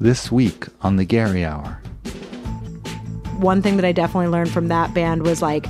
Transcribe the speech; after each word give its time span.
This 0.00 0.30
week 0.30 0.66
on 0.82 0.94
the 0.94 1.04
Gary 1.04 1.44
Hour. 1.44 1.80
one 3.38 3.62
thing 3.62 3.76
that 3.76 3.84
I 3.84 3.92
definitely 3.92 4.28
learned 4.28 4.50
from 4.50 4.68
that 4.68 4.94
band 4.94 5.22
was 5.24 5.42
like 5.42 5.66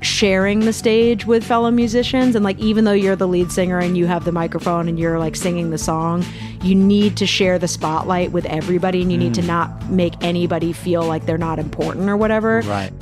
sharing 0.00 0.60
the 0.60 0.72
stage 0.72 1.26
with 1.26 1.42
fellow 1.42 1.70
musicians 1.70 2.36
and 2.36 2.44
like 2.44 2.58
even 2.58 2.84
though 2.84 2.92
you're 2.92 3.16
the 3.16 3.26
lead 3.26 3.50
singer 3.50 3.78
and 3.78 3.96
you 3.96 4.06
have 4.06 4.24
the 4.24 4.32
microphone 4.32 4.86
and 4.88 4.98
you're 4.98 5.18
like 5.18 5.34
singing 5.34 5.70
the 5.70 5.78
song 5.78 6.24
you 6.62 6.74
need 6.74 7.16
to 7.16 7.26
share 7.26 7.58
the 7.58 7.66
spotlight 7.66 8.30
with 8.30 8.44
everybody 8.46 9.00
and 9.00 9.10
you 9.10 9.16
need 9.16 9.32
mm. 9.32 9.36
to 9.36 9.42
not 9.42 9.88
make 9.88 10.12
anybody 10.22 10.72
feel 10.72 11.04
like 11.04 11.24
they're 11.24 11.38
not 11.38 11.58
important 11.58 12.08
or 12.08 12.16
whatever 12.16 12.60
Right. 12.66 12.92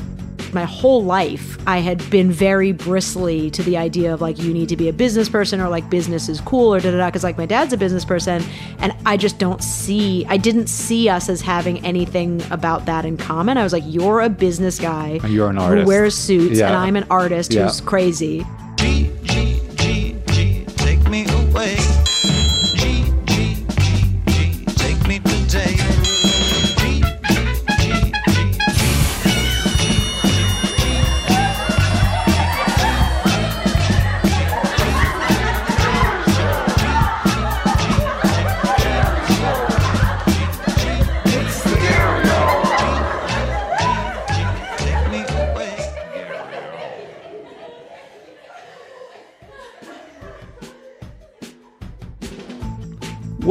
My 0.54 0.64
whole 0.64 1.02
life 1.02 1.56
I 1.66 1.78
had 1.78 2.08
been 2.10 2.30
very 2.30 2.72
bristly 2.72 3.50
to 3.52 3.62
the 3.62 3.76
idea 3.76 4.12
of 4.12 4.20
like 4.20 4.38
you 4.38 4.52
need 4.52 4.68
to 4.70 4.76
be 4.76 4.88
a 4.88 4.92
business 4.92 5.28
person 5.28 5.60
or 5.60 5.68
like 5.68 5.88
business 5.90 6.28
is 6.28 6.40
cool 6.42 6.74
or 6.74 6.80
da 6.80 6.90
da 6.90 6.98
da 6.98 7.06
because 7.08 7.24
like 7.24 7.38
my 7.38 7.46
dad's 7.46 7.72
a 7.72 7.76
business 7.76 8.04
person 8.04 8.42
and 8.78 8.94
I 9.06 9.16
just 9.16 9.38
don't 9.38 9.62
see 9.62 10.24
I 10.28 10.36
didn't 10.36 10.66
see 10.68 11.08
us 11.08 11.28
as 11.28 11.40
having 11.40 11.84
anything 11.84 12.42
about 12.50 12.86
that 12.86 13.04
in 13.04 13.16
common. 13.16 13.56
I 13.58 13.62
was 13.62 13.72
like 13.72 13.84
you're 13.86 14.20
a 14.20 14.28
business 14.28 14.78
guy 14.78 15.20
And 15.22 15.32
you're 15.32 15.50
an 15.50 15.58
artist. 15.58 15.82
who 15.82 15.88
wears 15.88 16.14
suits 16.14 16.58
Yeah. 16.58 16.68
and 16.68 16.76
I'm 16.76 16.96
an 16.96 17.06
artist 17.10 17.52
Yeah. 17.52 17.64
who's 17.64 17.80
crazy. 17.80 18.44
G, 18.76 19.10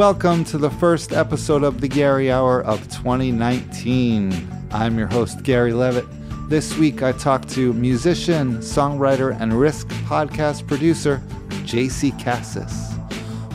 Welcome 0.01 0.45
to 0.45 0.57
the 0.57 0.71
first 0.71 1.13
episode 1.13 1.63
of 1.63 1.79
the 1.79 1.87
Gary 1.87 2.31
Hour 2.31 2.63
of 2.63 2.81
2019. 2.89 4.33
I'm 4.71 4.97
your 4.97 5.05
host, 5.05 5.43
Gary 5.43 5.73
Levitt. 5.73 6.07
This 6.49 6.75
week 6.75 7.03
I 7.03 7.11
talked 7.11 7.49
to 7.49 7.71
musician, 7.73 8.57
songwriter, 8.57 9.39
and 9.39 9.53
Risk 9.53 9.87
podcast 10.07 10.65
producer, 10.65 11.21
JC 11.67 12.19
Cassis. 12.19 12.95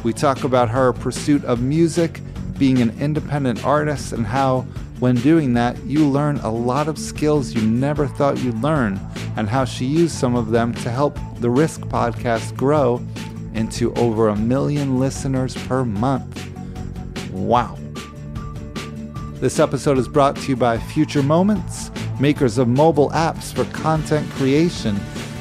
We 0.05 0.13
talk 0.13 0.45
about 0.45 0.69
her 0.69 0.93
pursuit 0.93 1.45
of 1.45 1.63
music, 1.63 2.21
being 2.57 2.81
an 2.81 2.97
independent 3.01 3.65
artist, 3.65 4.13
and 4.13 4.25
how, 4.25 4.61
when 5.01 5.17
doing 5.17 5.53
that, 5.55 5.77
you 5.83 6.07
learn 6.07 6.37
a 6.39 6.53
lot 6.53 6.87
of 6.87 6.97
skills 6.97 7.55
you 7.55 7.63
never 7.63 8.07
thought 8.07 8.39
you'd 8.39 8.63
learn, 8.63 9.01
and 9.37 9.49
how 9.49 9.65
she 9.65 9.85
used 9.85 10.15
some 10.15 10.37
of 10.37 10.53
them 10.53 10.73
to 10.75 10.93
help 10.93 11.19
the 11.41 11.51
Risk 11.51 11.81
podcast 11.81 12.57
grow 12.57 13.05
into 13.57 13.93
over 13.95 14.29
a 14.29 14.37
million 14.37 15.01
listeners 15.01 15.57
per 15.67 15.85
month. 15.85 16.49
Wow. 17.33 17.79
This 19.35 19.59
episode 19.59 19.99
is 19.99 20.09
brought 20.09 20.37
to 20.37 20.49
you 20.49 20.57
by 20.57 20.79
Future 20.79 21.23
Moments, 21.23 21.91
makers 22.21 22.59
of 22.59 22.69
mobile 22.69 23.11
apps 23.11 23.53
for 23.53 23.65
content 23.73 24.31
creation. 24.33 24.97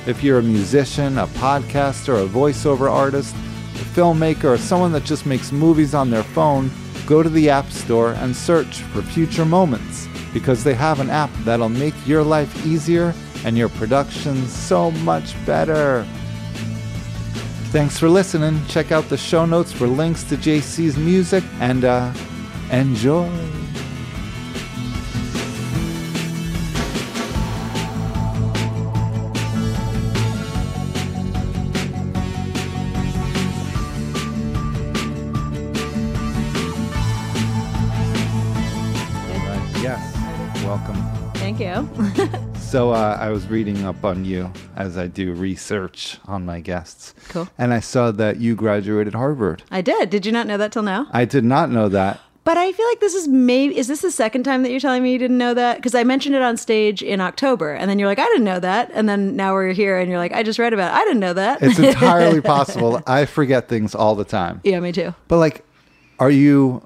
If 0.06 0.24
you're 0.24 0.40
a 0.40 0.44
musician, 0.44 1.18
a 1.18 1.28
podcaster, 1.28 2.24
a 2.24 2.28
voiceover 2.28 2.92
artist, 2.92 3.36
a 3.36 3.86
filmmaker, 3.96 4.46
or 4.46 4.58
someone 4.58 4.92
that 4.92 5.04
just 5.04 5.26
makes 5.26 5.52
movies 5.52 5.94
on 5.94 6.10
their 6.10 6.24
phone, 6.24 6.70
go 7.06 7.24
to 7.24 7.30
the 7.30 7.50
App 7.50 7.70
Store 7.72 8.14
and 8.14 8.36
search 8.36 8.82
for 8.82 9.02
Future 9.02 9.46
Moments 9.46 10.08
because 10.34 10.64
they 10.64 10.74
have 10.74 11.00
an 11.00 11.10
app 11.10 11.32
that'll 11.46 11.70
make 11.70 11.96
your 12.06 12.24
life 12.24 12.66
easier 12.66 13.14
and 13.46 13.58
your 13.58 13.70
production 13.70 14.46
so 14.48 14.92
much 14.92 15.34
better. 15.46 16.06
Thanks 17.72 18.00
for 18.00 18.10
listening. 18.10 18.66
Check 18.68 18.92
out 18.92 19.10
the 19.10 19.18
show 19.18 19.46
notes 19.46 19.72
for 19.72 19.88
links 19.88 20.24
to 20.26 20.38
JC's 20.38 20.98
music 20.98 21.44
and 21.60 21.84
uh, 21.84 22.14
enjoy. 22.72 23.30
So 42.76 42.92
uh, 42.92 43.18
I 43.18 43.30
was 43.30 43.48
reading 43.48 43.86
up 43.86 44.04
on 44.04 44.26
you 44.26 44.52
as 44.76 44.98
I 44.98 45.08
do 45.08 45.32
research 45.32 46.18
on 46.28 46.46
my 46.46 46.60
guests. 46.60 47.14
Cool. 47.30 47.48
And 47.58 47.74
I 47.74 47.80
saw 47.80 48.12
that 48.12 48.42
you 48.42 48.54
graduated 48.54 49.14
Harvard. 49.14 49.64
I 49.72 49.80
did. 49.82 50.10
Did 50.10 50.26
you 50.26 50.34
not 50.34 50.46
know 50.46 50.58
that 50.58 50.74
till 50.74 50.84
now? 50.84 51.08
I 51.12 51.24
did 51.24 51.46
not 51.46 51.72
know 51.72 51.88
that. 51.88 52.20
But 52.44 52.58
I 52.58 52.74
feel 52.74 52.86
like 52.90 53.00
this 53.00 53.14
is 53.14 53.30
maybe 53.30 53.78
is 53.78 53.88
this 53.88 54.02
the 54.02 54.12
second 54.12 54.44
time 54.44 54.64
that 54.64 54.72
you're 54.72 54.82
telling 54.82 55.04
me 55.04 55.14
you 55.14 55.18
didn't 55.18 55.38
know 55.38 55.54
that? 55.54 55.78
Because 55.78 55.96
I 55.96 56.04
mentioned 56.04 56.36
it 56.36 56.42
on 56.42 56.58
stage 56.58 57.02
in 57.02 57.22
October, 57.22 57.72
and 57.72 57.90
then 57.90 57.98
you're 57.98 58.10
like, 58.10 58.20
I 58.20 58.26
didn't 58.26 58.44
know 58.44 58.60
that, 58.60 58.92
and 58.94 59.08
then 59.08 59.38
now 59.38 59.54
we're 59.54 59.72
here, 59.72 59.98
and 59.98 60.10
you're 60.10 60.20
like, 60.20 60.34
I 60.34 60.44
just 60.44 60.60
read 60.60 60.74
about 60.74 60.94
it. 60.94 60.98
I 60.98 61.06
didn't 61.06 61.22
know 61.22 61.34
that. 61.34 61.64
It's 61.64 61.80
entirely 61.80 62.42
possible. 62.56 63.02
I 63.08 63.24
forget 63.24 63.70
things 63.70 63.96
all 63.96 64.16
the 64.16 64.26
time. 64.26 64.60
yeah, 64.66 64.82
me 64.82 64.92
too. 64.92 65.16
But 65.30 65.38
like, 65.38 65.64
are 66.20 66.30
you? 66.30 66.86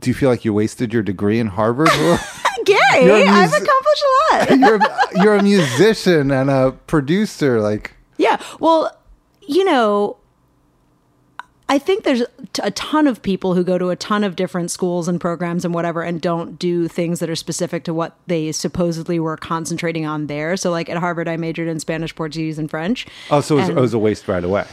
Do 0.00 0.08
you 0.08 0.14
feel 0.14 0.30
like 0.30 0.46
you 0.46 0.54
wasted 0.54 0.94
your 0.94 1.02
degree 1.02 1.38
in 1.38 1.48
Harvard? 1.48 1.90
Or- 2.68 2.78
Gary, 2.92 3.04
You're 3.06 3.16
a 3.16 3.30
I've 3.30 3.52
accomplished 3.52 4.04
a 4.04 4.34
lot. 4.34 4.58
you're 5.14 5.22
you're 5.24 5.34
a 5.36 5.42
musician 5.42 6.30
and 6.30 6.50
a 6.50 6.72
producer. 6.86 7.60
Like, 7.60 7.92
yeah. 8.16 8.40
Well, 8.60 8.96
you 9.42 9.64
know, 9.64 10.16
I 11.70 11.78
think 11.78 12.04
there's 12.04 12.22
a 12.62 12.70
ton 12.70 13.06
of 13.06 13.20
people 13.20 13.54
who 13.54 13.62
go 13.62 13.76
to 13.76 13.90
a 13.90 13.96
ton 13.96 14.24
of 14.24 14.36
different 14.36 14.70
schools 14.70 15.06
and 15.06 15.20
programs 15.20 15.66
and 15.66 15.74
whatever 15.74 16.02
and 16.02 16.18
don't 16.20 16.58
do 16.58 16.88
things 16.88 17.20
that 17.20 17.28
are 17.28 17.36
specific 17.36 17.84
to 17.84 17.92
what 17.92 18.16
they 18.26 18.52
supposedly 18.52 19.20
were 19.20 19.36
concentrating 19.36 20.06
on 20.06 20.28
there. 20.28 20.56
So, 20.56 20.70
like 20.70 20.88
at 20.88 20.96
Harvard, 20.96 21.28
I 21.28 21.36
majored 21.36 21.68
in 21.68 21.78
Spanish, 21.78 22.14
Portuguese, 22.14 22.58
and 22.58 22.70
French. 22.70 23.06
oh, 23.30 23.40
so 23.42 23.56
it 23.56 23.60
was, 23.60 23.68
And- 23.68 23.78
it 23.78 23.80
was 23.82 23.92
a 23.94 23.98
waste 23.98 24.28
right 24.28 24.42
away. 24.44 24.66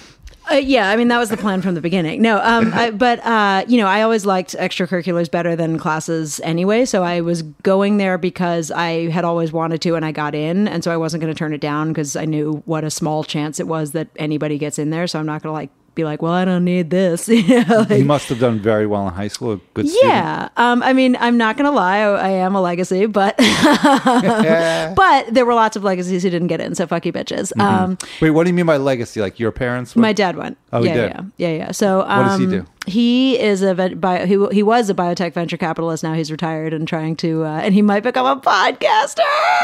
Uh, 0.51 0.56
yeah, 0.56 0.89
I 0.89 0.95
mean 0.95 1.07
that 1.07 1.17
was 1.17 1.29
the 1.29 1.38
plan 1.38 1.61
from 1.61 1.75
the 1.75 1.81
beginning. 1.81 2.22
No, 2.22 2.39
um, 2.44 2.72
I, 2.73 2.91
but 2.91 3.19
uh, 3.25 3.66
you 3.67 3.78
know, 3.78 3.88
I 3.88 4.01
always 4.01 4.25
liked 4.25 4.56
extracurriculars 4.56 5.29
better 5.29 5.56
than 5.56 5.79
classes 5.79 6.39
anyway. 6.44 6.85
So 6.85 7.03
I 7.03 7.22
was 7.22 7.41
going 7.41 7.97
there 7.97 8.17
because 8.17 8.69
I 8.72 9.09
had 9.09 9.25
always 9.25 9.51
wanted 9.51 9.81
to, 9.81 9.95
and 9.95 10.05
I 10.05 10.11
got 10.11 10.35
in, 10.35 10.67
and 10.67 10.84
so 10.84 10.91
I 10.91 10.97
wasn't 10.97 11.22
going 11.22 11.34
to 11.34 11.38
turn 11.38 11.53
it 11.53 11.61
down 11.61 11.89
because 11.89 12.16
I 12.16 12.25
knew 12.25 12.61
what 12.66 12.84
a 12.84 12.91
small 12.91 13.23
chance 13.23 13.59
it 13.59 13.67
was 13.67 13.91
that 13.94 14.07
anybody 14.17 14.57
gets 14.57 14.78
in 14.78 14.91
there. 14.91 15.07
So 15.07 15.19
I'm 15.19 15.25
not 15.25 15.41
going 15.41 15.50
to 15.50 15.53
like 15.53 15.72
be 15.95 16.03
like, 16.03 16.22
well, 16.22 16.33
I 16.33 16.45
don't 16.45 16.63
need 16.66 16.89
this. 16.89 17.28
you 17.29 17.66
know, 17.66 17.85
like- 17.90 17.99
You 17.99 18.05
must 18.05 18.29
have 18.29 18.40
done 18.40 18.59
very 18.59 18.85
well 18.85 19.08
in 19.08 19.14
high 19.14 19.29
school. 19.29 19.53
A 19.53 19.58
good 19.73 19.87
yeah. 20.03 20.49
Um, 20.58 20.84
I 20.84 20.93
mean, 20.93 21.16
I'm 21.20 21.37
not 21.37 21.58
going 21.58 21.66
to 21.66 21.72
lie. 21.75 21.99
I, 21.99 22.09
I 22.09 22.29
am 22.29 22.53
a 22.55 22.61
legacy, 22.61 23.05
but 23.05 23.35
but 24.96 25.34
there 25.34 25.46
were 25.46 25.53
lots 25.53 25.75
of 25.75 25.84
legacies 25.84 26.23
who 26.23 26.29
didn't 26.29 26.47
get 26.47 26.61
in. 26.61 26.75
So 26.75 26.85
fuck 26.85 27.05
you, 27.05 27.14
bitches. 27.14 27.58
Um, 27.59 27.97
Wait, 28.22 28.31
what 28.31 28.43
do 28.43 28.49
you 28.49 28.53
mean 28.53 28.66
by 28.66 28.78
legacy? 28.78 29.22
Like 29.22 29.40
your 29.40 29.52
parents? 29.52 29.96
Went? 29.96 30.02
my 30.02 30.14
dad 30.14 30.35
went. 30.35 30.58
Oh, 30.73 30.81
he 30.81 30.90
yeah, 30.90 30.93
did? 30.96 31.11
yeah, 31.11 31.22
yeah, 31.37 31.58
yeah. 31.58 31.72
So 31.72 32.02
um, 32.02 32.28
does 32.28 32.40
he 32.40 32.46
do? 32.47 32.66
He 32.85 33.40
is 33.40 33.61
a 33.61 33.73
bio, 33.96 34.26
he 34.26 34.37
he 34.55 34.64
was 34.64 34.90
a 34.90 34.93
biotech 34.93 35.34
venture 35.34 35.58
capitalist. 35.58 36.03
Now 36.03 36.14
he's 36.14 36.32
retired 36.32 36.73
and 36.73 36.87
trying 36.87 37.16
to 37.17 37.43
uh, 37.43 37.61
and 37.64 37.73
he 37.73 37.82
might 37.82 38.03
become 38.03 38.26
a 38.26 38.40
podcaster, 38.41 39.20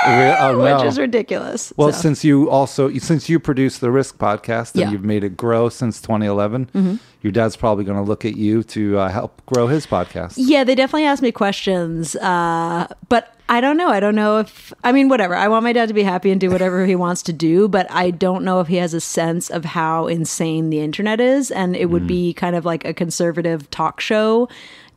oh, 0.06 0.56
no. 0.58 0.78
which 0.78 0.86
is 0.88 0.98
ridiculous. 1.00 1.72
Well, 1.78 1.92
So- 1.92 2.02
since 2.02 2.24
you 2.24 2.50
also 2.50 2.92
since 2.98 3.30
you 3.30 3.40
produce 3.40 3.78
the 3.78 3.92
Risk 3.92 4.18
podcast 4.18 4.74
and 4.74 4.82
Yeah. 4.82 4.86
Mm-hmm. 4.86 4.94
you've 4.94 5.06
made 5.06 5.24
it 5.24 5.38
grow 5.38 5.70
since 5.70 6.02
2011, 6.02 7.00
your 7.22 7.32
dad's 7.32 7.56
probably 7.56 7.84
going 7.84 7.98
to 7.98 8.04
look 8.04 8.26
at 8.26 8.36
you 8.36 8.64
to 8.64 8.98
uh, 8.98 9.10
help 9.10 9.46
grow 9.46 9.68
his 9.68 9.86
podcast. 9.86 10.34
Yeah, 10.38 10.64
they 10.64 10.76
definitely 10.76 11.06
asked 11.06 11.22
me 11.22 11.32
questions, 11.32 12.16
uh, 12.16 12.88
but 13.10 13.36
I 13.48 13.60
don't 13.60 13.78
know. 13.78 13.90
I 13.90 14.00
don't 14.00 14.16
know 14.16 14.40
if 14.40 14.74
I 14.84 14.92
mean 14.92 15.10
whatever. 15.10 15.36
I 15.36 15.48
want 15.50 15.64
my 15.64 15.74
dad 15.74 15.90
to 15.90 15.94
be 15.94 16.04
happy 16.04 16.32
and 16.32 16.40
do 16.40 16.50
whatever 16.50 16.86
he 16.86 16.96
wants 16.96 17.22
to 17.24 17.34
do, 17.34 17.68
but 17.68 17.90
I 17.92 18.10
don't 18.12 18.46
know 18.46 18.62
if 18.62 18.68
he 18.68 18.78
has 18.78 18.94
a 18.94 19.02
sense 19.02 19.50
of 19.50 19.66
how 19.66 20.08
insane 20.08 20.70
the 20.70 20.80
internet 20.80 21.20
is, 21.20 21.52
and 21.52 21.76
it 21.76 21.88
would 21.88 22.08
be 22.08 22.34
kind 22.34 22.56
of 22.56 22.66
like 22.66 22.86
a 22.86 22.94
conservative 22.94 23.70
talk 23.70 24.00
show 24.00 24.48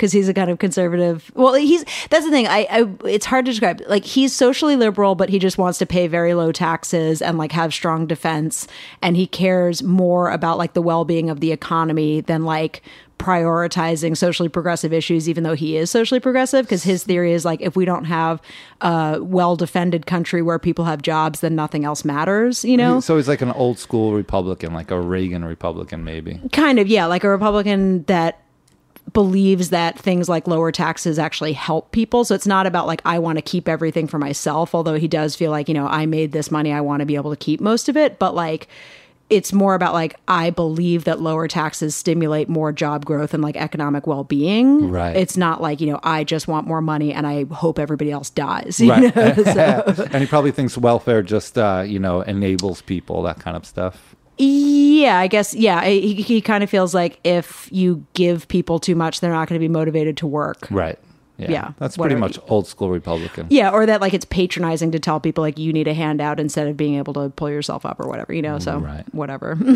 because 0.05 0.13
he's 0.13 0.29
a 0.29 0.35
kind 0.35 0.51
of 0.51 0.59
conservative. 0.59 1.33
Well, 1.35 1.55
he's 1.55 1.83
that's 2.11 2.27
the 2.27 2.31
thing. 2.31 2.47
I, 2.47 2.67
I 2.71 2.87
it's 3.07 3.25
hard 3.25 3.47
to 3.47 3.53
describe. 3.53 3.81
Like 3.89 4.05
he's 4.05 4.35
socially 4.35 4.77
liberal, 4.77 5.15
but 5.15 5.31
he 5.31 5.39
just 5.39 5.57
wants 5.57 5.79
to 5.79 5.87
pay 5.87 6.09
very 6.09 6.35
low 6.35 6.53
taxes 6.53 7.23
and 7.23 7.39
like 7.39 7.53
have 7.53 7.73
strong 7.73 8.07
defense, 8.07 8.69
and 9.01 9.17
he 9.17 9.27
cares 9.27 9.83
more 9.83 10.31
about 10.31 10.59
like 10.59 10.75
the 10.75 10.83
well 10.83 11.07
being 11.07 11.31
of 11.31 11.41
the 11.41 11.53
economy 11.53 12.21
than 12.21 12.45
like 12.45 12.83
prioritizing 13.19 14.15
socially 14.15 14.51
progressive 14.51 14.93
issues, 14.93 15.27
even 15.27 15.43
though 15.43 15.55
he 15.55 15.79
is 15.79 15.91
socially 15.91 16.21
progressive, 16.21 16.67
because 16.67 16.83
his 16.83 17.05
theory 17.05 17.33
is 17.33 17.47
like 17.47 17.63
if 17.63 17.75
we 17.75 17.87
don't 17.87 18.05
have 18.05 18.43
a 18.83 19.19
well 19.23 19.57
defended 19.57 20.05
country 20.05 20.43
where 20.43 20.59
people 20.59 20.85
have 20.85 21.01
jobs, 21.01 21.41
then 21.41 21.55
nothing 21.55 21.87
else 21.87 22.05
matters, 22.05 22.63
you 22.63 22.77
know? 22.77 23.01
So 23.01 23.17
he's 23.17 23.29
like 23.29 23.41
an 23.41 23.53
old 23.53 23.79
school 23.79 24.13
Republican, 24.13 24.75
like 24.75 24.91
a 24.91 25.01
Reagan 25.01 25.47
Republican, 25.47 26.05
maybe. 26.05 26.43
kind 26.53 26.79
of, 26.79 26.89
yeah, 26.89 27.07
like 27.07 27.25
a 27.25 27.31
Republican 27.31 28.03
that 28.05 28.44
believes 29.15 29.71
that 29.71 29.99
things 29.99 30.29
like 30.29 30.47
lower 30.47 30.71
taxes 30.71 31.19
actually 31.19 31.55
help 31.55 31.91
people. 31.93 32.25
So 32.27 32.35
it's 32.35 32.47
not 32.47 32.67
about 32.67 32.87
like, 32.87 33.01
I 33.07 33.19
want 33.19 33.39
to 33.39 33.43
keep 33.43 33.67
everything 33.69 34.07
for 34.07 34.19
myself, 34.19 34.75
although 34.75 34.95
he 34.99 35.09
does 35.09 35.35
feel 35.35 35.51
like, 35.51 35.69
you 35.69 35.75
know, 35.75 35.87
I 35.87 36.05
made 36.05 36.33
this 36.33 36.51
money, 36.51 36.73
I 36.73 36.83
want 36.83 37.01
to 37.01 37.07
be 37.07 37.15
able 37.17 37.31
to 37.31 37.37
keep 37.37 37.61
most 37.63 37.89
of 37.89 37.97
it. 37.97 38.19
But 38.19 38.35
like, 38.35 38.69
it's 39.31 39.55
more 39.55 39.75
about 39.75 39.95
like 39.95 40.17
I 40.29 40.51
believe 40.51 41.05
that 41.05 41.19
lower 41.19 41.49
taxes 41.49 41.97
stimulate 41.97 42.47
more 42.51 42.73
job 42.73 43.07
growth 43.07 43.33
and 43.33 43.43
like 43.43 43.57
economic 43.57 44.07
well 44.07 44.23
being. 44.23 44.91
Right. 44.91 45.17
It's 45.17 45.39
not 45.39 45.63
like 45.63 45.81
you 45.81 45.91
know 45.91 45.99
I 46.03 46.25
just 46.25 46.47
want 46.47 46.67
more 46.67 46.83
money 46.83 47.11
and 47.15 47.27
I 47.27 47.45
hope 47.45 47.79
everybody 47.79 48.11
else 48.11 48.29
dies. 48.29 48.79
You 48.81 48.91
Right. 48.91 49.17
know? 49.17 49.35
So- 49.45 50.09
and 50.13 50.17
he 50.23 50.27
probably 50.27 50.51
thinks 50.53 50.77
welfare 50.77 51.23
just, 51.23 51.57
uh, 51.57 51.85
you 51.87 51.99
know, 51.99 52.21
enables 52.21 52.83
people, 52.83 53.23
that 53.23 53.41
kind 53.41 53.57
of 53.57 53.65
stuff. 53.65 54.14
Yeah, 54.39 55.19
I 55.19 55.27
guess. 55.27 55.55
Yeah, 55.55 55.85
he, 55.85 56.15
he 56.15 56.41
kind 56.41 56.65
of 56.65 56.71
feels 56.71 56.95
like 56.95 57.19
if 57.25 57.69
you 57.73 58.05
give 58.15 58.49
people 58.49 58.79
too 58.79 58.95
much, 58.95 59.21
they're 59.21 59.33
not 59.33 59.49
going 59.49 59.59
to 59.61 59.65
be 59.65 59.69
motivated 59.73 60.17
to 60.19 60.27
work. 60.27 60.67
Right. 60.71 60.99
Yeah. 61.37 61.51
Yeah, 61.51 61.73
That's 61.79 61.97
pretty 61.97 62.15
whatever. 62.15 62.21
much 62.21 62.39
old 62.49 62.69
school 62.69 62.91
Republican. 62.91 63.49
Yeah, 63.51 63.71
or 63.71 63.87
that 63.87 64.01
like 64.01 64.15
it's 64.15 64.25
patronizing 64.25 64.93
to 64.93 65.01
tell 65.01 65.19
people 65.19 65.43
like 65.43 65.59
you 65.59 65.73
need 65.73 65.89
a 65.89 65.95
handout 65.95 66.39
instead 66.39 66.69
of 66.69 66.77
being 66.77 66.95
able 66.95 67.13
to 67.15 67.29
pull 67.31 67.51
yourself 67.51 67.85
up 67.85 67.99
or 67.99 68.07
whatever, 68.07 68.33
you 68.33 68.41
know. 68.41 68.61
So 68.61 68.79
Right. 68.79 69.05
whatever. 69.13 69.59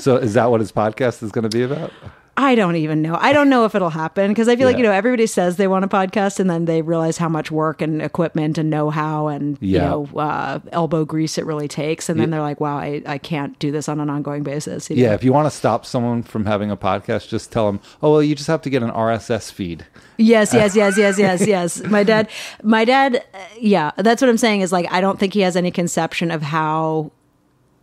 So 0.00 0.16
is 0.16 0.32
that 0.34 0.50
what 0.50 0.60
his 0.60 0.72
podcast 0.72 1.22
is 1.22 1.30
going 1.32 1.42
to 1.42 1.50
be 1.54 1.62
about? 1.62 1.92
I 2.36 2.54
don't 2.54 2.76
even 2.76 3.02
know. 3.02 3.16
I 3.20 3.32
don't 3.32 3.50
know 3.50 3.64
if 3.66 3.74
it'll 3.74 3.90
happen 3.90 4.28
because 4.30 4.48
I 4.48 4.56
feel 4.56 4.66
like 4.66 4.78
you 4.78 4.82
know 4.82 4.92
everybody 4.92 5.26
says 5.26 5.56
they 5.56 5.66
want 5.68 5.84
a 5.84 5.88
podcast 5.88 6.40
and 6.40 6.48
then 6.48 6.64
they 6.64 6.80
realize 6.80 7.18
how 7.18 7.28
much 7.28 7.50
work 7.50 7.82
and 7.82 8.00
equipment 8.00 8.56
and 8.56 8.70
know 8.70 8.88
how 8.88 9.28
and 9.28 9.58
you 9.60 9.78
know 9.78 10.08
uh, 10.16 10.58
elbow 10.72 11.04
grease 11.04 11.36
it 11.36 11.44
really 11.44 11.68
takes, 11.68 12.08
and 12.08 12.18
then 12.18 12.28
Yeah. 12.28 12.36
they're 12.36 12.42
like, 12.42 12.60
"Wow, 12.60 12.78
I, 12.78 13.02
I 13.04 13.18
can't 13.18 13.58
do 13.58 13.70
this 13.70 13.88
on 13.88 14.00
an 14.00 14.08
ongoing 14.08 14.42
basis." 14.42 14.88
you 14.88 14.96
Yeah, 14.96 15.12
if 15.12 15.22
you 15.22 15.32
want 15.32 15.50
to 15.50 15.56
stop 15.56 15.84
someone 15.84 16.22
from 16.22 16.46
having 16.46 16.70
a 16.70 16.76
podcast, 16.76 17.28
just 17.28 17.52
tell 17.52 17.66
them, 17.66 17.80
oh, 18.02 18.12
well, 18.12 18.22
you 18.22 18.34
just 18.34 18.48
have 18.48 18.62
to 18.62 18.70
get 18.70 18.82
an 18.82 18.90
RSS 18.90 19.52
feed. 19.52 19.84
Yes, 20.16 20.54
yes, 20.54 20.74
yes, 20.76 20.96
yes, 20.96 21.18
yes, 21.18 21.46
yes. 21.46 21.82
My 21.84 22.04
dad, 22.04 22.28
my 22.62 22.84
dad, 22.84 23.22
uh, 23.34 23.38
yeah, 23.58 23.90
that's 23.96 24.22
what 24.22 24.28
I'm 24.28 24.38
saying 24.38 24.60
is 24.62 24.72
like, 24.72 24.86
I 24.90 25.00
don't 25.00 25.18
think 25.18 25.34
he 25.34 25.40
has 25.40 25.56
any 25.56 25.70
conception 25.70 26.30
of 26.30 26.42
how, 26.42 27.10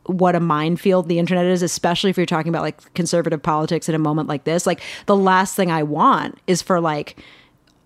what 0.07 0.35
a 0.35 0.39
minefield 0.39 1.07
the 1.07 1.19
internet 1.19 1.45
is, 1.45 1.61
especially 1.61 2.09
if 2.09 2.17
you're 2.17 2.25
talking 2.25 2.49
about 2.49 2.63
like 2.63 2.93
conservative 2.93 3.41
politics 3.41 3.87
in 3.87 3.95
a 3.95 3.99
moment 3.99 4.27
like 4.27 4.43
this. 4.43 4.65
Like, 4.65 4.81
the 5.05 5.15
last 5.15 5.55
thing 5.55 5.71
I 5.71 5.83
want 5.83 6.39
is 6.47 6.61
for 6.61 6.79
like, 6.79 7.17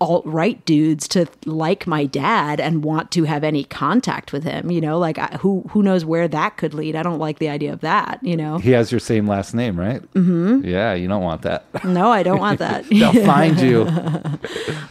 alt 0.02 0.24
right 0.26 0.64
dudes 0.64 1.06
to 1.08 1.26
like 1.46 1.86
my 1.86 2.04
dad 2.06 2.60
and 2.60 2.82
want 2.84 3.10
to 3.12 3.24
have 3.24 3.44
any 3.44 3.64
contact 3.64 4.32
with 4.32 4.42
him. 4.44 4.70
You 4.70 4.80
know, 4.80 4.98
like 4.98 5.18
I, 5.18 5.38
who 5.40 5.62
who 5.70 5.82
knows 5.82 6.04
where 6.04 6.26
that 6.28 6.56
could 6.56 6.74
lead. 6.74 6.96
I 6.96 7.02
don't 7.02 7.18
like 7.20 7.38
the 7.38 7.48
idea 7.48 7.72
of 7.72 7.80
that. 7.80 8.18
You 8.22 8.36
know, 8.36 8.58
He 8.58 8.72
has 8.72 8.90
your 8.90 8.98
same 9.00 9.26
last 9.26 9.54
name, 9.54 9.78
right? 9.78 10.02
Mm-hmm. 10.14 10.66
Yeah, 10.66 10.94
you 10.94 11.06
don't 11.08 11.22
want 11.22 11.42
that. 11.42 11.62
no, 11.84 12.10
I 12.10 12.22
don't 12.22 12.40
want 12.40 12.58
that. 12.58 12.84
They'll 12.90 13.24
find 13.24 13.60
you. 13.60 13.86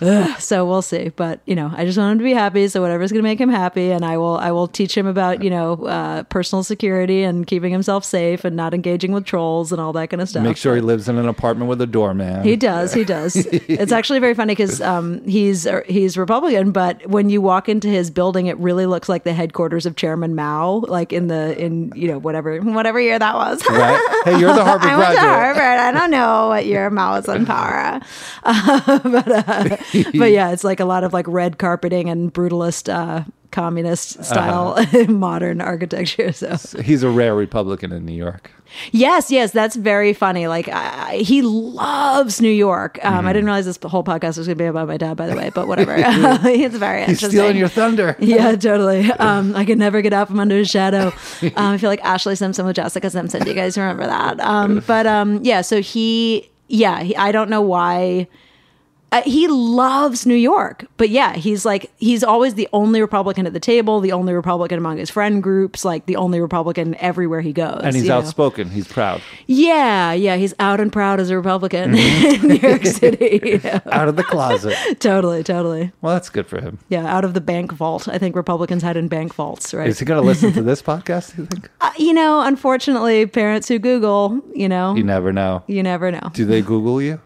so 0.40 0.66
we'll 0.66 0.82
see 0.82 1.10
but 1.16 1.40
you 1.46 1.56
know 1.56 1.72
i 1.76 1.86
just 1.86 1.98
want 1.98 2.12
him 2.14 2.18
to 2.18 2.24
be 2.24 2.34
happy 2.34 2.68
so 2.68 2.82
whatever's 2.82 3.12
going 3.12 3.20
to 3.24 3.30
make 3.32 3.40
him 3.40 3.50
happy 3.50 3.92
and 3.92 4.04
i 4.04 4.18
will 4.18 4.38
i 4.38 4.52
will 4.52 4.68
teach 4.68 4.98
him 4.98 5.06
about 5.06 5.44
you 5.44 5.50
know 5.50 5.74
uh, 5.86 6.24
personal 6.24 6.64
security 6.64 7.24
and 7.24 7.46
keeping 7.48 7.72
himself 7.72 8.04
safe 8.04 8.44
and 8.44 8.56
not 8.56 8.74
engaging 8.74 9.12
with 9.12 9.26
trolls 9.26 9.72
and 9.72 9.80
all 9.82 9.94
that 9.94 10.10
kind 10.10 10.22
of 10.22 10.30
stuff 10.30 10.44
Make 10.44 10.58
sure 10.58 10.76
he 10.76 10.82
lives 10.82 11.08
in 11.08 11.18
an 11.18 11.28
apartment 11.28 11.70
with 11.70 11.82
a 11.82 11.88
doorman. 11.88 12.44
he 12.44 12.56
does. 12.56 12.94
He 12.94 13.04
does. 13.04 13.36
it's 13.36 13.92
actually 13.92 14.20
very 14.20 14.34
funny 14.34 14.54
because 14.54 14.82
um, 14.82 15.01
he's 15.26 15.68
uh, 15.68 15.82
he's 15.88 16.18
Republican, 16.18 16.72
but 16.72 17.06
when 17.08 17.30
you 17.30 17.42
walk 17.42 17.70
into 17.70 17.88
his 17.88 18.10
building, 18.10 18.48
it 18.48 18.58
really 18.58 18.86
looks 18.86 19.10
like 19.10 19.24
the 19.24 19.34
headquarters 19.34 19.86
of 19.86 19.96
Chairman 19.96 20.36
Mao, 20.36 20.84
like 20.88 21.14
in 21.14 21.28
the 21.28 21.58
in 21.62 21.92
you 21.96 22.08
know 22.08 22.20
whatever 22.20 22.60
whatever 22.60 23.00
year 23.00 23.20
that 23.20 23.36
was. 23.36 23.64
Right? 23.70 24.22
Hey, 24.26 24.40
you're 24.40 24.54
the 24.54 24.64
Harvard 24.72 24.90
I 24.90 24.98
went 24.98 25.16
to. 25.16 25.20
Harvard. 25.20 25.62
I 25.62 25.92
don't 25.92 26.12
know 26.12 26.48
what 26.50 26.66
year 26.66 26.90
Mao 26.90 27.14
was 27.14 27.28
in 27.28 27.46
power, 27.46 28.02
uh, 28.44 29.00
but 29.00 29.28
uh, 29.28 29.78
but 30.18 30.32
yeah, 30.32 30.52
it's 30.52 30.64
like 30.64 30.80
a 30.80 30.86
lot 30.86 31.04
of 31.04 31.14
like 31.14 31.28
red 31.28 31.58
carpeting 31.58 32.10
and 32.10 32.34
brutalist 32.34 32.92
uh, 32.94 33.24
communist 33.52 34.24
style 34.24 34.78
modern 35.08 35.62
architecture. 35.62 36.32
So 36.32 36.58
He's 36.82 37.04
a 37.04 37.10
rare 37.10 37.36
Republican 37.36 37.92
in 37.92 38.06
New 38.06 38.16
York. 38.16 38.52
Yes, 38.92 39.30
yes, 39.32 39.52
that's 39.52 39.76
very 39.76 40.14
funny. 40.14 40.48
Like 40.48 40.68
I, 40.70 41.18
he 41.18 41.42
loves 41.42 42.42
New 42.42 42.50
York. 42.52 43.00
Um, 43.04 43.12
Mm-hmm. 43.22 43.28
I 43.28 43.34
didn't 43.34 43.46
realize 43.46 43.66
this 43.66 43.78
whole 43.84 44.04
podcast 44.04 44.38
was 44.38 44.48
going 44.48 44.58
to 44.58 44.64
be 44.64 44.66
about 44.66 44.88
my 44.88 44.98
dad, 44.98 45.16
by 45.18 45.28
the 45.28 45.36
way. 45.36 45.52
But 45.54 45.68
whatever, 45.68 45.94
it's 45.98 46.76
very 46.76 47.02
He's 47.02 47.10
interesting. 47.10 47.30
stealing 47.30 47.58
your 47.58 47.68
thunder. 47.68 48.16
yeah, 48.20 48.56
totally. 48.56 49.12
Um, 49.12 49.56
I 49.56 49.66
can 49.66 49.78
never 49.78 50.02
get 50.02 50.14
out 50.14 50.28
from 50.30 50.40
under 50.40 50.56
his 50.58 50.70
shadow. 50.70 51.08
Um, 51.42 51.52
I 51.56 51.78
feel 51.78 51.90
like 51.90 52.02
Ashlee 52.02 52.38
Simpson 52.38 52.66
with 52.66 52.78
Jessica 52.78 53.10
Simpson. 53.10 53.44
Do 53.44 53.50
you 53.50 53.56
guys 53.56 53.78
remember 53.78 54.06
that? 54.06 54.40
Um, 54.40 54.82
but 54.88 55.06
um, 55.06 55.40
yeah, 55.44 55.62
so 55.62 55.82
he, 55.82 56.50
yeah, 56.68 57.02
he, 57.04 57.16
I 57.16 57.32
don't 57.32 57.50
know 57.50 57.62
why. 57.62 58.28
Uh, 59.14 59.22
he 59.24 59.46
loves 59.50 60.26
New 60.26 60.36
York, 60.36 60.86
but 60.96 61.10
yeah, 61.10 61.34
he's 61.34 61.66
like 61.66 61.92
he's 61.98 62.24
always 62.24 62.54
the 62.54 62.70
only 62.72 63.02
Republican 63.02 63.46
at 63.46 63.52
the 63.52 63.60
table, 63.60 64.00
the 64.00 64.14
only 64.14 64.32
Republican 64.34 64.78
among 64.78 64.98
his 65.00 65.10
friend 65.10 65.44
groups, 65.44 65.84
like 65.84 66.06
the 66.06 66.16
only 66.16 66.40
Republican 66.40 66.96
everywhere 66.96 67.42
he 67.42 67.52
goes. 67.52 67.82
And 67.84 67.94
he's 67.94 68.04
you 68.06 68.10
know? 68.10 68.20
outspoken. 68.20 68.70
He's 68.70 68.88
proud. 68.88 69.22
Yeah, 69.48 70.14
yeah, 70.14 70.38
he's 70.38 70.54
out 70.60 70.80
and 70.80 70.94
proud 70.94 71.20
as 71.20 71.30
a 71.30 71.36
Republican 71.36 71.92
Mm-hmm. 71.92 72.36
in 72.44 72.48
New 72.48 72.68
York 72.70 72.86
City. 72.86 73.60
Yeah, 73.64 73.82
Out 73.92 74.08
of 74.08 74.16
the 74.16 74.24
closet. 74.24 74.76
totally, 75.02 75.44
totally. 75.44 75.92
Well, 76.02 76.14
that's 76.14 76.30
good 76.30 76.48
for 76.48 76.62
him. 76.62 76.80
Yeah, 76.88 77.06
out 77.06 77.26
of 77.26 77.34
the 77.34 77.42
bank 77.42 77.74
vault. 77.74 78.08
I 78.08 78.18
think 78.18 78.34
Republicans 78.36 78.82
had 78.82 78.96
in 78.96 79.10
bank 79.10 79.34
vaults, 79.34 79.74
right? 79.74 79.88
Is 79.90 80.00
he 80.00 80.06
going 80.06 80.22
to 80.22 80.26
listen 80.26 80.54
to 80.54 80.62
this 80.62 80.82
podcast, 80.82 81.38
you 81.38 81.46
think? 81.48 81.70
Uh, 81.82 81.92
you 81.98 82.14
know, 82.14 82.40
unfortunately, 82.42 83.26
parents 83.26 83.68
who 83.68 83.78
Google, 83.78 84.40
you 84.56 84.70
know, 84.70 84.96
You 84.96 85.04
never 85.04 85.34
know. 85.34 85.64
you 85.68 85.84
never 85.84 86.12
know. 86.12 86.30
Do 86.34 86.46
they 86.46 86.62
Google 86.62 87.02
you? 87.02 87.20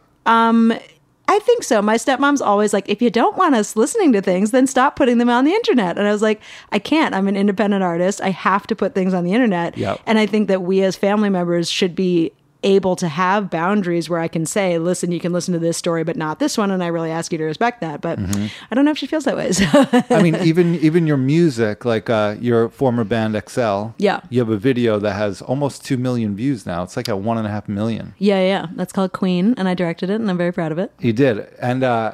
I 1.28 1.40
think 1.40 1.64
so. 1.64 1.82
My 1.82 1.96
stepmom's 1.96 2.42
always 2.42 2.74
like, 2.74 2.88
if 2.88 3.02
you 3.02 3.10
don't 3.10 3.36
want 3.38 3.56
us 3.56 3.76
listening 3.76 4.14
to 4.14 4.22
things, 4.22 4.52
then 4.52 4.68
stop 4.68 4.96
putting 4.96 5.18
them 5.18 5.30
on 5.30 5.44
the 5.46 5.52
internet. 5.52 5.98
And 5.98 6.08
I 6.08 6.12
was 6.12 6.22
like, 6.22 6.42
I 6.72 6.80
can't. 6.80 7.16
I'm 7.16 7.28
an 7.28 7.36
independent 7.36 7.84
artist. 7.84 8.22
I 8.22 8.30
have 8.30 8.68
to 8.68 8.76
put 8.76 8.94
things 8.94 9.14
on 9.14 9.24
the 9.24 9.34
internet. 9.34 9.78
Yep. 9.78 10.02
And 10.06 10.20
I 10.20 10.26
think 10.26 10.48
that 10.50 10.62
we 10.62 10.84
as 10.84 10.96
family 10.96 11.30
members 11.30 11.70
should 11.70 11.96
be 11.96 12.32
able 12.66 12.96
to 12.98 13.08
have 13.08 13.50
boundaries 13.50 14.10
where 14.10 14.20
I 14.20 14.28
can 14.28 14.46
say, 14.46 14.78
listen, 14.78 15.12
you 15.14 15.20
can 15.22 15.32
listen 15.32 15.54
to 15.54 15.60
this 15.60 15.78
story, 15.78 16.04
but 16.04 16.18
not 16.18 16.40
this 16.40 16.58
one. 16.58 16.72
And 16.72 16.84
I 16.84 16.88
really 16.88 17.12
ask 17.12 17.32
you 17.32 17.38
to 17.38 17.44
respect 17.46 17.80
that. 17.82 18.02
But 18.02 18.20
Mm-hmm. 18.20 18.48
I 18.72 18.76
don't 18.76 18.84
know 18.86 18.92
if 18.92 18.98
she 18.98 19.08
feels 19.08 19.24
that 19.26 19.38
way. 19.38 19.52
So 19.54 19.66
I 20.10 20.22
mean, 20.22 20.36
even 20.38 20.76
even 20.76 21.06
your 21.08 21.18
music, 21.18 21.86
like 21.86 22.10
uh, 22.10 22.36
your 22.42 22.68
former 22.70 23.04
band 23.04 23.42
XL. 23.48 23.88
Yeah. 23.98 24.20
You 24.30 24.40
have 24.40 24.50
a 24.50 24.58
video 24.58 25.00
that 25.00 25.14
has 25.14 25.42
almost 25.42 25.86
two 25.86 25.98
million 25.98 26.36
views 26.36 26.66
now. 26.66 26.84
It's 26.84 26.98
like 26.98 27.08
at 27.08 27.20
one 27.20 27.38
and 27.38 27.48
a 27.48 27.50
half 27.52 27.70
million. 27.70 28.14
yeah, 28.18 28.42
yeah. 28.42 28.68
That's 28.76 28.92
called 28.92 29.14
Queen. 29.14 29.54
And 29.58 29.68
I 29.70 29.74
directed 29.76 30.10
it 30.10 30.16
and 30.16 30.30
I'm 30.30 30.38
very 30.38 30.52
proud 30.52 30.72
of 30.72 30.80
it. 30.80 30.92
You 31.00 31.14
did, 31.14 31.48
and 31.62 31.84
uh, 31.84 32.14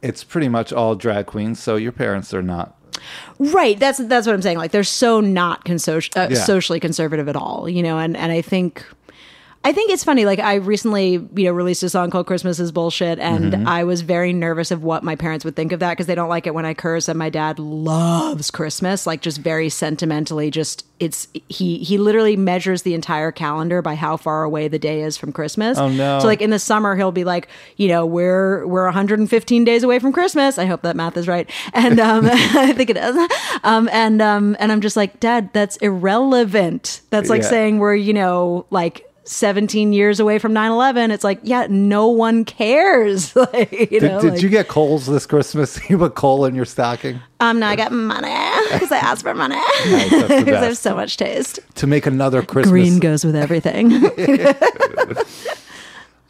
it's 0.00 0.22
pretty 0.24 0.48
much 0.48 0.72
all 0.72 0.94
drag 0.94 1.26
queens. 1.26 1.58
So 1.60 1.76
your 1.76 1.92
parents 1.92 2.32
are 2.32 2.42
not. 2.42 2.78
Right. 3.38 3.78
That's 3.78 3.98
that's 3.98 4.26
what 4.26 4.34
I'm 4.34 4.42
saying. 4.42 4.58
Like 4.58 4.70
they're 4.70 4.84
so 4.84 5.20
not 5.20 5.64
conso- 5.64 6.14
uh, 6.16 6.28
Yeah. 6.30 6.36
socially 6.44 6.78
conservative 6.80 7.28
at 7.28 7.36
all, 7.36 7.68
you 7.68 7.82
know. 7.82 7.98
And 7.98 8.16
and 8.16 8.30
I 8.30 8.42
think 8.42 8.84
I 9.64 9.72
think 9.72 9.92
it's 9.92 10.02
funny. 10.02 10.24
Like 10.24 10.40
I 10.40 10.54
recently, 10.56 11.12
you 11.12 11.44
know, 11.44 11.52
released 11.52 11.82
a 11.84 11.88
song 11.88 12.10
called 12.10 12.26
"Christmas 12.26 12.58
Is 12.58 12.72
Bullshit," 12.72 13.18
and 13.20 13.52
Mm-hmm. 13.52 13.68
I 13.68 13.84
was 13.84 14.00
very 14.00 14.32
nervous 14.32 14.70
of 14.72 14.82
what 14.82 15.04
my 15.04 15.14
parents 15.14 15.44
would 15.44 15.54
think 15.54 15.70
of 15.72 15.78
that 15.80 15.90
because 15.92 16.06
they 16.06 16.14
don't 16.16 16.28
like 16.28 16.46
it 16.48 16.54
when 16.54 16.64
I 16.66 16.74
curse. 16.74 17.08
And 17.08 17.16
my 17.18 17.30
dad 17.30 17.58
loves 17.60 18.50
Christmas, 18.50 19.06
like 19.06 19.20
just 19.20 19.38
very 19.38 19.68
sentimentally. 19.68 20.50
Just 20.50 20.84
it's 20.98 21.28
he 21.48 21.78
he 21.78 21.96
literally 21.98 22.36
measures 22.36 22.82
the 22.82 22.94
entire 22.94 23.30
calendar 23.30 23.82
by 23.82 23.94
how 23.94 24.16
far 24.16 24.42
away 24.42 24.66
the 24.68 24.78
day 24.80 25.02
is 25.02 25.16
from 25.16 25.32
Christmas. 25.32 25.78
Oh, 25.78 25.88
no. 25.88 26.18
So 26.18 26.26
like 26.26 26.40
in 26.42 26.50
the 26.50 26.58
summer, 26.58 26.96
he'll 26.96 27.12
be 27.12 27.24
like, 27.24 27.46
you 27.76 27.86
know, 27.88 28.04
we're 28.04 28.66
we're 28.66 28.84
115 28.86 29.64
days 29.64 29.82
away 29.84 29.98
from 30.00 30.12
Christmas. 30.12 30.58
I 30.58 30.64
hope 30.66 30.82
that 30.82 30.96
math 30.96 31.16
is 31.16 31.28
right, 31.28 31.48
and 31.72 32.00
um, 32.00 32.26
I 32.32 32.72
think 32.72 32.90
it 32.90 32.96
is. 32.96 33.16
Um, 33.62 33.88
and 33.92 34.20
um, 34.20 34.56
and 34.58 34.72
I'm 34.72 34.80
just 34.80 34.96
like, 34.96 35.20
Dad, 35.20 35.50
that's 35.52 35.76
irrelevant. 35.76 37.02
That's 37.10 37.28
like 37.28 37.42
Yeah. 37.42 37.48
saying 37.48 37.78
we're 37.78 37.94
you 37.94 38.12
know 38.12 38.66
like 38.70 39.06
17 39.24 39.92
years 39.92 40.18
away 40.20 40.38
from 40.38 40.52
9-11 40.52 41.10
it's 41.10 41.22
like 41.22 41.38
yeah 41.42 41.66
no 41.70 42.08
one 42.08 42.44
cares. 42.44 43.34
Like, 43.52 43.72
you 43.72 43.86
Did, 44.00 44.02
know, 44.02 44.20
did 44.20 44.32
like, 44.34 44.42
you 44.42 44.48
get 44.48 44.68
coals 44.68 45.06
this 45.06 45.26
Christmas? 45.26 45.78
You 45.90 45.98
put 45.98 46.14
coal 46.14 46.44
in 46.44 46.54
your 46.54 46.64
stocking? 46.64 47.20
Um 47.40 47.58
no 47.58 47.66
i 47.66 47.76
got 47.76 47.92
money 47.92 48.28
because 48.72 48.92
i 48.92 48.98
asked 48.98 49.22
for 49.22 49.34
money. 49.34 49.54
Nice, 49.86 50.10
because 50.10 50.48
i 50.54 50.64
have 50.64 50.78
so 50.78 50.94
much 50.94 51.16
taste. 51.16 51.60
To 51.76 51.86
make 51.86 52.06
another 52.06 52.42
Christmas. 52.42 52.70
green 52.70 52.98
goes 52.98 53.24
with 53.24 53.36
everything. 53.36 53.90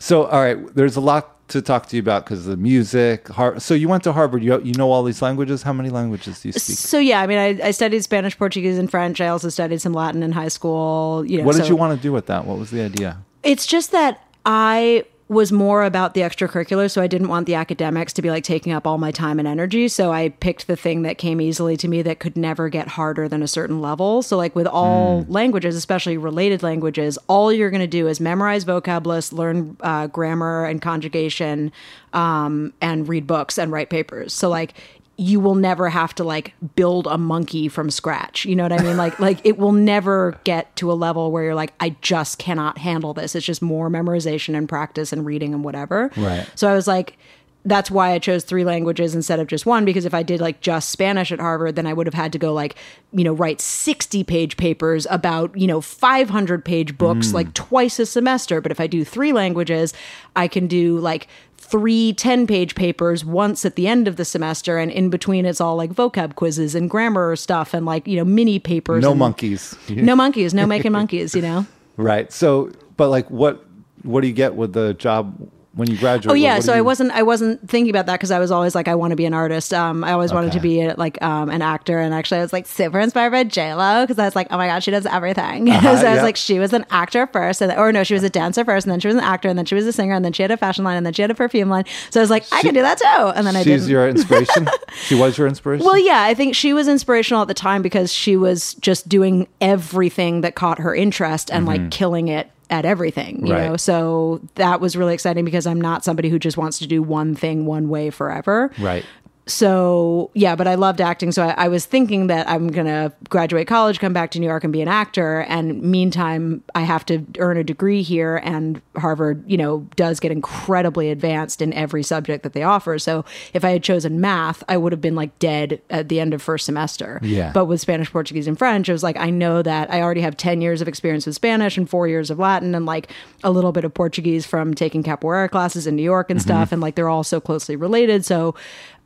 So, 0.02 0.24
all 0.24 0.40
right, 0.42 0.58
there's 0.74 0.96
a 0.96 1.00
lot 1.00 1.41
to 1.52 1.62
talk 1.62 1.86
to 1.86 1.96
you 1.96 2.02
about 2.02 2.24
because 2.24 2.44
the 2.46 2.56
music. 2.56 3.28
Har- 3.28 3.58
so, 3.60 3.74
you 3.74 3.88
went 3.88 4.02
to 4.04 4.12
Harvard. 4.12 4.42
You 4.42 4.60
you 4.62 4.74
know 4.74 4.90
all 4.90 5.02
these 5.04 5.22
languages. 5.22 5.62
How 5.62 5.72
many 5.72 5.88
languages 5.90 6.40
do 6.42 6.48
you 6.48 6.52
speak? 6.52 6.76
so 6.76 6.98
yeah 6.98 7.20
i 7.22 7.26
mean 7.26 7.38
I, 7.38 7.68
I 7.68 7.70
studied 7.70 8.02
spanish 8.02 8.36
portuguese 8.36 8.78
and 8.78 8.90
french 8.90 9.20
i 9.20 9.28
also 9.28 9.48
studied 9.48 9.80
some 9.80 9.92
latin 9.92 10.22
in 10.22 10.32
high 10.32 10.48
school 10.48 11.24
you 11.26 11.38
know 11.38 11.44
What 11.44 11.56
did 11.56 11.62
so- 11.64 11.68
you 11.68 11.76
want 11.76 11.96
to 11.96 12.02
do 12.02 12.12
with 12.12 12.26
that? 12.26 12.46
What 12.46 12.58
was 12.58 12.70
the 12.70 12.82
idea? 12.82 13.18
It's 13.42 13.66
just 13.66 13.92
that 13.92 14.24
I 14.44 15.04
was 15.32 15.50
more 15.50 15.82
about 15.82 16.14
the 16.14 16.20
extracurricular, 16.20 16.90
so 16.90 17.02
I 17.02 17.06
didn't 17.06 17.28
want 17.28 17.46
the 17.46 17.54
academics 17.54 18.12
to 18.14 18.22
be 18.22 18.30
like 18.30 18.44
taking 18.44 18.72
up 18.72 18.86
all 18.86 18.98
my 18.98 19.10
time 19.10 19.38
and 19.38 19.48
energy. 19.48 19.88
So 19.88 20.12
I 20.12 20.28
picked 20.28 20.66
the 20.66 20.76
thing 20.76 21.02
that 21.02 21.18
came 21.18 21.40
easily 21.40 21.76
to 21.78 21.88
me 21.88 22.02
that 22.02 22.20
could 22.20 22.36
never 22.36 22.68
get 22.68 22.88
harder 22.88 23.28
than 23.28 23.42
a 23.42 23.48
certain 23.48 23.80
level. 23.80 24.22
So, 24.22 24.36
like 24.36 24.54
with 24.54 24.66
all 24.66 25.24
languages, 25.28 25.74
especially 25.74 26.16
related 26.16 26.62
languages, 26.62 27.18
all 27.26 27.52
you're 27.52 27.70
going 27.70 27.80
to 27.80 27.86
do 27.86 28.06
is 28.06 28.20
memorize 28.20 28.64
vocab 28.64 29.06
lists, 29.06 29.32
learn 29.32 29.76
uh, 29.80 30.06
grammar 30.06 30.64
and 30.64 30.80
conjugation, 30.80 31.72
um, 32.12 32.72
and 32.80 33.08
read 33.08 33.26
books 33.26 33.58
and 33.58 33.72
write 33.72 33.90
papers. 33.90 34.32
So, 34.32 34.48
like, 34.48 34.74
you 35.22 35.40
will 35.40 35.54
never 35.54 35.88
have 35.88 36.14
to 36.16 36.24
like 36.24 36.54
build 36.74 37.06
a 37.06 37.16
monkey 37.16 37.68
from 37.68 37.90
scratch. 37.90 38.44
You 38.44 38.56
know 38.56 38.64
what 38.64 38.72
I 38.72 38.82
mean? 38.82 38.96
Like 38.96 39.18
like 39.20 39.40
it 39.44 39.56
will 39.56 39.72
never 39.72 40.38
get 40.44 40.74
to 40.76 40.90
a 40.90 40.94
level 40.94 41.30
where 41.30 41.44
you're 41.44 41.54
like 41.54 41.72
I 41.80 41.90
just 42.00 42.38
cannot 42.38 42.78
handle 42.78 43.14
this. 43.14 43.34
It's 43.34 43.46
just 43.46 43.62
more 43.62 43.88
memorization 43.88 44.56
and 44.56 44.68
practice 44.68 45.12
and 45.12 45.24
reading 45.24 45.54
and 45.54 45.62
whatever. 45.64 46.10
Right. 46.16 46.46
So 46.56 46.68
I 46.68 46.74
was 46.74 46.88
like 46.88 47.16
that's 47.64 47.90
why 47.90 48.12
I 48.12 48.18
chose 48.18 48.44
three 48.44 48.64
languages 48.64 49.14
instead 49.14 49.38
of 49.38 49.46
just 49.46 49.66
one 49.66 49.84
because 49.84 50.04
if 50.04 50.14
I 50.14 50.22
did 50.22 50.40
like 50.40 50.60
just 50.60 50.90
Spanish 50.90 51.30
at 51.30 51.40
Harvard 51.40 51.76
then 51.76 51.86
I 51.86 51.92
would 51.92 52.06
have 52.06 52.14
had 52.14 52.32
to 52.32 52.38
go 52.38 52.52
like 52.52 52.76
you 53.12 53.24
know 53.24 53.32
write 53.32 53.60
60 53.60 54.24
page 54.24 54.56
papers 54.56 55.06
about 55.10 55.56
you 55.56 55.66
know 55.66 55.80
500 55.80 56.64
page 56.64 56.98
books 56.98 57.30
hmm. 57.30 57.36
like 57.36 57.54
twice 57.54 57.98
a 57.98 58.06
semester 58.06 58.60
but 58.60 58.72
if 58.72 58.80
I 58.80 58.86
do 58.86 59.04
three 59.04 59.32
languages 59.32 59.92
I 60.34 60.48
can 60.48 60.66
do 60.66 60.98
like 60.98 61.28
three 61.58 62.12
10 62.12 62.46
page 62.46 62.74
papers 62.74 63.24
once 63.24 63.64
at 63.64 63.76
the 63.76 63.86
end 63.86 64.08
of 64.08 64.16
the 64.16 64.24
semester 64.24 64.78
and 64.78 64.90
in 64.90 65.10
between 65.10 65.46
it's 65.46 65.60
all 65.60 65.76
like 65.76 65.92
vocab 65.92 66.34
quizzes 66.34 66.74
and 66.74 66.90
grammar 66.90 67.36
stuff 67.36 67.74
and 67.74 67.86
like 67.86 68.06
you 68.06 68.16
know 68.16 68.24
mini 68.24 68.58
papers 68.58 69.02
No 69.02 69.10
and- 69.10 69.18
monkeys. 69.18 69.76
no 69.88 70.16
monkeys 70.16 70.52
no 70.52 70.66
making 70.66 70.92
monkeys 70.92 71.34
you 71.34 71.42
know 71.42 71.66
Right. 71.96 72.32
So, 72.32 72.72
but 72.96 73.08
like, 73.08 73.30
what 73.30 73.64
what 74.02 74.20
do 74.22 74.26
you 74.26 74.32
get 74.32 74.54
with 74.54 74.72
the 74.72 74.94
job 74.94 75.48
when 75.74 75.90
you 75.90 75.96
graduate? 75.96 76.30
Oh 76.32 76.34
yeah, 76.34 76.60
so 76.60 76.72
I 76.74 76.80
wasn't 76.82 77.12
I 77.12 77.22
wasn't 77.22 77.68
thinking 77.68 77.90
about 77.90 78.06
that 78.06 78.14
because 78.14 78.30
I 78.30 78.38
was 78.38 78.50
always 78.50 78.74
like 78.74 78.88
I 78.88 78.94
want 78.94 79.12
to 79.12 79.16
be 79.16 79.24
an 79.24 79.34
artist. 79.34 79.72
Um, 79.72 80.04
I 80.04 80.12
always 80.12 80.32
wanted 80.32 80.52
to 80.52 80.58
Okay. 80.58 80.88
be 80.88 80.92
like 80.94 81.20
um 81.22 81.48
an 81.50 81.62
actor, 81.62 81.98
and 81.98 82.12
actually 82.12 82.38
I 82.38 82.42
was 82.42 82.52
like 82.52 82.66
super 82.66 83.00
inspired 83.00 83.30
by 83.30 83.44
J 83.44 83.74
Lo 83.74 84.02
because 84.04 84.18
I 84.18 84.24
was 84.26 84.36
like, 84.36 84.48
oh 84.50 84.56
my 84.58 84.66
god, 84.66 84.82
she 84.82 84.90
does 84.90 85.06
everything. 85.06 85.68
Uh-huh, 85.82 85.96
so 85.96 86.06
I 86.06 86.14
was 86.14 86.22
like, 86.22 86.36
she 86.36 86.58
was 86.58 86.72
an 86.72 86.84
actor 86.90 87.26
first, 87.26 87.60
and, 87.62 87.72
or 87.72 87.90
no, 87.92 88.04
she 88.04 88.14
was 88.14 88.22
a 88.22 88.30
dancer 88.30 88.64
first, 88.64 88.86
and 88.86 88.92
then 88.92 89.00
she 89.00 89.08
was 89.08 89.16
an 89.16 89.22
actor, 89.22 89.48
and 89.48 89.58
then 89.58 89.64
she 89.64 89.74
was 89.74 89.86
a 89.86 89.92
singer, 89.92 90.14
and 90.14 90.24
then 90.24 90.32
she 90.32 90.42
had 90.42 90.50
a 90.50 90.56
fashion 90.56 90.84
line, 90.84 90.96
and 90.96 91.04
then 91.06 91.12
she 91.14 91.22
had 91.22 91.30
a 91.30 91.34
perfume 91.34 91.68
line. 91.70 91.84
So 92.10 92.20
I 92.20 92.22
was 92.22 92.30
like, 92.30 92.44
I 92.52 92.60
can 92.62 92.74
do 92.74 92.82
that 92.82 92.98
too, 92.98 93.06
and 93.34 93.46
then 93.46 93.56
I 93.56 93.62
She's 93.62 93.80
didn't. 93.82 93.88
your 93.90 94.08
inspiration. 94.08 94.68
she 95.06 95.14
was 95.14 95.36
your 95.38 95.46
inspiration. 95.48 95.84
Well, 95.86 95.98
yeah, 95.98 96.22
I 96.22 96.34
think 96.34 96.54
she 96.54 96.72
was 96.74 96.86
inspirational 96.88 97.40
at 97.42 97.48
the 97.48 97.54
time 97.54 97.80
because 97.82 98.12
she 98.12 98.36
was 98.36 98.74
just 98.74 99.08
doing 99.08 99.48
everything 99.60 100.42
that 100.42 100.54
caught 100.54 100.78
her 100.78 100.94
interest 100.94 101.50
and 101.50 101.64
like 101.66 101.90
killing 101.90 102.28
it 102.28 102.50
at 102.72 102.84
everything, 102.86 103.46
you 103.46 103.52
Right. 103.52 103.68
know. 103.68 103.76
So 103.76 104.40
that 104.54 104.80
was 104.80 104.96
really 104.96 105.12
exciting 105.14 105.44
because 105.44 105.66
I'm 105.66 105.80
not 105.80 106.02
somebody 106.04 106.30
who 106.30 106.38
just 106.38 106.56
wants 106.56 106.78
to 106.80 106.86
do 106.88 107.02
one 107.02 107.34
thing 107.34 107.66
one 107.66 107.88
way 107.90 108.08
forever. 108.10 108.70
right. 108.80 109.04
So 109.46 110.30
yeah, 110.34 110.54
but 110.54 110.68
I 110.68 110.76
loved 110.76 111.00
acting. 111.00 111.32
So 111.32 111.42
I, 111.42 111.64
I 111.64 111.68
was 111.68 111.84
thinking 111.84 112.28
that 112.28 112.48
I'm 112.48 112.68
gonna 112.68 113.12
graduate 113.28 113.66
college, 113.66 113.98
come 113.98 114.12
back 114.12 114.30
to 114.32 114.40
New 114.40 114.46
York, 114.46 114.62
and 114.62 114.72
be 114.72 114.82
an 114.82 114.88
actor. 114.88 115.40
And 115.48 115.82
meantime, 115.82 116.62
I 116.76 116.82
have 116.82 117.04
to 117.06 117.26
earn 117.38 117.56
a 117.56 117.64
degree 117.64 118.02
here, 118.02 118.36
and 118.36 118.80
Harvard, 118.96 119.42
you 119.50 119.56
know, 119.56 119.80
does 119.96 120.20
get 120.20 120.30
incredibly 120.30 121.10
advanced 121.10 121.60
in 121.60 121.72
every 121.72 122.04
subject 122.04 122.44
that 122.44 122.52
they 122.52 122.62
offer. 122.62 123.00
So 123.00 123.24
if 123.52 123.64
I 123.64 123.70
had 123.70 123.82
chosen 123.82 124.20
math, 124.20 124.62
I 124.68 124.76
would 124.76 124.92
have 124.92 125.00
been 125.00 125.16
like 125.16 125.36
dead 125.40 125.80
at 125.90 126.08
the 126.08 126.20
end 126.20 126.34
of 126.34 126.40
first 126.40 126.64
semester. 126.64 127.18
Yeah. 127.22 127.50
But 127.52 127.64
with 127.64 127.80
Spanish, 127.80 128.12
Portuguese, 128.12 128.46
and 128.46 128.56
French, 128.56 128.88
it 128.88 128.92
was 128.92 129.02
like 129.02 129.16
I 129.16 129.30
know 129.30 129.60
that 129.62 129.92
I 129.92 130.02
already 130.02 130.20
have 130.20 130.36
ten 130.36 130.60
years 130.60 130.80
of 130.80 130.86
experience 130.86 131.26
with 131.26 131.34
Spanish 131.34 131.76
and 131.76 131.90
four 131.90 132.06
years 132.06 132.30
of 132.30 132.38
Latin, 132.38 132.76
and 132.76 132.86
like 132.86 133.10
a 133.42 133.50
little 133.50 133.72
bit 133.72 133.84
of 133.84 133.92
Portuguese 133.92 134.46
from 134.46 134.72
taking 134.72 135.02
capoeira 135.02 135.50
classes 135.50 135.88
in 135.88 135.96
New 135.96 136.02
York 136.02 136.30
and 136.30 136.38
mm-hmm. 136.38 136.48
stuff, 136.48 136.70
and 136.70 136.80
like 136.80 136.94
they're 136.94 137.08
all 137.08 137.24
so 137.24 137.40
closely 137.40 137.74
related. 137.74 138.24
So 138.24 138.54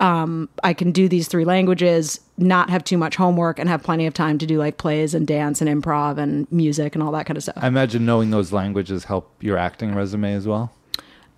um, 0.01 0.49
I 0.63 0.75
can 0.75 0.93
do 0.93 1.09
these 1.09 1.29
three 1.29 1.45
languages, 1.45 2.21
not 2.37 2.69
have 2.71 2.85
too 2.85 2.99
much 2.99 3.17
homework, 3.17 3.59
and 3.59 3.69
have 3.69 3.83
plenty 3.83 4.07
of 4.07 4.15
time 4.15 4.39
to 4.39 4.47
do 4.47 4.59
like 4.59 4.77
plays 4.77 5.15
and 5.15 5.27
dance 5.27 5.61
and 5.63 5.71
improv 5.71 6.19
and 6.19 6.51
music 6.53 6.95
and 6.95 7.03
all 7.03 7.13
that 7.13 7.27
kind 7.27 7.37
of 7.37 7.43
stuff. 7.43 7.57
I 7.59 7.67
imagine 7.67 8.05
knowing 8.05 8.31
those 8.31 8.53
languages 8.53 9.05
help 9.05 9.33
your 9.41 9.57
acting 9.57 9.95
resume 9.95 10.35
as 10.35 10.47
well. 10.47 10.73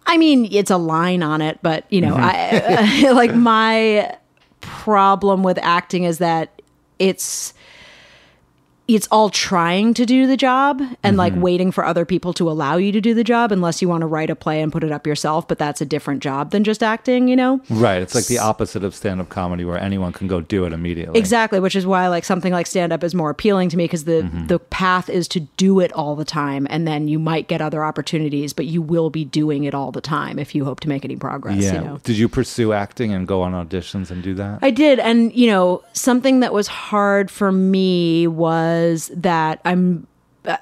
I 0.07 0.17
mean, 0.17 0.49
it's 0.51 0.71
a 0.71 0.77
line 0.77 1.23
on 1.23 1.41
it, 1.41 1.59
but 1.63 1.85
you 1.93 2.01
know, 2.01 2.17
I 2.17 3.11
like 3.13 3.35
my 3.35 4.17
problem 4.61 5.43
with 5.43 5.59
acting 5.59 6.05
is 6.05 6.19
that 6.19 6.61
it's 6.99 7.55
it's 8.89 9.07
all 9.11 9.31
trying 9.31 9.95
to 9.95 10.07
do 10.07 10.27
the 10.27 10.37
job 10.37 10.83
and 11.03 11.17
like 11.17 11.33
mm-hmm. 11.35 11.43
waiting 11.43 11.71
for 11.71 11.85
other 11.85 12.05
people 12.05 12.33
to 12.33 12.51
allow 12.51 12.77
you 12.77 12.91
to 12.91 13.01
do 13.01 13.15
the 13.15 13.25
job 13.25 13.53
unless 13.53 13.81
you 13.83 13.89
want 13.89 14.01
to 14.01 14.07
write 14.07 14.31
a 14.31 14.37
play 14.37 14.61
and 14.61 14.73
put 14.73 14.83
it 14.83 14.91
up 14.91 15.07
yourself 15.07 15.47
but 15.47 15.59
that's 15.59 15.81
a 15.81 15.87
different 15.87 16.23
job 16.23 16.51
than 16.51 16.65
just 16.65 16.83
acting 16.83 17.29
you 17.29 17.37
know 17.37 17.61
Right. 17.71 18.03
It's 18.03 18.15
like 18.15 18.27
the 18.27 18.39
opposite 18.39 18.85
of 18.85 18.95
stand-up 18.95 19.29
comedy, 19.29 19.65
where 19.65 19.79
anyone 19.79 20.13
can 20.13 20.27
go 20.27 20.41
do 20.41 20.65
it 20.65 20.73
immediately. 20.73 21.19
Exactly, 21.19 21.61
which 21.61 21.77
is 21.77 21.87
why 21.87 22.09
like 22.09 22.25
something 22.25 22.53
like 22.53 22.67
stand 22.67 22.93
up 22.93 23.05
is 23.05 23.15
more 23.15 23.31
appealing 23.31 23.69
to 23.71 23.77
me 23.77 23.85
because 23.85 24.05
the 24.05 24.23
mm-hmm. 24.23 24.47
the 24.47 24.59
path 24.59 25.09
is 25.09 25.29
to 25.29 25.41
do 25.41 25.81
it 25.81 25.93
all 25.93 26.17
the 26.17 26.25
time 26.25 26.67
and 26.71 26.87
then 26.87 27.09
you 27.09 27.19
might 27.19 27.49
get 27.49 27.61
other 27.61 27.85
opportunities, 27.85 28.53
but 28.53 28.67
you 28.67 28.83
will 28.83 29.11
be 29.11 29.25
doing 29.25 29.65
it 29.65 29.75
all 29.75 29.93
the 29.93 30.01
time 30.01 30.39
if 30.39 30.55
you 30.55 30.65
hope 30.65 30.81
to 30.81 30.89
make 30.89 31.05
any 31.05 31.17
progress, 31.17 31.63
Yeah. 31.63 31.75
you 31.75 31.81
know. 31.81 32.01
Did 32.05 32.17
you 32.17 32.29
pursue 32.29 32.73
acting 32.73 33.13
and 33.13 33.27
go 33.27 33.43
on 33.43 33.53
auditions 33.53 34.11
and 34.11 34.23
do 34.23 34.35
that? 34.35 34.59
I 34.63 34.71
did 34.71 34.99
and 34.99 35.35
you 35.35 35.47
know, 35.49 35.83
something 35.93 36.41
that 36.41 36.53
was 36.53 36.67
hard 36.67 37.31
for 37.31 37.53
me 37.53 38.27
was 38.27 38.78
that 39.15 39.61
I'm 39.65 40.07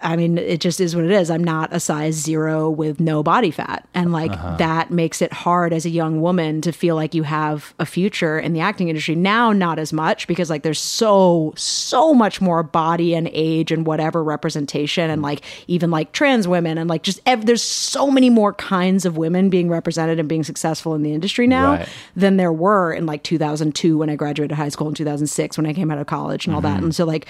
I 0.02 0.16
mean, 0.16 0.36
it 0.36 0.60
just 0.60 0.80
is 0.80 0.96
what 0.96 1.04
it 1.04 1.12
is. 1.12 1.30
I'm 1.30 1.44
not 1.44 1.72
a 1.72 1.78
size 1.78 2.14
zero 2.14 2.68
with 2.68 2.98
no 2.98 3.22
body 3.22 3.52
fat. 3.52 3.88
And 3.94 4.12
like 4.12 4.32
uh-huh. 4.32 4.56
that 4.56 4.90
makes 4.90 5.22
it 5.22 5.32
hard 5.32 5.72
as 5.72 5.86
a 5.86 5.90
young 5.90 6.20
woman 6.20 6.60
to 6.62 6.72
feel 6.72 6.96
like 6.96 7.14
you 7.14 7.22
have 7.22 7.72
a 7.78 7.86
future 7.86 8.38
in 8.38 8.52
the 8.52 8.60
acting 8.60 8.88
industry. 8.88 9.14
Now, 9.14 9.52
not 9.52 9.78
as 9.78 9.92
much 9.92 10.26
because 10.26 10.50
like 10.50 10.64
there's 10.64 10.80
so, 10.80 11.52
so 11.56 12.12
much 12.12 12.40
more 12.40 12.64
body 12.64 13.14
and 13.14 13.30
age 13.32 13.70
and 13.70 13.86
whatever 13.86 14.24
representation 14.24 15.08
and 15.08 15.20
mm. 15.20 15.24
like 15.24 15.42
even 15.68 15.90
like 15.90 16.10
trans 16.10 16.48
women 16.48 16.78
and 16.78 16.90
like 16.90 17.04
just 17.04 17.20
ev- 17.24 17.46
there's 17.46 17.62
so 17.62 18.10
many 18.10 18.30
more 18.30 18.54
kinds 18.54 19.04
of 19.04 19.16
women 19.16 19.50
being 19.50 19.68
represented 19.68 20.18
and 20.18 20.28
being 20.28 20.42
successful 20.42 20.94
in 20.94 21.02
the 21.02 21.12
industry 21.12 21.46
now 21.46 21.66
Right. 21.66 21.88
than 22.14 22.38
there 22.38 22.52
were 22.52 22.92
in 22.92 23.06
like 23.06 23.22
2002 23.22 23.98
when 23.98 24.10
I 24.10 24.16
graduated 24.16 24.56
high 24.56 24.68
school 24.68 24.88
in 24.88 24.94
2006 24.94 25.56
when 25.56 25.66
I 25.66 25.72
came 25.72 25.90
out 25.90 25.98
of 25.98 26.06
college 26.06 26.46
and 26.46 26.54
all 26.54 26.60
that. 26.62 26.76
Mm-hmm. 26.76 26.84
And 26.84 26.94
so 26.94 27.04
like 27.04 27.26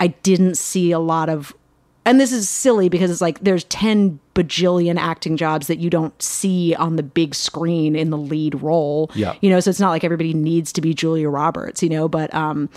I 0.00 0.08
didn't 0.08 0.56
see 0.56 0.92
a 0.92 0.98
lot 0.98 1.28
of 1.28 1.54
and 2.06 2.20
this 2.20 2.32
is 2.32 2.50
silly 2.50 2.90
because 2.90 3.10
it's 3.10 3.22
like 3.22 3.40
there's 3.40 3.64
10 3.64 4.20
bajillion 4.34 4.98
acting 4.98 5.38
jobs 5.38 5.68
that 5.68 5.78
you 5.78 5.88
don't 5.88 6.20
see 6.22 6.74
on 6.74 6.96
the 6.96 7.02
big 7.02 7.34
screen 7.34 7.96
in 7.96 8.10
the 8.10 8.18
lead 8.18 8.60
role. 8.60 9.10
Yeah. 9.14 9.34
You 9.40 9.48
know, 9.48 9.58
so 9.60 9.70
it's 9.70 9.80
not 9.80 9.88
like 9.88 10.04
everybody 10.04 10.34
needs 10.34 10.70
to 10.74 10.82
be 10.82 10.92
Julia 10.92 11.30
Roberts, 11.30 11.82
you 11.82 11.88
know, 11.88 12.08
but 12.08 12.32
um 12.34 12.68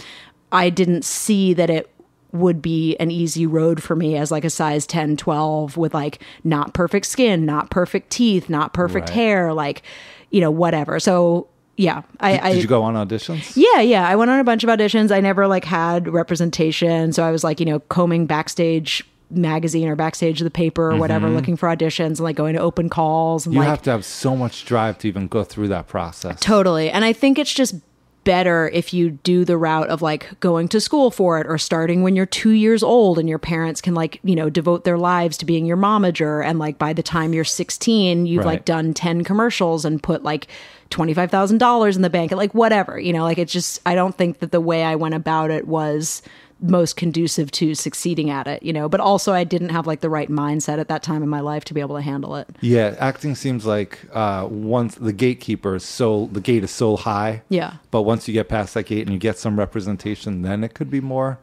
I 0.52 0.70
didn't 0.70 1.04
see 1.04 1.54
that 1.56 1.70
it 1.70 1.92
would 2.32 2.62
be 2.62 2.96
an 2.98 3.10
easy 3.12 3.46
road 3.46 3.82
for 3.84 3.96
me 3.96 4.16
as 4.16 4.32
like 4.32 4.46
a 4.46 4.50
size 4.50 4.86
10 4.88 5.18
12 5.18 5.76
with 5.76 5.94
like 5.94 6.22
not 6.44 6.74
perfect 6.74 7.06
skin 7.06 7.46
not 7.46 7.70
perfect 7.72 8.10
teeth 8.10 8.50
not 8.50 8.74
perfect 8.74 9.10
Right. 9.10 9.16
hair 9.16 9.54
like 9.54 9.82
you 10.30 10.42
know 10.42 10.52
whatever 10.52 11.00
so 11.00 11.48
yeah 11.78 12.02
i 12.20 12.38
i 12.40 12.54
Did 12.54 12.64
you 12.64 12.68
go 12.68 12.84
on 12.84 12.96
auditions? 12.96 13.54
yeah, 13.56 13.80
yeah. 13.82 14.08
I 14.08 14.16
went 14.16 14.30
on 14.32 14.40
a 14.40 14.44
bunch 14.44 14.64
of 14.64 14.70
auditions. 14.70 15.12
I 15.12 15.20
never 15.22 15.48
like 15.48 15.64
had 15.64 16.08
representation, 16.08 17.14
so 17.14 17.24
I 17.24 17.32
was 17.32 17.44
like, 17.44 17.60
you 17.60 17.66
know, 17.66 17.80
combing 17.80 18.26
backstage 18.26 19.04
magazine 19.30 19.88
or 19.90 19.96
backstage 19.96 20.40
of 20.40 20.46
the 20.46 20.52
paper 20.52 20.92
or 20.92 20.98
whatever, 20.98 21.30
looking 21.30 21.58
for 21.58 21.68
auditions 21.68 22.12
and 22.18 22.22
like 22.22 22.36
going 22.38 22.54
to 22.56 22.62
open 22.62 22.90
calls 22.90 23.46
and 23.46 23.54
Mm-hmm. 23.54 23.62
You 23.62 23.68
like 23.68 23.70
have 23.70 23.82
to 23.84 23.92
have 23.92 24.06
so 24.06 24.36
much 24.36 24.66
drive 24.66 24.98
to 25.00 25.08
even 25.08 25.28
go 25.28 25.44
through 25.44 25.68
that 25.70 25.88
process. 25.88 26.40
Totally. 26.40 26.90
And 26.90 27.04
I 27.04 27.12
think 27.14 27.38
it's 27.38 27.54
just 27.54 27.76
better 28.24 28.70
if 28.74 28.94
you 28.94 29.12
do 29.12 29.46
the 29.46 29.58
route 29.58 29.88
of 29.90 30.02
like 30.02 30.38
going 30.42 30.68
to 30.70 30.82
school 30.82 31.12
for 31.12 31.40
it 31.40 31.48
or 31.48 31.58
starting 31.58 32.04
when 32.04 32.14
you're 32.16 32.26
two 32.26 32.50
years 32.52 32.84
old 32.84 33.18
and 33.20 33.28
your 33.30 33.40
parents 33.40 33.80
can 33.82 33.94
like, 33.94 34.20
you 34.24 34.36
know, 34.36 34.50
devote 34.50 34.84
their 34.86 34.98
lives 34.98 35.38
to 35.38 35.46
being 35.46 35.66
your 35.66 35.78
momager. 35.78 36.44
And 36.46 36.58
like 36.60 36.78
by 36.78 36.92
the 36.94 37.04
time 37.04 37.34
you're 37.34 37.44
16, 37.46 38.26
you've 38.26 38.40
Right. 38.46 38.54
like 38.54 38.66
done 38.66 38.94
10 38.94 39.24
commercials 39.24 39.86
and 39.86 40.02
put 40.04 40.24
like 40.24 40.48
$25,000 40.90 41.96
in 41.96 42.02
the 42.02 42.10
bank, 42.10 42.32
like 42.32 42.54
whatever, 42.54 43.00
you 43.00 43.14
know, 43.14 43.24
like 43.24 43.38
it's 43.38 43.52
just, 43.54 43.80
I 43.86 43.96
don't 43.96 44.16
think 44.18 44.40
that 44.40 44.52
the 44.52 44.62
way 44.62 44.84
I 44.84 44.96
went 44.96 45.16
about 45.16 45.52
it 45.52 45.68
was 45.68 46.22
most 46.60 46.96
conducive 46.96 47.52
to 47.52 47.76
succeeding 47.76 48.32
at 48.32 48.48
it, 48.48 48.64
you 48.64 48.74
know, 48.74 48.90
but 48.90 49.00
also 49.00 49.32
I 49.32 49.44
didn't 49.44 49.70
have 49.70 49.86
like 49.86 50.00
the 50.02 50.10
right 50.10 50.30
mindset 50.30 50.80
at 50.80 50.88
that 50.88 51.04
time 51.04 51.22
in 51.22 51.30
my 51.30 51.40
life 51.40 51.64
to 51.66 51.74
be 51.74 51.82
able 51.82 51.96
to 51.98 52.02
handle 52.02 52.36
it. 52.36 52.48
Yeah, 52.62 52.96
acting 52.98 53.36
seems 53.36 53.66
like 53.66 54.00
uh, 54.12 54.48
once 54.50 54.96
the 54.96 55.14
gatekeeper 55.14 55.76
is 55.76 55.84
so 55.84 56.28
the 56.32 56.42
gate 56.42 56.64
is 56.64 56.72
so 56.72 56.96
high. 56.98 57.44
Yeah. 57.50 57.74
But 57.92 58.04
once 58.04 58.28
you 58.28 58.34
get 58.34 58.50
past 58.50 58.74
that 58.74 58.88
gate 58.88 59.02
and 59.06 59.12
you 59.14 59.20
get 59.20 59.38
some 59.38 59.60
representation, 59.60 60.42
then 60.42 60.64
it 60.64 60.74
could 60.74 60.90
be 60.90 61.00
more. 61.00 61.38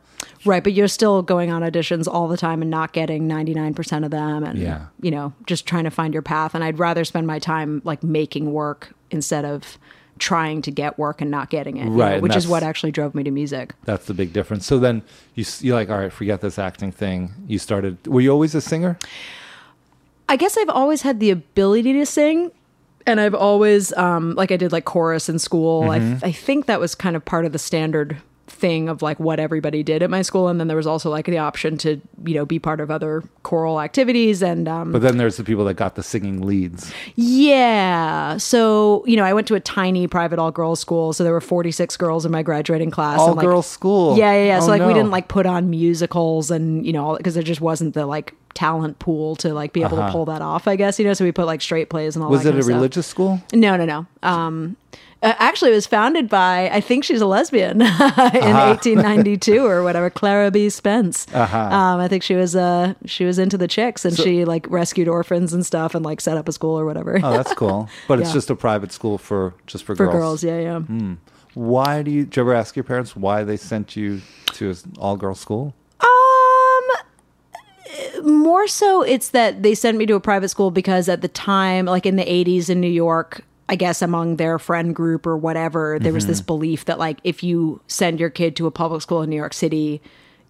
Right, 0.44 0.64
but 0.64 0.72
you're 0.72 0.88
still 0.88 1.22
going 1.22 1.50
on 1.52 1.62
auditions 1.62 2.08
all 2.12 2.28
the 2.28 2.36
time 2.36 2.60
and 2.62 2.70
not 2.70 2.92
getting 2.92 3.28
99% 3.28 4.04
of 4.04 4.10
them 4.10 4.42
and 4.42 4.58
Yeah. 4.58 4.86
you 5.00 5.10
know, 5.10 5.32
just 5.46 5.66
trying 5.66 5.84
to 5.84 5.90
find 5.90 6.12
your 6.12 6.22
path 6.22 6.54
and 6.54 6.64
I'd 6.64 6.78
rather 6.78 7.04
spend 7.04 7.26
my 7.26 7.38
time 7.38 7.82
like 7.84 8.02
making 8.02 8.52
work 8.52 8.92
instead 9.14 9.44
of 9.44 9.78
trying 10.18 10.62
to 10.62 10.70
get 10.70 10.98
work 10.98 11.20
and 11.20 11.30
not 11.30 11.50
getting 11.50 11.76
it, 11.76 11.84
you 11.84 11.90
know, 11.90 11.96
Right, 11.96 12.22
which 12.22 12.36
is 12.36 12.46
what 12.46 12.62
actually 12.62 12.92
drove 12.92 13.14
me 13.14 13.22
to 13.24 13.30
music. 13.30 13.74
That's 13.84 14.06
the 14.06 14.14
big 14.14 14.32
difference. 14.32 14.66
So 14.66 14.78
then 14.78 15.02
you 15.34 15.44
you're 15.60 15.74
like, 15.74 15.90
all 15.90 15.98
right, 15.98 16.12
forget 16.12 16.40
this 16.40 16.58
acting 16.58 16.92
thing. 16.92 17.32
You 17.46 17.58
started. 17.58 18.06
Were 18.06 18.20
you 18.20 18.30
always 18.30 18.54
a 18.54 18.60
singer? 18.60 18.98
I 20.28 20.36
guess 20.36 20.56
I've 20.56 20.68
always 20.68 21.02
had 21.02 21.20
the 21.20 21.30
ability 21.30 21.92
to 21.94 22.06
sing 22.06 22.50
and 23.06 23.20
I've 23.20 23.34
always 23.34 23.92
um 23.94 24.34
like 24.34 24.50
I 24.50 24.56
did 24.56 24.72
like 24.72 24.84
chorus 24.84 25.28
in 25.28 25.38
school. 25.38 25.82
Mm-hmm. 25.82 26.24
I 26.24 26.32
think 26.32 26.66
that 26.66 26.80
was 26.80 26.94
kind 26.94 27.16
of 27.16 27.24
part 27.24 27.44
of 27.44 27.52
the 27.52 27.58
standard 27.58 28.16
thing 28.54 28.88
of 28.88 29.02
like 29.02 29.18
what 29.20 29.38
everybody 29.40 29.82
did 29.82 30.02
at 30.02 30.08
my 30.10 30.22
school 30.22 30.48
and 30.48 30.58
then 30.60 30.68
there 30.68 30.76
was 30.76 30.86
also 30.86 31.10
like 31.10 31.26
the 31.26 31.38
option 31.38 31.76
to 31.76 32.00
you 32.24 32.34
know 32.34 32.46
be 32.46 32.58
part 32.58 32.80
of 32.80 32.90
other 32.90 33.22
choral 33.42 33.80
activities 33.80 34.42
and 34.42 34.68
um 34.68 34.92
But 34.92 35.02
then 35.02 35.16
there's 35.18 35.36
the 35.36 35.44
people 35.44 35.64
that 35.66 35.74
got 35.74 35.96
the 35.96 36.02
singing 36.02 36.40
leads. 36.46 36.92
Yeah. 37.16 38.36
So, 38.38 39.04
you 39.06 39.16
know, 39.16 39.24
I 39.24 39.32
went 39.32 39.46
to 39.48 39.54
a 39.54 39.60
tiny 39.60 40.06
private 40.06 40.38
all 40.38 40.50
girls 40.50 40.80
school. 40.80 41.12
So 41.12 41.24
there 41.24 41.32
were 41.32 41.40
46 41.40 41.96
girls 41.96 42.24
in 42.24 42.32
my 42.32 42.42
graduating 42.42 42.90
class. 42.90 43.18
All 43.18 43.28
and, 43.28 43.36
like- 43.36 43.44
girls 43.46 43.66
school. 43.66 44.16
Yeah, 44.16 44.32
yeah, 44.32 44.44
yeah. 44.46 44.56
Oh, 44.58 44.60
so, 44.60 44.66
like, 44.68 44.82
we 44.82 44.94
didn't 44.94 45.10
like 45.10 45.28
put 45.28 45.46
on 45.46 45.68
musicals 45.70 46.50
and, 46.50 46.86
you 46.86 46.92
know, 46.92 47.16
because 47.16 47.34
there 47.34 47.42
just 47.42 47.60
wasn't 47.60 47.94
the 47.94 48.06
like 48.06 48.34
talent 48.54 48.98
pool 49.00 49.34
to 49.36 49.52
like 49.52 49.72
be 49.72 49.82
able 49.82 49.96
to 49.96 50.08
pull 50.12 50.24
that 50.26 50.40
off, 50.42 50.68
I 50.68 50.76
guess, 50.76 50.98
you 50.98 51.04
know. 51.04 51.12
So 51.14 51.24
we 51.24 51.32
put 51.32 51.46
like 51.46 51.60
straight 51.60 51.90
plays 51.90 52.14
and 52.16 52.22
all 52.22 52.28
Uh-huh. 52.28 52.36
Was 52.36 52.44
that 52.44 52.50
it 52.50 52.54
a 52.54 52.58
of 52.58 52.64
stuff. 52.64 52.74
religious 52.76 53.06
school? 53.06 53.42
No, 53.52 53.76
no, 53.76 53.84
no. 53.84 54.06
Um, 54.22 54.76
uh, 55.24 55.34
actually, 55.38 55.70
it 55.72 55.74
was 55.74 55.86
founded 55.86 56.28
by, 56.28 56.68
I 56.70 56.80
think 56.80 57.02
she's 57.02 57.20
a 57.20 57.26
lesbian 57.26 57.80
in 57.80 57.86
Uh-huh. 57.88 58.30
1892 58.76 59.64
or 59.66 59.82
whatever, 59.82 60.10
Clara 60.10 60.50
B. 60.50 60.68
Spence. 60.68 61.26
Um, 61.34 61.98
I 62.00 62.06
think 62.08 62.22
she 62.22 62.34
was 62.34 62.54
uh, 62.54 62.94
she 63.06 63.24
was 63.24 63.38
into 63.38 63.56
the 63.58 63.66
chicks 63.66 64.04
and 64.04 64.16
she 64.16 64.44
like 64.44 64.66
rescued 64.70 65.08
orphans 65.08 65.52
and 65.52 65.64
stuff 65.66 65.94
and 65.94 66.04
like 66.04 66.20
set 66.20 66.36
up 66.36 66.48
a 66.48 66.52
school 66.52 66.78
or 66.78 66.84
whatever 66.84 67.18
Oh, 67.22 67.32
that's 67.32 67.54
cool. 67.54 67.88
But 68.08 68.20
it's 68.20 68.28
Yeah. 68.28 68.34
just 68.34 68.50
a 68.50 68.54
private 68.56 68.92
school 68.92 69.18
for 69.18 69.54
just 69.66 69.84
for, 69.84 69.96
for 69.96 70.06
girls. 70.06 70.42
girls. 70.42 70.44
Yeah, 70.44 70.60
yeah. 70.60 71.14
Why 71.54 72.02
do 72.02 72.10
you? 72.10 72.24
Did 72.24 72.36
you 72.36 72.42
ever 72.42 72.54
ask 72.54 72.76
your 72.76 72.84
parents 72.84 73.16
why 73.16 73.44
they 73.44 73.56
sent 73.56 73.96
you 73.96 74.20
to 74.54 74.70
an 74.70 74.76
all 74.98 75.16
girls 75.16 75.40
school? 75.40 75.72
Um, 76.00 76.84
more 78.44 78.66
so, 78.66 79.02
it's 79.02 79.28
that 79.30 79.62
they 79.62 79.74
sent 79.74 79.96
me 79.96 80.06
to 80.06 80.14
a 80.14 80.20
private 80.20 80.48
school 80.48 80.70
because 80.70 81.08
at 81.08 81.20
the 81.22 81.28
time, 81.28 81.86
like 81.86 82.06
in 82.06 82.16
the 82.16 82.24
80s 82.24 82.68
in 82.70 82.80
New 82.80 82.90
York, 82.90 83.42
I 83.68 83.76
guess 83.76 84.02
among 84.02 84.36
their 84.36 84.58
friend 84.58 84.94
group 84.94 85.26
or 85.26 85.36
whatever, 85.36 85.98
there 85.98 86.12
was 86.12 86.26
this 86.26 86.40
Mm-hmm. 86.40 86.46
belief 86.46 86.84
that 86.84 86.98
like 86.98 87.18
if 87.24 87.42
you 87.42 87.80
send 87.86 88.20
your 88.20 88.30
kid 88.30 88.56
to 88.56 88.66
a 88.66 88.70
public 88.70 89.00
school 89.02 89.22
in 89.22 89.30
New 89.30 89.36
York 89.36 89.54
City, 89.54 90.02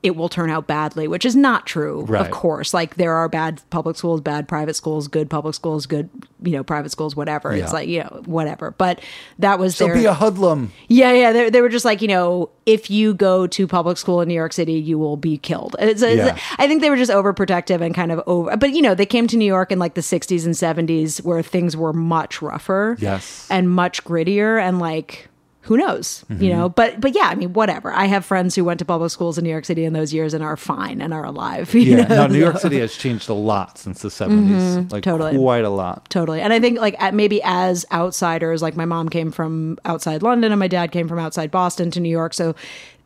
it 0.05 0.15
will 0.15 0.29
turn 0.29 0.51
out 0.51 0.67
badly, 0.67 1.09
which 1.09 1.25
is 1.25 1.35
not 1.35 1.67
true, 1.67 2.03
Right. 2.07 2.21
of 2.21 2.31
course. 2.31 2.73
Like 2.75 2.95
there 2.97 3.15
are 3.15 3.29
bad 3.29 3.61
public 3.71 3.97
schools, 3.97 4.21
bad 4.21 4.47
private 4.47 4.75
schools, 4.75 5.09
good 5.09 5.29
public 5.31 5.55
schools, 5.55 5.87
good, 5.87 6.11
you 6.43 6.53
know, 6.53 6.63
private 6.63 6.91
schools, 6.91 7.17
whatever. 7.17 7.57
Yeah. 7.57 7.65
It's 7.65 7.73
like, 7.73 7.89
you 7.89 8.01
know, 8.01 8.23
whatever. 8.27 8.71
But 8.73 9.01
that 9.39 9.59
was 9.59 9.75
So 9.77 9.87
their 9.87 9.95
be 9.95 10.05
a 10.05 10.13
hoodlum. 10.15 10.73
yeah, 10.89 11.11
yeah. 11.13 11.33
They, 11.33 11.49
they 11.51 11.61
were 11.63 11.71
just 11.71 11.87
like, 11.87 12.03
you 12.03 12.09
know, 12.09 12.51
if 12.67 12.91
you 12.91 13.15
go 13.15 13.47
to 13.47 13.67
public 13.67 13.97
school 13.97 14.21
in 14.21 14.29
New 14.29 14.35
York 14.35 14.53
City, 14.53 14.75
you 14.75 14.99
will 14.99 15.17
be 15.17 15.39
killed. 15.39 15.75
It's, 15.79 16.03
it's- 16.03 16.37
Yeah. 16.37 16.39
I 16.59 16.69
think 16.69 16.83
they 16.83 16.91
were 16.91 16.97
just 16.97 17.11
overprotective 17.11 17.81
and 17.81 17.95
kind 17.95 18.13
of 18.13 18.23
over. 18.27 18.55
But, 18.59 18.73
you 18.73 18.83
know, 18.83 18.95
they 18.95 19.07
came 19.07 19.27
to 19.29 19.37
New 19.39 19.47
York 19.47 19.73
in 19.73 19.79
like 19.79 19.95
the 19.95 20.01
60s 20.03 20.45
and 20.45 20.55
70s 20.55 21.23
where 21.25 21.43
things 21.43 21.77
were 21.77 21.95
much 21.95 22.43
rougher. 22.43 22.97
Yes. 23.01 23.47
And 23.51 23.71
much 23.71 24.05
grittier 24.05 24.61
and 24.61 24.79
like. 24.79 25.29
Who 25.65 25.77
knows, 25.79 26.25
Mm-hmm. 26.31 26.43
you 26.43 26.51
know? 26.51 26.69
But 26.69 27.01
but 27.01 27.15
yeah, 27.15 27.25
I 27.29 27.35
mean, 27.35 27.53
whatever. 27.55 27.91
I 27.93 28.05
have 28.05 28.25
friends 28.25 28.55
who 28.55 28.65
went 28.65 28.79
to 28.81 28.85
public 28.85 29.11
schools 29.11 29.39
in 29.39 29.45
New 29.45 29.51
York 29.51 29.65
City 29.65 29.85
in 29.85 29.93
those 29.95 30.13
years 30.13 30.35
and 30.35 30.45
are 30.45 30.57
fine 30.57 31.01
and 31.01 31.13
are 31.15 31.25
alive. 31.25 31.75
Yeah. 31.85 32.05
know? 32.07 32.17
No, 32.17 32.27
New 32.27 32.39
York 32.39 32.59
City 32.59 32.79
has 32.81 32.95
changed 32.97 33.29
a 33.29 33.35
lot 33.35 33.79
since 33.79 34.03
the 34.03 34.09
70s. 34.09 34.93
Like 34.93 35.03
totally. 35.03 35.37
quite 35.37 35.65
a 35.65 35.71
lot. 35.71 36.09
Totally. 36.11 36.41
And 36.43 36.53
I 36.53 36.61
think 36.61 36.79
like 36.81 36.95
at, 37.03 37.15
maybe 37.15 37.41
as 37.45 37.85
outsiders, 37.93 38.61
like 38.63 38.77
my 38.77 38.85
mom 38.85 39.09
came 39.09 39.31
from 39.31 39.79
outside 39.85 40.23
London 40.23 40.53
and 40.53 40.59
my 40.61 40.69
dad 40.69 40.93
came 40.93 41.09
from 41.09 41.19
outside 41.19 41.51
Boston 41.51 41.91
to 41.93 42.01
New 42.01 42.09
York. 42.11 42.35
So 42.35 42.55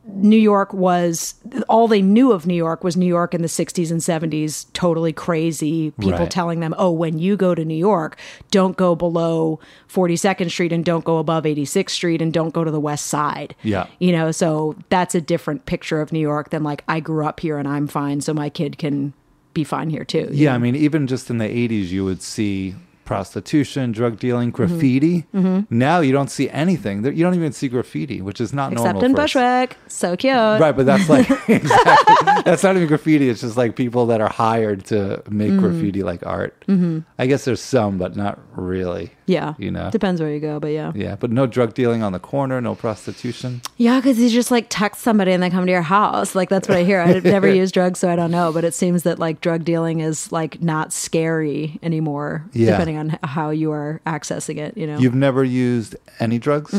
New 0.07 0.37
York 0.37 0.73
was 0.73 1.35
all 1.67 1.87
they 1.87 2.01
knew 2.01 2.31
of 2.31 2.47
New 2.47 2.55
York 2.55 2.83
was 2.83 2.97
New 2.97 3.05
York 3.05 3.33
in 3.33 3.41
the 3.41 3.47
60s 3.47 3.91
and 3.91 4.01
70s, 4.01 4.65
totally 4.73 5.13
crazy. 5.13 5.91
People 5.99 6.19
Right. 6.19 6.31
telling 6.31 6.61
them, 6.61 6.73
oh, 6.77 6.89
when 6.89 7.19
you 7.19 7.37
go 7.37 7.53
to 7.53 7.63
New 7.63 7.75
York, 7.77 8.17
don't 8.49 8.75
go 8.75 8.95
below 8.95 9.59
42nd 9.87 10.49
Street 10.49 10.71
and 10.71 10.83
don't 10.83 11.03
go 11.05 11.17
above 11.17 11.45
86th 11.45 11.91
Street 11.91 12.21
and 12.21 12.33
don't 12.33 12.53
go 12.53 12.63
to 12.63 12.71
the 12.71 12.79
West 12.79 13.07
Side. 13.07 13.55
Yeah. 13.61 13.87
You 13.99 14.11
know, 14.11 14.31
so 14.31 14.75
that's 14.89 15.13
a 15.15 15.21
different 15.21 15.65
picture 15.65 16.01
of 16.01 16.11
New 16.11 16.19
York 16.19 16.49
than 16.49 16.63
like 16.63 16.83
I 16.87 17.01
grew 17.01 17.25
up 17.25 17.39
here 17.39 17.57
and 17.57 17.67
I'm 17.67 17.87
fine, 17.87 18.21
so 18.21 18.33
my 18.33 18.49
kid 18.49 18.77
can 18.77 19.13
be 19.53 19.63
fine 19.63 19.89
here 19.89 20.05
too. 20.05 20.29
Yeah, 20.31 20.51
know? 20.51 20.55
I 20.55 20.57
mean, 20.59 20.75
even 20.75 21.07
just 21.07 21.29
in 21.29 21.37
the 21.37 21.45
80s, 21.45 21.89
you 21.89 22.05
would 22.05 22.21
see 22.21 22.75
prostitution, 23.09 23.91
drug 23.91 24.19
dealing, 24.19 24.51
Mm-hmm. 24.51 24.55
graffiti. 24.55 25.25
Now 25.69 25.99
you 25.99 26.11
don't 26.11 26.29
see 26.29 26.47
anything. 26.49 27.03
You 27.03 27.23
don't 27.25 27.35
even 27.35 27.51
see 27.51 27.67
graffiti, 27.67 28.21
which 28.21 28.39
is 28.39 28.53
not 28.53 28.71
Except 28.71 28.93
normal. 28.93 29.03
in 29.05 29.15
for 29.15 29.21
us. 29.21 29.33
Bushwick. 29.33 29.77
So 29.87 30.15
cute. 30.15 30.33
Right, 30.35 30.75
but 30.77 30.85
that's 30.85 31.09
like 31.09 31.27
exactly. 31.49 32.43
That's 32.45 32.63
not 32.63 32.75
even 32.75 32.87
graffiti. 32.87 33.27
It's 33.29 33.41
just 33.41 33.57
like 33.57 33.75
people 33.75 34.05
that 34.07 34.21
are 34.21 34.29
hired 34.29 34.85
to 34.85 35.21
make 35.29 35.49
Mm-hmm. 35.49 35.59
graffiti 35.59 36.03
like 36.03 36.23
art. 36.25 36.53
Mm-hmm. 36.67 36.99
I 37.17 37.25
guess 37.25 37.45
there's 37.45 37.61
some, 37.61 37.97
but 37.97 38.15
not 38.15 38.39
really. 38.55 39.11
Yeah. 39.29 39.53
You 39.59 39.69
know. 39.69 39.91
Depends 39.91 40.19
where 40.19 40.31
you 40.33 40.39
go, 40.39 40.59
but 40.59 40.71
yeah. 40.71 40.91
Yeah, 40.95 41.15
but 41.15 41.31
no 41.31 41.45
drug 41.45 41.75
dealing 41.75 42.01
on 42.01 42.11
the 42.13 42.19
corner, 42.19 42.59
no 42.59 42.73
prostitution. 42.73 43.61
Yeah, 43.77 43.99
because 43.99 44.17
you 44.19 44.27
just 44.29 44.49
like 44.49 44.65
text 44.69 45.01
somebody 45.01 45.31
and 45.31 45.41
they 45.43 45.49
come 45.51 45.65
to 45.67 45.71
your 45.71 45.83
house. 45.83 46.33
Like 46.33 46.49
that's 46.49 46.67
what 46.67 46.77
I 46.77 46.83
hear. 46.83 46.99
I've 46.99 47.23
never 47.37 47.47
used 47.47 47.73
drugs, 47.73 47.99
so 47.99 48.09
I 48.09 48.15
don't 48.15 48.31
know. 48.31 48.51
But 48.51 48.63
it 48.63 48.73
seems 48.73 49.03
that 49.03 49.19
like 49.19 49.39
drug 49.41 49.63
dealing 49.63 49.99
is 49.99 50.31
like 50.31 50.61
not 50.63 50.91
scary 50.91 51.79
anymore, 51.83 52.43
Yeah. 52.53 52.71
depending 52.71 52.97
on 52.97 53.19
how 53.23 53.51
you 53.51 53.71
are 53.71 54.01
accessing 54.07 54.57
it. 54.57 54.75
You 54.75 54.87
know. 54.87 54.97
You've 54.97 55.15
never 55.15 55.43
used 55.43 55.95
any 56.19 56.39
drugs, 56.39 56.73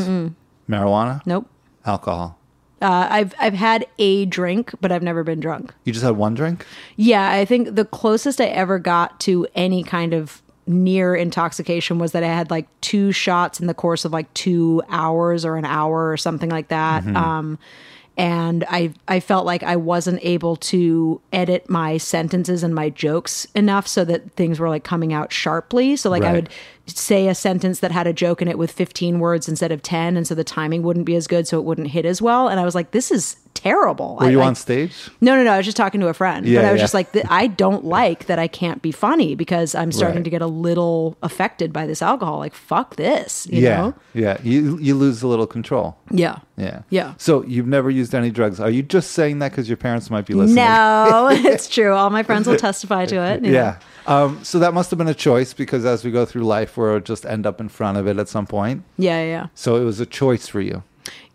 marijuana, 0.69 1.21
nope. 1.25 1.47
alcohol. 1.85 2.37
Uh, 2.81 3.07
I've 3.11 3.33
I've 3.39 3.53
had 3.53 3.85
a 3.99 4.25
drink, 4.25 4.73
but 4.81 4.91
I've 4.91 5.03
never 5.03 5.23
been 5.23 5.39
drunk. 5.39 5.71
You 5.85 5.93
just 5.93 6.03
had 6.03 6.17
one 6.17 6.33
drink. 6.33 6.65
Yeah, 6.95 7.29
I 7.31 7.45
think 7.45 7.75
the 7.75 7.85
closest 7.85 8.41
I 8.41 8.45
ever 8.45 8.79
got 8.79 9.19
to 9.21 9.47
any 9.53 9.83
kind 9.83 10.13
of 10.15 10.41
near 10.67 11.15
intoxication 11.15 11.99
was 11.99 12.11
that 12.11 12.23
I 12.23 12.27
had 12.27 12.51
like 12.51 12.67
two 12.81 13.11
shots 13.11 13.59
in 13.59 13.67
the 13.67 13.73
course 13.73 14.05
of 14.05 14.11
like 14.11 14.31
two 14.33 14.81
hours 14.89 15.45
or 15.45 15.57
an 15.57 15.65
hour 15.65 16.11
or 16.11 16.17
something 16.17 16.49
like 16.49 16.69
that. 16.69 17.03
Um, 17.15 17.59
and 18.17 18.65
I 18.69 18.93
I 19.07 19.19
felt 19.19 19.45
like 19.45 19.63
I 19.63 19.77
wasn't 19.77 20.19
able 20.21 20.57
to 20.57 21.21
edit 21.31 21.69
my 21.69 21.97
sentences 21.97 22.61
and 22.61 22.75
my 22.75 22.89
jokes 22.89 23.47
enough 23.55 23.87
so 23.87 24.03
that 24.05 24.33
things 24.33 24.59
were 24.59 24.69
like 24.69 24.83
coming 24.83 25.13
out 25.13 25.31
sharply. 25.31 25.95
So 25.95 26.09
like 26.09 26.23
I 26.23 26.33
would 26.33 26.49
say 26.87 27.29
a 27.29 27.35
sentence 27.35 27.79
that 27.79 27.91
had 27.91 28.07
a 28.07 28.13
joke 28.13 28.41
in 28.41 28.47
it 28.47 28.57
with 28.57 28.71
15 28.71 29.19
words 29.19 29.47
instead 29.47 29.71
of 29.71 29.81
10 29.81 30.17
and 30.17 30.27
so 30.27 30.35
the 30.35 30.43
timing 30.43 30.83
wouldn't 30.83 31.05
be 31.05 31.15
as 31.15 31.25
good 31.25 31.47
so 31.47 31.57
it 31.57 31.63
wouldn't 31.63 31.87
hit 31.87 32.05
as 32.05 32.21
well 32.21 32.49
and 32.49 32.59
I 32.59 32.65
was 32.65 32.75
like 32.75 32.91
this 32.91 33.11
is 33.11 33.37
terrible. 33.53 34.17
Were 34.19 34.27
I- 34.27 34.29
you 34.29 34.41
I- 34.41 34.47
on 34.47 34.55
stage? 34.55 35.09
no, 35.21 35.35
no, 35.35 35.43
no. 35.43 35.51
I 35.51 35.57
was 35.57 35.65
just 35.65 35.77
talking 35.77 36.01
to 36.01 36.07
a 36.07 36.13
friend, 36.13 36.45
Yeah, 36.45 36.59
but 36.61 36.65
I 36.67 36.71
was 36.71 36.79
yeah. 36.79 36.83
just 36.83 36.93
like, 36.93 37.09
I 37.29 37.47
don't 37.47 37.85
like 37.85 38.25
that 38.27 38.39
I 38.39 38.47
can't 38.47 38.81
be 38.81 38.91
funny 38.91 39.35
because 39.35 39.75
I'm 39.75 39.91
starting 39.91 40.17
Right. 40.17 40.23
to 40.25 40.29
get 40.29 40.41
a 40.41 40.47
little 40.47 41.17
affected 41.21 41.71
by 41.73 41.85
this 41.85 42.01
alcohol. 42.01 42.39
Like, 42.39 42.53
fuck 42.55 42.95
this, 42.95 43.47
you 43.49 43.61
yeah, 43.61 43.77
know? 43.77 43.93
yeah. 44.13 44.37
You 44.43 44.77
you 44.79 44.95
lose 44.95 45.21
a 45.23 45.27
little 45.27 45.47
control. 45.47 45.95
Yeah. 46.09 46.37
Yeah, 46.57 46.81
Yeah. 46.89 47.13
So 47.17 47.43
you've 47.45 47.65
never 47.67 47.89
used 47.89 48.13
any 48.13 48.29
drugs. 48.29 48.59
Are 48.59 48.69
you 48.69 48.83
just 48.83 49.11
saying 49.11 49.39
that 49.39 49.51
because 49.51 49.67
your 49.67 49.77
parents 49.77 50.09
might 50.11 50.25
be 50.27 50.33
listening? 50.35 50.55
No, 50.63 51.29
it's 51.31 51.67
true. 51.67 51.93
All 51.93 52.09
my 52.11 52.21
friends 52.23 52.47
will 52.47 52.57
testify 52.57 53.05
to 53.07 53.15
it. 53.15 53.41
know? 53.41 53.49
Yeah. 53.49 53.77
Um, 54.07 54.39
so 54.43 54.59
that 54.59 54.73
must 54.73 54.89
have 54.91 54.97
been 54.97 55.07
a 55.07 55.13
choice 55.13 55.53
because 55.53 55.85
as 55.85 56.03
we 56.03 56.11
go 56.11 56.25
through 56.25 56.43
life, 56.43 56.77
we'll 56.77 56.99
just 56.99 57.25
end 57.25 57.45
up 57.47 57.59
in 57.61 57.69
front 57.69 57.97
of 57.97 58.07
it 58.07 58.17
at 58.17 58.27
some 58.27 58.45
point. 58.47 58.83
Yeah, 58.97 59.21
yeah, 59.23 59.27
yeah. 59.29 59.47
So 59.55 59.75
it 59.77 59.83
was 59.85 59.99
a 59.99 60.05
choice 60.05 60.47
for 60.47 60.59
you, 60.61 60.83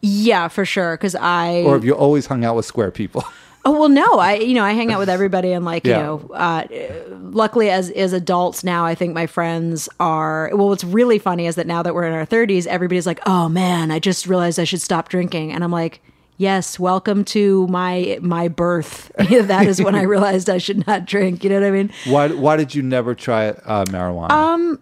Yeah, 0.06 0.48
for 0.48 0.64
sure. 0.64 0.96
Because 0.96 1.14
I. 1.14 1.62
or 1.62 1.74
have 1.74 1.84
you 1.84 1.94
always 1.94 2.26
hung 2.26 2.44
out 2.44 2.56
with 2.56 2.64
square 2.66 2.90
people? 2.90 3.24
Oh 3.68 3.72
well, 3.72 3.88
no. 3.88 4.20
I 4.20 4.34
you 4.36 4.54
know 4.54 4.62
I 4.62 4.74
hang 4.74 4.92
out 4.92 5.00
with 5.00 5.08
everybody 5.08 5.50
and 5.50 5.64
like 5.64 5.84
Yeah. 5.84 5.96
you 5.96 6.02
know. 6.04 6.30
Uh, 6.32 6.66
luckily, 7.10 7.68
as 7.68 7.90
as 7.90 8.12
adults 8.12 8.62
now, 8.62 8.84
I 8.86 8.94
think 8.94 9.12
my 9.12 9.26
friends 9.26 9.88
are. 9.98 10.50
Well, 10.54 10.68
what's 10.68 10.84
really 10.84 11.18
funny 11.18 11.46
is 11.46 11.56
that 11.56 11.66
now 11.66 11.82
that 11.82 11.92
we're 11.92 12.04
in 12.06 12.12
our 12.12 12.24
thirties, 12.24 12.68
everybody's 12.68 13.06
like, 13.08 13.18
"Oh 13.26 13.48
man, 13.48 13.90
I 13.90 13.98
just 13.98 14.28
realized 14.28 14.60
I 14.60 14.64
should 14.64 14.80
stop 14.80 15.08
drinking," 15.08 15.50
and 15.52 15.64
I'm 15.64 15.72
like. 15.72 16.00
Yes, 16.38 16.78
welcome 16.78 17.24
to 17.24 17.66
my 17.68 18.18
my 18.20 18.48
birth. 18.48 19.10
that 19.18 19.66
is 19.66 19.82
when 19.82 19.94
I 19.94 20.02
realized 20.14 20.50
I 20.50 20.58
should 20.58 20.86
not 20.86 21.06
drink. 21.06 21.42
You 21.42 21.48
know 21.48 21.60
what 21.60 21.66
I 21.66 21.70
mean? 21.70 21.90
Why 22.04 22.28
why 22.28 22.56
did 22.56 22.74
you 22.74 22.82
never 22.82 23.14
try 23.14 23.48
uh, 23.48 23.86
marijuana? 23.86 24.30
Um, 24.32 24.78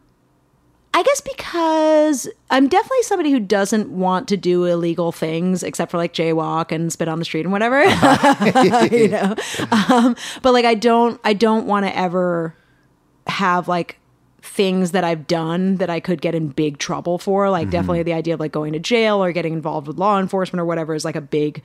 I 0.97 1.03
guess 1.03 1.21
because 1.21 2.29
I'm 2.51 2.69
definitely 2.69 3.03
somebody 3.03 3.33
who 3.33 3.41
doesn't 3.41 3.91
want 3.91 4.29
to 4.29 4.37
do 4.37 4.65
illegal 4.65 5.11
things 5.11 5.65
except 5.65 5.91
for 5.91 5.97
like 5.99 6.15
jaywalk 6.15 6.71
and 6.71 6.93
spit 6.93 7.09
on 7.09 7.19
the 7.19 7.25
street 7.25 7.45
and 7.45 7.51
whatever. 7.51 7.83
you 8.95 9.09
know. 9.09 9.35
Um, 9.91 10.15
but 10.41 10.53
like 10.53 10.65
I 10.65 10.75
don't 10.75 11.21
I 11.25 11.33
don't 11.33 11.67
want 11.67 11.85
to 11.85 11.97
ever 11.97 12.55
have 13.27 13.67
like 13.67 13.99
things 14.41 14.93
that 14.93 15.03
I've 15.03 15.27
done 15.27 15.77
that 15.77 15.91
I 15.91 15.99
could 15.99 16.21
get 16.21 16.37
in 16.37 16.49
big 16.49 16.79
trouble 16.79 17.19
for. 17.19 17.51
Like 17.51 17.71
definitely 17.71 18.05
the 18.05 18.13
idea 18.13 18.35
of 18.35 18.41
like 18.41 18.53
going 18.53 18.73
to 18.75 18.79
jail 18.79 19.23
or 19.23 19.33
getting 19.33 19.53
involved 19.53 19.89
with 19.89 19.99
law 19.99 20.21
enforcement 20.21 20.61
or 20.61 20.65
whatever 20.65 20.95
is 20.95 21.05
like 21.05 21.17
a 21.17 21.21
big 21.21 21.61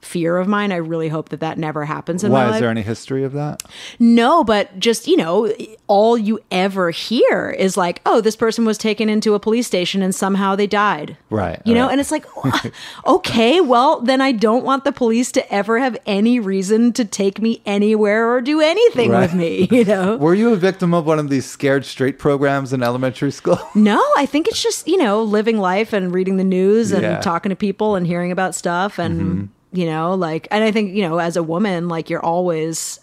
fear 0.00 0.38
of 0.38 0.48
mine. 0.48 0.72
I 0.72 0.76
really 0.76 1.08
hope 1.08 1.28
that 1.28 1.40
that 1.40 1.58
never 1.58 1.84
happens 1.84 2.24
in 2.24 2.32
my 2.32 2.46
Why 2.48 2.54
is 2.54 2.60
there 2.60 2.70
any 2.70 2.82
history 2.82 3.22
of 3.24 3.32
that? 3.32 3.62
No, 3.98 4.42
but 4.44 4.78
just, 4.78 5.06
you 5.06 5.16
know, 5.16 5.52
all 5.88 6.16
you 6.16 6.40
ever 6.50 6.90
hear 6.90 7.50
is 7.50 7.76
like, 7.76 8.00
oh, 8.06 8.20
this 8.20 8.36
person 8.36 8.64
was 8.64 8.78
taken 8.78 9.08
into 9.08 9.34
a 9.34 9.40
police 9.40 9.66
station 9.66 10.02
and 10.02 10.14
somehow 10.14 10.56
they 10.56 10.66
died. 10.66 11.16
Right, 11.28 11.60
You 11.64 11.74
know, 11.74 11.84
right. 11.84 11.92
and 11.92 12.00
it's 12.00 12.10
like, 12.10 12.24
okay, 13.06 13.60
well, 13.60 14.00
then 14.00 14.20
I 14.20 14.32
don't 14.32 14.64
want 14.64 14.84
the 14.84 14.92
police 14.92 15.30
to 15.32 15.52
ever 15.52 15.78
have 15.78 15.96
any 16.06 16.40
reason 16.40 16.92
to 16.94 17.04
take 17.04 17.40
me 17.40 17.60
anywhere 17.66 18.30
or 18.32 18.40
do 18.40 18.60
anything 18.60 19.10
Right. 19.10 19.20
with 19.20 19.34
me, 19.34 19.68
you 19.70 19.84
know? 19.84 20.16
Were 20.20 20.34
you 20.34 20.52
a 20.52 20.56
victim 20.56 20.94
of 20.94 21.06
one 21.06 21.18
of 21.18 21.28
these 21.28 21.46
scared 21.46 21.84
straight 21.84 22.18
programs 22.18 22.72
in 22.72 22.82
elementary 22.82 23.30
school? 23.30 23.58
No, 23.74 24.02
I 24.16 24.26
think 24.26 24.46
it's 24.46 24.62
just, 24.62 24.86
you 24.86 24.96
know, 24.98 25.22
living 25.22 25.58
life 25.58 25.92
and 25.92 26.12
reading 26.14 26.36
the 26.36 26.44
news 26.44 26.92
and 26.92 27.02
Yeah. 27.02 27.12
Mm-hmm. 27.14 27.22
talking 27.22 27.50
to 27.50 27.56
people 27.56 27.94
and 27.96 28.06
hearing 28.06 28.30
about 28.32 28.54
stuff. 28.54 28.98
And, 28.98 29.48
you 29.72 29.86
know, 29.86 30.14
like, 30.14 30.48
and 30.50 30.64
I 30.64 30.72
think, 30.72 30.94
you 30.94 31.02
know, 31.02 31.18
as 31.18 31.36
a 31.36 31.42
woman, 31.42 31.88
like, 31.88 32.10
you're 32.10 32.24
always 32.24 32.98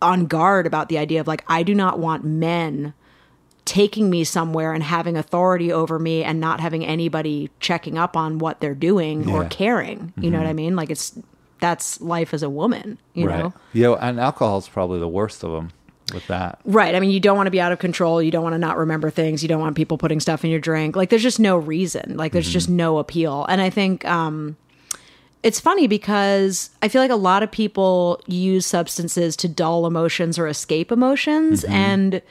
on 0.00 0.26
guard 0.26 0.66
about 0.66 0.88
the 0.88 0.98
idea 0.98 1.20
of, 1.20 1.26
like, 1.26 1.44
I 1.48 1.62
do 1.62 1.74
not 1.74 1.98
want 1.98 2.24
men 2.24 2.94
taking 3.64 4.08
me 4.08 4.24
somewhere 4.24 4.72
and 4.72 4.82
having 4.82 5.16
authority 5.16 5.70
over 5.70 5.98
me 5.98 6.24
and 6.24 6.40
not 6.40 6.60
having 6.60 6.86
anybody 6.86 7.50
checking 7.60 7.98
up 7.98 8.16
on 8.16 8.38
what 8.38 8.60
they're 8.60 8.74
doing 8.74 9.28
or 9.30 9.44
caring. 9.44 10.14
You 10.16 10.30
know 10.30 10.38
what 10.38 10.46
I 10.46 10.54
mean? 10.54 10.74
Like, 10.74 10.88
it's, 10.88 11.18
that's 11.60 12.00
life 12.00 12.32
as 12.32 12.42
a 12.42 12.48
woman, 12.48 12.98
you 13.12 13.26
know? 13.26 13.52
Yeah, 13.74 13.96
and 14.00 14.18
alcohol's 14.18 14.68
probably 14.68 15.00
the 15.00 15.08
worst 15.08 15.44
of 15.44 15.52
them 15.52 15.72
with 16.14 16.26
that. 16.28 16.60
Right. 16.64 16.94
I 16.94 17.00
mean, 17.00 17.10
you 17.10 17.20
don't 17.20 17.36
want 17.36 17.48
to 17.48 17.50
be 17.50 17.60
out 17.60 17.72
of 17.72 17.78
control. 17.78 18.22
You 18.22 18.30
don't 18.30 18.42
want 18.42 18.54
to 18.54 18.58
not 18.58 18.78
remember 18.78 19.10
things. 19.10 19.42
You 19.42 19.48
don't 19.50 19.60
want 19.60 19.76
people 19.76 19.98
putting 19.98 20.20
stuff 20.20 20.42
in 20.44 20.50
your 20.50 20.60
drink. 20.60 20.96
Like, 20.96 21.10
there's 21.10 21.22
just 21.22 21.38
no 21.38 21.58
reason. 21.58 22.16
Like, 22.16 22.32
there's 22.32 22.48
just 22.48 22.70
no 22.70 22.96
appeal. 22.96 23.44
And 23.50 23.60
I 23.60 23.68
think 23.68 24.06
um, 24.06 24.56
it's 25.42 25.60
funny 25.60 25.86
because 25.86 26.70
I 26.82 26.88
feel 26.88 27.00
like 27.00 27.10
a 27.10 27.16
lot 27.16 27.42
of 27.42 27.50
people 27.50 28.20
use 28.26 28.66
substances 28.66 29.36
to 29.36 29.48
dull 29.48 29.86
emotions 29.86 30.38
or 30.38 30.48
escape 30.48 30.90
emotions. 30.90 31.62
Mm-hmm. 31.62 31.72
And 31.72 32.22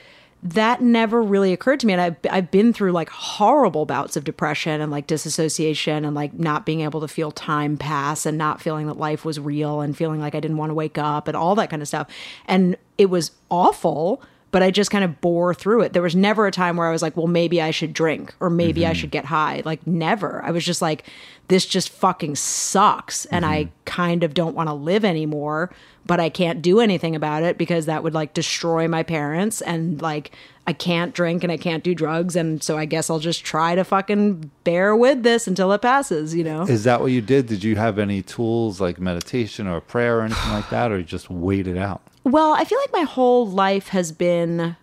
that 0.43 0.81
never 0.81 1.21
really 1.21 1.51
occurred 1.51 1.79
to 1.79 1.87
me. 1.87 1.93
And 1.93 2.01
I've, 2.01 2.15
I've 2.29 2.51
been 2.51 2.71
through 2.71 2.91
like 2.91 3.09
horrible 3.09 3.85
bouts 3.85 4.15
of 4.15 4.23
depression 4.23 4.81
and 4.81 4.91
like 4.91 5.07
disassociation 5.07 6.05
and 6.05 6.15
like 6.15 6.33
not 6.33 6.65
being 6.65 6.81
able 6.81 7.01
to 7.01 7.07
feel 7.07 7.31
time 7.31 7.77
pass 7.77 8.25
and 8.25 8.37
not 8.37 8.61
feeling 8.61 8.87
that 8.87 8.97
life 8.97 9.25
was 9.25 9.39
real 9.39 9.81
and 9.81 9.97
feeling 9.97 10.19
like 10.19 10.35
I 10.35 10.39
didn't 10.39 10.57
want 10.57 10.69
to 10.69 10.75
wake 10.75 10.97
up 10.97 11.27
and 11.27 11.35
all 11.35 11.55
that 11.55 11.69
kind 11.69 11.81
of 11.81 11.87
stuff. 11.87 12.07
And 12.45 12.77
it 12.97 13.07
was 13.07 13.31
awful, 13.49 14.21
but 14.51 14.63
I 14.63 14.71
just 14.71 14.91
kind 14.91 15.03
of 15.03 15.19
bore 15.19 15.53
through 15.53 15.81
it. 15.81 15.93
There 15.93 16.01
was 16.01 16.15
never 16.15 16.47
a 16.47 16.51
time 16.51 16.77
where 16.77 16.87
I 16.87 16.91
was 16.91 17.01
like, 17.01 17.17
well, 17.17 17.27
maybe 17.27 17.61
I 17.61 17.71
should 17.71 17.93
drink 17.93 18.33
or 18.39 18.49
maybe 18.49 18.85
I 18.85 18.89
mm-hmm. 18.91 18.99
should 18.99 19.11
get 19.11 19.25
high. 19.25 19.61
Like, 19.65 19.85
never. 19.85 20.41
I 20.43 20.51
was 20.51 20.63
just 20.63 20.81
like, 20.81 21.03
this 21.49 21.65
just 21.65 21.89
fucking 21.89 22.35
sucks. 22.35 23.25
And 23.25 23.45
I 23.45 23.65
mm-hmm. 23.65 23.71
kind 23.85 24.23
of 24.23 24.33
don't 24.33 24.55
want 24.55 24.69
to 24.69 24.73
live 24.73 25.03
anymore, 25.03 25.71
but 26.05 26.19
I 26.19 26.29
can't 26.29 26.61
do 26.61 26.79
anything 26.79 27.15
about 27.15 27.43
it 27.43 27.57
because 27.57 27.87
that 27.87 28.03
would 28.03 28.13
like 28.13 28.33
destroy 28.33 28.87
my 28.87 29.03
parents. 29.03 29.61
And 29.61 30.01
like, 30.01 30.31
I 30.65 30.73
can't 30.73 31.13
drink 31.13 31.43
and 31.43 31.51
I 31.51 31.57
can't 31.57 31.83
do 31.83 31.93
drugs. 31.93 32.35
And 32.35 32.63
so 32.63 32.77
I 32.77 32.85
guess 32.85 33.09
I'll 33.09 33.19
just 33.19 33.43
try 33.43 33.75
to 33.75 33.83
fucking 33.83 34.51
bear 34.63 34.95
with 34.95 35.23
this 35.23 35.47
until 35.47 35.71
it 35.73 35.81
passes, 35.81 36.33
you 36.33 36.43
know? 36.43 36.63
Is 36.63 36.85
that 36.85 37.01
what 37.01 37.11
you 37.11 37.21
did? 37.21 37.47
Did 37.47 37.63
you 37.63 37.75
have 37.75 37.99
any 37.99 38.21
tools 38.21 38.79
like 38.79 38.99
meditation 38.99 39.67
or 39.67 39.81
prayer 39.81 40.19
or 40.19 40.21
anything 40.23 40.51
like 40.51 40.69
that, 40.69 40.91
or 40.91 40.97
you 40.97 41.03
just 41.03 41.29
wait 41.29 41.67
it 41.67 41.77
out? 41.77 42.01
Well, 42.27 42.53
I 42.53 42.65
feel 42.65 42.77
like 42.79 42.91
my 42.91 43.03
whole 43.03 43.47
life 43.47 43.87
has 43.89 44.11
been 44.11 44.75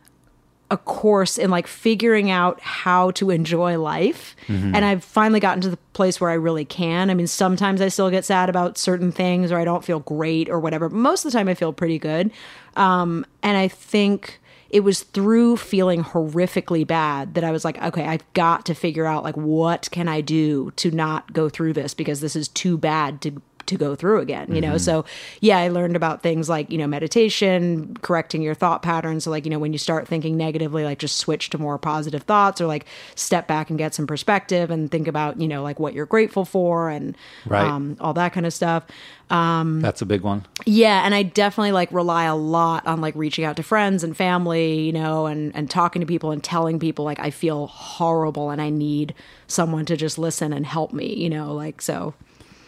a 0.70 0.78
course 0.78 1.36
in 1.36 1.50
like 1.50 1.66
figuring 1.66 2.30
out 2.30 2.58
how 2.60 3.10
to 3.12 3.28
enjoy 3.30 3.78
life. 3.78 4.34
And 4.74 4.84
I've 4.84 5.04
finally 5.04 5.38
gotten 5.38 5.60
to 5.60 5.68
the 5.68 5.76
place 5.92 6.20
where 6.20 6.30
I 6.30 6.34
really 6.34 6.64
can. 6.64 7.10
I 7.10 7.14
mean, 7.14 7.26
sometimes 7.26 7.82
I 7.82 7.88
still 7.88 8.10
get 8.10 8.24
sad 8.24 8.48
about 8.48 8.78
certain 8.78 9.12
things 9.12 9.52
or 9.52 9.58
I 9.58 9.64
don't 9.66 9.84
feel 9.84 10.00
great 10.00 10.48
or 10.48 10.58
whatever. 10.58 10.88
But 10.88 10.96
most 10.96 11.24
of 11.24 11.30
the 11.32 11.38
time 11.38 11.48
I 11.48 11.54
feel 11.54 11.72
pretty 11.74 11.98
good. 11.98 12.32
Um, 12.76 13.26
and 13.42 13.58
I 13.58 13.68
think 13.68 14.40
it 14.70 14.80
was 14.80 15.02
through 15.02 15.58
feeling 15.58 16.02
horrifically 16.02 16.86
bad 16.86 17.34
that 17.34 17.44
I 17.44 17.52
was 17.52 17.64
like, 17.64 17.80
okay, 17.82 18.06
I've 18.06 18.24
got 18.32 18.64
to 18.66 18.74
figure 18.74 19.04
out 19.04 19.22
like 19.22 19.36
what 19.36 19.88
can 19.92 20.08
I 20.08 20.22
do 20.22 20.72
to 20.76 20.90
not 20.90 21.32
go 21.34 21.50
through 21.50 21.74
this 21.74 21.92
because 21.92 22.20
this 22.20 22.34
is 22.34 22.48
too 22.48 22.78
bad 22.78 23.20
to 23.20 23.40
to 23.66 23.76
go 23.76 23.94
through 23.94 24.20
again, 24.20 24.54
you 24.54 24.60
know? 24.60 24.76
So, 24.78 25.04
yeah, 25.40 25.58
I 25.58 25.68
learned 25.68 25.96
about 25.96 26.22
things 26.22 26.48
like, 26.48 26.70
you 26.70 26.78
know, 26.78 26.86
meditation, 26.86 27.96
correcting 28.02 28.42
your 28.42 28.54
thought 28.54 28.82
patterns. 28.82 29.24
So, 29.24 29.30
like, 29.30 29.44
you 29.44 29.50
know, 29.50 29.58
when 29.58 29.72
you 29.72 29.78
start 29.78 30.06
thinking 30.08 30.36
negatively, 30.36 30.84
like 30.84 30.98
just 30.98 31.16
switch 31.16 31.50
to 31.50 31.58
more 31.58 31.78
positive 31.78 32.22
thoughts 32.22 32.60
or 32.60 32.66
like 32.66 32.86
step 33.14 33.46
back 33.46 33.70
and 33.70 33.78
get 33.78 33.94
some 33.94 34.06
perspective 34.06 34.70
and 34.70 34.90
think 34.90 35.08
about, 35.08 35.40
you 35.40 35.48
know, 35.48 35.62
like 35.62 35.78
what 35.80 35.94
you're 35.94 36.06
grateful 36.06 36.44
for 36.44 36.90
and 36.90 37.16
Right. 37.46 37.66
um, 37.66 37.96
all 38.00 38.14
that 38.14 38.32
kind 38.32 38.46
of 38.46 38.52
stuff. 38.52 38.84
That's 39.30 40.00
a 40.02 40.06
big 40.06 40.20
one. 40.22 40.44
Yeah, 40.64 41.04
and 41.04 41.14
I 41.14 41.24
definitely 41.24 41.72
like 41.72 41.90
rely 41.90 42.24
a 42.24 42.36
lot 42.36 42.86
on 42.86 43.00
like 43.00 43.14
reaching 43.16 43.44
out 43.44 43.56
to 43.56 43.62
friends 43.62 44.04
and 44.04 44.16
family, 44.16 44.80
you 44.80 44.92
know, 44.92 45.26
and 45.26 45.54
and 45.56 45.68
talking 45.68 46.00
to 46.00 46.06
people 46.06 46.30
and 46.30 46.42
telling 46.44 46.78
people 46.78 47.04
like 47.04 47.18
I 47.18 47.30
feel 47.30 47.66
horrible 47.66 48.50
and 48.50 48.60
I 48.62 48.70
need 48.70 49.14
someone 49.48 49.86
to 49.86 49.96
just 49.96 50.18
listen 50.18 50.52
and 50.52 50.64
help 50.64 50.92
me, 50.92 51.14
you 51.14 51.28
know, 51.30 51.52
like 51.52 51.82
so. 51.82 52.14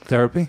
Therapy? 0.05 0.49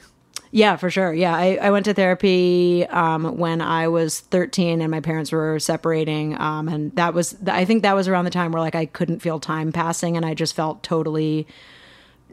Yeah, 0.52 0.78
for 0.78 0.90
sure. 0.90 1.14
Yeah, 1.14 1.36
I, 1.36 1.60
I 1.62 1.72
went 1.72 1.86
to 1.86 1.94
therapy 1.94 2.86
um, 2.88 3.38
when 3.38 3.62
I 3.62 3.88
was 3.88 4.22
13 4.22 4.82
and 4.82 4.90
my 4.90 5.02
parents 5.02 5.32
were 5.32 5.60
separating. 5.60 6.40
Um, 6.40 6.68
and 6.70 6.96
that 6.96 7.14
was, 7.14 7.36
I 7.48 7.66
think 7.66 7.84
that 7.84 7.96
was 7.96 8.08
around 8.08 8.26
the 8.26 8.32
time 8.32 8.52
where 8.52 8.62
like 8.62 8.76
I 8.76 8.86
couldn't 8.86 9.20
feel 9.20 9.40
time 9.40 9.72
passing 9.72 10.16
and 10.16 10.26
I 10.26 10.34
just 10.34 10.56
felt 10.56 10.84
totally 10.84 11.48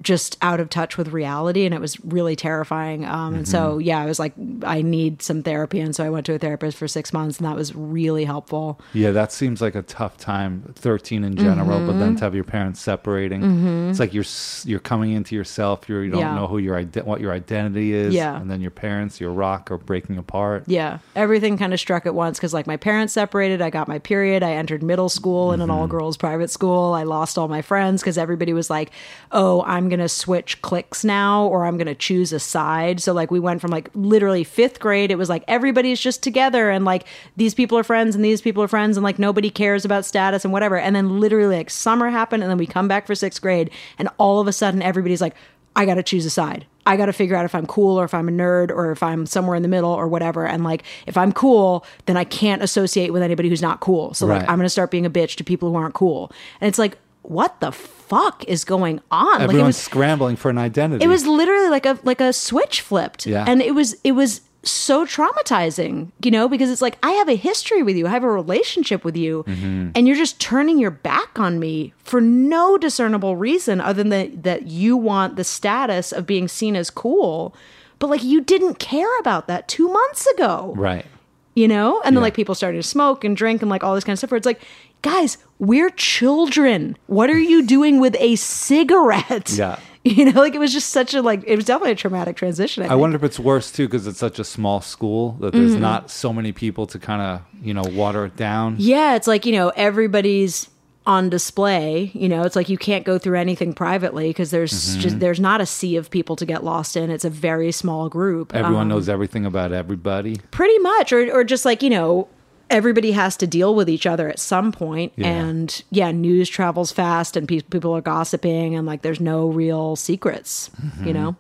just 0.02 0.37
out 0.42 0.61
of 0.61 0.68
touch 0.68 0.98
with 0.98 1.09
reality 1.09 1.64
and 1.64 1.74
it 1.74 1.80
was 1.80 1.98
really 2.04 2.37
terrifying. 2.37 3.04
Um, 3.07 3.35
and 3.35 3.48
so, 3.48 3.78
yeah, 3.78 4.00
I 4.00 4.07
was 4.07 4.18
like, 4.18 4.35
I 4.62 4.83
need 4.83 5.22
some 5.22 5.42
therapy. 5.42 5.80
And 5.80 5.94
so 5.94 6.04
I 6.04 6.11
went 6.11 6.26
to 6.26 6.35
a 6.35 6.38
therapist 6.38 6.76
for 6.76 6.87
six 6.88 7.12
months 7.12 7.38
and 7.38 7.46
that 7.46 7.57
was 7.57 7.74
really 7.74 8.24
helpful. 8.24 8.80
Yeah, 8.92 9.12
that 9.12 9.33
seems 9.33 9.62
like 9.62 9.74
a 9.74 9.83
tough 9.83 10.16
time. 10.18 10.72
Thirteen 10.74 11.24
in 11.24 11.37
general, 11.37 11.78
but 11.80 11.85
Mm-hmm. 11.94 12.00
then 12.00 12.16
to 12.16 12.24
have 12.24 12.35
your 12.35 12.44
parents 12.44 12.80
separating, 12.80 13.88
it's 13.88 13.98
like 14.00 14.12
you're 14.12 14.24
you're 14.64 14.80
coming 14.80 15.12
into 15.12 15.35
yourself. 15.37 15.88
You're, 15.88 16.04
you 16.04 16.11
don't 16.11 16.20
Yeah. 16.20 16.35
know 16.35 16.46
who 16.46 16.59
your 16.59 16.80
what 16.83 17.20
your 17.20 17.33
identity 17.33 17.92
is. 17.94 18.12
Yeah. 18.14 18.38
and 18.40 18.50
then 18.50 18.61
your 18.61 18.70
parents, 18.72 19.20
your 19.20 19.33
rock, 19.33 19.70
are 19.70 19.78
breaking 19.78 20.18
apart. 20.18 20.64
Yeah, 20.66 20.98
everything 21.14 21.57
kind 21.57 21.72
of 21.72 21.80
struck 21.80 22.04
at 22.07 22.14
once 22.14 22.38
because 22.38 22.52
like 22.52 22.66
my 22.66 22.76
parents 22.76 23.12
separated. 23.12 23.62
I 23.62 23.70
got 23.70 23.88
my 23.88 23.98
period. 24.00 24.42
I 24.42 24.52
entered 24.52 24.83
middle 24.83 25.09
school 25.09 25.52
in 25.52 25.61
an 25.61 25.70
all 25.70 25.87
girls 25.87 26.16
private 26.16 26.50
school. 26.50 26.92
I 26.94 27.04
lost 27.04 27.38
all 27.38 27.48
my 27.48 27.62
friends 27.62 28.02
because 28.02 28.18
everybody 28.18 28.52
was 28.52 28.68
like, 28.70 28.90
"Oh, 29.33 29.62
I'm 29.62 29.84
gonna 29.88 30.09
switch 30.09 30.61
clicks 30.62 31.05
now, 31.05 31.47
or 31.47 31.66
I'm 31.66 31.77
gonna 31.79 31.94
choose 31.94 32.33
a 32.33 32.40
side." 32.40 33.01
So 33.01 33.12
like 33.12 33.31
we 33.31 33.40
went 33.40 33.61
from 33.61 33.70
like 33.70 33.90
literally 33.94 34.44
fifth 34.44 34.81
grade. 34.81 35.11
It 35.11 35.18
was 35.18 35.29
like 35.29 35.44
everybody's 35.49 36.01
just 36.01 36.23
together 36.23 36.70
and 36.70 36.85
like 36.85 37.05
these 37.37 37.55
people 37.55 37.79
are 37.79 37.85
friends 37.85 38.14
and 38.14 38.25
these 38.25 38.40
people 38.40 38.62
are 38.62 38.68
friends 38.68 38.97
and 38.97 39.05
like 39.05 39.18
nobody 39.18 39.51
cares 39.51 39.85
about 39.85 40.05
status 40.05 40.44
and 40.44 40.53
whatever. 40.53 40.77
And 40.77 40.94
then 40.94 41.20
literally 41.20 41.57
like 41.57 41.70
summer 41.70 42.11
happened 42.11 42.42
and 42.42 42.51
then 42.51 42.59
we 42.59 42.66
come 42.66 42.88
back 42.88 43.07
for 43.07 43.14
sixth 43.14 43.40
grade 43.40 43.70
and 43.99 44.09
all 44.18 44.40
of 44.40 44.49
a 44.49 44.53
sudden 44.53 44.83
everybody's 44.83 45.20
like, 45.20 45.35
I 45.77 45.87
got 45.87 45.94
to 45.94 46.03
choose 46.03 46.25
a 46.25 46.31
side. 46.31 46.66
I 46.87 46.97
got 46.97 47.07
to 47.07 47.12
figure 47.12 47.35
out 47.35 47.44
if 47.44 47.55
I'm 47.55 47.66
cool 47.66 47.99
or 47.99 48.05
if 48.05 48.14
I'm 48.14 48.29
a 48.29 48.33
nerd 48.33 48.70
or 48.70 48.92
if 48.92 49.03
I'm 49.03 49.27
somewhere 49.27 49.57
in 49.57 49.62
the 49.62 49.68
middle 49.68 49.90
or 49.90 50.07
whatever. 50.07 50.47
And 50.47 50.62
like, 50.64 50.85
if 51.07 51.16
I'm 51.16 51.33
cool, 51.33 51.85
then 52.07 52.16
I 52.16 52.25
can't 52.25 52.62
associate 52.62 53.12
with 53.12 53.23
anybody 53.23 53.49
who's 53.49 53.62
not 53.62 53.81
cool. 53.81 54.12
So 54.14 54.27
like, 54.27 54.42
I'm 54.42 54.57
going 54.57 54.66
to 54.66 54.70
start 54.70 54.90
being 54.90 55.07
a 55.07 55.11
bitch 55.11 55.37
to 55.37 55.44
people 55.44 55.70
who 55.70 55.77
aren't 55.77 55.94
cool. 55.94 56.31
And 56.61 56.68
it's 56.68 56.79
like, 56.79 56.99
what 57.24 57.60
the 57.60 57.72
fuck 57.72 58.44
is 58.44 58.64
going 58.64 59.00
on? 59.10 59.26
like, 59.32 59.40
it 59.40 59.44
Everyone's 59.44 59.66
was, 59.76 59.84
scrambling 59.84 60.37
for 60.37 60.50
an 60.50 60.58
identity. 60.58 61.04
it 61.04 61.08
was 61.08 61.26
literally 61.26 61.68
like 61.68 61.87
a 61.87 61.98
like 62.04 62.20
a 62.20 62.32
switch 62.32 62.80
flipped. 62.80 63.26
Yeah. 63.26 63.44
And 63.46 63.60
it 63.62 63.74
was 63.74 63.96
it 64.04 64.12
was 64.12 64.40
so 64.62 65.04
traumatizing, 65.04 66.10
you 66.22 66.30
know, 66.30 66.48
because 66.48 66.70
it's 66.70 66.80
like 66.80 66.96
I 67.02 67.10
have 67.12 67.28
a 67.28 67.34
history 67.37 67.82
with 67.82 67.96
you, 67.96 68.06
I 68.06 68.10
have 68.10 68.24
a 68.24 68.30
relationship 68.30 69.04
with 69.04 69.16
you, 69.16 69.44
Mm-hmm. 69.46 69.90
and 69.94 70.06
you're 70.06 70.16
just 70.16 70.40
turning 70.40 70.78
your 70.78 70.90
back 70.90 71.38
on 71.38 71.58
me 71.58 71.92
for 71.98 72.20
no 72.20 72.78
discernible 72.78 73.37
reason 73.37 73.80
other 73.80 74.02
than 74.02 74.08
that 74.10 74.42
that 74.44 74.66
you 74.66 74.96
want 74.96 75.37
the 75.37 75.44
status 75.44 76.12
of 76.12 76.26
being 76.26 76.48
seen 76.48 76.76
as 76.76 76.88
cool. 76.90 77.54
but 77.98 78.08
like 78.10 78.22
you 78.24 78.40
didn't 78.40 78.78
care 78.78 79.18
about 79.20 79.46
that 79.48 79.68
two 79.68 79.88
months 79.88 80.26
ago 80.34 80.72
Right. 80.76 81.06
you 81.54 81.68
know 81.68 82.00
and 82.04 82.16
then 82.16 82.22
like 82.22 82.34
people 82.34 82.54
started 82.54 82.78
to 82.82 82.82
smoke 82.88 83.22
and 83.24 83.37
drink 83.37 83.62
and 83.62 83.70
like 83.70 83.84
all 83.84 83.94
this 83.94 84.04
kind 84.04 84.12
of 84.14 84.18
stuff 84.18 84.30
where 84.30 84.37
it's 84.37 84.46
like 84.46 84.60
guys 85.05 85.37
we're 85.59 85.90
children 85.90 86.97
what 87.07 87.29
are 87.31 87.38
you 87.38 87.62
doing 87.64 88.01
with 88.01 88.17
a 88.19 88.35
cigarette 88.37 89.51
Yeah. 89.53 89.79
you 90.05 90.25
know 90.31 90.40
like 90.40 90.55
it 90.55 90.59
was 90.59 90.73
just 90.73 90.90
such 90.90 91.14
a 91.14 91.23
like 91.23 91.43
it 91.47 91.57
was 91.57 91.64
definitely 91.67 91.93
a 91.93 91.95
traumatic 91.97 92.37
transition 92.37 92.83
i, 92.83 92.88
I 92.88 92.95
wonder 92.95 93.17
if 93.17 93.23
it's 93.23 93.38
worse 93.38 93.71
too 93.71 93.87
because 93.87 94.07
it's 94.07 94.19
such 94.19 94.38
a 94.38 94.45
small 94.45 94.81
school 94.81 95.33
that 95.40 95.53
there's 95.53 95.77
not 95.77 96.11
so 96.11 96.33
many 96.33 96.53
people 96.53 96.87
to 96.88 96.99
kind 96.99 97.23
of 97.23 97.43
you 97.62 97.73
know 97.75 97.83
water 97.93 98.25
it 98.27 98.37
down. 98.37 98.77
yeah 98.79 99.14
it's 99.14 99.27
like 99.27 99.45
you 99.47 99.53
know 99.53 99.69
everybody's 99.77 100.69
on 101.07 101.29
display 101.29 102.11
you 102.14 102.29
know 102.31 102.43
it's 102.45 102.57
like 102.57 102.71
you 102.71 102.79
can't 102.79 103.05
go 103.05 103.19
through 103.19 103.38
anything 103.38 103.75
privately 103.75 104.29
because 104.31 104.51
there's 104.51 104.73
Mm-hmm. 104.73 105.01
just 105.01 105.21
there's 105.21 105.40
not 105.40 105.61
a 105.61 105.67
sea 105.67 105.97
of 105.97 106.11
people 106.11 106.35
to 106.37 106.47
get 106.47 106.64
lost 106.64 106.97
in 106.97 107.11
it's 107.11 107.27
a 107.27 107.31
very 107.31 107.71
small 107.73 108.09
group 108.09 108.55
Everyone 108.55 108.83
Um, 108.83 108.88
knows 108.88 109.09
everything 109.09 109.45
about 109.45 109.71
everybody. 109.73 110.37
pretty 110.51 110.79
much 110.79 111.12
or, 111.12 111.31
or 111.31 111.45
just 111.45 111.64
like 111.67 111.83
you 111.83 111.90
know 111.90 112.27
everybody 112.74 113.12
has 113.12 113.37
to 113.38 113.46
deal 113.46 113.74
with 113.74 113.88
each 113.88 114.04
other 114.06 114.28
at 114.28 114.38
some 114.38 114.72
point 114.72 115.12
Yeah. 115.16 115.28
and 115.28 115.82
yeah 115.90 116.10
news 116.10 116.48
travels 116.48 116.92
fast 116.92 117.37
and 117.37 117.48
pe- 117.48 117.60
people 117.62 117.92
are 117.96 118.00
gossiping 118.02 118.74
and 118.74 118.87
like 118.87 119.02
there's 119.02 119.20
no 119.20 119.48
real 119.48 119.96
secrets 119.96 120.70
Mm-hmm. 120.82 121.06
you 121.06 121.12
know 121.14 121.37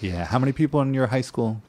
Yeah. 0.00 0.24
How 0.24 0.38
many 0.38 0.52
people 0.52 0.80
in 0.80 0.94
your 0.94 1.06
high 1.08 1.20
school? 1.20 1.60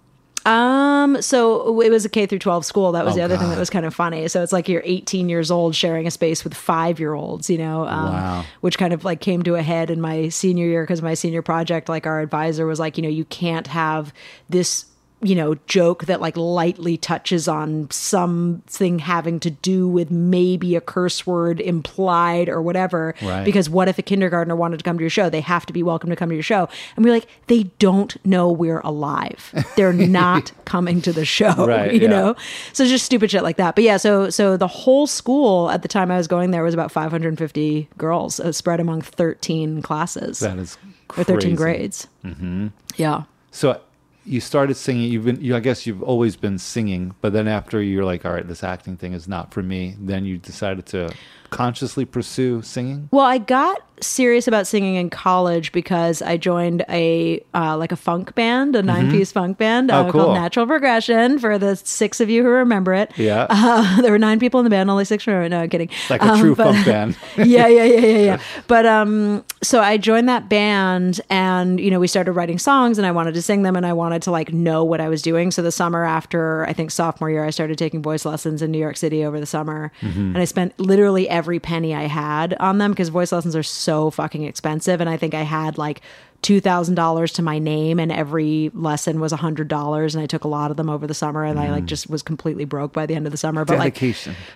um 0.43 1.21
so 1.21 1.79
it 1.81 1.91
was 1.91 2.03
a 2.03 2.09
k 2.09 2.25
through 2.25 2.39
12 2.39 2.65
school 2.65 2.91
that 2.93 3.05
was 3.05 3.13
Oh, 3.13 3.17
the 3.17 3.21
other 3.21 3.37
thing 3.37 3.49
that 3.49 3.59
was 3.59 3.69
kind 3.69 3.85
of 3.85 3.93
funny 3.93 4.27
so 4.27 4.41
it's 4.41 4.51
like 4.51 4.67
you're 4.67 4.81
18 4.83 5.29
years 5.29 5.51
old 5.51 5.75
sharing 5.75 6.07
a 6.07 6.11
space 6.11 6.43
with 6.43 6.55
five 6.55 6.99
year 6.99 7.13
olds 7.13 7.47
you 7.47 7.59
know 7.59 7.85
um, 7.85 8.13
Wow. 8.13 8.45
which 8.61 8.79
kind 8.79 8.91
of 8.91 9.05
like 9.05 9.21
came 9.21 9.43
to 9.43 9.53
a 9.53 9.61
head 9.61 9.91
in 9.91 10.01
my 10.01 10.29
senior 10.29 10.65
year 10.65 10.81
because 10.81 11.03
my 11.03 11.13
senior 11.13 11.43
project 11.43 11.89
like 11.89 12.07
our 12.07 12.21
advisor 12.21 12.65
was 12.65 12.79
like 12.79 12.97
you 12.97 13.03
know 13.03 13.09
you 13.09 13.25
can't 13.25 13.67
have 13.67 14.11
this 14.49 14.85
you 15.21 15.35
know 15.35 15.55
joke 15.67 16.05
that 16.05 16.19
like 16.19 16.35
lightly 16.35 16.97
touches 16.97 17.47
on 17.47 17.89
something 17.91 18.99
having 18.99 19.39
to 19.39 19.49
do 19.51 19.87
with 19.87 20.09
maybe 20.09 20.75
a 20.75 20.81
curse 20.81 21.25
word 21.27 21.59
implied 21.59 22.49
or 22.49 22.61
whatever. 22.61 23.13
Right. 23.21 23.45
because 23.45 23.69
what 23.69 23.87
if 23.87 23.97
a 23.99 24.01
kindergartner 24.01 24.55
wanted 24.55 24.77
to 24.77 24.83
come 24.83 24.97
to 24.97 25.03
your 25.03 25.09
show? 25.09 25.29
They 25.29 25.41
have 25.41 25.65
to 25.67 25.73
be 25.73 25.83
welcome 25.83 26.09
to 26.09 26.15
come 26.15 26.29
to 26.29 26.35
your 26.35 26.43
show. 26.43 26.67
And 26.95 27.05
we're 27.05 27.11
like 27.13 27.27
they 27.47 27.63
don't 27.79 28.17
know 28.25 28.51
we're 28.51 28.79
alive. 28.79 29.53
They're 29.75 29.93
not 30.21 30.51
coming 30.65 31.01
to 31.03 31.13
the 31.13 31.25
show 31.25 31.53
Right, 31.67 31.93
you 31.93 32.01
yeah. 32.01 32.07
know? 32.07 32.35
So 32.73 32.85
just 32.85 33.05
stupid 33.05 33.31
shit 33.31 33.43
like 33.43 33.57
that. 33.57 33.75
But 33.75 33.83
yeah 33.83 33.97
so 33.97 34.29
so 34.29 34.57
the 34.57 34.67
whole 34.67 35.07
school 35.07 35.69
at 35.69 35.81
the 35.81 35.87
time 35.87 36.09
i 36.11 36.17
was 36.17 36.27
going 36.27 36.51
there 36.51 36.63
was 36.63 36.73
about 36.73 36.91
550 36.91 37.89
girls 37.97 38.39
uh, 38.39 38.51
spread 38.51 38.79
among 38.79 39.01
13 39.01 39.81
classes. 39.81 40.39
That 40.39 40.57
is 40.57 40.77
crazy. 41.07 41.31
or 41.31 41.35
13 41.35 41.55
grades. 41.55 42.07
Mm-hmm. 42.23 42.67
yeah. 42.95 43.23
So 43.51 43.79
you 44.25 44.39
started 44.39 44.75
singing. 44.75 45.11
You've 45.11 45.25
been. 45.25 45.41
You, 45.41 45.55
I 45.55 45.59
guess 45.59 45.85
you've 45.87 46.03
always 46.03 46.35
been 46.35 46.57
singing, 46.57 47.15
but 47.21 47.33
then 47.33 47.47
after 47.47 47.81
you're 47.81 48.05
like, 48.05 48.25
all 48.25 48.33
right, 48.33 48.47
this 48.47 48.63
acting 48.63 48.97
thing 48.97 49.13
is 49.13 49.27
not 49.27 49.53
for 49.53 49.63
me. 49.63 49.95
Then 49.99 50.25
you 50.25 50.37
decided 50.37 50.85
to 50.87 51.13
consciously 51.51 52.05
pursue 52.05 52.61
singing. 52.63 53.07
Well, 53.11 53.25
I 53.25 53.37
got 53.37 53.81
serious 54.03 54.47
about 54.47 54.65
singing 54.65 54.95
in 54.95 55.11
college 55.11 55.71
because 55.71 56.23
I 56.23 56.35
joined 56.35 56.83
a 56.89 57.39
uh, 57.53 57.77
like 57.77 57.91
a 57.91 57.95
funk 57.95 58.33
band, 58.33 58.75
a 58.75 58.81
nine 58.81 59.11
piece 59.11 59.31
funk 59.31 59.59
band 59.59 59.91
uh, 59.91 59.99
Oh, 60.07 60.11
cool. 60.11 60.21
called 60.23 60.33
Natural 60.33 60.65
Progression. 60.65 61.37
For 61.37 61.59
the 61.59 61.75
six 61.75 62.19
of 62.19 62.27
you 62.27 62.41
who 62.41 62.49
remember 62.49 62.95
it, 62.95 63.11
Yeah. 63.15 63.45
uh, 63.51 64.01
there 64.01 64.11
were 64.11 64.17
nine 64.17 64.39
people 64.39 64.59
in 64.59 64.63
the 64.63 64.71
band, 64.71 64.89
only 64.89 65.05
six 65.05 65.27
remember. 65.27 65.45
it. 65.45 65.49
No, 65.49 65.61
I'm 65.61 65.69
kidding. 65.69 65.89
Like 66.09 66.23
a 66.23 66.29
Um, 66.29 66.39
true 66.39 66.55
but- 66.55 66.73
funk 66.73 66.85
band. 66.87 67.17
yeah, 67.37 67.67
yeah, 67.67 67.83
yeah, 67.83 67.99
yeah, 67.99 68.17
yeah. 68.17 68.39
But 68.67 68.87
um, 68.87 69.43
so 69.61 69.81
I 69.81 69.97
joined 69.97 70.27
that 70.29 70.49
band, 70.49 71.21
and 71.29 71.79
you 71.79 71.91
know, 71.91 71.99
we 71.99 72.07
started 72.07 72.31
writing 72.31 72.57
songs, 72.57 72.97
and 72.97 73.05
I 73.05 73.11
wanted 73.11 73.35
to 73.35 73.41
sing 73.43 73.61
them, 73.61 73.75
and 73.75 73.85
I 73.85 73.93
wanted 73.93 74.23
to 74.23 74.31
like 74.31 74.51
know 74.51 74.83
what 74.83 74.99
I 74.99 75.09
was 75.09 75.21
doing. 75.21 75.51
So 75.51 75.61
the 75.61 75.71
summer 75.71 76.03
after, 76.05 76.65
I 76.65 76.73
think 76.73 76.89
sophomore 76.89 77.29
year, 77.29 77.45
I 77.45 77.51
started 77.51 77.77
taking 77.77 78.01
voice 78.01 78.25
lessons 78.25 78.63
in 78.63 78.71
New 78.71 78.79
York 78.79 78.97
City 78.97 79.23
over 79.23 79.39
the 79.39 79.45
summer, 79.45 79.91
and 80.01 80.37
I 80.39 80.45
spent 80.45 80.79
literally 80.79 81.29
every 81.29 81.40
penny 81.59 81.93
I 81.93 82.03
had 82.03 82.53
on 82.59 82.77
them 82.77 82.91
because 82.91 83.09
voice 83.09 83.31
lessons 83.31 83.55
are 83.55 83.63
so 83.63 84.09
fucking 84.11 84.43
expensive, 84.43 85.01
and 85.01 85.09
I 85.09 85.17
think 85.17 85.33
I 85.33 85.43
had 85.43 85.77
like. 85.77 86.01
Two 86.41 86.59
thousand 86.59 86.95
dollars 86.95 87.31
to 87.33 87.43
my 87.43 87.59
name, 87.59 87.99
and 87.99 88.11
every 88.11 88.71
lesson 88.73 89.19
was 89.19 89.31
a 89.31 89.35
hundred 89.35 89.67
dollars, 89.67 90.15
and 90.15 90.23
I 90.23 90.25
took 90.25 90.43
a 90.43 90.47
lot 90.47 90.71
of 90.71 90.77
them 90.77 90.89
over 90.89 91.05
the 91.05 91.13
summer, 91.13 91.43
and 91.43 91.59
I 91.59 91.69
like 91.69 91.83
mm. 91.83 91.85
just 91.85 92.09
was 92.09 92.23
completely 92.23 92.65
broke 92.65 92.93
by 92.93 93.05
the 93.05 93.13
end 93.13 93.27
of 93.27 93.31
the 93.31 93.37
summer. 93.37 93.63
But 93.63 93.77
like, 93.77 94.01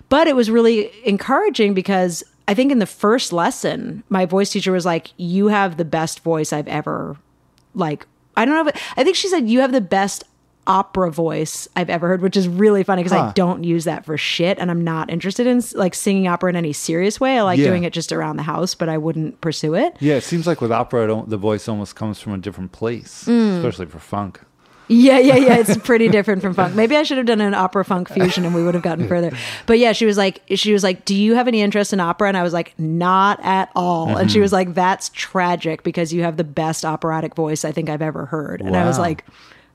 but 0.10 0.28
it 0.28 0.36
was 0.36 0.50
really 0.50 0.90
encouraging 1.04 1.76
because 1.76 2.24
I 2.48 2.56
think 2.56 2.72
in 2.72 2.80
the 2.80 2.88
first 2.88 3.32
lesson, 3.32 4.04
my 4.10 4.26
voice 4.26 4.50
teacher 4.50 4.72
was 4.72 4.84
like, 4.84 5.12
"You 5.18 5.50
have 5.50 5.78
the 5.78 5.86
best 5.86 6.22
voice 6.22 6.52
I've 6.52 6.68
ever 6.68 7.18
like." 7.76 8.08
I 8.36 8.46
don't 8.46 8.56
know, 8.56 8.68
if 8.68 8.94
I 8.98 9.04
think 9.04 9.16
she 9.16 9.28
said 9.28 9.48
you 9.48 9.60
have 9.60 9.72
the 9.72 9.80
best 9.80 10.24
opera 10.68 11.12
voice 11.12 11.68
I've 11.76 11.90
ever 11.90 12.08
heard, 12.08 12.22
which 12.22 12.36
is 12.38 12.48
really 12.48 12.84
funny 12.84 13.04
because 13.04 13.18
I 13.18 13.32
don't 13.34 13.64
use 13.64 13.84
that 13.84 14.06
for 14.06 14.18
shit, 14.18 14.58
and 14.60 14.70
I'm 14.72 14.84
not 14.84 15.10
interested 15.10 15.48
in 15.48 15.62
like 15.74 15.94
singing 15.96 16.28
opera 16.28 16.50
in 16.50 16.56
any 16.56 16.74
serious 16.74 17.20
way. 17.20 17.38
I 17.38 17.42
like 17.44 17.60
Yeah. 17.60 17.66
doing 17.68 17.84
it 17.84 17.94
just 17.94 18.12
around 18.12 18.38
the 18.38 18.44
house, 18.44 18.76
but 18.76 18.90
I 18.90 18.98
wouldn't 18.98 19.42
pursue 19.42 19.76
it. 19.76 19.96
Yeah, 20.00 20.16
it 20.16 20.24
seems 20.24 20.48
like 20.48 20.62
with 20.62 20.72
opera, 20.72 21.24
the 21.28 21.38
voice 21.38 21.68
almost 21.68 21.96
comes 21.96 22.20
from 22.20 22.34
a 22.34 22.38
different 22.38 22.72
place, 22.72 23.26
Mm. 23.28 23.58
especially 23.58 23.86
for 23.86 24.00
funk. 24.00 24.42
Yeah, 24.88 25.18
yeah, 25.18 25.36
yeah. 25.38 25.56
It's 25.56 25.76
pretty 25.84 26.10
different 26.10 26.44
from 26.44 26.54
funk. 26.54 26.76
Maybe 26.76 26.96
I 26.96 27.02
should 27.02 27.18
have 27.18 27.26
done 27.26 27.42
an 27.42 27.56
opera 27.56 27.84
funk 27.84 28.08
fusion 28.08 28.46
and 28.46 28.54
we 28.54 28.64
would 28.64 28.76
have 28.76 28.84
gotten 28.84 29.08
further. 29.14 29.32
But 29.66 29.80
yeah, 29.80 29.94
she 29.94 30.06
was 30.06 30.16
like, 30.16 30.42
she 30.54 30.74
was 30.74 30.84
like, 30.84 31.06
"Do 31.06 31.16
you 31.16 31.34
have 31.34 31.48
any 31.48 31.62
interest 31.62 31.92
in 31.92 32.00
opera?" 32.00 32.28
And 32.28 32.38
I 32.38 32.44
was 32.44 32.54
like, 32.54 32.76
"Not 32.78 33.40
at 33.44 33.72
all." 33.76 34.16
And 34.16 34.32
she 34.32 34.40
was 34.40 34.54
like, 34.54 34.76
"That's 34.76 35.10
tragic 35.10 35.82
because 35.82 36.14
you 36.14 36.22
have 36.22 36.38
the 36.38 36.44
best 36.44 36.86
operatic 36.86 37.34
voice 37.34 37.66
I 37.66 37.72
think 37.72 37.90
I've 37.90 38.04
ever 38.04 38.26
heard." 38.28 38.62
And 38.62 38.78
I 38.78 38.86
was 38.86 39.00
like, 39.00 39.26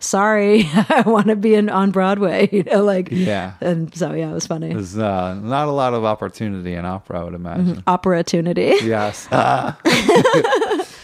"Sorry, 0.01 0.69
I 0.75 1.05
want 1.07 1.29
to 1.29 1.37
be 1.37 1.55
in 1.55 1.69
on 1.69 1.91
Broadway." 1.91 2.49
You 2.53 2.65
know, 2.65 2.83
like 2.83 3.09
Yeah. 3.11 3.53
And 3.61 3.95
so 3.95 4.13
yeah, 4.13 4.31
it 4.31 4.35
was 4.35 4.47
funny. 4.47 4.73
There's 4.73 4.99
uh, 4.99 5.35
not 5.35 5.69
a 5.69 5.71
lot 5.71 5.95
of 5.95 6.05
opportunity 6.05 6.75
in 6.75 6.85
opera, 6.85 7.21
I 7.21 7.25
would 7.25 7.35
imagine. 7.35 7.83
Opera 7.87 8.19
opportunity. 8.19 8.75
Yes. 8.83 9.29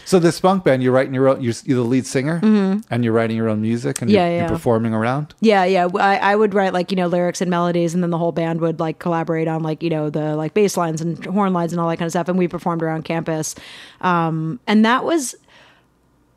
so 0.04 0.18
this 0.18 0.38
funk 0.40 0.64
band, 0.64 0.82
you're 0.82 0.92
writing 0.92 1.14
your 1.14 1.28
own. 1.28 1.40
You're, 1.42 1.54
you're 1.64 1.76
the 1.78 1.84
lead 1.84 2.06
singer, 2.06 2.40
and 2.42 3.04
you're 3.04 3.12
writing 3.12 3.36
your 3.36 3.48
own 3.48 3.60
music, 3.62 4.00
and 4.02 4.08
Mm-hmm. 4.10 4.14
Yeah, 4.16 4.26
you're, 4.26 4.34
yeah. 4.36 4.40
you're 4.42 4.48
performing 4.48 4.94
around. 4.94 5.34
Yeah, 5.40 5.64
yeah. 5.64 5.88
I, 5.94 6.16
I 6.18 6.36
would 6.36 6.54
write 6.54 6.72
like 6.72 6.90
you 6.90 6.96
know 6.96 7.06
lyrics 7.06 7.40
and 7.40 7.50
melodies, 7.50 7.94
and 7.94 8.02
then 8.02 8.10
the 8.10 8.18
whole 8.18 8.32
band 8.32 8.60
would 8.60 8.80
like 8.80 8.98
collaborate 8.98 9.48
on 9.48 9.62
like 9.62 9.82
you 9.82 9.90
know 9.90 10.10
the 10.10 10.36
like 10.36 10.54
bass 10.54 10.76
lines 10.76 11.00
and 11.00 11.24
horn 11.24 11.52
lines 11.52 11.72
and 11.72 11.80
all 11.80 11.88
that 11.88 11.96
kind 11.98 12.06
of 12.06 12.12
stuff. 12.12 12.28
And 12.28 12.38
we 12.38 12.48
performed 12.48 12.82
around 12.82 13.04
campus, 13.04 13.54
um, 14.00 14.60
and 14.66 14.84
that 14.84 15.04
was, 15.04 15.34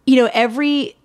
you 0.05 0.15
know, 0.17 0.29
every 0.33 0.95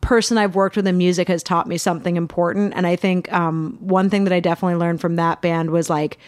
person 0.00 0.38
I've 0.38 0.54
worked 0.54 0.76
with 0.76 0.86
in 0.86 0.96
music 0.98 1.28
has 1.28 1.42
taught 1.42 1.66
me 1.66 1.76
something 1.78 2.16
important. 2.16 2.72
And 2.76 2.86
I 2.86 2.96
think 2.96 3.32
um, 3.32 3.76
one 3.80 4.08
thing 4.10 4.24
that 4.24 4.32
I 4.32 4.40
definitely 4.40 4.76
learned 4.76 5.00
from 5.00 5.16
that 5.16 5.42
band 5.42 5.70
was 5.70 5.90
like 5.90 6.18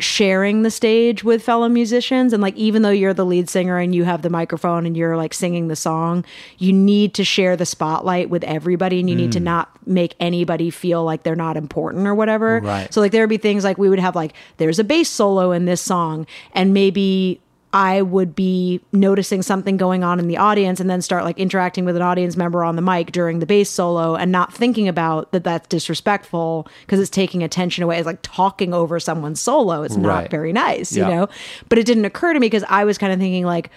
sharing 0.00 0.62
the 0.62 0.70
stage 0.72 1.22
with 1.22 1.40
fellow 1.40 1.68
musicians 1.68 2.32
and 2.32 2.42
like 2.42 2.56
even 2.56 2.82
though 2.82 2.90
you're 2.90 3.14
the 3.14 3.24
lead 3.24 3.48
singer 3.48 3.78
and 3.78 3.94
you 3.94 4.02
have 4.02 4.22
the 4.22 4.28
microphone 4.28 4.86
and 4.86 4.96
you're 4.96 5.16
like 5.16 5.32
singing 5.32 5.68
the 5.68 5.76
song 5.76 6.24
you 6.58 6.72
need 6.72 7.14
to 7.14 7.22
share 7.22 7.56
the 7.56 7.64
spotlight 7.64 8.28
with 8.28 8.42
everybody 8.42 8.98
and 8.98 9.08
you 9.08 9.14
need 9.14 9.30
to 9.30 9.38
not 9.38 9.70
make 9.86 10.16
anybody 10.18 10.68
feel 10.68 11.04
like 11.04 11.22
they're 11.22 11.36
not 11.36 11.56
important 11.56 12.08
or 12.08 12.14
whatever 12.14 12.58
Right. 12.60 12.92
so 12.92 13.00
like 13.00 13.12
there 13.12 13.22
would 13.22 13.28
be 13.30 13.36
things 13.36 13.62
like 13.62 13.78
we 13.78 13.88
would 13.88 14.00
have 14.00 14.16
like 14.16 14.32
there's 14.56 14.80
a 14.80 14.84
bass 14.84 15.08
solo 15.08 15.52
in 15.52 15.64
this 15.64 15.80
song 15.80 16.26
and 16.54 16.74
maybe 16.74 17.40
I 17.74 18.02
would 18.02 18.36
be 18.36 18.80
noticing 18.92 19.42
something 19.42 19.76
going 19.76 20.04
on 20.04 20.20
in 20.20 20.28
the 20.28 20.36
audience 20.36 20.78
and 20.78 20.88
then 20.88 21.02
start 21.02 21.24
like 21.24 21.38
interacting 21.40 21.84
with 21.84 21.96
an 21.96 22.02
audience 22.02 22.36
member 22.36 22.62
on 22.62 22.76
the 22.76 22.82
mic 22.82 23.10
during 23.10 23.40
the 23.40 23.46
bass 23.46 23.68
solo 23.68 24.14
and 24.14 24.30
not 24.30 24.54
thinking 24.54 24.86
about 24.86 25.32
that 25.32 25.42
that's 25.42 25.66
disrespectful 25.66 26.68
because 26.82 27.00
it's 27.00 27.10
taking 27.10 27.42
attention 27.42 27.82
away. 27.82 27.98
It's 27.98 28.06
like 28.06 28.20
talking 28.22 28.72
over 28.72 29.00
someone's 29.00 29.40
solo. 29.40 29.82
It's 29.82 29.96
not 29.96 30.08
Right. 30.08 30.30
very 30.30 30.52
nice, 30.52 30.96
Yeah. 30.96 31.08
you 31.08 31.14
know? 31.16 31.28
But 31.68 31.78
it 31.78 31.84
didn't 31.86 32.04
occur 32.04 32.32
to 32.32 32.38
me 32.38 32.46
because 32.46 32.64
I 32.68 32.84
was 32.84 32.96
kind 32.96 33.12
of 33.12 33.18
thinking 33.18 33.44
like, 33.44 33.70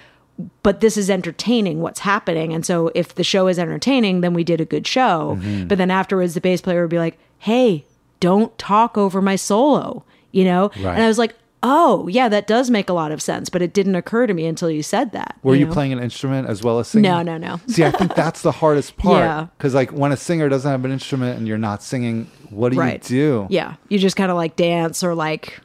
but 0.61 0.79
this 0.81 0.95
is 0.97 1.09
entertaining 1.09 1.81
what's 1.81 2.01
happening. 2.01 2.53
And 2.53 2.63
so 2.63 2.91
if 2.93 3.15
the 3.15 3.23
show 3.23 3.47
is 3.47 3.57
entertaining, 3.57 4.21
then 4.21 4.35
we 4.35 4.43
did 4.43 4.61
a 4.61 4.65
good 4.65 4.85
show. 4.85 5.39
Mm-hmm. 5.41 5.67
But 5.67 5.79
then 5.79 5.89
afterwards, 5.89 6.35
the 6.35 6.41
bass 6.41 6.61
player 6.61 6.81
would 6.81 6.91
be 6.91 6.99
like, 6.99 7.17
hey, 7.39 7.83
don't 8.19 8.55
talk 8.59 8.95
over 8.95 9.23
my 9.23 9.35
solo, 9.35 10.03
you 10.31 10.43
know? 10.43 10.69
Right. 10.79 10.93
And 10.93 11.01
I 11.01 11.07
was 11.07 11.17
like, 11.17 11.33
oh, 11.63 12.07
yeah, 12.07 12.29
that 12.29 12.47
does 12.47 12.69
make 12.69 12.89
a 12.89 12.93
lot 12.93 13.11
of 13.11 13.21
sense. 13.21 13.49
But 13.49 13.61
it 13.61 13.73
didn't 13.73 13.95
occur 13.95 14.27
to 14.27 14.33
me 14.33 14.45
until 14.45 14.69
you 14.69 14.83
said 14.83 15.11
that. 15.11 15.37
Were 15.43 15.55
you, 15.55 15.65
know? 15.65 15.73
playing 15.73 15.93
an 15.93 15.99
instrument 15.99 16.47
as 16.47 16.63
well 16.63 16.79
as 16.79 16.87
singing? 16.87 17.09
No, 17.09 17.21
no, 17.21 17.37
no. 17.37 17.59
See, 17.67 17.83
I 17.83 17.91
think 17.91 18.15
that's 18.15 18.41
the 18.41 18.51
hardest 18.51 18.97
part. 18.97 19.19
Yeah. 19.23 19.47
Because 19.57 19.73
like 19.73 19.91
when 19.91 20.11
a 20.11 20.17
singer 20.17 20.49
doesn't 20.49 20.69
have 20.69 20.85
an 20.85 20.91
instrument 20.91 21.37
and 21.37 21.47
you're 21.47 21.57
not 21.57 21.81
singing, 21.83 22.29
what 22.49 22.71
do 22.73 22.79
Right. 22.79 23.09
you 23.09 23.17
do? 23.17 23.47
Yeah. 23.49 23.75
You 23.89 23.97
just 23.99 24.15
kind 24.15 24.31
of 24.31 24.37
like 24.37 24.55
dance 24.55 25.03
or 25.03 25.15
like, 25.15 25.59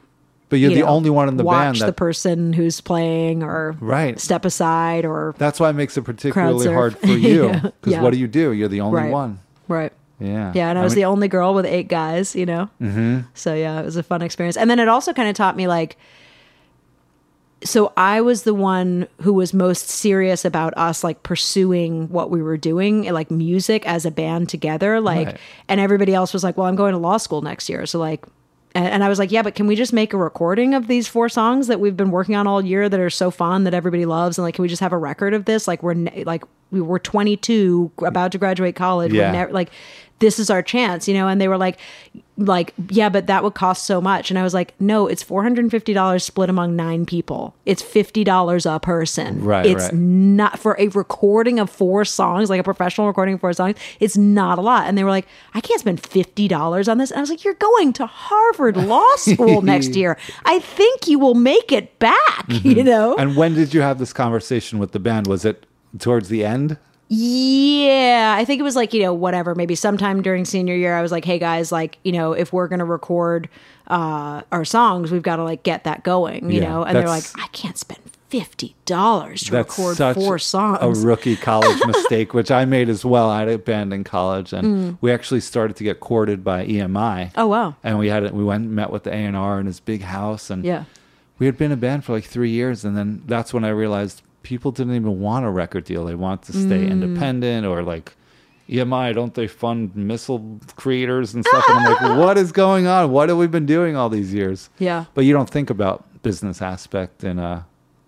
But 0.49 0.57
you're 0.59 0.71
you 0.71 0.77
the 0.77 0.81
know, 0.83 0.89
only 0.89 1.09
one 1.09 1.27
in 1.29 1.37
the 1.37 1.43
band. 1.43 1.47
watch 1.47 1.79
band 1.79 1.89
the 1.89 1.93
person 1.93 2.53
who's 2.53 2.81
playing 2.81 3.43
or 3.43 3.75
Right. 3.79 4.19
step 4.19 4.45
aside 4.45 5.05
or 5.05 5.35
that's 5.37 5.59
why 5.59 5.69
it 5.69 5.73
makes 5.73 5.95
it 5.97 6.01
particularly 6.03 6.67
hard 6.73 6.97
for 6.99 7.07
you. 7.07 7.45
Yeah. 7.47 7.59
Because 7.59 7.93
Yeah. 7.93 8.01
what 8.01 8.11
do 8.13 8.17
you 8.19 8.27
do? 8.27 8.51
You're 8.51 8.67
the 8.67 8.81
only 8.81 8.97
right. 9.01 9.11
one. 9.11 9.39
Right. 9.67 9.93
Yeah. 10.23 10.51
Yeah, 10.55 10.69
and 10.69 10.79
I 10.79 10.83
was 10.83 10.93
mean- 10.93 11.01
the 11.01 11.05
only 11.05 11.27
girl 11.27 11.53
with 11.53 11.65
eight 11.65 11.87
guys, 11.89 12.35
you 12.35 12.45
know. 12.45 12.69
Mm-hmm. 12.81 13.19
So 13.33 13.53
yeah, 13.53 13.79
it 13.81 13.85
was 13.85 13.97
a 13.97 14.03
fun 14.03 14.21
experience, 14.21 14.57
and 14.57 14.69
then 14.69 14.79
it 14.79 14.87
also 14.87 15.13
kind 15.13 15.29
of 15.29 15.35
taught 15.35 15.55
me 15.55 15.67
like 15.67 15.97
so 17.63 17.93
I 17.95 18.19
was 18.21 18.43
the 18.43 18.53
one 18.53 19.07
who 19.21 19.31
was 19.33 19.53
most 19.53 19.87
serious 19.87 20.43
about 20.43 20.73
us 20.77 21.01
like 21.03 21.23
pursuing 21.23 22.09
what 22.09 22.29
we 22.29 22.41
were 22.43 22.57
doing, 22.57 23.03
like 23.13 23.31
music 23.31 23.85
as 23.85 24.05
a 24.05 24.11
band 24.11 24.49
together. 24.49 24.99
Like, 24.99 25.27
Right. 25.27 25.37
and 25.69 25.79
everybody 25.79 26.13
else 26.13 26.33
was 26.33 26.43
like, 26.43 26.57
well, 26.57 26.67
I'm 26.67 26.75
going 26.75 26.91
to 26.91 26.97
law 26.97 27.15
school 27.17 27.41
next 27.41 27.69
year. 27.69 27.85
So, 27.85 27.99
like, 27.99 28.25
and, 28.75 29.03
I 29.03 29.07
was 29.07 29.19
like, 29.19 29.31
yeah, 29.31 29.43
but 29.43 29.53
can 29.55 29.67
we 29.67 29.75
just 29.75 29.93
make 29.93 30.13
a 30.13 30.17
recording 30.17 30.73
of 30.73 30.87
these 30.87 31.07
four 31.07 31.29
songs 31.29 31.67
that 31.67 31.79
we've 31.79 31.95
been 31.95 32.09
working 32.11 32.35
on 32.35 32.47
all 32.47 32.59
year 32.61 32.89
that 32.89 32.99
are 32.99 33.09
so 33.09 33.29
fun 33.31 33.63
that 33.65 33.73
everybody 33.73 34.05
loves? 34.05 34.37
And 34.37 34.43
like, 34.43 34.55
can 34.55 34.63
we 34.63 34.67
just 34.67 34.81
have 34.81 34.91
a 34.93 34.97
record 34.97 35.33
of 35.35 35.45
this? 35.45 35.67
Like, 35.67 35.83
we're 35.83 35.93
ne- 35.93 36.23
like, 36.25 36.43
we 36.71 36.81
were 36.81 36.97
22, 36.99 37.91
about 37.99 38.31
to 38.31 38.39
graduate 38.39 38.75
college. 38.75 39.13
Yeah. 39.13 39.27
We're 39.27 39.31
never 39.31 39.51
like, 39.53 39.69
this 40.19 40.39
is 40.39 40.49
our 40.49 40.61
chance, 40.61 41.07
you 41.07 41.13
know? 41.13 41.27
And 41.27 41.39
they 41.41 41.47
were 41.47 41.57
like, 41.57 41.79
like, 42.37 42.73
yeah, 42.89 43.09
but 43.09 43.27
that 43.27 43.43
would 43.43 43.53
cost 43.53 43.85
so 43.85 44.01
much. 44.01 44.31
And 44.31 44.39
I 44.39 44.43
was 44.43 44.53
like, 44.53 44.73
no, 44.79 45.07
it's 45.07 45.23
$450 45.23 46.21
split 46.21 46.49
among 46.49 46.75
nine 46.75 47.05
people. 47.05 47.53
It's 47.65 47.83
$50 47.83 48.75
a 48.75 48.79
person. 48.79 49.43
Right, 49.43 49.65
It's 49.65 49.85
right. 49.85 49.93
not 49.93 50.59
for 50.59 50.75
a 50.79 50.87
recording 50.89 51.59
of 51.59 51.69
four 51.69 52.05
songs, 52.05 52.49
like 52.49 52.59
a 52.59 52.63
professional 52.63 53.07
recording 53.07 53.35
of 53.35 53.41
four 53.41 53.53
songs. 53.53 53.77
It's 53.99 54.17
not 54.17 54.57
a 54.57 54.61
lot. 54.61 54.87
And 54.87 54.97
they 54.97 55.03
were 55.03 55.09
like, 55.11 55.27
I 55.53 55.61
can't 55.61 55.79
spend 55.79 56.01
$50 56.01 56.87
on 56.89 56.97
this. 56.97 57.11
And 57.11 57.19
I 57.19 57.21
was 57.21 57.29
like, 57.29 57.43
you're 57.43 57.53
going 57.55 57.93
to 57.93 58.07
Harvard 58.07 58.77
Law 58.77 59.15
School 59.17 59.61
next 59.73 59.95
year. 59.95 60.17
I 60.45 60.59
think 60.59 61.07
you 61.07 61.19
will 61.19 61.35
make 61.35 61.71
it 61.71 61.99
back, 61.99 62.45
you 62.47 62.83
know? 62.83 63.11
Mm-hmm. 63.11 63.21
And 63.21 63.35
when 63.35 63.53
did 63.53 63.73
you 63.73 63.81
have 63.81 63.99
this 63.99 64.13
conversation 64.13 64.79
with 64.79 64.91
the 64.91 64.99
band? 64.99 65.27
Was 65.27 65.45
it 65.45 65.65
towards 65.99 66.29
the 66.29 66.43
end? 66.43 66.77
Yeah, 67.15 68.35
I 68.37 68.45
think 68.45 68.59
it 68.59 68.63
was 68.63 68.75
like, 68.75 68.93
you 68.93 69.01
know, 69.01 69.13
whatever, 69.13 69.55
maybe 69.55 69.75
sometime 69.75 70.21
during 70.21 70.45
senior 70.45 70.75
year, 70.75 70.95
I 70.95 71.01
was 71.01 71.11
like, 71.11 71.25
hey 71.25 71.39
guys, 71.39 71.71
like, 71.71 71.97
you 72.03 72.11
know, 72.11 72.33
if 72.33 72.51
we're 72.51 72.67
going 72.67 72.79
to 72.79 72.85
record 72.85 73.49
uh, 73.87 74.41
our 74.51 74.65
songs, 74.65 75.11
we've 75.11 75.21
got 75.21 75.35
to 75.37 75.43
like 75.43 75.63
get 75.63 75.83
that 75.83 76.03
going, 76.03 76.49
you 76.49 76.61
Yeah, 76.61 76.69
know? 76.69 76.83
And 76.83 76.95
they're 76.97 77.07
like, 77.07 77.25
I 77.35 77.47
can't 77.51 77.77
spend 77.77 77.99
$50 78.31 78.73
to 78.85 79.51
That's 79.51 79.51
record 79.51 79.97
such 79.97 80.15
four 80.15 80.39
a 80.81 80.89
rookie 80.89 81.35
college 81.35 81.79
mistake, 81.85 82.33
which 82.33 82.49
I 82.49 82.65
made 82.65 82.89
as 82.89 83.05
well. 83.05 83.29
I 83.29 83.39
had 83.39 83.49
a 83.49 83.57
band 83.59 83.93
in 83.93 84.03
college, 84.03 84.51
and 84.53 84.97
we 85.01 85.11
actually 85.11 85.41
started 85.41 85.75
to 85.77 85.83
get 85.83 85.99
courted 85.99 86.43
by 86.43 86.65
EMI. 86.65 86.89
Mm. 87.27 87.31
Oh, 87.35 87.47
wow. 87.47 87.75
And 87.83 87.99
we 87.99 88.07
had 88.07 88.31
we 88.31 88.43
went 88.43 88.63
and 88.65 88.75
met 88.75 88.89
with 88.89 89.03
the 89.03 89.11
A 89.11 89.17
and 89.17 89.37
R 89.37 89.59
in 89.59 89.67
his 89.67 89.79
big 89.79 90.01
house, 90.01 90.49
and 90.49 90.65
Yeah. 90.65 90.85
we 91.37 91.45
had 91.45 91.57
been 91.59 91.71
a 91.71 91.77
band 91.77 92.05
for 92.05 92.13
like 92.13 92.23
three 92.25 92.49
years, 92.49 92.83
and 92.83 92.97
then 92.97 93.21
that's 93.27 93.53
when 93.53 93.63
I 93.63 93.69
realized 93.69 94.23
people 94.43 94.71
didn't 94.71 94.95
even 94.95 95.19
want 95.19 95.45
a 95.45 95.49
record 95.49 95.83
deal; 95.85 96.05
they 96.05 96.15
want 96.15 96.43
to 96.43 96.51
stay 96.53 96.85
Mm. 96.85 96.91
independent 96.91 97.65
or 97.65 97.83
like. 97.83 98.15
EMI, 98.69 99.13
don't 99.13 99.33
they 99.33 99.45
fund 99.45 99.93
missile 99.93 100.57
creators 100.77 101.33
and 101.33 101.45
stuff? 101.45 101.65
And 101.67 101.79
I'm 101.79 101.93
like, 101.93 102.17
what 102.25 102.37
is 102.37 102.53
going 102.53 102.87
on? 102.87 103.11
What 103.11 103.27
have 103.27 103.37
we 103.37 103.45
been 103.45 103.65
doing 103.65 103.97
all 103.97 104.07
these 104.07 104.33
years? 104.33 104.69
Yeah. 104.79 105.03
But 105.13 105.25
you 105.25 105.33
don't 105.33 105.49
think 105.49 105.69
about 105.69 106.05
business 106.23 106.61
aspect 106.61 107.25
in 107.25 107.39
uh, 107.39 107.63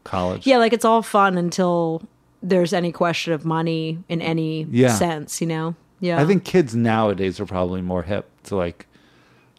college. 0.05 0.47
Yeah, 0.47 0.57
like 0.59 0.71
it's 0.71 0.85
all 0.85 1.01
fun 1.01 1.37
until 1.37 2.03
there's 2.41 2.71
any 2.71 2.93
question 2.93 3.33
of 3.33 3.43
money 3.43 3.99
in 4.07 4.21
any 4.21 4.65
Yeah. 4.71 4.93
sense, 4.95 5.41
you 5.41 5.47
know? 5.47 5.75
Yeah. 5.99 6.21
I 6.21 6.25
think 6.25 6.45
kids 6.45 6.73
nowadays 6.73 7.37
are 7.41 7.45
probably 7.45 7.81
more 7.81 8.03
hip 8.03 8.29
to 8.43 8.55
like 8.55 8.87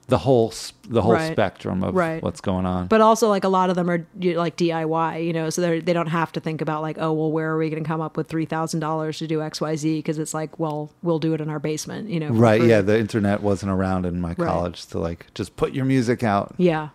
the 0.08 0.18
whole 0.18 0.52
the 0.88 1.02
whole 1.02 1.14
Right. 1.14 1.32
spectrum 1.32 1.82
of 1.82 1.94
Right. 1.94 2.22
what's 2.22 2.40
going 2.40 2.64
on. 2.64 2.86
but 2.86 3.00
also 3.00 3.28
like 3.28 3.42
a 3.42 3.48
lot 3.48 3.70
of 3.70 3.76
them 3.76 3.90
are 3.90 4.06
you 4.20 4.34
know, 4.34 4.38
like 4.38 4.56
DIY, 4.56 5.18
you 5.26 5.32
know, 5.32 5.50
so 5.50 5.60
they 5.60 5.80
they 5.80 5.92
don't 5.92 6.06
have 6.06 6.30
to 6.32 6.40
think 6.40 6.60
about 6.60 6.80
like, 6.82 6.96
oh, 7.00 7.12
well, 7.12 7.32
where 7.32 7.50
are 7.50 7.58
we 7.58 7.68
going 7.70 7.82
to 7.82 7.88
come 7.88 8.00
up 8.00 8.16
with 8.16 8.28
three 8.28 8.44
thousand 8.46 8.78
dollars 8.80 9.18
to 9.18 9.26
do 9.26 9.42
X 9.42 9.60
Y 9.60 9.74
Z? 9.74 9.98
Because 9.98 10.18
it's 10.18 10.32
like, 10.32 10.58
well, 10.60 10.90
we'll 11.02 11.18
do 11.18 11.34
it 11.34 11.40
in 11.40 11.50
our 11.50 11.58
basement, 11.58 12.08
you 12.08 12.20
know. 12.20 12.28
right? 12.28 12.60
free. 12.60 12.70
Yeah, 12.70 12.82
the 12.82 12.98
internet 12.98 13.42
wasn't 13.42 13.72
around 13.72 14.06
in 14.06 14.20
my 14.20 14.28
Right. 14.38 14.48
college 14.48 14.86
to 14.86 14.98
like 15.00 15.26
just 15.34 15.56
put 15.56 15.72
your 15.74 15.84
music 15.84 16.22
out. 16.22 16.54
Yeah. 16.56 16.90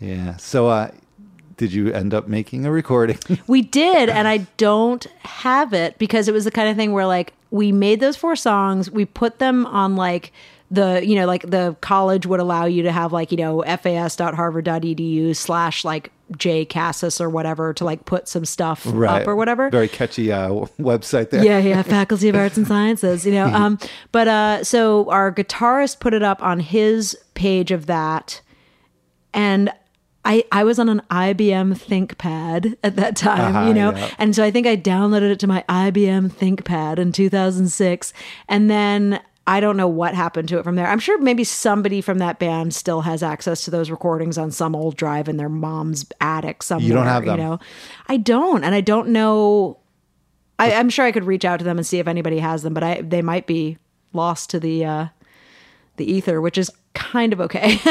Yeah. 0.00 0.36
So, 0.38 0.68
uh, 0.68 0.92
did 1.58 1.74
you 1.74 1.92
end 1.92 2.14
up 2.14 2.26
making 2.26 2.64
a 2.64 2.70
recording? 2.70 3.18
We 3.46 3.60
did, 3.60 4.08
and 4.08 4.26
I 4.26 4.46
don't 4.56 5.04
have 5.24 5.74
it 5.74 5.98
because 5.98 6.26
it 6.26 6.32
was 6.32 6.44
the 6.44 6.50
kind 6.50 6.70
of 6.70 6.76
thing 6.76 6.92
where 6.92 7.06
like 7.06 7.34
we 7.50 7.70
made 7.70 8.00
those 8.00 8.16
four 8.16 8.34
songs, 8.34 8.90
we 8.90 9.04
put 9.04 9.40
them 9.40 9.66
on 9.66 9.94
like 9.94 10.32
the 10.70 11.00
you 11.04 11.16
know 11.16 11.26
like 11.26 11.50
the 11.50 11.76
college 11.80 12.26
would 12.26 12.38
allow 12.40 12.64
you 12.64 12.82
to 12.84 12.92
have 12.92 13.12
like 13.12 13.30
you 13.32 13.36
know 13.36 13.62
fas.harvard.edu 13.62 15.34
slash 15.34 15.84
like 15.84 16.12
J 16.36 16.64
Cassis 16.64 17.20
or 17.20 17.28
whatever 17.28 17.74
to 17.74 17.84
like 17.84 18.04
put 18.04 18.28
some 18.28 18.44
stuff 18.44 18.86
up 18.86 19.26
or 19.26 19.34
whatever. 19.34 19.68
Very 19.70 19.88
catchy 19.88 20.30
uh, 20.30 20.50
website 20.78 21.30
there. 21.30 21.44
yeah, 21.44 21.58
yeah, 21.58 21.82
Faculty 21.82 22.28
of 22.28 22.36
Arts 22.36 22.56
and 22.56 22.66
Sciences, 22.66 23.26
you 23.26 23.32
know. 23.32 23.46
Um, 23.60 23.78
but 24.12 24.28
uh, 24.28 24.64
so 24.64 25.10
our 25.10 25.32
guitarist 25.32 25.98
put 25.98 26.14
it 26.14 26.22
up 26.22 26.40
on 26.42 26.60
his 26.60 27.18
page 27.34 27.72
of 27.72 27.86
that, 27.86 28.40
and 29.34 29.72
I 30.24 30.44
I 30.52 30.62
was 30.62 30.78
on 30.78 30.88
an 30.88 31.02
IBM 31.10 31.74
ThinkPad 31.74 32.76
at 32.84 32.94
that 32.96 33.16
time, 33.16 33.56
Uh-huh, 33.56 33.66
you 33.68 33.74
know, 33.74 33.90
yeah. 33.92 34.10
and 34.18 34.36
so 34.36 34.44
I 34.44 34.50
think 34.52 34.66
I 34.68 34.76
downloaded 34.76 35.32
it 35.32 35.40
to 35.40 35.46
my 35.48 35.64
IBM 35.68 36.30
ThinkPad 36.30 36.98
in 36.98 37.10
2006, 37.12 38.12
and 38.48 38.70
then. 38.70 39.20
I 39.46 39.60
don't 39.60 39.76
know 39.76 39.88
what 39.88 40.14
happened 40.14 40.48
to 40.50 40.58
it 40.58 40.64
from 40.64 40.76
there. 40.76 40.86
I'm 40.86 40.98
sure 41.00 41.18
maybe 41.18 41.44
somebody 41.44 42.00
from 42.00 42.18
that 42.18 42.38
band 42.38 42.74
still 42.74 43.00
has 43.00 43.22
access 43.22 43.64
to 43.64 43.70
those 43.70 43.90
recordings 43.90 44.38
on 44.38 44.50
some 44.50 44.76
old 44.76 44.96
drive 44.96 45.28
in 45.28 45.38
their 45.38 45.48
mom's 45.48 46.06
attic 46.20 46.62
somewhere. 46.62 46.86
You 46.86 46.94
don't 46.94 47.06
have 47.06 47.24
them? 47.24 47.38
You 47.38 47.44
know, 47.44 47.58
I 48.06 48.16
don't, 48.16 48.62
and 48.62 48.74
I 48.74 48.80
don't 48.80 49.08
know 49.08 49.80
I, 50.60 50.74
I'm 50.74 50.90
sure 50.90 51.06
I 51.06 51.12
could 51.12 51.24
reach 51.24 51.46
out 51.46 51.58
to 51.58 51.64
them 51.64 51.78
and 51.78 51.86
see 51.86 51.98
if 51.98 52.06
anybody 52.06 52.38
has 52.38 52.62
them, 52.62 52.74
but 52.74 52.82
I 52.82 53.00
they 53.00 53.22
might 53.22 53.46
be 53.46 53.78
lost 54.12 54.50
to 54.50 54.60
the 54.60 54.84
uh, 54.84 55.06
the 55.96 56.10
ether, 56.10 56.40
which 56.40 56.58
is 56.58 56.70
kind 56.92 57.32
of 57.32 57.40
okay. 57.40 57.78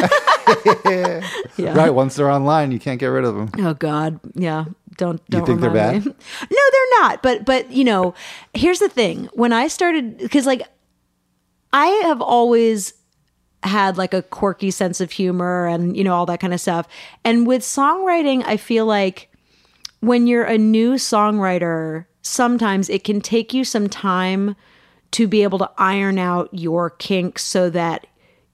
yeah. 1.57 1.73
Right. 1.73 1.89
Once 1.89 2.15
they're 2.15 2.29
online, 2.29 2.71
you 2.71 2.79
can't 2.79 2.99
get 2.99 3.07
rid 3.07 3.25
of 3.25 3.35
them. 3.35 3.65
Oh 3.65 3.73
God, 3.73 4.19
yeah. 4.35 4.65
Don't 4.97 5.25
don't. 5.29 5.45
think 5.47 5.61
they're 5.61 5.71
bad? 5.71 6.05
me. 6.05 6.11
No, 6.51 6.61
they're 6.71 7.01
not. 7.01 7.23
But 7.23 7.43
but 7.43 7.71
you 7.71 7.83
know, 7.83 8.13
here's 8.53 8.79
the 8.79 8.89
thing. 8.89 9.29
When 9.33 9.51
I 9.51 9.67
started, 9.67 10.19
because 10.19 10.45
like 10.45 10.61
I 11.73 11.87
have 12.05 12.21
always 12.21 12.93
had 13.63 13.97
like 13.97 14.13
a 14.13 14.21
quirky 14.21 14.71
sense 14.71 15.01
of 15.01 15.11
humor 15.11 15.67
and 15.67 15.95
you 15.97 16.03
know 16.03 16.13
all 16.13 16.25
that 16.27 16.39
kind 16.39 16.53
of 16.53 16.61
stuff. 16.61 16.87
And 17.23 17.45
with 17.45 17.61
songwriting, 17.61 18.43
I 18.45 18.57
feel 18.57 18.85
like 18.85 19.29
when 19.99 20.27
you're 20.27 20.45
a 20.45 20.57
new 20.57 20.93
songwriter, 20.93 22.05
sometimes 22.21 22.89
it 22.89 23.03
can 23.03 23.21
take 23.21 23.53
you 23.53 23.63
some 23.63 23.89
time 23.89 24.55
to 25.11 25.27
be 25.27 25.43
able 25.43 25.59
to 25.59 25.71
iron 25.77 26.17
out 26.19 26.49
your 26.53 26.91
kinks 26.91 27.43
so 27.43 27.69
that 27.71 28.07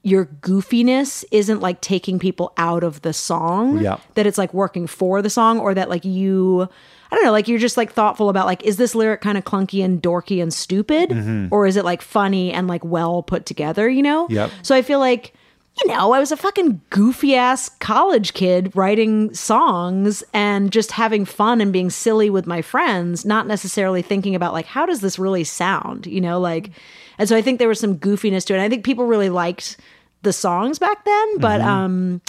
your 0.04 0.26
goofiness 0.26 1.26
isn't 1.32 1.62
like 1.62 1.82
taking 1.82 2.20
people 2.20 2.54
out 2.58 2.84
of 2.84 3.02
the 3.02 3.12
song. 3.12 3.80
Yeah. 3.80 3.98
That 4.14 4.28
it's 4.28 4.38
like 4.38 4.54
working 4.54 4.88
for 4.88 5.22
the 5.22 5.30
song 5.30 5.60
or 5.60 5.74
that 5.74 5.90
like 5.90 6.06
you 6.06 6.70
I 7.12 7.16
don't 7.16 7.26
know, 7.26 7.32
like 7.32 7.48
you're 7.48 7.60
just 7.60 7.78
like 7.78 7.94
thoughtful 7.94 8.30
about 8.30 8.46
like, 8.46 8.64
is 8.64 8.78
this 8.78 8.96
lyric 8.96 9.22
kind 9.22 9.38
of 9.38 9.44
clunky 9.46 9.84
and 9.84 10.02
dorky 10.02 10.42
and 10.42 10.54
stupid? 10.54 11.10
Mm-hmm. 11.12 11.48
Or 11.52 11.66
is 11.68 11.78
it 11.78 11.86
like 11.86 12.02
funny 12.02 12.52
and 12.52 12.68
like 12.68 12.84
well 12.84 13.22
put 13.24 13.46
together, 13.46 13.88
you 13.88 14.02
know? 14.02 14.28
Yep. 14.30 14.52
So 14.64 14.76
I 14.76 14.82
feel 14.82 15.00
like, 15.00 15.34
you 15.84 15.88
know, 15.92 16.14
I 16.14 16.20
was 16.20 16.32
a 16.32 16.38
fucking 16.38 16.82
goofy 16.90 17.36
ass 17.36 17.70
college 17.80 18.34
kid 18.34 18.72
writing 18.76 19.34
songs 19.34 20.24
and 20.34 20.72
just 20.72 20.92
having 20.92 21.26
fun 21.26 21.60
and 21.62 21.74
being 21.74 21.90
silly 21.90 22.30
with 22.30 22.48
my 22.48 22.62
friends, 22.62 23.26
not 23.26 23.46
necessarily 23.46 24.02
thinking 24.02 24.36
about 24.36 24.54
like, 24.54 24.66
how 24.66 24.86
does 24.86 25.02
this 25.02 25.20
really 25.20 25.44
sound? 25.44 26.08
You 26.08 26.22
know, 26.22 26.40
like, 26.40 26.72
and 27.18 27.28
so 27.30 27.36
I 27.36 27.42
think 27.42 27.60
there 27.60 27.68
was 27.68 27.80
some 27.80 27.98
goofiness 28.00 28.46
to 28.46 28.54
it. 28.54 28.58
And 28.58 28.64
I 28.64 28.70
think 28.70 28.86
people 28.86 29.06
really 29.06 29.30
liked 29.30 29.78
the 30.22 30.34
songs 30.34 30.80
back 30.80 31.04
then, 31.06 31.38
but 31.40 31.60
Mm-hmm. 31.62 31.70
um 31.70 32.22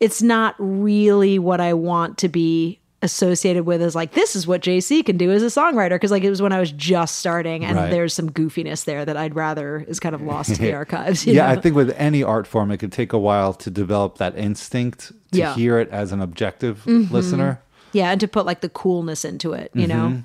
it's 0.00 0.22
not 0.22 0.54
really 0.58 1.38
what 1.38 1.60
I 1.60 1.74
want 1.74 2.16
to 2.18 2.28
be 2.28 2.80
associated 3.02 3.64
with 3.64 3.80
as 3.80 3.94
like 3.94 4.12
this 4.12 4.36
is 4.36 4.46
what 4.46 4.60
JC 4.60 5.04
can 5.04 5.16
do 5.16 5.30
as 5.30 5.42
a 5.42 5.46
songwriter 5.46 5.90
because 5.90 6.10
like 6.10 6.22
it 6.22 6.28
was 6.30 6.42
when 6.42 6.52
I 6.52 6.60
was 6.60 6.70
just 6.72 7.16
starting 7.18 7.64
and 7.64 7.76
Right. 7.76 7.90
there's 7.90 8.12
some 8.12 8.28
goofiness 8.30 8.84
there 8.84 9.04
that 9.06 9.16
I'd 9.16 9.34
rather 9.34 9.84
is 9.88 9.98
kind 9.98 10.14
of 10.14 10.20
lost 10.20 10.54
to 10.56 10.60
the 10.60 10.74
archives. 10.82 11.26
you 11.26 11.32
Yeah, 11.32 11.48
I 11.48 11.56
think 11.56 11.74
with 11.74 11.94
any 11.96 12.22
art 12.22 12.46
form, 12.46 12.70
it 12.70 12.76
could 12.76 12.92
take 12.92 13.12
a 13.14 13.18
while 13.18 13.54
to 13.54 13.70
develop 13.70 14.18
that 14.18 14.36
instinct 14.36 15.12
to 15.32 15.38
Yeah. 15.38 15.50
Mm-hmm. 15.52 15.60
hear 15.60 15.78
it 15.78 15.88
as 15.90 16.12
an 16.12 16.20
objective 16.20 16.86
listener. 16.86 17.60
yeah, 17.92 18.10
and 18.10 18.20
to 18.20 18.28
put 18.28 18.44
like 18.44 18.60
the 18.60 18.68
coolness 18.68 19.24
into 19.24 19.52
it, 19.54 19.70
you 19.74 19.86
know. 19.86 20.22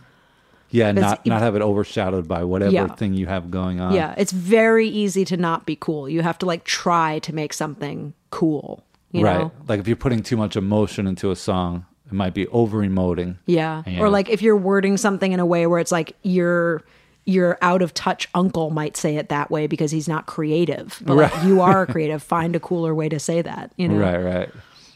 Yeah, 0.72 0.92
But 0.92 1.02
not 1.02 1.26
not 1.26 1.42
have 1.42 1.56
it 1.56 1.62
overshadowed 1.62 2.28
by 2.28 2.44
whatever 2.44 2.72
Yeah. 2.74 2.88
thing 2.88 3.14
you 3.14 3.28
have 3.28 3.50
going 3.50 3.80
on. 3.80 3.94
Yeah, 3.94 4.14
it's 4.18 4.34
very 4.34 4.90
easy 4.90 5.24
to 5.26 5.38
not 5.38 5.66
be 5.66 5.78
cool. 5.78 6.10
You 6.10 6.22
have 6.24 6.38
to 6.40 6.46
like 6.46 6.66
try 6.66 7.20
to 7.20 7.34
make 7.34 7.54
something 7.54 8.14
cool, 8.32 8.84
you 9.14 9.24
right. 9.24 9.40
know. 9.40 9.52
Like 9.70 9.80
if 9.80 9.88
you're 9.88 9.96
putting 9.96 10.22
too 10.22 10.36
much 10.36 10.58
emotion 10.58 11.08
into 11.08 11.32
a 11.32 11.36
song, 11.38 11.86
it 12.08 12.14
might 12.14 12.34
be 12.34 12.48
over 12.48 12.80
emoting. 12.80 13.38
Yeah. 13.46 13.84
Yeah. 13.88 14.00
Or 14.00 14.10
like 14.10 14.30
if 14.30 14.42
you're 14.42 14.58
wording 14.58 14.98
something 14.98 15.32
in 15.32 15.40
a 15.40 15.46
way 15.46 15.68
where 15.68 15.80
it's 15.80 15.92
like 15.92 16.16
your 16.24 16.84
your 17.26 17.58
out 17.64 17.82
of 17.82 17.92
touch 17.96 18.30
uncle 18.36 18.70
might 18.70 18.96
say 18.96 19.16
it 19.18 19.30
that 19.30 19.50
way 19.50 19.66
because 19.66 19.90
he's 19.92 20.08
not 20.08 20.28
creative. 20.28 21.02
But 21.06 21.16
like 21.18 21.44
you 21.44 21.62
are 21.62 21.86
creative. 21.94 22.22
Find 22.22 22.56
a 22.56 22.60
cooler 22.60 22.94
way 22.94 23.10
to 23.10 23.20
say 23.20 23.42
that, 23.42 23.72
you 23.78 23.88
know. 23.88 23.98
Right, 23.98 24.18
right. 24.18 24.50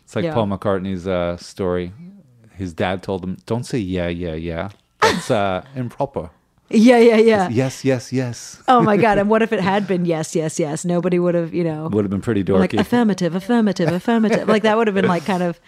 It's 0.03 0.15
like 0.15 0.25
Yeah. 0.25 0.33
Paul 0.35 0.47
McCartney's 0.47 1.07
uh, 1.07 1.37
story. 1.37 1.91
His 2.55 2.73
dad 2.73 3.01
told 3.03 3.23
him, 3.23 3.37
"Don't 3.45 3.63
say 3.65 3.77
yeah, 3.79 4.07
yeah, 4.09 4.33
yeah. 4.33 4.69
That's 5.01 5.31
uh, 5.31 5.63
improper. 5.75 6.29
Yeah, 6.69 6.97
yeah, 6.99 7.15
yeah. 7.15 7.49
Yes, 7.49 7.83
yes, 7.85 8.11
yes." 8.13 8.61
Oh 8.67 8.81
my 8.81 8.97
god! 8.97 9.17
And 9.17 9.29
what 9.29 9.41
if 9.41 9.51
it 9.53 9.59
had 9.61 9.87
been 9.91 10.05
yes, 10.05 10.35
yes, 10.35 10.59
yes? 10.59 10.83
Nobody 10.85 11.17
would 11.19 11.35
have, 11.35 11.53
you 11.53 11.63
know, 11.63 11.87
Would 11.87 12.03
have 12.03 12.11
been 12.11 12.21
pretty 12.21 12.43
like 12.43 12.71
dorky. 12.71 12.79
affirmative, 12.79 13.33
affirmative, 13.33 13.89
affirmative. 13.91 14.47
like 14.47 14.63
that 14.63 14.77
would 14.77 14.87
have 14.87 14.93
been 14.95 15.07
like 15.07 15.25
kind 15.25 15.41
of 15.41 15.59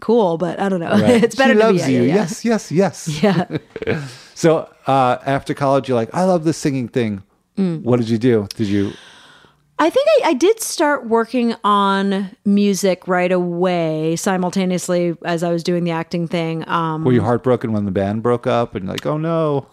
cool, 0.00 0.38
but 0.38 0.58
I 0.60 0.68
don't 0.68 0.80
know. 0.80 0.90
Right. 0.90 1.22
it's 1.24 1.36
better 1.36 1.54
she 1.54 1.58
to 1.58 1.64
loves 1.66 1.86
be 1.86 1.92
you. 1.92 2.02
yeah, 2.02 2.08
yeah. 2.08 2.14
Yes, 2.14 2.44
yes, 2.44 2.72
yes. 2.72 3.08
Yeah. 3.86 4.04
So 4.34 4.72
uh, 4.86 5.18
after 5.26 5.52
college, 5.52 5.86
you're 5.86 5.96
like, 5.96 6.08
I 6.14 6.24
love 6.24 6.44
this 6.44 6.56
singing 6.56 6.88
thing. 6.88 7.22
Mm. 7.58 7.82
What 7.82 7.98
did 7.98 8.08
you 8.08 8.16
do? 8.16 8.48
Did 8.56 8.68
you? 8.68 8.92
I 9.78 9.90
think 9.90 10.08
I, 10.24 10.30
I 10.30 10.32
did 10.32 10.60
start 10.62 11.06
working 11.08 11.54
on 11.62 12.34
music 12.46 13.06
right 13.06 13.30
away, 13.30 14.16
simultaneously 14.16 15.14
as 15.26 15.42
I 15.42 15.52
was 15.52 15.62
doing 15.62 15.84
the 15.84 15.90
acting 15.90 16.26
thing. 16.26 16.66
Um, 16.68 17.04
Were 17.04 17.12
you 17.12 17.20
heartbroken 17.20 17.72
when 17.72 17.84
the 17.84 17.90
band 17.90 18.22
broke 18.22 18.46
up 18.46 18.74
and 18.74 18.88
like, 18.88 19.04
oh 19.04 19.18
no, 19.18 19.66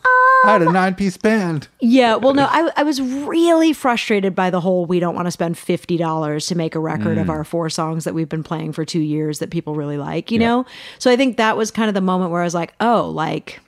I 0.47 0.53
had 0.53 0.61
a 0.61 0.71
nine 0.71 0.95
piece 0.95 1.17
band? 1.17 1.67
yeah, 1.79 2.15
well, 2.15 2.33
no, 2.33 2.45
I, 2.49 2.71
I 2.77 2.83
was 2.83 3.01
really 3.01 3.73
frustrated 3.73 4.33
by 4.33 4.49
the 4.49 4.59
whole 4.61 4.85
we 4.85 4.99
don't 4.99 5.15
want 5.15 5.25
to 5.27 5.31
spend 5.31 5.55
$50 5.55 6.47
to 6.47 6.55
make 6.55 6.75
a 6.75 6.79
record 6.79 7.17
Mm. 7.17 7.21
of 7.21 7.29
our 7.29 7.43
four 7.43 7.69
songs 7.69 8.03
that 8.05 8.13
we've 8.13 8.29
been 8.29 8.43
playing 8.43 8.71
for 8.73 8.85
two 8.85 8.99
years 9.01 9.39
that 9.39 9.49
people 9.51 9.75
really 9.75 9.97
like, 9.97 10.31
you 10.31 10.39
know? 10.39 10.65
So 10.99 11.11
I 11.11 11.15
think 11.15 11.37
that 11.37 11.57
was 11.57 11.71
kind 11.71 11.87
of 11.89 11.93
the 11.93 12.01
moment 12.01 12.31
where 12.31 12.41
I 12.41 12.45
was 12.45 12.53
like, 12.55 12.73
oh, 12.79 13.09
like, 13.09 13.59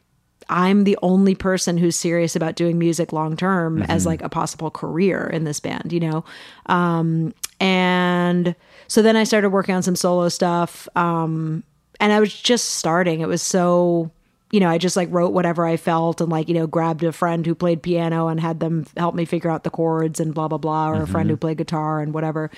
I'm 0.51 0.83
the 0.83 0.97
only 1.03 1.35
person 1.35 1.77
who's 1.77 1.95
serious 1.95 2.35
about 2.35 2.55
doing 2.55 2.79
music 2.79 3.13
long 3.13 3.37
term 3.37 3.83
as 3.83 4.05
like 4.07 4.21
a 4.23 4.29
possible 4.29 4.71
career 4.71 5.27
in 5.31 5.43
this 5.43 5.59
band, 5.59 5.93
you 5.93 5.99
know? 5.99 6.25
Um, 6.65 7.35
and 7.59 8.55
so 8.87 9.01
then 9.03 9.15
I 9.15 9.25
started 9.25 9.49
working 9.51 9.75
on 9.75 9.83
some 9.83 9.95
solo 9.95 10.27
stuff. 10.29 10.87
Um, 10.95 11.63
and 11.99 12.11
I 12.11 12.19
was 12.19 12.33
just 12.33 12.65
starting. 12.75 13.21
It 13.21 13.27
was 13.27 13.41
so, 13.43 14.09
you 14.51 14.59
know, 14.59 14.69
I 14.69 14.79
just 14.79 14.95
like 14.95 15.09
wrote 15.11 15.31
whatever 15.31 15.65
I 15.65 15.77
felt 15.77 16.21
and 16.21 16.31
like, 16.31 16.47
you 16.47 16.55
know, 16.55 16.65
grabbed 16.65 17.03
a 17.03 17.11
friend 17.11 17.45
who 17.45 17.53
played 17.53 17.83
piano 17.83 18.27
and 18.27 18.39
had 18.39 18.59
them 18.59 18.85
help 18.97 19.13
me 19.13 19.25
figure 19.25 19.51
out 19.51 19.63
the 19.63 19.69
chords 19.69 20.19
and 20.19 20.33
blah, 20.33 20.47
blah, 20.47 20.57
blah, 20.57 20.89
or 20.89 21.03
a 21.03 21.07
friend 21.07 21.29
who 21.29 21.35
mm-hmm. 21.35 21.41
played 21.41 21.57
guitar 21.57 22.01
and 22.01 22.13
whatever. 22.13 22.49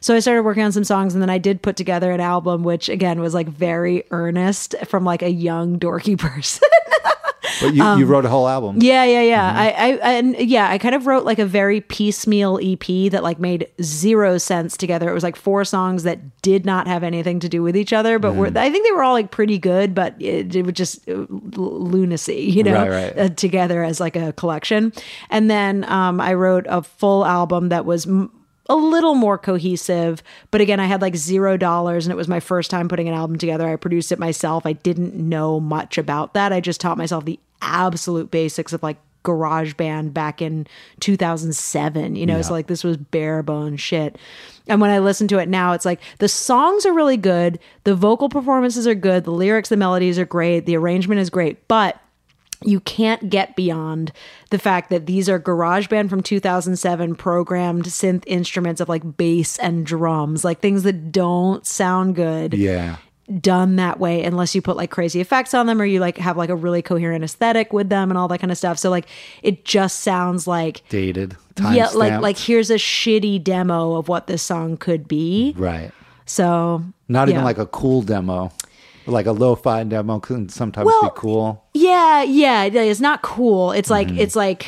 So 0.00 0.14
I 0.14 0.20
started 0.20 0.42
working 0.42 0.64
on 0.64 0.72
some 0.72 0.84
songs 0.84 1.14
and 1.14 1.22
then 1.22 1.30
I 1.30 1.38
did 1.38 1.62
put 1.62 1.76
together 1.76 2.12
an 2.12 2.20
album, 2.20 2.62
which 2.62 2.90
again 2.90 3.20
was 3.20 3.32
like 3.32 3.48
very 3.48 4.04
earnest 4.10 4.74
from 4.86 5.04
like 5.04 5.22
a 5.22 5.30
young, 5.30 5.78
dorky 5.78 6.18
person. 6.18 6.68
But 7.60 7.74
you, 7.74 7.84
you 7.98 8.06
wrote 8.06 8.24
a 8.24 8.28
whole 8.28 8.48
album. 8.48 8.76
Um, 8.76 8.82
Yeah, 8.82 9.04
yeah, 9.04 9.22
yeah. 9.22 9.52
I, 9.56 9.66
I, 9.70 10.12
and 10.12 10.36
yeah, 10.38 10.68
I 10.70 10.78
kind 10.78 10.94
of 10.94 11.06
wrote 11.06 11.24
like 11.24 11.38
a 11.38 11.46
very 11.46 11.80
piecemeal 11.80 12.58
EP 12.62 13.10
that 13.12 13.22
like 13.22 13.38
made 13.38 13.68
zero 13.82 14.38
sense 14.38 14.76
together. 14.76 15.10
It 15.10 15.14
was 15.14 15.22
like 15.22 15.36
four 15.36 15.64
songs 15.64 16.02
that 16.04 16.40
did 16.42 16.64
not 16.64 16.86
have 16.86 17.02
anything 17.02 17.40
to 17.40 17.48
do 17.48 17.62
with 17.62 17.76
each 17.76 17.92
other, 17.92 18.18
but 18.18 18.34
were, 18.34 18.46
I 18.46 18.70
think 18.70 18.86
they 18.86 18.92
were 18.92 19.02
all 19.02 19.12
like 19.12 19.30
pretty 19.30 19.58
good, 19.58 19.94
but 19.94 20.14
it, 20.20 20.54
it 20.54 20.64
was 20.64 20.74
just 20.74 21.08
uh, 21.08 21.12
l- 21.12 21.26
lunacy, 21.56 22.42
you 22.42 22.62
know, 22.62 22.74
Right, 22.74 22.90
right. 22.90 23.18
Uh, 23.18 23.28
together 23.30 23.82
as 23.84 24.00
like 24.00 24.16
a 24.16 24.32
collection. 24.32 24.92
And 25.28 25.50
then 25.50 25.84
um, 25.90 26.20
I 26.20 26.34
wrote 26.34 26.66
a 26.68 26.82
full 26.82 27.24
album 27.24 27.68
that 27.70 27.84
was. 27.84 28.06
M- 28.06 28.30
a 28.68 28.76
little 28.76 29.16
more 29.16 29.36
cohesive, 29.36 30.22
but 30.52 30.60
again, 30.60 30.78
I 30.78 30.86
had 30.86 31.02
like 31.02 31.16
zero 31.16 31.56
dollars 31.56 32.06
and 32.06 32.12
it 32.12 32.16
was 32.16 32.28
my 32.28 32.38
first 32.38 32.70
time 32.70 32.88
putting 32.88 33.08
an 33.08 33.14
album 33.14 33.36
together. 33.36 33.68
I 33.68 33.74
produced 33.74 34.12
it 34.12 34.18
myself. 34.20 34.64
I 34.64 34.74
didn't 34.74 35.16
know 35.16 35.58
much 35.58 35.98
about 35.98 36.34
that. 36.34 36.52
I 36.52 36.60
just 36.60 36.80
taught 36.80 36.96
myself 36.96 37.24
the 37.24 37.40
absolute 37.62 38.30
basics 38.30 38.72
of 38.72 38.82
like 38.82 38.98
GarageBand 39.22 40.14
back 40.14 40.40
in 40.40 40.66
2007 41.00 42.16
you 42.16 42.24
know 42.24 42.40
so 42.40 42.54
like 42.54 42.68
this 42.68 42.82
was 42.82 42.96
bare 42.96 43.42
bone 43.42 43.76
shit. 43.76 44.16
And 44.66 44.80
when 44.80 44.90
i 44.90 44.98
listen 44.98 45.28
to 45.28 45.38
it 45.38 45.48
now 45.48 45.72
it's 45.72 45.84
like 45.84 46.00
the 46.20 46.28
songs 46.28 46.86
are 46.86 46.94
really 46.94 47.18
good 47.18 47.58
the 47.84 47.94
vocal 47.94 48.30
performances 48.30 48.86
are 48.86 48.94
good 48.94 49.24
the 49.24 49.30
lyrics 49.30 49.68
the 49.68 49.76
melodies 49.76 50.18
are 50.18 50.24
great 50.24 50.64
the 50.64 50.76
arrangement 50.76 51.20
is 51.20 51.28
great 51.28 51.68
but 51.68 52.00
you 52.64 52.80
can't 52.80 53.30
get 53.30 53.56
beyond 53.56 54.12
the 54.50 54.58
fact 54.58 54.90
that 54.90 55.06
these 55.06 55.28
are 55.28 55.40
GarageBand 55.40 56.10
from 56.10 56.22
2007 56.22 57.14
programmed 57.14 57.84
synth 57.86 58.24
instruments 58.26 58.80
of 58.80 58.88
like 58.88 59.16
bass 59.16 59.58
and 59.58 59.86
drums, 59.86 60.44
like 60.44 60.60
things 60.60 60.82
that 60.82 61.10
don't 61.10 61.66
sound 61.66 62.16
good. 62.16 62.54
Yeah. 62.54 62.96
Done 63.40 63.76
that 63.76 64.00
way 64.00 64.24
unless 64.24 64.54
you 64.54 64.62
put 64.62 64.76
like 64.76 64.90
crazy 64.90 65.20
effects 65.20 65.54
on 65.54 65.66
them 65.66 65.80
or 65.80 65.84
you 65.84 66.00
like 66.00 66.18
have 66.18 66.36
like 66.36 66.50
a 66.50 66.56
really 66.56 66.82
coherent 66.82 67.22
aesthetic 67.22 67.72
with 67.72 67.88
them 67.88 68.10
and 68.10 68.18
all 68.18 68.26
that 68.28 68.38
kind 68.40 68.50
of 68.50 68.58
stuff. 68.58 68.78
So 68.78 68.90
like 68.90 69.06
it 69.42 69.64
just 69.64 70.00
sounds 70.00 70.46
like 70.46 70.82
Dated. 70.88 71.36
Yeah, 71.60 71.84
like 71.94 72.08
stamped. 72.08 72.22
like 72.22 72.38
here's 72.38 72.70
a 72.70 72.74
shitty 72.76 73.42
demo 73.44 73.94
of 73.96 74.08
what 74.08 74.26
this 74.26 74.42
song 74.42 74.76
could 74.76 75.06
be. 75.06 75.54
Right. 75.56 75.92
So 76.26 76.82
Not 77.08 77.28
even 77.28 77.44
like 77.44 77.58
a 77.58 77.66
cool 77.66 78.02
demo. 78.02 78.50
Like 79.06 79.26
a 79.26 79.32
lo-fi 79.32 79.82
demo 79.84 80.20
can 80.20 80.48
sometimes 80.48 80.86
Well, 80.86 81.02
be 81.02 81.08
cool. 81.16 81.64
Yeah, 81.74 82.22
yeah, 82.22 82.64
it 82.64 82.74
is 82.74 83.00
not 83.00 83.22
cool. 83.22 83.72
It's 83.72 83.90
like 83.90 84.08
Mm-hmm. 84.08 84.18
it's 84.18 84.36
like 84.36 84.66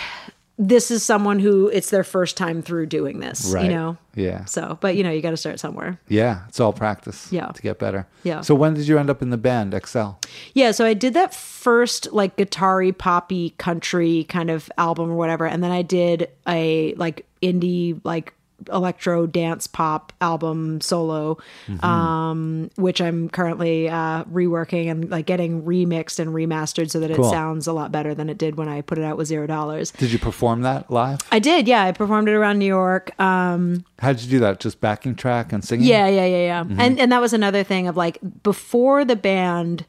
this 0.68 0.90
is 0.90 1.02
someone 1.04 1.38
who 1.40 1.68
it's 1.68 1.90
their 1.90 2.04
first 2.04 2.36
time 2.36 2.62
through 2.62 2.86
doing 2.86 3.18
this, 3.20 3.52
Right. 3.52 3.64
you 3.64 3.70
know. 3.70 3.96
Yeah. 4.14 4.44
So, 4.44 4.78
but 4.80 4.94
you 4.96 5.02
know, 5.02 5.10
you 5.10 5.20
got 5.22 5.30
to 5.30 5.36
start 5.36 5.58
somewhere. 5.58 5.98
Yeah. 6.08 6.42
It's 6.48 6.60
all 6.60 6.72
practice. 6.72 7.32
Yeah. 7.32 7.46
To 7.48 7.62
get 7.62 7.78
better. 7.78 8.06
Yeah. 8.22 8.42
So 8.42 8.54
when 8.54 8.74
did 8.74 8.86
you 8.86 8.98
end 8.98 9.10
up 9.10 9.22
in 9.22 9.30
the 9.30 9.36
band 9.38 9.74
Excel? 9.74 10.20
Yeah, 10.54 10.70
so 10.70 10.84
I 10.84 10.94
did 10.94 11.14
that 11.14 11.34
first 11.34 12.12
like 12.12 12.36
guitar-y, 12.36 12.92
poppy, 12.92 13.50
country 13.58 14.24
kind 14.28 14.50
of 14.50 14.70
album 14.78 15.10
or 15.10 15.16
whatever, 15.16 15.46
and 15.46 15.62
then 15.64 15.70
I 15.72 15.82
did 15.82 16.28
a 16.46 16.94
like 16.94 17.26
indie 17.42 18.00
like 18.04 18.34
electro 18.72 19.26
dance 19.26 19.66
pop 19.66 20.12
album 20.20 20.80
solo 20.80 21.38
um 21.80 22.70
which 22.76 23.00
i'm 23.00 23.28
currently 23.28 23.88
uh 23.88 24.24
reworking 24.24 24.90
and 24.90 25.10
like 25.10 25.26
getting 25.26 25.62
remixed 25.62 26.18
and 26.18 26.30
remastered 26.30 26.90
so 26.90 27.00
that 27.00 27.10
it 27.10 27.16
Cool. 27.16 27.30
sounds 27.30 27.66
a 27.66 27.72
lot 27.72 27.90
better 27.92 28.14
than 28.14 28.28
it 28.28 28.38
did 28.38 28.56
when 28.56 28.68
i 28.68 28.80
put 28.80 28.98
it 28.98 29.04
out 29.04 29.16
with 29.16 29.26
zero 29.28 29.46
dollars 29.46 29.90
Did 29.92 30.12
you 30.12 30.18
perform 30.18 30.62
that 30.62 30.90
live? 30.90 31.20
i 31.30 31.38
did 31.38 31.66
yeah 31.66 31.82
i 31.84 31.92
performed 31.92 32.28
it 32.28 32.32
around 32.34 32.58
new 32.58 32.66
york 32.66 33.18
um 33.20 33.84
How 33.98 34.12
did 34.12 34.22
you 34.22 34.30
do 34.30 34.40
that? 34.40 34.60
Just 34.60 34.80
backing 34.80 35.14
track 35.14 35.52
and 35.52 35.64
singing? 35.64 35.86
Yeah, 35.86 36.08
yeah, 36.08 36.24
yeah, 36.26 36.44
yeah. 36.44 36.64
And 36.82 36.98
and 36.98 37.12
that 37.12 37.20
was 37.20 37.32
another 37.32 37.62
thing 37.62 37.86
of 37.86 37.96
like 37.96 38.18
before 38.42 39.04
the 39.04 39.14
band, 39.14 39.86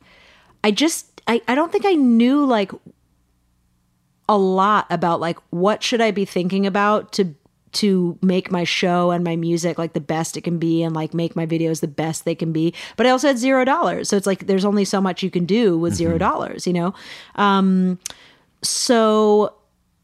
I 0.63 0.69
just 0.71 1.21
I, 1.28 1.41
I 1.47 1.55
don't 1.55 1.71
think 1.71 1.86
I 1.86 1.93
knew 1.93 2.45
like 2.45 2.71
a 4.30 4.38
lot 4.38 4.86
about 4.89 5.19
like 5.19 5.38
what 5.49 5.84
should 5.84 5.99
I 6.01 6.11
be 6.11 6.26
thinking 6.26 6.65
about 6.65 7.11
to 7.13 7.34
to 7.74 8.17
make 8.21 8.51
my 8.51 8.63
show 8.63 9.11
and 9.11 9.24
my 9.24 9.36
music 9.36 9.78
like 9.78 9.93
the 9.93 9.99
best 9.99 10.38
it 10.38 10.41
can 10.41 10.59
be 10.59 10.84
and 10.84 10.95
like 10.95 11.13
make 11.13 11.36
my 11.36 11.45
videos 11.45 11.82
the 11.82 11.88
best 11.88 12.26
they 12.26 12.36
can 12.36 12.51
be. 12.51 12.74
But 12.95 13.05
I 13.05 13.09
also 13.09 13.28
had 13.28 13.38
zero 13.38 13.65
dollars. 13.65 14.09
So 14.09 14.17
it's 14.17 14.28
like 14.28 14.47
there's 14.47 14.65
only 14.65 14.86
so 14.86 15.01
much 15.01 15.24
you 15.24 15.32
can 15.32 15.45
do 15.45 15.78
with 15.78 15.93
zero 15.93 16.17
dollars, 16.17 16.65
you 16.67 16.74
know? 16.74 16.93
Um 17.36 17.99
so 18.61 19.53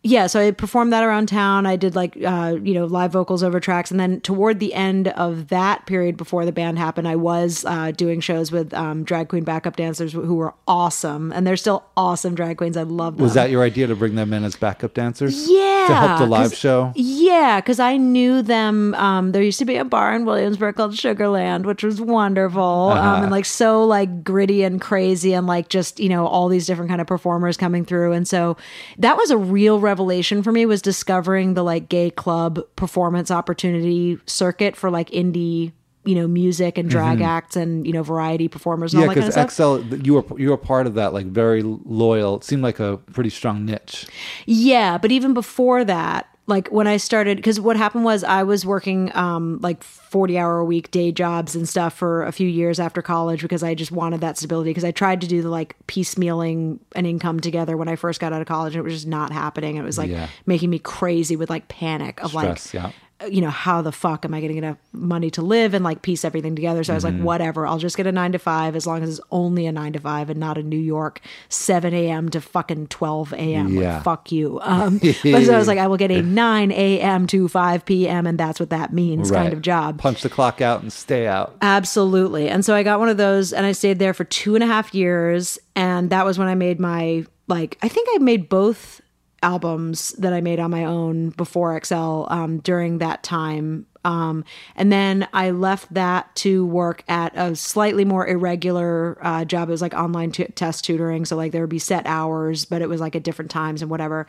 yeah, 0.01 0.27
so 0.27 0.39
I 0.39 0.51
performed 0.51 0.93
that 0.93 1.03
around 1.03 1.27
town. 1.27 1.65
I 1.65 1.75
did 1.75 1.93
like 1.95 2.15
uh, 2.25 2.57
you 2.63 2.73
know 2.73 2.85
live 2.85 3.11
vocals 3.11 3.43
over 3.43 3.59
tracks, 3.59 3.91
and 3.91 3.99
then 3.99 4.21
toward 4.21 4.59
the 4.59 4.73
end 4.73 5.09
of 5.09 5.49
that 5.49 5.85
period 5.87 6.15
before 6.15 6.45
the 6.45 6.53
band 6.53 6.77
happened, 6.79 7.05
I 7.07 7.17
was 7.17 7.65
uh, 7.65 7.91
doing 7.91 8.21
shows 8.21 8.49
with 8.51 8.73
um, 8.73 9.03
drag 9.03 9.27
queen 9.27 9.43
backup 9.43 9.75
dancers 9.75 10.13
who 10.13 10.35
were 10.35 10.53
awesome, 10.67 11.33
and 11.33 11.45
they're 11.45 11.57
still 11.57 11.83
awesome 11.97 12.33
drag 12.33 12.57
queens. 12.57 12.77
I 12.77 12.83
love 12.83 13.17
them. 13.17 13.23
Was 13.23 13.33
that 13.33 13.49
your 13.49 13.61
idea 13.61 13.87
to 13.87 13.95
bring 13.95 14.15
them 14.15 14.31
in 14.31 14.45
as 14.45 14.55
backup 14.55 14.93
dancers? 14.93 15.49
Yeah, 15.49 15.85
To 15.89 15.93
help 15.95 16.19
the 16.19 16.25
live 16.27 16.53
show? 16.55 16.93
Yeah, 16.95 17.59
because 17.59 17.79
I 17.81 17.97
knew 17.97 18.41
them. 18.41 18.95
Um, 18.95 19.33
there 19.33 19.43
used 19.43 19.59
to 19.59 19.65
be 19.65 19.75
a 19.75 19.83
bar 19.85 20.15
in 20.15 20.23
Williamsburg 20.23 20.75
called 20.77 20.93
Sugarland, 20.93 21.65
which 21.65 21.83
was 21.83 21.99
wonderful, 21.99 22.91
Uh-huh. 22.93 23.01
um, 23.15 23.23
and 23.23 23.31
like 23.31 23.45
so 23.45 23.83
like 23.83 24.23
gritty 24.23 24.63
and 24.63 24.79
crazy, 24.79 25.33
and 25.33 25.45
like 25.45 25.67
just 25.67 25.99
you 25.99 26.07
know 26.07 26.25
all 26.25 26.47
these 26.47 26.65
different 26.65 26.89
kind 26.89 27.01
of 27.01 27.07
performers 27.07 27.57
coming 27.57 27.83
through, 27.83 28.13
and 28.13 28.25
so 28.27 28.55
that 28.97 29.17
was 29.17 29.29
a 29.31 29.37
real 29.37 29.79
revelation 29.89 30.43
for 30.43 30.51
me 30.51 30.65
was 30.65 30.81
discovering 30.81 31.55
the 31.55 31.63
like 31.63 31.89
gay 31.89 32.11
club 32.11 32.59
performance 32.75 33.31
opportunity 33.31 34.19
circuit 34.25 34.75
for 34.75 34.89
like 34.89 35.09
indie. 35.09 35.73
You 36.05 36.15
know, 36.15 36.27
music 36.27 36.77
and 36.77 36.89
drag 36.89 37.19
acts 37.21 37.55
and 37.57 37.85
you 37.85 37.91
know 37.91 38.01
variety 38.01 38.47
performers 38.47 38.93
and 38.93 39.03
Mm-hmm. 39.03 39.09
Yeah, 39.09 39.09
all 39.09 39.15
that 39.15 39.33
kind 39.33 39.45
of 39.45 39.49
because 39.49 39.53
stuff. 39.53 39.99
XL, 39.99 40.05
you 40.05 40.13
were 40.15 40.39
you 40.39 40.49
were 40.49 40.57
part 40.57 40.87
of 40.87 40.93
that, 40.95 41.13
like 41.13 41.25
very 41.25 41.61
loyal. 41.61 42.37
It 42.37 42.45
seemed 42.45 42.63
like 42.63 42.79
a 42.79 42.97
pretty 43.11 43.29
strong 43.29 43.65
niche. 43.65 44.07
Yeah, 44.45 44.97
but 44.97 45.11
even 45.11 45.33
before 45.33 45.83
that, 45.83 46.28
like 46.49 46.67
when 46.69 46.87
I 46.87 46.97
started, 46.97 47.37
because 47.37 47.59
what 47.61 47.77
happened 47.77 48.03
was 48.03 48.23
I 48.23 48.43
was 48.43 48.65
working 48.65 49.15
um, 49.15 49.59
like 49.61 49.83
40 49.83 50.37
hour 50.37 50.57
a 50.59 50.65
week 50.65 50.91
day 50.91 51.11
jobs 51.11 51.55
and 51.55 51.69
stuff 51.69 51.93
for 51.95 52.23
a 52.23 52.31
few 52.31 52.47
years 52.47 52.79
after 52.79 53.01
college 53.01 53.41
because 53.41 53.63
I 53.63 53.75
just 53.75 53.91
wanted 53.91 54.19
that 54.21 54.37
stability. 54.37 54.71
Because 54.71 54.83
I 54.83 54.91
tried 54.91 55.21
to 55.21 55.27
do 55.27 55.41
the 55.41 55.49
like 55.49 55.75
piecemealing 55.87 56.79
an 56.95 57.05
income 57.05 57.39
together 57.39 57.77
when 57.77 57.87
I 57.87 57.95
first 57.95 58.19
got 58.19 58.33
out 58.33 58.41
of 58.41 58.47
college 58.47 58.73
and 58.75 58.79
it 58.81 58.83
was 58.83 58.93
just 58.93 59.07
not 59.07 59.31
happening. 59.31 59.77
It 59.77 59.83
was 59.83 59.97
like 59.97 60.09
Yeah. 60.09 60.27
making 60.45 60.69
me 60.69 60.79
crazy 60.79 61.35
with 61.35 61.49
like 61.49 61.67
panic 61.67 62.21
of 62.23 62.31
Stress, 62.31 62.73
like, 62.73 62.83
yeah. 62.83 62.91
You 63.27 63.41
know, 63.41 63.49
how 63.49 63.81
the 63.81 63.91
fuck 63.91 64.23
am 64.23 64.33
I 64.33 64.39
going 64.39 64.47
to 64.49 64.53
get 64.53 64.63
enough 64.63 64.77
money 64.93 65.29
to 65.31 65.41
live 65.41 65.73
and 65.73 65.83
like 65.83 66.01
piece 66.01 66.23
everything 66.23 66.55
together? 66.55 66.83
So 66.83 66.93
I 66.93 66.95
was 66.95 67.03
Mm-hmm. 67.03 67.17
like, 67.17 67.25
whatever, 67.25 67.67
I'll 67.67 67.77
just 67.77 67.97
get 67.97 68.07
a 68.07 68.11
nine 68.11 68.31
to 68.31 68.39
five 68.39 68.75
as 68.75 68.85
long 68.87 69.03
as 69.03 69.09
it's 69.09 69.27
only 69.31 69.65
a 69.65 69.71
nine 69.71 69.93
to 69.93 69.99
five 69.99 70.29
and 70.29 70.39
not 70.39 70.57
a 70.57 70.63
New 70.63 70.77
York 70.79 71.19
7 71.49 71.93
a.m. 71.93 72.29
to 72.29 72.39
fucking 72.41 72.87
12 72.87 73.33
a.m. 73.33 73.67
Yeah. 73.73 73.95
Like, 73.95 74.03
fuck 74.03 74.31
you. 74.31 74.59
Um, 74.61 74.97
but 75.23 75.43
so 75.43 75.53
I 75.53 75.57
was 75.57 75.67
like, 75.67 75.79
I 75.79 75.87
will 75.87 75.97
get 75.97 76.11
a 76.11 76.21
9 76.21 76.71
a.m. 76.71 77.27
to 77.27 77.47
5 77.47 77.85
p.m. 77.85 78.25
and 78.27 78.37
that's 78.39 78.59
what 78.59 78.69
that 78.69 78.93
means 78.93 79.31
kind 79.31 79.51
of 79.53 79.61
job. 79.61 79.97
Punch 79.99 80.21
the 80.21 80.29
clock 80.29 80.61
out 80.61 80.81
and 80.81 80.91
stay 80.93 81.27
out. 81.27 81.55
Absolutely. 81.61 82.47
And 82.49 82.63
so 82.63 82.75
I 82.75 82.83
got 82.83 82.99
one 82.99 83.09
of 83.09 83.17
those 83.17 83.51
and 83.53 83.65
I 83.65 83.71
stayed 83.73 83.99
there 83.99 84.13
for 84.13 84.23
two 84.23 84.55
and 84.55 84.63
a 84.63 84.67
half 84.67 84.93
years. 84.93 85.59
And 85.75 86.09
that 86.09 86.25
was 86.25 86.37
when 86.37 86.47
I 86.47 86.55
made 86.55 86.79
my, 86.79 87.25
like, 87.47 87.77
I 87.81 87.87
think 87.87 88.07
I 88.13 88.19
made 88.19 88.49
both 88.49 89.01
albums 89.41 90.11
that 90.13 90.33
I 90.33 90.41
made 90.41 90.59
on 90.59 90.71
my 90.71 90.85
own 90.85 91.29
before 91.29 91.79
XL 91.83 92.25
um, 92.27 92.59
during 92.59 92.97
that 92.99 93.23
time. 93.23 93.85
Um, 94.05 94.45
and 94.75 94.91
then 94.91 95.27
I 95.33 95.51
left 95.51 95.93
that 95.93 96.33
to 96.37 96.65
work 96.65 97.03
at 97.09 97.33
a 97.35 97.55
slightly 97.55 98.05
more 98.05 98.25
irregular 98.25 99.17
uh, 99.21 99.43
job. 99.45 99.69
It 99.69 99.71
was 99.71 99.81
like 99.81 99.93
online 99.93 100.31
t- 100.31 100.45
test 100.45 100.85
tutoring. 100.85 101.25
So, 101.25 101.35
like, 101.35 101.51
there 101.51 101.61
would 101.61 101.69
be 101.69 101.79
set 101.79 102.05
hours, 102.07 102.65
but 102.65 102.81
it 102.81 102.87
was 102.87 103.01
like 103.01 103.15
at 103.15 103.23
different 103.23 103.51
times 103.51 103.81
and 103.81 103.91
whatever. 103.91 104.25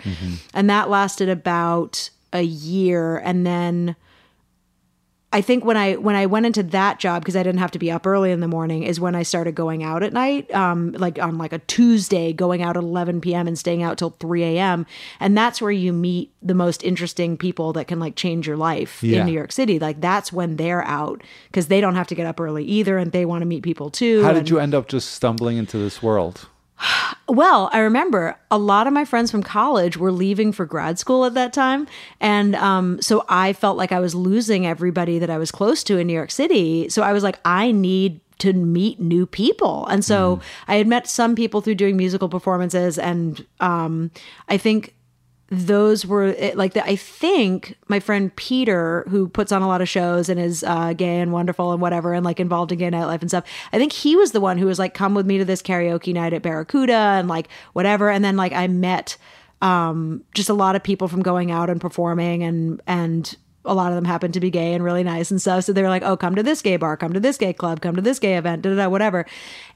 And 0.55 0.69
that 0.71 0.91
lasted 0.91 1.29
about 1.29 2.11
a 2.33 2.43
year. 2.43 3.19
And 3.19 3.47
then 3.47 3.95
I 5.33 5.43
think 5.43 5.64
when 5.64 5.76
I 5.76 5.95
when 5.95 6.16
I 6.16 6.26
went 6.26 6.47
into 6.47 6.64
that 6.64 6.99
job 6.99 7.22
because 7.22 7.37
I 7.37 7.45
didn't 7.45 7.61
have 7.61 7.70
to 7.70 7.78
be 7.78 7.89
up 7.89 8.05
early 8.05 8.33
in 8.33 8.41
the 8.41 8.49
morning 8.49 8.83
is 8.83 8.99
when 8.99 9.14
I 9.14 9.22
started 9.22 9.55
going 9.55 9.85
out 9.85 10.03
at 10.03 10.12
night, 10.12 10.53
um, 10.53 10.91
like 10.93 11.20
on 11.20 11.39
like 11.39 11.53
a 11.53 11.61
Tuesday, 11.61 12.33
going 12.33 12.62
out 12.62 12.76
at 12.76 12.83
11 12.83 13.20
p.m. 13.20 13.47
and 13.47 13.57
staying 13.57 13.85
out 13.85 13.97
till 13.97 14.11
3 14.18 14.43
a.m. 14.43 14.87
And 15.20 15.39
that's 15.39 15.62
where 15.62 15.70
you 15.70 15.93
meet 15.93 16.33
the 16.43 16.55
most 16.55 16.83
interesting 16.83 17.37
people 17.37 17.72
that 17.74 17.87
can 17.87 18.01
like 18.01 18.16
change 18.16 18.45
your 18.49 18.57
life 18.57 19.05
Yeah. 19.05 19.20
in 19.20 19.26
New 19.26 19.33
York 19.33 19.53
City. 19.53 19.78
Like 19.78 20.01
that's 20.01 20.33
when 20.33 20.57
they're 20.57 20.83
out 20.85 21.22
because 21.47 21.68
they 21.68 21.81
don't 21.81 21.95
have 21.95 22.09
to 22.09 22.16
get 22.16 22.26
up 22.26 22.41
early 22.41 22.64
either, 22.64 22.99
and 22.99 23.12
they 23.12 23.24
want 23.24 23.43
to 23.43 23.47
meet 23.47 23.62
people 23.62 23.89
too. 23.89 24.22
How 24.22 24.31
and- 24.31 24.39
did 24.39 24.51
you 24.51 24.59
end 24.59 24.74
up 24.74 24.89
just 24.89 25.12
stumbling 25.12 25.59
into 25.59 25.78
this 25.78 26.03
world? 26.03 26.49
Well, 27.28 27.70
I 27.72 27.81
remember 27.81 28.37
a 28.51 28.59
lot 28.59 28.87
of 28.87 28.93
my 28.93 29.05
friends 29.05 29.31
from 29.31 29.43
college 29.43 29.97
were 29.97 30.12
leaving 30.12 30.53
for 30.53 30.64
grad 30.64 30.99
school 30.99 31.24
at 31.24 31.35
that 31.35 31.53
time. 31.53 31.87
And 32.20 32.55
um, 32.57 33.01
so 33.03 33.24
I 33.28 33.53
felt 33.53 33.76
like 33.76 33.93
I 33.93 34.01
was 34.01 34.14
losing 34.14 34.66
everybody 34.66 35.18
that 35.18 35.31
I 35.31 35.39
was 35.39 35.51
close 35.51 35.85
to 35.85 35.99
in 35.99 36.07
New 36.07 36.12
York 36.12 36.31
City. 36.31 36.89
So 36.89 37.03
I 37.03 37.12
was 37.12 37.22
like, 37.22 37.39
I 37.45 37.72
need 37.72 38.20
to 38.39 38.53
meet 38.55 38.99
new 38.99 39.26
people. 39.26 39.87
And 39.89 40.03
so 40.05 40.41
I 40.66 40.76
had 40.76 40.87
met 40.87 41.07
some 41.07 41.37
people 41.37 41.61
through 41.61 41.74
doing 41.74 41.97
musical 41.97 42.28
performances. 42.28 42.99
And 42.99 43.47
um, 43.61 44.11
I 44.49 44.57
think 44.57 44.95
those 45.51 46.07
were 46.07 46.35
like 46.55 46.75
the, 46.75 46.85
I 46.85 46.95
think 46.95 47.77
my 47.89 47.99
friend 47.99 48.35
Peter, 48.37 49.05
who 49.09 49.29
puts 49.29 49.51
on 49.51 49.63
a 49.63 49.67
lot 49.67 49.81
of 49.81 49.89
shows 49.89 50.29
and 50.29 50.39
is 50.39 50.63
uh, 50.63 50.93
gay 50.93 51.19
and 51.19 51.33
wonderful 51.33 51.73
and 51.73 51.81
whatever, 51.81 52.15
and 52.15 52.25
like 52.25 52.39
involved 52.39 52.71
in 52.71 52.79
gay 52.79 52.89
nightlife 52.89 53.21
and 53.21 53.31
stuff. 53.31 53.45
I 53.73 53.79
think 53.79 53.93
he 53.93 54.15
was 54.15 54.31
the 54.31 54.41
one 54.41 54.59
who 54.59 54.67
was 54.67 54.79
like, 54.79 54.95
"Come 54.95 55.13
with 55.13 55.27
me 55.27 55.39
to 55.39 55.45
this 55.45 55.61
karaoke 55.61 56.15
night 56.15 56.33
at 56.33 56.43
Barracuda" 56.43 56.93
and 56.93 57.27
like 57.27 57.49
whatever. 57.73 58.11
And 58.11 58.25
then 58.25 58.37
like 58.37 58.53
I 58.53 58.69
met 58.69 59.17
um, 59.61 60.23
just 60.35 60.49
a 60.49 60.55
lot 60.55 60.77
of 60.77 60.85
people 60.85 61.09
from 61.09 61.21
going 61.21 61.51
out 61.51 61.69
and 61.69 61.81
performing, 61.81 62.45
and 62.45 62.81
and 62.87 63.37
a 63.65 63.75
lot 63.75 63.91
of 63.91 63.97
them 63.97 64.05
happened 64.05 64.35
to 64.35 64.41
be 64.41 64.51
gay 64.51 64.73
and 64.73 64.85
really 64.85 65.03
nice 65.03 65.33
and 65.33 65.41
stuff. 65.41 65.65
So 65.65 65.73
they 65.73 65.83
were 65.83 65.89
like, 65.89 66.05
"Oh, 66.05 66.17
come 66.17 66.37
to 66.37 66.45
this 66.45 66.63
gay 66.63 66.77
bar, 66.77 66.97
come 66.97 67.13
to 67.13 67.21
this 67.21 67.37
gay 67.37 67.53
club, 67.53 67.81
come 67.81 67.97
to 67.97 68.03
this 68.03 68.21
gay 68.21 68.37
event, 68.37 68.63
da 68.63 68.71
da 68.71 68.77
da, 68.77 68.89
whatever." 68.89 69.27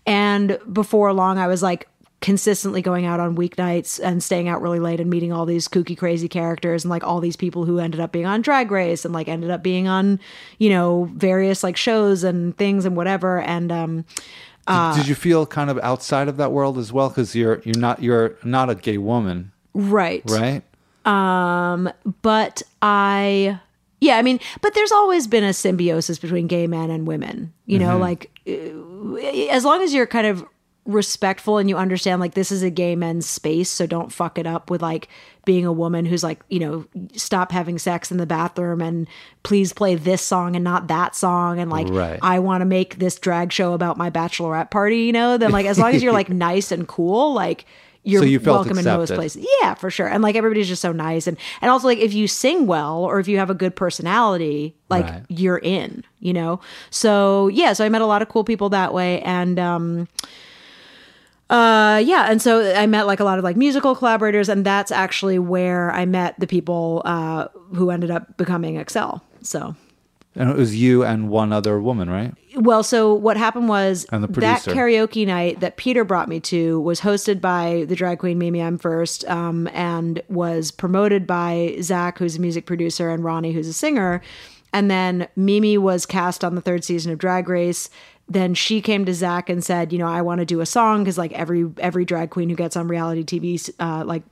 And 0.07 0.57
before 0.72 1.12
long, 1.12 1.37
I 1.37 1.49
was 1.49 1.64
like 1.64 1.89
consistently 2.25 2.81
going 2.81 3.05
out 3.05 3.20
on 3.20 3.37
weeknights 3.37 4.01
and 4.03 4.22
staying 4.22 4.49
out 4.49 4.62
really 4.62 4.79
late 4.79 4.99
and 4.99 5.11
meeting 5.11 5.31
all 5.31 5.45
these 5.45 5.68
kooky 5.68 5.95
crazy 5.95 6.27
characters 6.27 6.83
and 6.83 6.91
like 6.91 7.05
all 7.05 7.20
these 7.20 7.37
people 7.37 7.66
who 7.66 7.79
ended 7.79 8.01
up 8.01 8.12
being 8.12 8.25
on 8.25 8.41
drag 8.41 8.70
race 8.70 9.05
and 9.05 9.12
like 9.12 9.29
ended 9.29 9.51
up 9.51 9.62
being 9.62 9.87
on 9.89 10.18
you 10.59 10.70
know 10.70 11.07
various 11.12 11.62
like 11.62 11.77
shows 11.77 12.25
and 12.25 12.57
things 12.57 12.87
and 12.87 12.97
whatever 12.97 13.43
and 13.43 13.70
um 13.70 14.07
did, 14.66 15.03
did 15.03 15.09
you 15.09 15.14
feel 15.14 15.45
kind 15.45 15.68
of 15.68 15.79
outside 15.81 16.27
of 16.27 16.39
that 16.39 16.51
world 16.51 16.79
as 16.79 16.91
well? 16.91 17.11
Because 17.11 17.37
you're 17.37 17.61
you're 17.66 17.79
not 17.79 18.03
you're 18.03 18.39
not 18.43 18.70
a 18.70 18.75
gay 18.75 18.97
woman, 18.97 19.53
right 19.75 20.22
right? 20.25 20.62
Um 21.05 21.93
but 22.22 22.62
I 22.81 23.61
yeah, 24.01 24.16
I 24.16 24.22
mean, 24.22 24.41
but 24.62 24.72
there's 24.72 24.93
always 24.93 25.27
been 25.27 25.45
a 25.45 25.53
symbiosis 25.53 26.18
between 26.18 26.47
gay 26.47 26.66
men 26.66 26.91
and 26.91 27.07
women. 27.07 27.53
You 27.66 27.79
know, 27.79 27.99
like 27.99 28.31
uh, 28.49 29.14
as 29.51 29.66
long 29.66 29.83
as 29.83 29.93
you're 29.93 30.07
kind 30.07 30.27
of 30.27 30.47
respectful 30.87 31.59
and 31.59 31.68
you 31.68 31.76
understand 31.76 32.20
like 32.20 32.35
this 32.35 32.53
is 32.53 32.62
a 32.62 32.70
gay 32.70 32.95
men's 32.95 33.26
space, 33.26 33.70
so 33.70 33.87
don't 33.87 34.12
fuck 34.12 34.39
it 34.39 34.47
up 34.47 34.70
with 34.70 34.82
like 34.82 35.09
being 35.47 35.64
a 35.66 35.72
woman 35.72 36.05
who's 36.07 36.22
like, 36.22 36.41
you 36.49 36.59
know, 36.59 36.85
stop 37.14 37.53
having 37.53 37.78
sex 37.78 38.11
in 38.11 38.16
the 38.18 38.26
bathroom 38.26 38.80
and 38.80 39.07
please 39.43 39.72
play 39.72 39.95
this 39.95 40.22
song 40.22 40.55
and 40.57 40.64
not 40.64 40.89
that 40.89 41.14
song 41.14 41.59
and 41.59 41.70
like 41.70 41.87
Right. 41.89 42.18
I 42.22 42.39
want 42.39 42.62
to 42.62 42.66
make 42.66 42.99
this 42.99 43.18
drag 43.18 43.53
show 43.53 43.72
about 43.72 43.97
my 43.97 44.11
bachelorette 44.11 44.70
party, 44.70 44.99
you 45.03 45.12
know? 45.12 45.37
Then 45.39 45.53
like 45.53 45.66
as 45.66 45.78
long 45.78 45.95
as 45.95 46.03
you're 46.03 46.12
like 46.12 46.28
nice 46.30 46.70
and 46.72 46.87
cool, 46.89 47.32
like 47.35 47.64
you're 48.07 48.20
So 48.20 48.26
you 48.26 48.39
welcome 48.41 48.76
in 48.78 48.85
most 48.85 49.14
places. 49.14 49.47
Yeah, 49.62 49.72
for 49.72 49.91
sure. 49.91 50.07
And 50.07 50.22
like 50.22 50.37
everybody's 50.37 50.68
just 50.68 50.82
so 50.82 50.93
nice. 50.93 51.26
And 51.26 51.39
and 51.62 51.70
also 51.70 51.87
like 51.87 51.99
if 51.99 52.12
you 52.12 52.28
sing 52.28 52.66
well 52.66 53.03
or 53.05 53.18
if 53.20 53.28
you 53.28 53.39
have 53.39 53.49
a 53.49 53.55
good 53.55 53.74
personality, 53.74 54.76
like 54.91 55.07
Right. 55.07 55.22
you're 55.28 55.59
in, 55.59 56.05
you 56.20 56.35
know? 56.35 56.61
So 56.91 57.49
yeah, 57.49 57.72
so 57.72 57.85
I 57.85 57.89
met 57.89 58.03
a 58.03 58.07
lot 58.07 58.20
of 58.20 58.28
cool 58.28 58.45
people 58.45 58.68
that 58.70 58.93
way. 58.93 59.22
And 59.22 59.59
um 59.59 60.09
uh 61.51 62.03
yeah, 62.05 62.30
and 62.30 62.40
so 62.40 62.74
I 62.74 62.86
met 62.86 63.07
like 63.07 63.20
a 63.20 63.24
lot 63.24 63.38
of 63.38 63.45
like 63.45 63.57
musical 63.57 63.95
collaborators, 63.95 64.49
and 64.49 64.64
that's 64.64 64.90
actually 64.90 65.38
where 65.38 65.90
I 65.92 66.07
met 66.07 66.38
the 66.40 66.47
people 66.47 67.03
uh 67.05 67.49
who 67.74 67.90
ended 67.90 68.11
up 68.11 68.36
becoming 68.36 68.76
Excel. 68.76 69.22
So 69.42 69.76
And 70.36 70.51
it 70.51 70.57
was 70.57 70.74
you 70.74 71.05
and 71.05 71.28
one 71.28 71.53
other 71.53 71.80
woman, 71.80 72.09
right? 72.09 72.34
well, 72.57 72.82
so 72.84 73.12
what 73.12 73.36
happened 73.36 73.68
was 73.68 74.07
that 74.11 74.62
karaoke 74.62 75.26
night 75.26 75.59
that 75.61 75.76
Peter 75.76 76.05
brought 76.05 76.28
me 76.28 76.38
to 76.40 76.80
was 76.80 77.01
hosted 77.01 77.40
by 77.40 77.84
the 77.88 77.97
drag 77.97 78.20
queen 78.20 78.38
Mimi 78.38 78.61
Imfurst, 78.61 79.24
um, 79.28 79.68
and 79.72 80.22
was 80.28 80.70
promoted 80.70 81.26
by 81.26 81.76
Zach, 81.82 82.18
who's 82.18 82.36
a 82.36 82.40
music 82.40 82.64
producer, 82.64 83.11
and 83.11 83.24
Ronnie, 83.24 83.53
who's 83.53 83.68
a 83.68 83.72
singer. 83.72 84.22
And 84.72 84.90
then 84.90 85.28
Mimi 85.36 85.78
was 85.78 86.05
cast 86.07 86.42
on 86.45 86.55
the 86.57 86.61
third 86.61 86.84
season 86.84 87.12
of 87.12 87.18
Drag 87.18 87.49
Race. 87.49 87.90
Then 88.27 88.55
she 88.55 88.81
came 88.81 89.05
to 89.05 89.12
Zach 89.12 89.51
and 89.51 89.62
said, 89.62 89.93
you 89.93 89.99
know, 89.99 90.07
I 90.09 90.22
want 90.22 90.39
to 90.39 90.47
do 90.47 90.61
a 90.61 90.66
song 90.66 91.05
because 91.05 91.18
like 91.18 91.33
every 91.33 91.70
every 91.79 92.05
drag 92.07 92.31
queen 92.31 92.49
who 92.49 92.57
gets 92.57 92.75
on 92.77 92.89
reality 92.89 93.22
TV, 93.22 93.70
uh, 93.79 94.03
like 94.05 94.22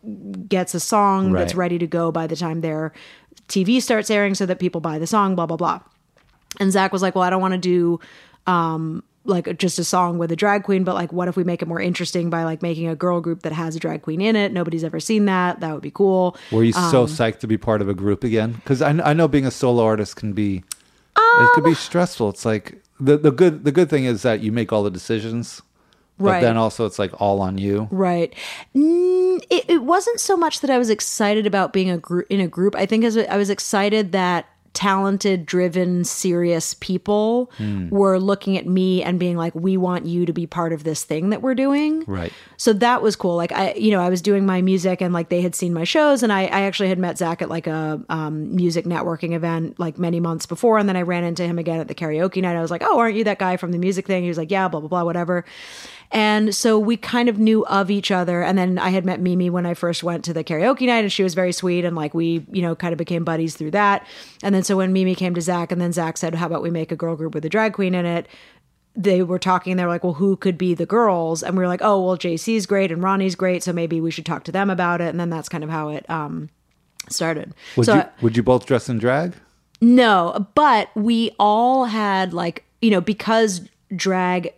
gets 0.49 0.75
a 0.75 0.81
song 0.81 1.33
that's 1.33 1.55
ready 1.55 1.79
to 1.79 1.87
go 1.87 2.11
by 2.11 2.27
the 2.27 2.37
time 2.37 2.63
their 2.63 2.93
TV 3.49 3.83
starts 3.83 4.11
airing, 4.11 4.35
so 4.35 4.47
that 4.47 4.59
people 4.59 4.81
buy 4.81 4.99
the 4.99 5.07
song. 5.07 5.35
Blah 5.35 5.45
blah 5.47 5.59
blah. 5.59 5.81
And 6.59 6.73
Zach 6.73 6.91
was 6.93 7.03
like, 7.03 7.15
"Well, 7.15 7.23
I 7.25 7.29
don't 7.31 7.43
want 7.43 7.53
to 7.53 7.59
do 7.59 8.01
um 8.47 9.03
like 9.25 9.57
just 9.57 9.79
a 9.79 9.85
song 9.85 10.19
with 10.19 10.33
a 10.33 10.37
drag 10.37 10.65
queen, 10.65 10.83
but 10.85 10.95
like 10.95 11.13
what 11.13 11.29
if 11.29 11.37
we 11.37 11.45
make 11.45 11.63
it 11.63 11.69
more 11.69 11.81
interesting 11.81 12.29
by 12.31 12.43
like 12.45 12.61
making 12.63 12.89
a 12.89 12.97
girl 12.97 13.21
group 13.21 13.43
that 13.43 13.53
has 13.53 13.77
a 13.77 13.79
drag 13.79 14.03
queen 14.03 14.21
in 14.21 14.37
it? 14.37 14.53
Nobody's 14.53 14.83
ever 14.85 14.99
seen 15.01 15.27
that. 15.27 15.61
That 15.61 15.73
would 15.75 15.83
be 15.83 15.91
cool." 15.93 16.37
Were 16.51 16.65
you 16.65 16.73
Um, 16.75 16.91
so 16.91 17.07
psyched 17.07 17.41
to 17.41 17.47
be 17.47 17.59
part 17.59 17.83
of 17.83 17.89
a 17.91 17.95
group 17.95 18.25
again? 18.25 18.53
Because 18.53 18.81
I, 18.81 18.91
I 18.91 19.13
know 19.13 19.29
being 19.29 19.47
a 19.47 19.51
solo 19.51 19.85
artist 19.85 20.17
can 20.17 20.33
be 20.33 20.65
it 21.17 21.51
could 21.55 21.65
Um, 21.65 21.71
be 21.71 21.75
stressful. 21.75 22.31
It's 22.31 22.45
like 22.45 22.82
the 23.05 23.17
the 23.17 23.31
good 23.31 23.65
the 23.65 23.73
good 23.73 23.91
thing 23.91 24.05
is 24.05 24.23
that 24.23 24.41
you 24.41 24.53
make 24.53 24.73
all 24.73 24.83
the 24.83 24.91
decisions, 24.91 25.63
but 26.19 26.25
Right. 26.25 26.41
then 26.41 26.57
also 26.57 26.87
it's 26.87 26.99
like 26.99 27.13
all 27.21 27.41
on 27.41 27.59
you. 27.59 27.89
Right. 27.91 28.33
Mm, 28.77 29.43
it, 29.51 29.65
it 29.69 29.83
wasn't 29.83 30.21
so 30.21 30.37
much 30.37 30.61
that 30.61 30.71
I 30.71 30.79
was 30.79 30.91
excited 30.91 31.47
about 31.47 31.73
being 31.73 31.91
a 31.91 31.99
group 31.99 32.27
in 32.31 32.41
a 32.41 32.49
group. 32.49 32.75
I 32.77 32.87
think 32.87 33.05
as 33.05 33.17
I 33.17 33.37
was 33.37 33.51
excited 33.51 34.13
that 34.13 34.47
talented, 34.75 35.47
driven, 35.47 36.05
serious 36.05 36.75
people 36.75 37.51
Hmm. 37.59 37.89
were 37.91 38.19
looking 38.19 38.57
at 38.57 38.67
me 38.67 39.03
and 39.03 39.19
being 39.19 39.37
like, 39.37 39.55
"We 39.55 39.77
want 39.77 40.07
you 40.07 40.25
to 40.27 40.33
be 40.33 40.47
part 40.47 40.73
of 40.73 40.85
this 40.85 41.05
thing 41.05 41.31
that 41.31 41.43
we're 41.43 41.55
doing." 41.55 42.05
Right. 42.07 42.33
So 42.57 42.73
that 42.75 43.03
was 43.03 43.17
cool. 43.17 43.37
Like 43.37 43.53
I, 43.53 43.73
you 43.75 43.91
know, 43.91 44.01
I 44.01 44.09
was 44.09 44.23
doing 44.23 44.47
my 44.47 44.63
music 44.63 45.01
and 45.01 45.13
like 45.13 45.29
they 45.29 45.41
had 45.41 45.55
seen 45.55 45.75
my 45.75 45.85
shows 45.85 46.23
and 46.23 46.33
I, 46.33 46.43
I 46.43 46.63
actually 46.63 46.89
had 46.89 46.99
met 46.99 47.19
Zach 47.19 47.43
at 47.43 47.49
like 47.49 47.67
a 47.67 48.01
um, 48.09 48.55
music 48.55 48.85
networking 48.85 49.33
event 49.35 49.79
like 49.79 49.99
many 49.99 50.21
months 50.21 50.47
before. 50.47 50.79
And 50.79 50.89
then 50.89 50.97
I 50.97 51.03
ran 51.03 51.25
into 51.25 51.45
him 51.45 51.59
again 51.59 51.81
at 51.81 51.89
the 51.89 51.95
karaoke 51.95 52.41
night. 52.41 52.57
I 52.57 52.63
was 52.63 52.71
like, 52.71 52.83
oh, 52.85 52.99
aren't 52.99 53.17
you 53.17 53.25
that 53.25 53.39
guy 53.39 53.57
from 53.57 53.73
the 53.73 53.79
music 53.79 54.07
thing? 54.07 54.23
He 54.23 54.29
was 54.29 54.39
like, 54.39 54.51
yeah, 54.51 54.69
blah, 54.69 54.81
blah, 54.81 54.89
blah, 54.89 55.05
whatever. 55.05 55.45
And 56.13 56.55
so 56.55 56.79
we 56.79 56.99
kind 56.99 57.31
of 57.31 57.39
knew 57.39 57.65
of 57.67 57.91
each 57.91 58.11
other. 58.11 58.43
And 58.43 58.59
then 58.59 58.79
I 58.79 58.91
had 58.91 59.07
met 59.07 59.19
Mimi 59.21 59.49
when 59.49 59.65
I 59.65 59.73
first 59.73 60.03
went 60.03 60.25
to 60.27 60.35
the 60.35 60.45
karaoke 60.45 60.87
night 60.87 61.05
and 61.05 61.13
she 61.13 61.23
was 61.23 61.33
very 61.33 61.53
sweet. 61.53 61.87
And 61.87 61.97
like 61.97 62.13
we, 62.13 62.47
you 62.53 62.61
know, 62.61 62.77
kind 62.77 62.93
of 62.93 62.99
became 62.99 63.25
buddies 63.25 63.57
through 63.57 63.71
that. 63.71 64.07
And 64.43 64.55
then 64.55 64.63
so 64.63 64.77
when 64.77 64.93
Mimi 64.93 65.15
came 65.15 65.35
to 65.35 65.41
Zach 65.41 65.73
and 65.73 65.81
then 65.81 65.93
Zach 65.93 66.19
said, 66.19 66.35
how 66.35 66.47
about 66.47 66.63
we 66.63 66.71
make 66.71 66.93
a 66.93 66.97
girl 66.97 67.17
group 67.17 67.35
with 67.35 67.45
a 67.47 67.49
drag 67.49 67.73
queen 67.73 67.95
in 67.95 68.05
it? 68.07 68.29
they 68.95 69.23
were 69.23 69.39
talking 69.39 69.77
they 69.77 69.85
were 69.85 69.89
like 69.89 70.05
well 70.05 70.13
who 70.13 70.37
could 70.37 70.59
be 70.59 70.75
the 70.75 70.85
girls 70.85 71.43
and 71.43 71.57
we 71.57 71.63
were 71.63 71.67
like 71.67 71.81
oh 71.83 72.05
well 72.05 72.19
jc's 72.19 72.67
great 72.67 72.93
and 72.93 73.03
ronnie's 73.03 73.35
great 73.35 73.63
so 73.63 73.73
maybe 73.73 74.03
we 74.03 74.11
should 74.11 74.27
talk 74.27 74.45
to 74.45 74.53
them 74.53 74.69
about 74.69 75.01
it 75.01 75.09
and 75.09 75.19
then 75.19 75.31
that's 75.31 75.49
kind 75.49 75.65
of 75.65 75.71
how 75.71 75.89
it 75.89 76.05
um 76.11 76.51
started 77.09 77.55
Would 77.77 77.87
so 77.87 77.95
you 77.97 78.05
would 78.21 78.37
you 78.37 78.43
both 78.43 78.67
dress 78.67 78.91
in 78.91 78.99
drag? 78.99 79.35
no 79.81 80.47
but 80.55 80.91
we 80.95 81.35
all 81.39 81.87
had 81.87 82.35
like 82.35 82.65
you 82.83 82.91
know 82.91 83.01
because 83.01 83.67
drag 83.97 84.53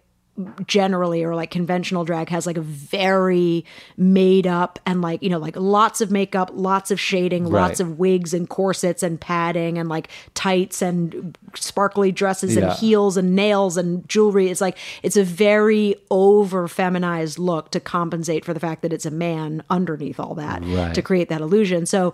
generally 0.67 1.23
or 1.23 1.37
like 1.37 1.51
conventional 1.53 2.05
drag 2.05 2.29
has 2.29 2.45
like 2.45 2.57
a 2.57 2.61
very 2.61 3.65
made 3.97 4.49
up 4.49 4.81
and 4.85 5.01
like 5.01 5.23
you 5.23 5.31
know 5.31 5.39
like 5.39 5.55
lots 5.57 6.01
of 6.01 6.11
makeup 6.11 6.51
lots 6.53 6.91
of 6.91 6.99
shading 6.99 7.45
lots 7.45 7.79
of 7.79 7.99
wigs 8.01 8.35
and 8.35 8.49
corsets 8.49 9.05
and 9.05 9.21
padding 9.21 9.79
and 9.79 9.89
like 9.89 10.09
tights 10.35 10.83
and 10.83 11.39
sparkly 11.55 12.11
dresses 12.11 12.57
and 12.57 12.67
heels 12.79 13.17
and 13.17 13.37
nails 13.37 13.77
and 13.77 14.09
jewelry. 14.09 14.49
It's 14.49 14.61
like 14.61 14.77
it's 15.05 15.17
a 15.17 15.23
very 15.23 15.95
over 16.11 16.67
feminized 16.67 17.39
look 17.39 17.71
to 17.71 17.79
compensate 17.79 18.45
for 18.45 18.53
the 18.53 18.59
fact 18.61 18.83
that 18.83 18.93
it's 18.93 19.07
a 19.07 19.13
man 19.13 19.63
underneath 19.71 20.19
all 20.19 20.35
that 20.35 20.65
Right. 20.65 20.95
to 20.95 21.01
create 21.03 21.29
that 21.29 21.43
illusion. 21.43 21.87
So 21.87 22.13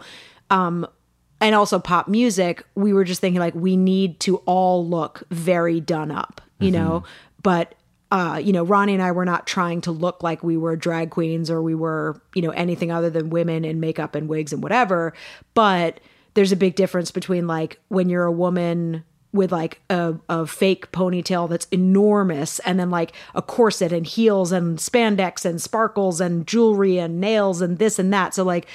um 0.51 0.87
and 1.41 1.55
also 1.55 1.79
pop 1.79 2.07
music, 2.07 2.63
we 2.75 2.93
were 2.93 3.05
just 3.05 3.23
thinking 3.23 3.41
like 3.41 3.55
we 3.55 3.79
need 3.79 4.21
to 4.21 4.37
all 4.45 4.87
look 4.87 5.23
very 5.31 5.81
done 5.81 6.11
up, 6.11 6.43
you 6.59 6.71
know, 6.71 7.03
but 7.43 7.75
uh, 8.11 8.41
you 8.43 8.53
know, 8.53 8.65
Ronnie 8.65 8.95
and 8.95 9.03
I 9.03 9.13
were 9.13 9.25
not 9.25 9.47
trying 9.47 9.81
to 9.83 9.93
look 9.93 10.23
like 10.23 10.43
we 10.43 10.57
were 10.57 10.75
drag 10.75 11.11
queens 11.11 11.51
or 11.51 11.63
we 11.63 11.75
were, 11.75 12.21
you 12.35 12.43
know, 12.43 12.51
anything 12.51 12.91
other 12.91 13.11
than 13.11 13.31
women 13.31 13.65
in 13.65 13.79
makeup 13.79 14.15
and 14.15 14.29
wigs 14.29 14.53
and 14.53 14.63
whatever. 14.63 15.13
But 15.55 16.01
there's 16.35 16.53
a 16.53 16.57
big 16.57 16.75
difference 16.75 17.11
between 17.11 17.47
like 17.47 17.79
when 17.89 18.09
you're 18.09 18.25
a 18.25 18.33
woman 18.33 19.05
with 19.33 19.53
like 19.53 19.81
a, 19.91 20.15
a 20.29 20.45
fake 20.45 20.91
ponytail 20.91 21.49
that's 21.49 21.67
enormous 21.71 22.59
and 22.61 22.81
then 22.81 22.91
like 22.91 23.13
a 23.35 23.43
corset 23.43 23.93
and 23.93 24.05
heels 24.05 24.51
and 24.51 24.79
spandex 24.79 25.45
and 25.45 25.63
sparkles 25.63 26.21
and 26.21 26.49
jewelry 26.49 26.99
and 26.99 27.21
nails 27.21 27.61
and 27.61 27.79
this 27.79 28.01
and 28.01 28.13
that. 28.13 28.35
So 28.35 28.43
like 28.43 28.67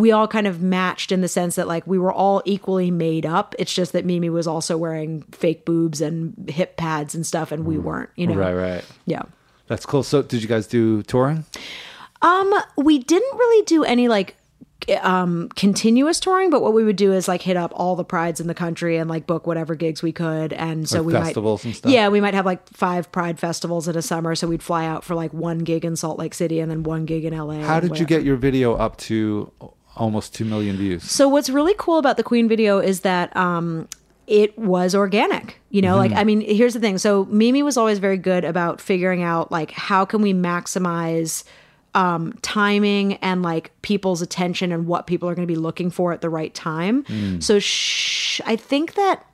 we 0.00 0.12
all 0.12 0.28
kind 0.28 0.46
of 0.46 0.60
matched 0.60 1.12
in 1.12 1.20
the 1.20 1.28
sense 1.28 1.56
that 1.56 1.66
like 1.66 1.86
we 1.86 1.98
were 1.98 2.12
all 2.12 2.42
equally 2.44 2.90
made 2.90 3.24
up. 3.26 3.54
It's 3.58 3.72
just 3.72 3.92
that 3.92 4.04
Mimi 4.04 4.30
was 4.30 4.46
also 4.46 4.76
wearing 4.76 5.22
fake 5.32 5.64
boobs 5.64 6.00
and 6.00 6.48
hip 6.50 6.76
pads 6.76 7.14
and 7.14 7.26
stuff 7.26 7.52
and 7.52 7.64
we 7.64 7.78
weren't, 7.78 8.10
you 8.16 8.26
know. 8.26 8.34
Right, 8.34 8.54
right. 8.54 8.84
Yeah. 9.06 9.22
That's 9.66 9.84
cool. 9.84 10.02
So, 10.02 10.22
did 10.22 10.42
you 10.42 10.48
guys 10.48 10.66
do 10.66 11.02
touring? 11.02 11.44
Um, 12.22 12.54
we 12.76 12.98
didn't 12.98 13.36
really 13.36 13.64
do 13.64 13.84
any 13.84 14.08
like 14.08 14.36
um 15.02 15.48
continuous 15.56 16.20
touring 16.20 16.48
but 16.50 16.62
what 16.62 16.72
we 16.72 16.84
would 16.84 16.94
do 16.96 17.12
is 17.12 17.26
like 17.26 17.42
hit 17.42 17.56
up 17.56 17.72
all 17.74 17.96
the 17.96 18.04
prides 18.04 18.40
in 18.40 18.46
the 18.46 18.54
country 18.54 18.98
and 18.98 19.10
like 19.10 19.26
book 19.26 19.44
whatever 19.46 19.74
gigs 19.74 20.00
we 20.02 20.12
could 20.12 20.52
and 20.52 20.88
so 20.88 20.98
Like 20.98 21.06
we 21.06 21.12
festivals 21.14 21.64
might 21.64 21.68
and 21.70 21.76
stuff? 21.76 21.90
yeah 21.92 22.08
we 22.08 22.20
might 22.20 22.34
have 22.34 22.46
like 22.46 22.68
five 22.68 23.10
pride 23.10 23.40
festivals 23.40 23.88
in 23.88 23.96
a 23.96 24.02
summer 24.02 24.34
so 24.36 24.46
we'd 24.46 24.62
fly 24.62 24.84
out 24.86 25.02
for 25.02 25.14
like 25.16 25.32
one 25.32 25.60
gig 25.60 25.84
in 25.84 25.96
salt 25.96 26.18
lake 26.18 26.34
city 26.34 26.60
and 26.60 26.70
then 26.70 26.84
one 26.84 27.04
gig 27.04 27.24
in 27.24 27.36
la 27.36 27.54
How 27.62 27.80
did 27.80 27.98
you 27.98 28.06
get 28.06 28.22
your 28.22 28.36
video 28.36 28.74
up 28.74 28.96
to 28.98 29.50
almost 29.96 30.34
2 30.34 30.44
million 30.44 30.76
views? 30.76 31.02
So 31.10 31.28
what's 31.28 31.50
really 31.50 31.74
cool 31.78 31.98
about 31.98 32.16
the 32.16 32.22
Queen 32.22 32.48
video 32.48 32.78
is 32.78 33.00
that 33.00 33.34
um 33.36 33.88
it 34.26 34.58
was 34.58 34.94
organic. 34.94 35.60
You 35.70 35.82
know, 35.82 35.96
like 35.96 36.12
I 36.12 36.24
mean, 36.24 36.40
here's 36.40 36.74
the 36.74 36.80
thing. 36.80 36.98
So 36.98 37.26
Mimi 37.26 37.62
was 37.62 37.76
always 37.76 37.98
very 38.00 38.18
good 38.18 38.44
about 38.44 38.80
figuring 38.80 39.22
out 39.22 39.52
like 39.52 39.70
how 39.70 40.04
can 40.04 40.20
we 40.22 40.32
maximize 40.34 41.44
um 41.94 42.32
timing 42.42 43.14
and 43.14 43.42
like 43.42 43.70
people's 43.82 44.20
attention 44.22 44.72
and 44.72 44.86
what 44.86 45.06
people 45.06 45.28
are 45.28 45.34
going 45.34 45.46
to 45.46 45.52
be 45.52 45.58
looking 45.58 45.90
for 45.90 46.12
at 46.12 46.20
the 46.20 46.28
right 46.30 46.52
time. 46.54 47.04
So 47.40 47.58
sh- 47.58 48.40
I 48.44 48.56
think 48.56 48.94
that 48.94 49.24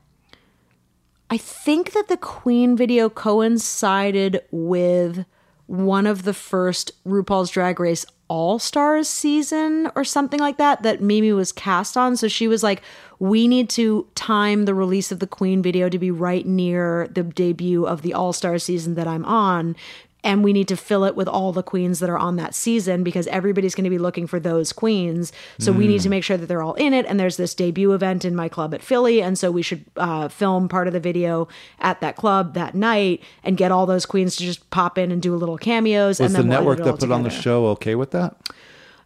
I 1.30 1.38
think 1.38 1.92
that 1.92 2.08
the 2.08 2.18
Queen 2.18 2.76
video 2.76 3.08
coincided 3.08 4.42
with 4.50 5.24
one 5.66 6.06
of 6.06 6.24
the 6.24 6.34
first 6.34 6.92
RuPaul's 7.06 7.50
Drag 7.50 7.80
Race 7.80 8.04
All 8.32 8.58
Stars 8.58 9.10
season 9.10 9.90
or 9.94 10.04
something 10.04 10.40
like 10.40 10.56
that 10.56 10.82
that 10.84 11.02
Mimi 11.02 11.34
was 11.34 11.52
cast 11.52 11.98
on. 11.98 12.16
So 12.16 12.28
she 12.28 12.48
was 12.48 12.62
like, 12.62 12.80
we 13.18 13.46
need 13.46 13.68
to 13.70 14.06
time 14.14 14.64
the 14.64 14.74
release 14.74 15.12
of 15.12 15.18
the 15.18 15.26
Queen 15.26 15.60
video 15.60 15.90
to 15.90 15.98
be 15.98 16.10
right 16.10 16.46
near 16.46 17.08
the 17.08 17.24
debut 17.24 17.84
of 17.84 18.00
the 18.00 18.14
All 18.14 18.32
Stars 18.32 18.64
season 18.64 18.94
that 18.94 19.06
I'm 19.06 19.26
on. 19.26 19.76
And 20.24 20.44
we 20.44 20.52
need 20.52 20.68
to 20.68 20.76
fill 20.76 21.04
it 21.04 21.16
with 21.16 21.26
all 21.28 21.52
the 21.52 21.62
queens 21.62 21.98
that 22.00 22.08
are 22.08 22.18
on 22.18 22.36
that 22.36 22.54
season 22.54 23.02
because 23.02 23.26
everybody's 23.26 23.74
going 23.74 23.84
to 23.84 23.90
be 23.90 23.98
looking 23.98 24.26
for 24.26 24.38
those 24.38 24.72
queens. 24.72 25.32
So 25.58 25.72
we 25.72 25.88
need 25.88 26.00
to 26.02 26.08
make 26.08 26.22
sure 26.22 26.36
that 26.36 26.46
they're 26.46 26.62
all 26.62 26.74
in 26.74 26.94
it. 26.94 27.06
And 27.06 27.18
there's 27.18 27.36
this 27.36 27.54
debut 27.54 27.92
event 27.92 28.24
in 28.24 28.36
my 28.36 28.48
club 28.48 28.72
at 28.72 28.82
Philly. 28.82 29.20
And 29.20 29.36
so 29.38 29.50
we 29.50 29.62
should 29.62 29.84
uh, 29.96 30.28
film 30.28 30.68
part 30.68 30.86
of 30.86 30.92
the 30.92 31.00
video 31.00 31.48
at 31.80 32.00
that 32.00 32.16
club 32.16 32.54
that 32.54 32.74
night 32.74 33.22
and 33.42 33.56
get 33.56 33.72
all 33.72 33.84
those 33.86 34.06
queens 34.06 34.36
to 34.36 34.44
just 34.44 34.68
pop 34.70 34.96
in 34.96 35.10
and 35.10 35.20
do 35.20 35.34
a 35.34 35.36
little 35.36 35.58
cameos. 35.58 36.20
Was 36.20 36.34
and 36.34 36.34
the 36.34 36.48
we'll 36.48 36.58
network 36.58 36.78
that 36.84 37.00
put 37.00 37.10
on 37.10 37.24
the 37.24 37.30
show 37.30 37.66
okay 37.68 37.94
with 37.94 38.12
that? 38.12 38.36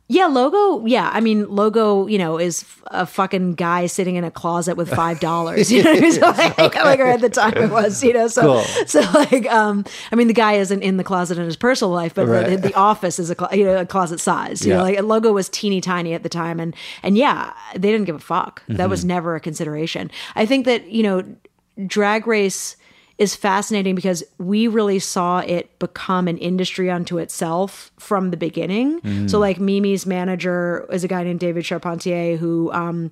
Yeah, 0.08 0.26
logo. 0.26 0.86
Yeah, 0.86 1.10
I 1.12 1.18
mean, 1.20 1.48
logo. 1.48 2.06
You 2.06 2.18
know, 2.18 2.38
is 2.38 2.64
a 2.92 3.04
fucking 3.06 3.54
guy 3.54 3.86
sitting 3.86 4.14
in 4.14 4.22
a 4.22 4.30
closet 4.30 4.76
with 4.76 4.88
five 4.94 5.18
dollars. 5.18 5.72
You 5.72 5.82
know 5.82 5.90
what 5.90 5.98
I 6.02 6.02
mean? 6.02 6.12
So 6.12 6.20
like, 6.30 6.58
like, 6.58 7.00
or 7.00 7.06
at 7.06 7.20
the 7.20 7.28
time 7.28 7.54
it 7.56 7.70
was. 7.70 8.04
You 8.04 8.12
know, 8.12 8.28
so 8.28 8.42
Cool. 8.42 8.86
so 8.86 9.00
like, 9.14 9.46
um, 9.52 9.84
I 10.12 10.14
mean, 10.14 10.28
the 10.28 10.32
guy 10.32 10.52
isn't 10.54 10.80
in 10.82 10.96
the 10.96 11.02
closet 11.02 11.38
in 11.38 11.44
his 11.44 11.56
personal 11.56 11.92
life, 11.92 12.14
but 12.14 12.28
Right. 12.28 12.50
the, 12.50 12.56
the 12.68 12.74
office 12.74 13.18
is 13.18 13.30
a 13.30 13.34
clo- 13.34 13.50
you 13.52 13.64
know 13.64 13.78
a 13.80 13.86
closet 13.86 14.20
size. 14.20 14.64
You 14.64 14.70
Yeah. 14.72 14.76
know, 14.78 14.82
like 14.84 15.02
logo 15.02 15.32
was 15.32 15.48
teeny 15.48 15.80
tiny 15.80 16.14
at 16.14 16.22
the 16.22 16.28
time, 16.28 16.60
and 16.60 16.74
and 17.02 17.18
yeah, 17.18 17.52
they 17.74 17.90
didn't 17.90 18.04
give 18.06 18.14
a 18.16 18.20
fuck. 18.20 18.62
That 18.68 18.88
was 18.88 19.00
Mm-hmm. 19.00 19.08
never 19.08 19.34
a 19.34 19.40
consideration. 19.40 20.10
I 20.36 20.46
think 20.46 20.66
that 20.66 20.88
you 20.88 21.02
know, 21.02 21.24
drag 21.86 22.28
race 22.28 22.76
is 23.18 23.34
fascinating 23.34 23.94
because 23.94 24.22
we 24.38 24.68
really 24.68 24.98
saw 24.98 25.38
it 25.38 25.78
become 25.78 26.28
an 26.28 26.36
industry 26.36 26.90
unto 26.90 27.16
itself 27.18 27.90
from 27.98 28.30
the 28.30 28.36
beginning. 28.36 29.00
Mm. 29.00 29.30
So 29.30 29.38
like 29.38 29.58
Mimi's 29.58 30.04
manager 30.04 30.86
is 30.90 31.02
a 31.02 31.08
guy 31.08 31.24
named 31.24 31.40
David 31.40 31.64
Charpentier 31.64 32.36
who 32.36 32.70
um, 32.72 33.10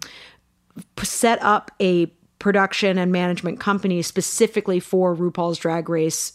set 1.03 1.43
up 1.43 1.71
a 1.81 2.07
production 2.39 2.99
and 2.99 3.11
management 3.11 3.61
company 3.61 4.03
specifically 4.03 4.79
for 4.79 5.17
RuPaul's 5.17 5.59
Drag 5.59 5.89
Race 5.89 6.35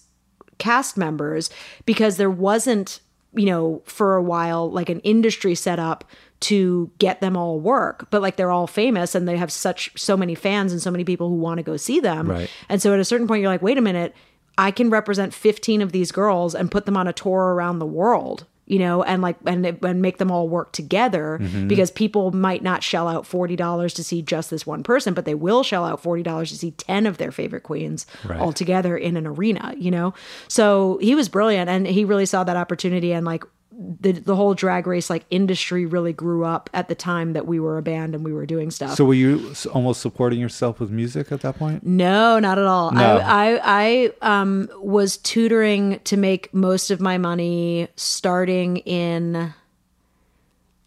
cast 0.58 0.98
members 0.98 1.52
because 1.86 2.18
there 2.18 2.30
wasn't, 2.30 3.00
you 3.36 3.46
know, 3.46 3.84
for 3.86 4.16
a 4.16 4.24
while 4.24 4.72
like 4.72 4.90
an 4.90 5.00
industry 5.02 5.54
set 5.54 5.78
up 5.78 6.04
to 6.42 6.90
get 7.00 7.20
them 7.22 7.36
all 7.36 7.60
work 7.60 8.08
but 8.12 8.22
like 8.22 8.36
they're 8.38 8.52
all 8.52 8.68
famous 8.68 9.14
and 9.16 9.28
they 9.28 9.36
have 9.38 9.52
such 9.52 9.92
so 9.96 10.16
many 10.16 10.36
fans 10.36 10.72
and 10.72 10.82
so 10.82 10.90
many 10.92 11.04
people 11.04 11.28
who 11.30 11.36
want 11.36 11.58
to 11.58 11.64
go 11.64 11.76
see 11.78 12.00
them 12.00 12.30
Right. 12.30 12.50
and 12.70 12.82
so 12.82 12.94
at 12.94 13.00
a 13.00 13.06
certain 13.06 13.28
point 13.28 13.42
you're 13.42 13.52
like 13.52 13.62
wait 13.62 13.78
a 13.78 13.82
minute 13.82 14.16
i 14.58 14.72
can 14.72 14.90
represent 14.90 15.34
15 15.34 15.82
of 15.82 15.92
these 15.92 16.12
girls 16.12 16.56
and 16.56 16.72
put 16.72 16.86
them 16.86 16.96
on 16.98 17.08
a 17.08 17.14
tour 17.14 17.54
around 17.54 17.80
the 17.80 17.86
world 17.86 18.46
you 18.68 18.78
know 18.80 19.02
and 19.04 19.22
like 19.22 19.36
and, 19.48 19.66
and 19.66 20.02
make 20.02 20.18
them 20.20 20.32
all 20.32 20.48
work 20.48 20.72
together 20.72 21.40
Mm-hmm. 21.42 21.68
because 21.68 21.90
people 21.92 22.32
might 22.32 22.62
not 22.62 22.84
shell 22.84 23.08
out 23.08 23.24
$40 23.26 23.94
to 23.96 24.04
see 24.04 24.22
just 24.22 24.50
this 24.50 24.66
one 24.66 24.84
person 24.84 25.14
but 25.16 25.26
they 25.26 25.34
will 25.36 25.64
shell 25.64 25.84
out 25.86 26.02
$40 26.04 26.48
to 26.50 26.56
see 26.58 26.72
10 26.72 27.06
of 27.08 27.18
their 27.18 27.32
favorite 27.32 27.64
queens 27.64 28.06
all 28.40 28.54
together 28.54 28.96
in 28.96 29.18
an 29.18 29.26
arena 29.28 29.74
you 29.78 29.90
know 29.92 30.14
so 30.48 31.00
he 31.02 31.16
was 31.16 31.28
brilliant 31.30 31.70
and 31.70 31.88
he 31.88 32.06
really 32.06 32.26
saw 32.28 32.44
that 32.44 32.56
opportunity 32.58 33.12
and 33.12 33.26
like 33.26 33.44
the 33.80 34.12
the 34.12 34.36
whole 34.36 34.54
drag 34.54 34.88
race 34.88 35.10
like 35.10 35.26
industry 35.30 35.86
really 35.86 36.12
grew 36.12 36.44
up 36.44 36.70
at 36.74 36.90
the 36.90 36.96
time 36.96 37.34
that 37.34 37.48
we 37.48 37.60
were 37.60 37.78
a 37.78 37.82
band 37.82 38.14
and 38.14 38.26
we 38.26 38.34
were 38.34 38.46
doing 38.46 38.72
stuff. 38.72 38.96
So, 38.96 39.06
were 39.06 39.14
you 39.14 39.54
almost 39.74 40.02
supporting 40.02 40.40
yourself 40.40 40.80
with 40.80 40.90
music 40.90 41.32
at 41.32 41.42
that 41.42 41.58
point? 41.58 41.86
No, 41.86 42.40
not 42.40 42.58
at 42.60 42.66
all. 42.66 42.92
No. 42.92 43.18
I, 43.20 43.56
I 43.56 44.12
I 44.22 44.40
um 44.42 44.70
was 44.82 45.18
tutoring 45.18 46.00
to 46.04 46.18
make 46.18 46.54
most 46.54 46.92
of 46.92 47.00
my 47.00 47.18
money 47.18 47.88
starting 47.96 48.78
in 48.78 49.54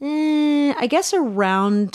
eh, 0.02 0.74
I 0.76 0.86
guess 0.88 1.14
around 1.14 1.92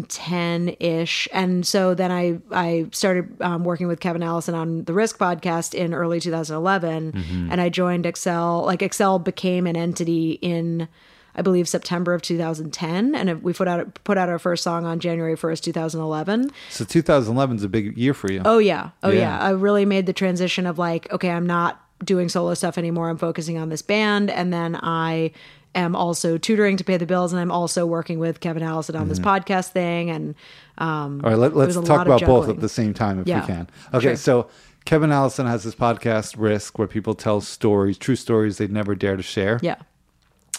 2010-ish. 0.00 1.28
And 1.32 1.66
so 1.66 1.94
then 1.94 2.10
I 2.10 2.38
I 2.50 2.86
started 2.92 3.40
um, 3.40 3.64
working 3.64 3.86
with 3.88 4.00
Kevin 4.00 4.22
Allison 4.22 4.54
on 4.54 4.84
the 4.84 4.92
Risk 4.92 5.18
podcast 5.18 5.74
in 5.74 5.94
early 5.94 6.20
2011 6.20 7.48
and 7.50 7.60
I 7.60 7.68
joined 7.68 8.06
Excel. 8.06 8.62
Like 8.64 8.82
Excel 8.82 9.18
became 9.18 9.66
an 9.66 9.76
entity 9.76 10.32
in 10.42 10.88
I 11.34 11.42
believe 11.42 11.68
September 11.68 12.12
of 12.12 12.22
2010 12.22 13.14
and 13.14 13.42
we 13.42 13.52
put 13.52 13.68
out 13.68 14.02
put 14.04 14.18
out 14.18 14.28
our 14.28 14.38
first 14.40 14.64
song 14.64 14.84
on 14.84 14.98
January 15.00 15.36
1st, 15.36 15.62
2011. 15.62 16.50
So, 16.70 16.84
2011 16.84 17.56
is 17.56 17.62
a 17.62 17.68
big 17.68 17.96
year 17.96 18.14
for 18.14 18.30
you. 18.32 18.42
Oh 18.44 18.58
yeah. 18.58 18.90
Oh 19.02 19.10
Yeah. 19.10 19.20
yeah. 19.20 19.38
I 19.38 19.50
really 19.50 19.84
made 19.84 20.06
the 20.06 20.12
transition 20.12 20.66
of 20.66 20.78
like, 20.78 21.10
okay, 21.12 21.30
I'm 21.30 21.46
not 21.46 21.80
doing 22.04 22.28
solo 22.28 22.54
stuff 22.54 22.78
anymore. 22.78 23.08
I'm 23.10 23.18
focusing 23.18 23.58
on 23.58 23.68
this 23.68 23.82
band. 23.82 24.30
And 24.30 24.52
then 24.52 24.74
I 24.82 25.30
am 25.74 25.94
also 25.94 26.38
tutoring 26.38 26.76
to 26.76 26.84
pay 26.84 26.96
the 26.96 27.06
bills. 27.06 27.32
And 27.32 27.40
I'm 27.40 27.50
also 27.50 27.86
working 27.86 28.18
with 28.18 28.40
Kevin 28.40 28.62
Allison 28.62 28.96
on 28.96 29.08
this 29.08 29.18
podcast 29.18 29.70
thing. 29.70 30.10
And 30.10 30.34
um, 30.78 31.20
All 31.24 31.30
right, 31.30 31.38
let, 31.38 31.54
let's 31.54 31.74
talk 31.80 32.06
about 32.06 32.20
both 32.22 32.48
at 32.48 32.60
the 32.60 32.68
same 32.68 32.94
time 32.94 33.20
if 33.20 33.26
Yeah, 33.26 33.40
we 33.40 33.46
can. 33.46 33.68
Okay, 33.94 34.08
sure. 34.08 34.16
so 34.16 34.50
Kevin 34.84 35.12
Allison 35.12 35.46
has 35.46 35.64
this 35.64 35.74
podcast, 35.74 36.34
Risk, 36.38 36.78
where 36.78 36.88
people 36.88 37.14
tell 37.14 37.40
stories, 37.40 37.98
true 37.98 38.16
stories 38.16 38.58
they'd 38.58 38.72
never 38.72 38.94
dare 38.94 39.16
to 39.16 39.22
share. 39.22 39.60
Yeah. 39.62 39.76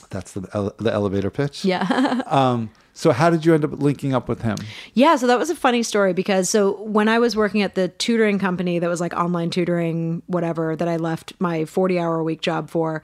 That's 0.10 0.34
the, 0.34 0.48
ele- 0.54 0.76
the 0.78 0.92
elevator 0.92 1.30
pitch. 1.30 1.66
Yeah. 1.66 2.22
Um, 2.32 2.70
so, 2.94 3.12
how 3.12 3.30
did 3.30 3.46
you 3.46 3.54
end 3.54 3.64
up 3.64 3.72
linking 3.82 4.14
up 4.14 4.28
with 4.28 4.42
him? 4.42 4.58
Yeah, 4.94 5.16
so 5.16 5.26
that 5.28 5.40
was 5.40 5.50
a 5.50 5.56
funny 5.56 5.82
story 5.82 6.12
because 6.14 6.50
so 6.50 6.82
when 6.84 7.08
I 7.08 7.20
was 7.20 7.36
working 7.38 7.62
at 7.62 7.74
the 7.76 7.88
tutoring 7.88 8.38
company 8.38 8.80
that 8.80 8.88
was 8.90 9.00
like 9.00 9.14
online 9.14 9.50
tutoring, 9.50 10.22
whatever, 10.28 10.76
that 10.76 10.88
I 10.90 10.98
left 10.98 11.34
my 11.40 11.64
40 11.66 11.98
hour 11.98 12.20
a 12.20 12.24
week 12.24 12.42
job 12.42 12.70
for, 12.70 13.02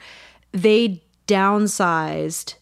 they 0.51 1.01
downsized 1.27 2.55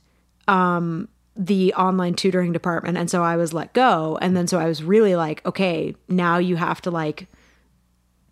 um 0.48 1.08
the 1.36 1.74
online 1.74 2.14
tutoring 2.14 2.54
department. 2.54 2.98
And 2.98 3.10
so 3.10 3.22
I 3.22 3.36
was 3.36 3.54
let 3.54 3.74
go. 3.74 4.18
And 4.22 4.38
then 4.38 4.48
so 4.48 4.58
I 4.58 4.68
was 4.68 4.82
really 4.82 5.16
like, 5.16 5.46
okay, 5.46 5.96
now 6.08 6.38
you 6.38 6.56
have 6.56 6.82
to 6.82 6.92
like 6.92 7.28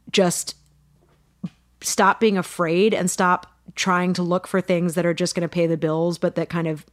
just 0.10 0.56
stop 1.82 2.20
being 2.20 2.38
afraid 2.38 2.94
and 2.94 3.12
stop 3.12 3.48
trying 3.76 4.14
to 4.14 4.24
look 4.24 4.48
for 4.48 4.62
things 4.62 4.96
that 4.96 5.06
are 5.06 5.14
just 5.14 5.36
going 5.36 5.42
to 5.42 5.50
pay 5.50 5.68
the 5.68 5.78
bills 5.78 6.18
but 6.18 6.36
that 6.36 6.48
kind 6.50 6.68
of 6.68 6.86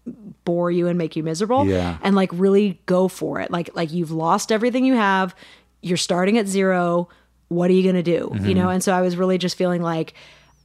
bore 0.45 0.71
you 0.71 0.89
and 0.89 0.99
make 0.99 1.15
you 1.15 1.23
miserable. 1.23 1.67
Yeah. 1.67 1.99
and 2.03 2.17
like 2.17 2.31
really 2.33 2.81
go 2.87 3.07
for 3.07 3.41
it. 3.41 3.51
Like 3.51 3.71
like 3.75 3.93
you've 3.93 4.11
lost 4.11 4.51
everything 4.51 4.85
you 4.85 4.95
have. 4.95 5.35
You're 5.83 5.97
starting 5.97 6.39
at 6.39 6.49
zero. 6.49 7.09
What 7.49 7.71
are 7.71 7.75
you 7.75 7.83
going 7.83 7.95
to 7.97 8.03
do 8.03 8.33
you 8.41 8.55
know? 8.55 8.69
And 8.69 8.83
so 8.83 8.93
i 8.93 9.01
was 9.01 9.17
really 9.17 9.39
just 9.39 9.57
feeling 9.57 9.83
like 9.83 10.15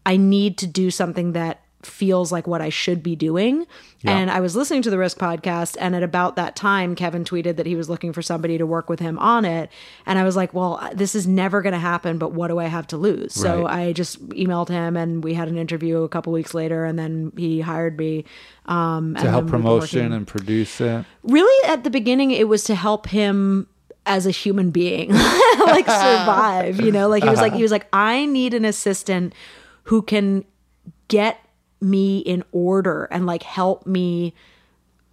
i 0.08 0.18
need 0.18 0.58
to 0.60 0.68
do 0.68 0.90
something 0.92 1.34
that 1.34 1.62
feels 1.86 2.32
like 2.32 2.48
what 2.48 2.62
I 2.62 2.70
should 2.70 3.02
be 3.04 3.16
doing. 3.16 3.66
And 4.08 4.30
I 4.30 4.40
was 4.40 4.56
listening 4.56 4.84
to 4.84 4.92
the 4.92 5.00
Risk 5.00 5.18
podcast, 5.18 5.78
and 5.80 5.96
at 5.96 6.04
about 6.04 6.36
that 6.36 6.56
time, 6.56 6.94
Kevin 6.94 7.24
tweeted 7.24 7.56
that 7.56 7.66
he 7.66 7.76
was 7.76 7.90
looking 7.90 8.14
for 8.14 8.22
somebody 8.22 8.56
to 8.60 8.66
work 8.66 8.88
with 8.88 9.00
him 9.00 9.18
on 9.18 9.46
it. 9.46 9.72
And 10.06 10.20
I 10.20 10.24
was 10.24 10.36
like, 10.36 10.54
well, 10.54 10.88
this 10.94 11.16
is 11.16 11.26
never 11.26 11.64
going 11.64 11.74
to 11.74 11.80
happen, 11.80 12.20
but 12.20 12.32
what 12.32 12.50
do 12.50 12.60
I 12.60 12.66
have 12.66 12.86
to 12.88 12.98
lose? 12.98 13.34
So 13.34 13.66
I 13.66 13.94
just 13.94 14.24
emailed 14.30 14.70
him, 14.70 14.96
and 14.96 15.24
we 15.24 15.34
had 15.34 15.48
an 15.48 15.58
interview 15.58 16.04
a 16.04 16.10
couple 16.10 16.32
weeks 16.34 16.54
later, 16.54 16.86
and 16.86 17.00
then 17.00 17.32
he 17.36 17.62
hired 17.62 17.98
me. 17.98 18.26
Um, 18.68 19.16
to 19.16 19.28
help 19.30 19.48
promotion 19.48 20.12
and 20.14 20.28
produce 20.28 20.80
it. 20.82 21.06
really 21.24 21.70
at 21.70 21.84
the 21.84 21.90
beginning 21.92 22.32
it 22.32 22.48
was 22.48 22.64
to 22.66 22.74
help 22.76 23.08
him 23.08 23.68
as 24.08 24.26
a 24.26 24.32
human 24.32 24.72
being 24.72 25.10
like 25.60 25.86
survive 25.88 26.82
you 26.82 26.92
know 26.92 27.08
like 27.08 27.22
he 27.24 27.30
was 27.30 27.40
like 27.40 27.54
he 27.54 27.62
was 27.62 27.70
like 27.72 27.88
i 27.94 28.26
need 28.26 28.56
an 28.56 28.66
assistant 28.66 29.34
who 29.84 30.02
can 30.02 30.44
get 31.10 31.40
me 31.82 32.20
in 32.20 32.44
order 32.52 33.06
and 33.06 33.26
like 33.26 33.44
help 33.44 33.86
me 33.86 34.34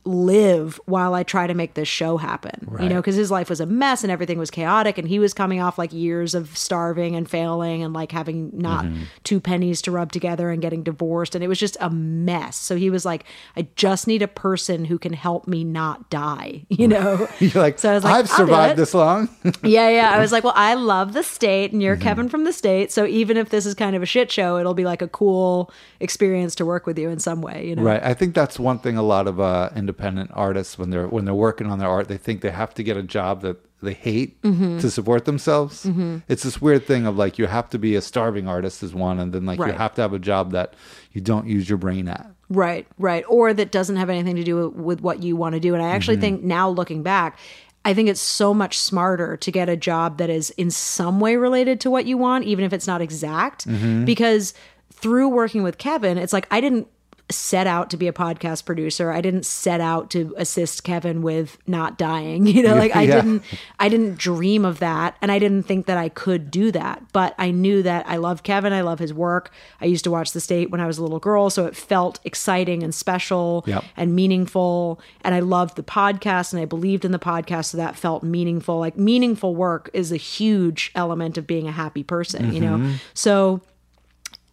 live 0.05 0.81
while 0.87 1.15
I 1.15 1.23
try 1.23 1.47
to 1.47 1.55
make 1.55 1.75
this 1.75 1.87
show 1.89 2.17
happen. 2.17 2.69
You 2.81 2.89
know, 2.89 2.97
because 2.97 3.15
his 3.15 3.31
life 3.31 3.49
was 3.49 3.61
a 3.61 3.67
mess 3.67 4.03
and 4.03 4.11
everything 4.11 4.39
was 4.39 4.51
chaotic 4.51 4.99
and 4.99 5.07
he 5.07 5.19
was 5.21 5.33
coming 5.33 5.61
off 5.61 5.79
like 5.79 5.93
years 5.93 6.35
of 6.35 6.57
starving 6.57 7.15
and 7.15 7.29
failing 7.31 7.83
and 7.83 7.93
like 7.95 8.11
having 8.11 8.51
not 8.53 8.85
two 9.23 9.39
pennies 9.41 9.81
to 9.83 9.91
rub 9.93 10.11
together 10.11 10.51
and 10.51 10.61
getting 10.61 10.83
divorced 10.83 11.35
and 11.37 11.45
it 11.45 11.49
was 11.49 11.59
just 11.61 11.77
a 11.81 11.89
mess. 11.91 12.57
So 12.57 12.75
he 12.77 12.91
was 12.91 13.05
like 13.05 13.25
I 13.57 13.69
just 13.77 14.07
need 14.09 14.23
a 14.23 14.29
person 14.29 14.87
who 14.87 14.99
can 14.99 15.13
help 15.13 15.47
me 15.47 15.63
not 15.63 16.11
die, 16.11 16.65
you 16.69 16.89
know. 16.89 17.29
You're 17.39 17.63
like, 17.63 17.79
So 17.79 17.91
I 17.91 17.95
was 17.95 18.05
like, 18.05 18.15
I've 18.15 18.29
survived 18.29 18.77
this 18.79 18.95
long. 18.95 19.29
yeah, 19.63 19.89
yeah. 19.89 20.11
I 20.11 20.19
was 20.19 20.33
like, 20.33 20.43
well, 20.43 20.55
I 20.57 20.75
love 20.75 21.13
the 21.13 21.23
state, 21.23 21.73
and 21.73 21.75
Mm-hmm. 21.75 21.81
you're 21.83 21.97
Kevin 21.97 22.29
from 22.29 22.45
the 22.45 22.53
state. 22.53 22.91
So 22.93 23.07
even 23.07 23.37
if 23.37 23.51
this 23.51 23.67
is 23.67 23.75
kind 23.75 23.95
of 23.95 24.03
a 24.03 24.07
shit 24.07 24.31
show, 24.33 24.57
it'll 24.59 24.75
be 24.75 24.85
like 24.85 25.03
a 25.03 25.09
cool 25.09 25.71
experience 26.01 26.55
to 26.57 26.67
work 26.67 26.87
with 26.87 26.99
you 26.99 27.09
in 27.11 27.19
some 27.19 27.41
way. 27.43 27.67
You 27.69 27.77
know, 27.77 27.83
Right. 27.83 28.03
I 28.03 28.15
think 28.15 28.35
that's 28.35 28.59
one 28.59 28.79
thing 28.81 28.97
a 28.97 29.03
lot 29.03 29.27
of 29.29 29.39
uh, 29.41 29.69
independent 29.77 29.92
artists 30.33 30.79
when 30.79 30.91
they're 30.91 31.07
when 31.09 31.25
they're 31.25 31.35
working 31.35 31.67
on 31.69 31.79
their 31.79 31.89
art, 31.89 32.09
they 32.09 32.17
think 32.17 32.41
they 32.41 32.51
have 32.51 32.75
to 32.75 32.83
get 32.83 32.97
a 32.97 33.03
job 33.03 33.43
that 33.43 33.59
they 33.83 33.95
hate 33.95 34.41
Mm-hmm. 34.43 34.79
to 34.79 34.91
support 34.91 35.25
themselves. 35.25 35.87
It's 36.29 36.43
this 36.45 36.61
weird 36.63 36.87
thing 36.87 37.07
of 37.07 37.17
like 37.17 37.39
you 37.39 37.47
have 37.47 37.69
to 37.71 37.79
be 37.79 37.97
a 37.97 38.01
starving 38.03 38.47
artist 38.49 38.83
is 38.83 38.95
one, 38.95 39.19
and 39.19 39.33
then 39.33 39.45
like 39.47 39.59
you 39.59 39.73
have 39.73 39.95
to 39.95 40.03
have 40.03 40.13
a 40.13 40.19
job 40.19 40.53
that 40.53 40.75
you 41.13 41.21
don't 41.21 41.47
use 41.47 41.69
your 41.69 41.79
brain 41.79 42.09
at. 42.09 42.27
Right, 42.49 42.87
right. 42.99 43.25
Or 43.29 43.55
that 43.55 43.73
doesn't 43.73 43.97
have 43.97 44.11
anything 44.11 44.37
to 44.37 44.45
do 44.45 44.69
with 44.69 45.01
what 45.01 45.23
you 45.23 45.37
want 45.37 45.55
to 45.55 45.61
do. 45.61 45.75
And 45.75 45.83
I 45.83 45.89
actually 45.91 46.17
Mm-hmm. 46.17 46.21
think 46.21 46.43
now 46.45 46.69
looking 46.69 47.03
back, 47.03 47.39
I 47.85 47.95
think 47.95 48.09
it's 48.09 48.21
so 48.21 48.53
much 48.55 48.79
smarter 48.79 49.37
to 49.39 49.51
get 49.51 49.69
a 49.69 49.77
job 49.77 50.19
that 50.19 50.29
is 50.31 50.51
in 50.51 50.71
some 50.71 51.19
way 51.19 51.37
related 51.37 51.81
to 51.81 51.91
what 51.91 52.05
you 52.07 52.17
want, 52.19 52.45
even 52.45 52.65
if 52.65 52.73
it's 52.73 52.87
not 52.87 53.01
exact. 53.01 53.67
Mm-hmm. 53.67 54.05
Because 54.05 54.55
through 54.93 55.29
working 55.31 55.63
with 55.65 55.79
Kevin, 55.79 56.19
it's 56.19 56.33
like 56.33 56.47
I 56.51 56.61
didn't 56.61 56.87
set 57.31 57.67
out 57.67 57.89
to 57.89 57.97
be 57.97 58.09
a 58.09 58.13
podcast 58.13 58.67
producer. 58.67 59.11
I 59.11 59.23
didn't 59.23 59.47
set 59.47 59.81
out 59.81 60.11
to 60.11 60.35
assist 60.37 60.85
Kevin 60.85 61.23
with 61.23 61.57
not 61.67 61.97
dying. 61.97 62.47
You 62.53 62.63
know, 62.63 62.75
like 62.75 62.95
I 62.95 63.03
Yeah. 63.03 63.17
didn't 63.23 63.43
I 63.79 63.89
didn't 63.89 64.19
dream 64.19 64.65
of 64.67 64.81
that 64.81 65.17
and 65.23 65.33
I 65.33 65.39
didn't 65.39 65.63
think 65.63 65.87
that 65.87 65.97
I 65.97 66.11
could 66.11 66.51
do 66.51 66.71
that. 66.73 67.03
But 67.13 67.35
I 67.39 67.51
knew 67.51 67.83
that 67.85 68.07
I 68.07 68.17
love 68.17 68.43
Kevin, 68.43 68.73
I 68.75 68.83
love 68.83 68.99
his 68.99 69.15
work. 69.15 69.51
I 69.81 69.87
used 69.87 70.05
to 70.05 70.11
watch 70.11 70.33
The 70.33 70.41
State 70.41 70.71
when 70.71 70.81
I 70.81 70.87
was 70.87 70.99
a 70.99 71.03
little 71.03 71.19
girl, 71.21 71.49
so 71.49 71.65
it 71.65 71.75
felt 71.75 72.21
exciting 72.25 72.83
and 72.83 72.95
special 72.95 73.65
Yep. 73.67 73.85
and 73.97 74.15
meaningful. 74.15 75.01
And 75.25 75.35
I 75.35 75.41
loved 75.41 75.77
the 75.77 75.83
podcast 75.83 76.53
and 76.53 76.61
I 76.61 76.67
believed 76.67 77.05
in 77.07 77.13
the 77.13 77.19
podcast, 77.19 77.67
so 77.67 77.79
that 77.79 77.97
felt 77.97 78.23
meaningful. 78.23 78.79
Like 78.79 78.99
meaningful 78.99 79.55
work 79.55 79.89
is 79.95 80.13
a 80.13 80.17
huge 80.19 80.91
element 80.95 81.39
of 81.39 81.47
being 81.47 81.67
a 81.67 81.73
happy 81.73 82.03
person, 82.03 82.53
you 82.53 82.61
know? 82.61 82.77
Mm-hmm. 82.77 82.93
So 83.15 83.63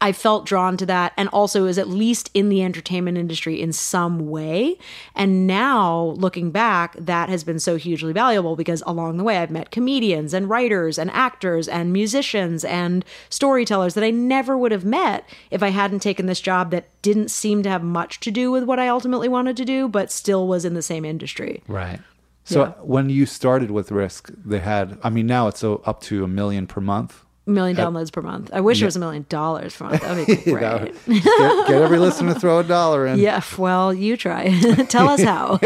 I 0.02 0.14
felt 0.14 0.45
drawn 0.45 0.78
to 0.78 0.86
that 0.86 1.12
and 1.18 1.28
also 1.30 1.66
is 1.66 1.78
at 1.78 1.89
least 1.89 2.32
in 2.34 2.47
the 2.47 2.64
entertainment 2.64 3.18
industry 3.18 3.62
in 3.62 3.74
some 3.74 4.30
way. 4.30 4.78
And 5.14 5.45
now 5.45 6.16
looking 6.18 6.52
back, 6.52 6.95
that 6.97 7.28
has 7.28 7.43
been 7.43 7.60
so 7.60 7.76
hugely 7.76 8.14
valuable 8.14 8.56
because 8.56 8.82
along 8.86 9.18
the 9.18 9.26
way 9.26 9.38
I've 9.38 9.52
met 9.52 9.72
comedians 9.72 10.34
and 10.34 10.50
writers 10.50 10.97
and 10.97 11.12
actors 11.12 11.68
and 11.68 11.91
musicians 11.91 12.64
and 12.64 13.04
storytellers 13.30 13.93
that 13.95 14.04
I 14.04 14.12
never 14.12 14.58
would 14.58 14.72
have 14.72 14.86
met 14.86 15.28
if 15.52 15.62
I 15.62 15.70
hadn't 15.70 16.00
taken 16.00 16.28
this 16.28 16.39
job 16.39 16.72
that 16.72 16.88
didn't 17.02 17.30
seem 17.30 17.62
to 17.64 17.70
have 17.70 17.84
much 17.84 18.22
to 18.22 18.32
do 18.32 18.52
with 18.52 18.64
what 18.64 18.80
I 18.80 18.88
ultimately 18.88 19.28
wanted 19.28 19.58
to 19.58 19.66
do, 19.66 19.89
but 19.89 20.12
still 20.12 20.47
was 20.47 20.64
in 20.64 20.76
the 20.76 20.82
same 20.82 21.04
industry. 21.04 21.62
Right. 21.68 22.00
So 22.45 22.62
Yeah. 22.62 22.70
when 22.82 23.10
you 23.10 23.26
started 23.26 23.70
with 23.70 23.91
Risk, 23.91 24.32
they 24.45 24.60
had. 24.60 24.97
I 25.04 25.10
mean, 25.10 25.28
now 25.28 25.47
it's 25.50 25.64
up 25.64 26.02
to 26.04 26.24
a 26.24 26.28
million 26.28 26.68
per 26.68 26.82
month. 26.82 27.26
Million 27.50 27.76
downloads 27.76 28.12
per 28.12 28.22
month. 28.22 28.50
I 28.54 28.62
wish 28.62 28.82
it 28.82 28.86
was 28.86 28.95
a 28.95 29.00
million 29.00 29.26
dollars 29.28 29.76
per 29.76 29.86
month. 29.86 30.02
That 30.02 30.16
would 30.16 30.28
be 30.28 30.36
great. 30.52 30.93
get, 31.08 31.24
get 31.68 31.72
every 31.82 31.97
listener 32.06 32.34
to 32.34 32.39
throw 32.39 32.60
a 32.60 32.64
dollar 32.64 33.08
in. 33.08 33.20
Yeah, 33.20 33.41
well, 33.58 33.93
you 33.93 34.16
try. 34.18 34.50
Tell 34.89 35.10
us 35.10 35.22
how. 35.22 35.58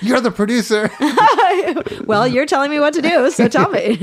You're 0.00 0.20
the 0.20 0.32
producer. 0.34 0.90
well, 2.06 2.26
you're 2.28 2.46
telling 2.46 2.70
me 2.70 2.80
what 2.80 2.94
to 2.94 3.02
do, 3.02 3.30
so 3.30 3.48
tell 3.48 3.70
me. 3.70 3.96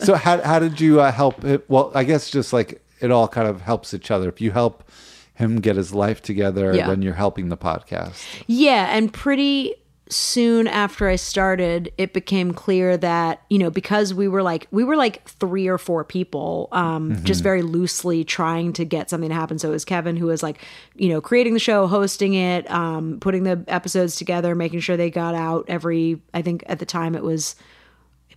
so 0.00 0.14
how 0.14 0.40
how 0.42 0.58
did 0.58 0.80
you 0.80 1.00
uh, 1.00 1.10
help? 1.10 1.44
It? 1.44 1.64
Well, 1.68 1.90
I 1.94 2.04
guess 2.04 2.30
just 2.30 2.52
like 2.52 2.80
it 3.00 3.10
all 3.10 3.28
kind 3.28 3.48
of 3.48 3.60
helps 3.62 3.94
each 3.94 4.10
other. 4.10 4.28
If 4.28 4.40
you 4.40 4.50
help 4.50 4.88
him 5.34 5.60
get 5.60 5.76
his 5.76 5.92
life 5.92 6.22
together, 6.22 6.74
Yeah. 6.74 6.86
then 6.86 7.02
you're 7.02 7.14
helping 7.14 7.48
the 7.48 7.56
podcast. 7.56 8.22
yeah, 8.46 8.96
and 8.96 9.12
pretty 9.12 9.74
soon 10.10 10.66
after 10.66 11.08
I 11.08 11.16
started, 11.16 11.92
it 11.96 12.12
became 12.12 12.52
clear 12.52 12.96
that, 12.98 13.42
you 13.48 13.58
know, 13.58 13.70
because 13.70 14.12
we 14.12 14.28
were 14.28 14.42
like 14.42 14.66
we 14.70 14.84
were 14.84 14.96
like 14.96 15.26
three 15.28 15.66
or 15.66 15.78
four 15.78 16.04
people, 16.04 16.68
um, 16.72 17.22
just 17.24 17.42
very 17.42 17.62
loosely 17.62 18.22
trying 18.24 18.72
to 18.74 18.84
get 18.84 19.08
something 19.08 19.30
to 19.30 19.34
happen. 19.34 19.58
So 19.58 19.68
it 19.68 19.72
was 19.72 19.84
Kevin 19.84 20.16
who 20.16 20.26
was 20.26 20.42
like, 20.42 20.62
you 20.94 21.08
know, 21.08 21.20
creating 21.20 21.54
the 21.54 21.60
show, 21.60 21.86
hosting 21.86 22.34
it, 22.34 22.70
um, 22.70 23.18
putting 23.20 23.44
the 23.44 23.64
episodes 23.68 24.16
together, 24.16 24.54
making 24.54 24.80
sure 24.80 24.96
they 24.96 25.10
got 25.10 25.34
out 25.34 25.64
every 25.68 26.20
I 26.34 26.42
think 26.42 26.64
at 26.66 26.78
the 26.78 26.86
time 26.86 27.14
it 27.14 27.22
was 27.22 27.56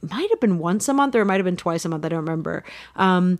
it 0.02 0.10
might 0.10 0.30
have 0.30 0.40
been 0.40 0.60
once 0.60 0.88
a 0.88 0.94
month 0.94 1.16
or 1.16 1.22
it 1.22 1.26
might 1.26 1.38
have 1.38 1.46
been 1.46 1.58
twice 1.58 1.84
a 1.86 1.90
month. 1.90 2.06
I 2.06 2.10
don't 2.10 2.20
remember. 2.20 2.64
Um, 2.96 3.40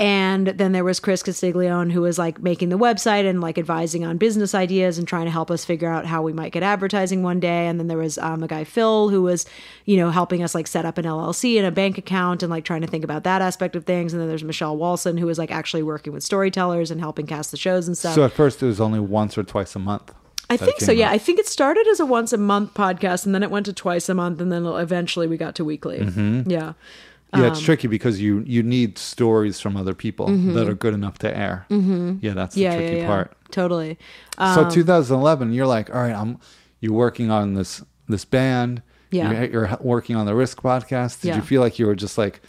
and 0.00 0.46
then 0.46 0.72
there 0.72 0.82
was 0.82 0.98
Chris 0.98 1.22
Castiglione, 1.22 1.92
who 1.92 2.00
was 2.00 2.18
like 2.18 2.40
making 2.40 2.70
the 2.70 2.78
website 2.78 3.28
and 3.28 3.42
like 3.42 3.58
advising 3.58 4.02
on 4.02 4.16
business 4.16 4.54
ideas 4.54 4.96
and 4.96 5.06
trying 5.06 5.26
to 5.26 5.30
help 5.30 5.50
us 5.50 5.62
figure 5.62 5.90
out 5.90 6.06
how 6.06 6.22
we 6.22 6.32
might 6.32 6.52
get 6.52 6.62
advertising 6.62 7.22
one 7.22 7.38
day. 7.38 7.66
And 7.66 7.78
then 7.78 7.86
there 7.86 7.98
was 7.98 8.16
um, 8.16 8.42
a 8.42 8.48
guy, 8.48 8.64
Phil, 8.64 9.10
who 9.10 9.20
was, 9.20 9.44
you 9.84 9.98
know, 9.98 10.08
helping 10.08 10.42
us 10.42 10.54
like 10.54 10.66
set 10.66 10.86
up 10.86 10.96
an 10.96 11.04
LLC 11.04 11.58
and 11.58 11.66
a 11.66 11.70
bank 11.70 11.98
account 11.98 12.42
and 12.42 12.48
like 12.48 12.64
trying 12.64 12.80
to 12.80 12.86
think 12.86 13.04
about 13.04 13.24
that 13.24 13.42
aspect 13.42 13.76
of 13.76 13.84
things. 13.84 14.14
And 14.14 14.22
then 14.22 14.28
there's 14.30 14.42
Michelle 14.42 14.78
Walson, 14.78 15.18
who 15.18 15.26
was 15.26 15.36
like 15.36 15.50
actually 15.50 15.82
working 15.82 16.14
with 16.14 16.22
storytellers 16.22 16.90
and 16.90 16.98
helping 16.98 17.26
cast 17.26 17.50
the 17.50 17.58
shows 17.58 17.86
and 17.86 17.96
stuff. 17.96 18.14
So 18.14 18.24
at 18.24 18.32
first 18.32 18.62
it 18.62 18.66
was 18.66 18.80
only 18.80 19.00
once 19.00 19.36
or 19.36 19.42
twice 19.42 19.76
a 19.76 19.80
month. 19.80 20.14
I 20.48 20.56
think 20.56 20.80
so. 20.80 20.92
Yeah. 20.92 21.10
I 21.10 21.18
think 21.18 21.38
it 21.38 21.46
started 21.46 21.86
as 21.88 22.00
a 22.00 22.06
once 22.06 22.32
a 22.32 22.38
month 22.38 22.74
podcast, 22.74 23.24
and 23.24 23.34
then 23.34 23.42
it 23.42 23.50
went 23.50 23.66
to 23.66 23.72
twice 23.72 24.08
a 24.08 24.14
month, 24.14 24.40
and 24.40 24.50
then 24.50 24.66
eventually 24.66 25.28
we 25.28 25.36
got 25.36 25.54
to 25.56 25.64
weekly. 25.64 26.00
Mm-hmm. 26.00 26.50
Yeah, 26.50 26.72
Yeah, 27.36 27.46
it's 27.46 27.60
tricky 27.60 27.86
because 27.88 28.20
you 28.20 28.42
you 28.46 28.62
need 28.62 28.98
stories 28.98 29.60
from 29.60 29.76
other 29.76 29.94
people 29.94 30.26
that 30.54 30.68
are 30.68 30.74
good 30.74 30.94
enough 30.94 31.18
to 31.18 31.36
air. 31.36 31.66
Mm-hmm. 31.70 32.16
Yeah, 32.20 32.32
that's 32.34 32.54
the 32.56 32.62
yeah, 32.62 32.76
tricky 32.76 32.94
yeah, 32.96 33.00
yeah. 33.02 33.06
part. 33.06 33.36
Totally. 33.50 33.98
so 34.38 34.68
2011, 34.70 35.52
you're 35.52 35.66
like, 35.66 35.94
all 35.94 36.02
right, 36.02 36.14
I'm 36.14 36.38
you're 36.80 36.92
working 36.92 37.30
on 37.30 37.54
this 37.54 37.82
this 38.08 38.24
band. 38.24 38.82
Yeah. 39.12 39.32
you're, 39.32 39.44
you're 39.50 39.78
working 39.80 40.16
on 40.16 40.26
the 40.26 40.34
Risk 40.34 40.62
podcast. 40.62 41.20
Did 41.20 41.34
you 41.36 41.42
feel 41.42 41.60
like 41.60 41.78
you 41.78 41.86
were 41.86 41.96
just 41.96 42.16
like 42.18 42.40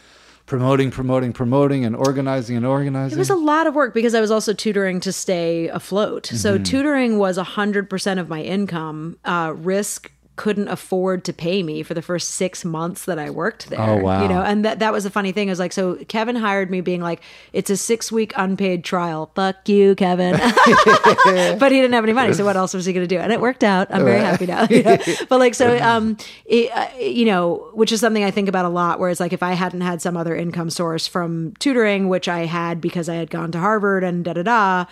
promoting, 0.45 0.91
promoting, 0.91 1.33
promoting, 1.33 1.85
and 1.85 1.95
organizing 1.95 2.55
and 2.57 2.65
organizing? 2.65 3.17
It 3.17 3.19
was 3.19 3.29
a 3.29 3.35
lot 3.35 3.67
of 3.67 3.73
work 3.75 3.93
because 3.93 4.13
I 4.13 4.21
was 4.21 4.29
also 4.31 4.53
tutoring 4.53 4.99
to 5.01 5.11
stay 5.11 5.67
afloat. 5.69 6.25
So 6.27 6.55
Mm-hmm. 6.55 6.63
tutoring 6.63 7.17
was 7.17 7.37
100% 7.37 8.19
of 8.19 8.29
my 8.29 8.41
income. 8.41 9.17
Uh, 9.25 9.53
risk 9.55 10.11
couldn't 10.37 10.69
afford 10.69 11.23
to 11.25 11.33
pay 11.33 11.61
me 11.61 11.83
for 11.83 11.93
the 11.93 12.01
first 12.01 12.29
six 12.29 12.63
months 12.63 13.05
that 13.05 13.19
I 13.19 13.29
worked 13.29 13.69
there. 13.69 13.79
Oh, 13.79 13.97
wow. 13.97 14.23
You 14.23 14.29
know, 14.29 14.41
and 14.41 14.63
that, 14.65 14.79
that 14.79 14.93
was 14.93 15.03
the 15.03 15.09
funny 15.09 15.31
thing 15.31 15.49
I 15.49 15.51
was 15.51 15.59
like, 15.59 15.73
so 15.73 15.95
Kevin 16.07 16.35
hired 16.35 16.71
me 16.71 16.81
being 16.81 17.01
like, 17.01 17.21
it's 17.53 17.69
a 17.69 17.77
six 17.77 18.11
week 18.11 18.33
unpaid 18.35 18.83
trial. 18.83 19.31
Fuck 19.35 19.67
you, 19.67 19.93
Kevin. 19.95 20.31
but 21.59 21.71
he 21.71 21.79
didn't 21.79 21.93
have 21.93 22.03
any 22.03 22.13
money. 22.13 22.33
So 22.33 22.45
what 22.45 22.55
else 22.55 22.73
was 22.73 22.85
he 22.85 22.93
going 22.93 23.07
to 23.07 23.13
do? 23.13 23.19
And 23.19 23.31
it 23.31 23.41
worked 23.41 23.63
out. 23.63 23.87
I'm 23.91 24.03
very 24.03 24.19
happy 24.19 24.45
now. 24.45 24.67
Yeah. 24.71 25.03
But 25.27 25.39
like, 25.39 25.53
so, 25.53 25.77
um, 25.79 26.17
it, 26.45 26.71
uh, 26.71 26.87
you 26.97 27.25
know, 27.25 27.69
which 27.73 27.91
is 27.91 27.99
something 27.99 28.23
I 28.23 28.31
think 28.31 28.47
about 28.47 28.65
a 28.65 28.69
lot 28.69 28.99
Whereas 28.99 29.19
like, 29.19 29.33
if 29.33 29.43
I 29.43 29.51
hadn't 29.53 29.81
had 29.81 30.01
some 30.01 30.15
other 30.15 30.35
income 30.35 30.69
source 30.69 31.07
from 31.07 31.53
tutoring, 31.59 32.07
which 32.07 32.27
I 32.27 32.45
had 32.45 32.79
because 32.79 33.09
I 33.09 33.15
had 33.15 33.29
gone 33.29 33.51
to 33.51 33.59
Harvard 33.59 34.03
and 34.03 34.23
da 34.23 34.33
da 34.33 34.43
da, 34.43 34.85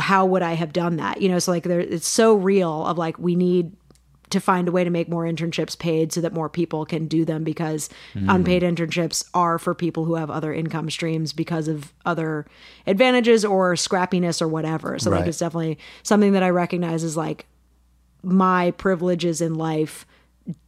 how 0.00 0.24
would 0.26 0.42
I 0.42 0.54
have 0.54 0.72
done 0.72 0.96
that? 0.96 1.20
You 1.20 1.28
know, 1.28 1.38
so 1.38 1.52
like 1.52 1.64
there, 1.64 1.80
it's 1.80 2.08
so 2.08 2.34
real 2.34 2.86
of 2.86 2.98
like, 2.98 3.18
we 3.18 3.34
need 3.36 3.72
to 4.30 4.40
find 4.40 4.68
a 4.68 4.72
way 4.72 4.82
to 4.82 4.90
make 4.90 5.08
more 5.08 5.24
internships 5.24 5.78
paid 5.78 6.12
so 6.12 6.20
that 6.20 6.32
more 6.32 6.48
people 6.48 6.84
can 6.84 7.06
do 7.06 7.24
them 7.24 7.44
because 7.44 7.88
mm-hmm. 8.14 8.28
unpaid 8.28 8.62
internships 8.62 9.28
are 9.34 9.58
for 9.58 9.74
people 9.74 10.04
who 10.04 10.16
have 10.16 10.30
other 10.30 10.52
income 10.52 10.90
streams 10.90 11.32
because 11.32 11.68
of 11.68 11.92
other 12.04 12.46
advantages 12.86 13.44
or 13.44 13.74
scrappiness 13.74 14.42
or 14.42 14.48
whatever. 14.48 14.98
So 14.98 15.10
Right. 15.10 15.20
like 15.20 15.28
it's 15.28 15.38
definitely 15.38 15.78
something 16.02 16.32
that 16.32 16.42
I 16.42 16.50
recognize 16.50 17.04
as 17.04 17.16
like 17.16 17.46
my 18.22 18.72
privileges 18.72 19.40
in 19.40 19.54
life 19.54 20.04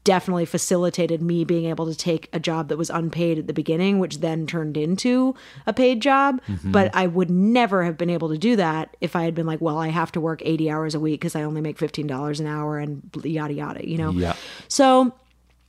definitely 0.04 0.46
facilitated 0.46 1.22
me 1.22 1.44
being 1.44 1.66
able 1.66 1.86
to 1.86 1.94
take 1.94 2.28
a 2.32 2.40
job 2.40 2.68
that 2.68 2.76
was 2.76 2.90
unpaid 2.90 3.38
at 3.38 3.46
the 3.46 3.52
beginning, 3.52 3.98
which 3.98 4.18
then 4.20 4.46
turned 4.46 4.76
into 4.76 5.34
a 5.66 5.72
paid 5.72 6.00
job. 6.00 6.40
Mm-hmm. 6.48 6.72
But 6.72 6.94
I 6.94 7.06
would 7.06 7.30
never 7.30 7.84
have 7.84 7.96
been 7.96 8.10
able 8.10 8.28
to 8.30 8.38
do 8.38 8.56
that 8.56 8.96
if 9.00 9.14
I 9.14 9.24
had 9.24 9.34
been 9.34 9.46
like, 9.46 9.60
well, 9.60 9.78
I 9.78 9.88
have 9.88 10.12
to 10.12 10.20
work 10.20 10.40
80 10.44 10.70
hours 10.70 10.94
a 10.94 11.00
week 11.00 11.20
because 11.20 11.36
I 11.36 11.42
only 11.42 11.60
make 11.60 11.78
$15 11.78 12.40
an 12.40 12.46
hour 12.46 12.78
and 12.78 13.02
yada, 13.22 13.54
yada, 13.54 13.88
you 13.88 13.98
know? 13.98 14.10
Yeah. 14.10 14.34
So 14.68 15.14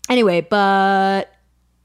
anyway, 0.09 0.41
but 0.41 1.33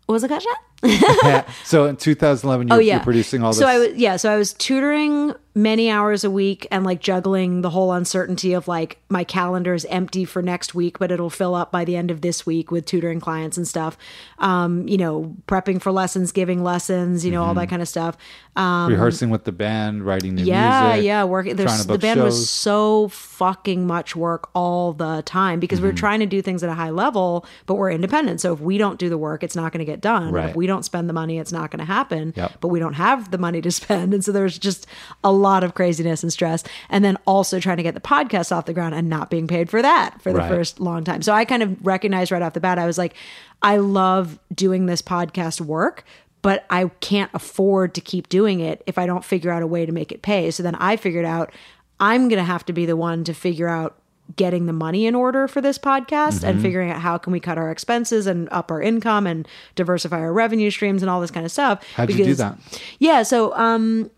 what 0.06 0.12
was 0.14 0.22
the 0.22 0.28
question? 0.28 0.52
so 1.64 1.86
in 1.86 1.96
2011, 1.96 2.68
you're, 2.68 2.76
oh 2.76 2.78
yeah 2.78 2.96
you're 2.96 3.04
producing 3.04 3.42
all 3.42 3.52
this. 3.52 3.58
so 3.58 3.66
i 3.66 3.78
was 3.78 3.94
yeah 3.94 4.16
so 4.16 4.30
i 4.30 4.36
was 4.36 4.52
tutoring 4.52 5.32
many 5.54 5.88
hours 5.88 6.24
a 6.24 6.30
week 6.30 6.66
and 6.72 6.84
like 6.84 7.00
juggling 7.00 7.62
the 7.62 7.70
whole 7.70 7.92
uncertainty 7.92 8.52
of 8.52 8.66
like 8.66 8.98
my 9.08 9.22
calendar 9.22 9.72
is 9.72 9.84
empty 9.84 10.24
for 10.24 10.42
next 10.42 10.74
week 10.74 10.98
but 10.98 11.12
it'll 11.12 11.30
fill 11.30 11.54
up 11.54 11.70
by 11.70 11.84
the 11.84 11.94
end 11.94 12.10
of 12.10 12.22
this 12.22 12.44
week 12.44 12.72
with 12.72 12.84
tutoring 12.84 13.20
clients 13.20 13.56
and 13.56 13.68
stuff 13.68 13.96
um 14.40 14.86
you 14.88 14.96
know 14.96 15.36
prepping 15.46 15.80
for 15.80 15.92
lessons 15.92 16.32
giving 16.32 16.64
lessons 16.64 17.24
you 17.24 17.30
know 17.30 17.44
all 17.44 17.54
that 17.54 17.68
kind 17.68 17.80
of 17.80 17.86
stuff 17.86 18.16
um 18.56 18.90
rehearsing 18.90 19.30
with 19.30 19.44
the 19.44 19.52
band, 19.52 20.04
writing 20.04 20.34
new 20.34 20.42
yeah 20.44 20.88
music. 20.88 21.04
yeah 21.04 21.18
yeah. 21.20 21.24
working 21.24 21.54
there's 21.54 21.86
the 21.86 21.98
band 21.98 22.18
shows. 22.18 22.24
was 22.34 22.50
so 22.50 23.06
fucking 23.08 23.86
much 23.86 24.16
work 24.16 24.48
all 24.54 24.92
the 24.92 25.22
time 25.24 25.60
because 25.60 25.78
Mm-hmm. 25.78 25.84
we 25.86 25.90
we're 25.92 25.96
trying 25.96 26.20
to 26.20 26.26
do 26.26 26.40
things 26.42 26.62
at 26.62 26.68
a 26.70 26.74
high 26.74 26.90
level 26.90 27.46
but 27.66 27.74
we're 27.74 27.90
independent 27.90 28.40
so 28.40 28.52
if 28.52 28.60
we 28.60 28.78
don't 28.78 28.98
do 28.98 29.08
the 29.08 29.18
work 29.18 29.42
it's 29.44 29.54
not 29.56 29.72
going 29.72 29.80
to 29.80 29.84
get 29.84 30.00
done 30.00 30.32
Right. 30.32 30.50
if 30.50 30.56
we 30.56 30.66
don't 30.66 30.84
spend 30.84 31.08
the 31.08 31.12
money 31.12 31.38
it's 31.38 31.52
not 31.52 31.70
going 31.70 31.78
to 31.80 31.84
happen 31.84 32.32
Yep. 32.36 32.52
but 32.60 32.68
we 32.68 32.78
don't 32.80 32.94
have 32.94 33.30
the 33.30 33.38
money 33.38 33.60
to 33.60 33.70
spend 33.80 34.14
and 34.14 34.24
so 34.24 34.32
there's 34.32 34.58
just 34.58 34.86
a 35.22 35.32
lot 35.44 35.62
of 35.64 35.74
craziness 35.74 36.22
and 36.22 36.32
stress 36.32 36.64
and 36.88 37.04
then 37.04 37.16
also 37.26 37.60
trying 37.60 37.76
to 37.76 37.82
get 37.82 37.94
the 37.94 38.00
podcast 38.00 38.50
off 38.54 38.64
the 38.66 38.72
ground 38.74 38.94
and 38.94 39.08
not 39.08 39.30
being 39.30 39.46
paid 39.46 39.68
for 39.70 39.80
that 39.82 40.20
for 40.22 40.32
the 40.32 40.38
Right. 40.38 40.48
first 40.48 40.80
long 40.80 41.04
time 41.04 41.22
so 41.22 41.32
i 41.32 41.44
kind 41.44 41.62
of 41.62 41.70
recognized 41.86 42.30
right 42.32 42.42
off 42.42 42.52
the 42.54 42.60
bat 42.60 42.78
i 42.78 42.86
was 42.86 42.98
like 42.98 43.14
i 43.62 43.76
love 43.76 44.38
doing 44.54 44.86
this 44.86 45.02
podcast 45.02 45.60
work 45.60 46.04
but 46.42 46.66
I 46.68 46.90
can't 47.00 47.30
afford 47.32 47.94
to 47.94 48.02
keep 48.02 48.28
doing 48.28 48.60
it 48.60 48.82
if 48.86 48.98
I 48.98 49.06
don't 49.06 49.24
figure 49.24 49.50
out 49.50 49.62
a 49.62 49.66
way 49.66 49.86
to 49.86 49.92
make 49.92 50.12
it 50.12 50.20
pay. 50.20 50.50
So 50.50 50.62
then 50.62 50.74
I 50.74 50.96
figured 50.96 51.24
out 51.24 51.50
I'm 51.98 52.28
going 52.28 52.36
to 52.38 52.44
have 52.44 52.66
to 52.66 52.74
be 52.74 52.84
the 52.84 52.98
one 52.98 53.24
to 53.24 53.32
figure 53.32 53.66
out 53.66 53.96
getting 54.36 54.66
the 54.66 54.74
money 54.74 55.06
in 55.06 55.14
order 55.14 55.48
for 55.48 55.62
this 55.62 55.78
podcast 55.78 56.40
Mm-hmm. 56.40 56.46
and 56.46 56.60
figuring 56.60 56.90
out 56.90 57.00
how 57.00 57.16
can 57.16 57.32
we 57.32 57.40
cut 57.40 57.56
our 57.56 57.70
expenses 57.70 58.26
and 58.26 58.46
up 58.50 58.70
our 58.70 58.82
income 58.82 59.26
and 59.26 59.48
diversify 59.74 60.18
our 60.20 60.34
revenue 60.34 60.70
streams 60.70 61.02
and 61.02 61.08
all 61.08 61.22
this 61.22 61.30
kind 61.30 61.46
of 61.46 61.52
stuff. 61.52 61.82
How'd 61.94 62.10
you 62.10 62.22
do 62.22 62.34
that? 62.34 62.58
Yeah, 62.98 63.22
so 63.22 63.54
um 63.56 64.10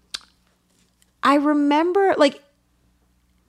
I 1.26 1.34
remember 1.34 2.14
like 2.16 2.40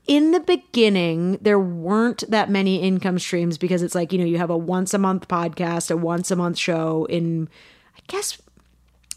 in 0.08 0.32
the 0.32 0.40
beginning, 0.40 1.38
there 1.42 1.60
weren't 1.60 2.24
that 2.30 2.50
many 2.50 2.82
income 2.82 3.20
streams 3.20 3.58
because 3.58 3.84
it's 3.84 3.94
like, 3.94 4.12
you 4.12 4.20
know, 4.20 4.26
you 4.26 4.38
have 4.38 4.50
a 4.50 4.58
once 4.58 4.94
a 4.94 4.98
month 4.98 5.28
podcast, 5.28 5.92
a 5.92 5.98
once 5.98 6.32
a 6.32 6.36
month 6.36 6.58
show 6.58 7.06
in, 7.06 7.50
I 7.96 8.00
guess, 8.08 8.42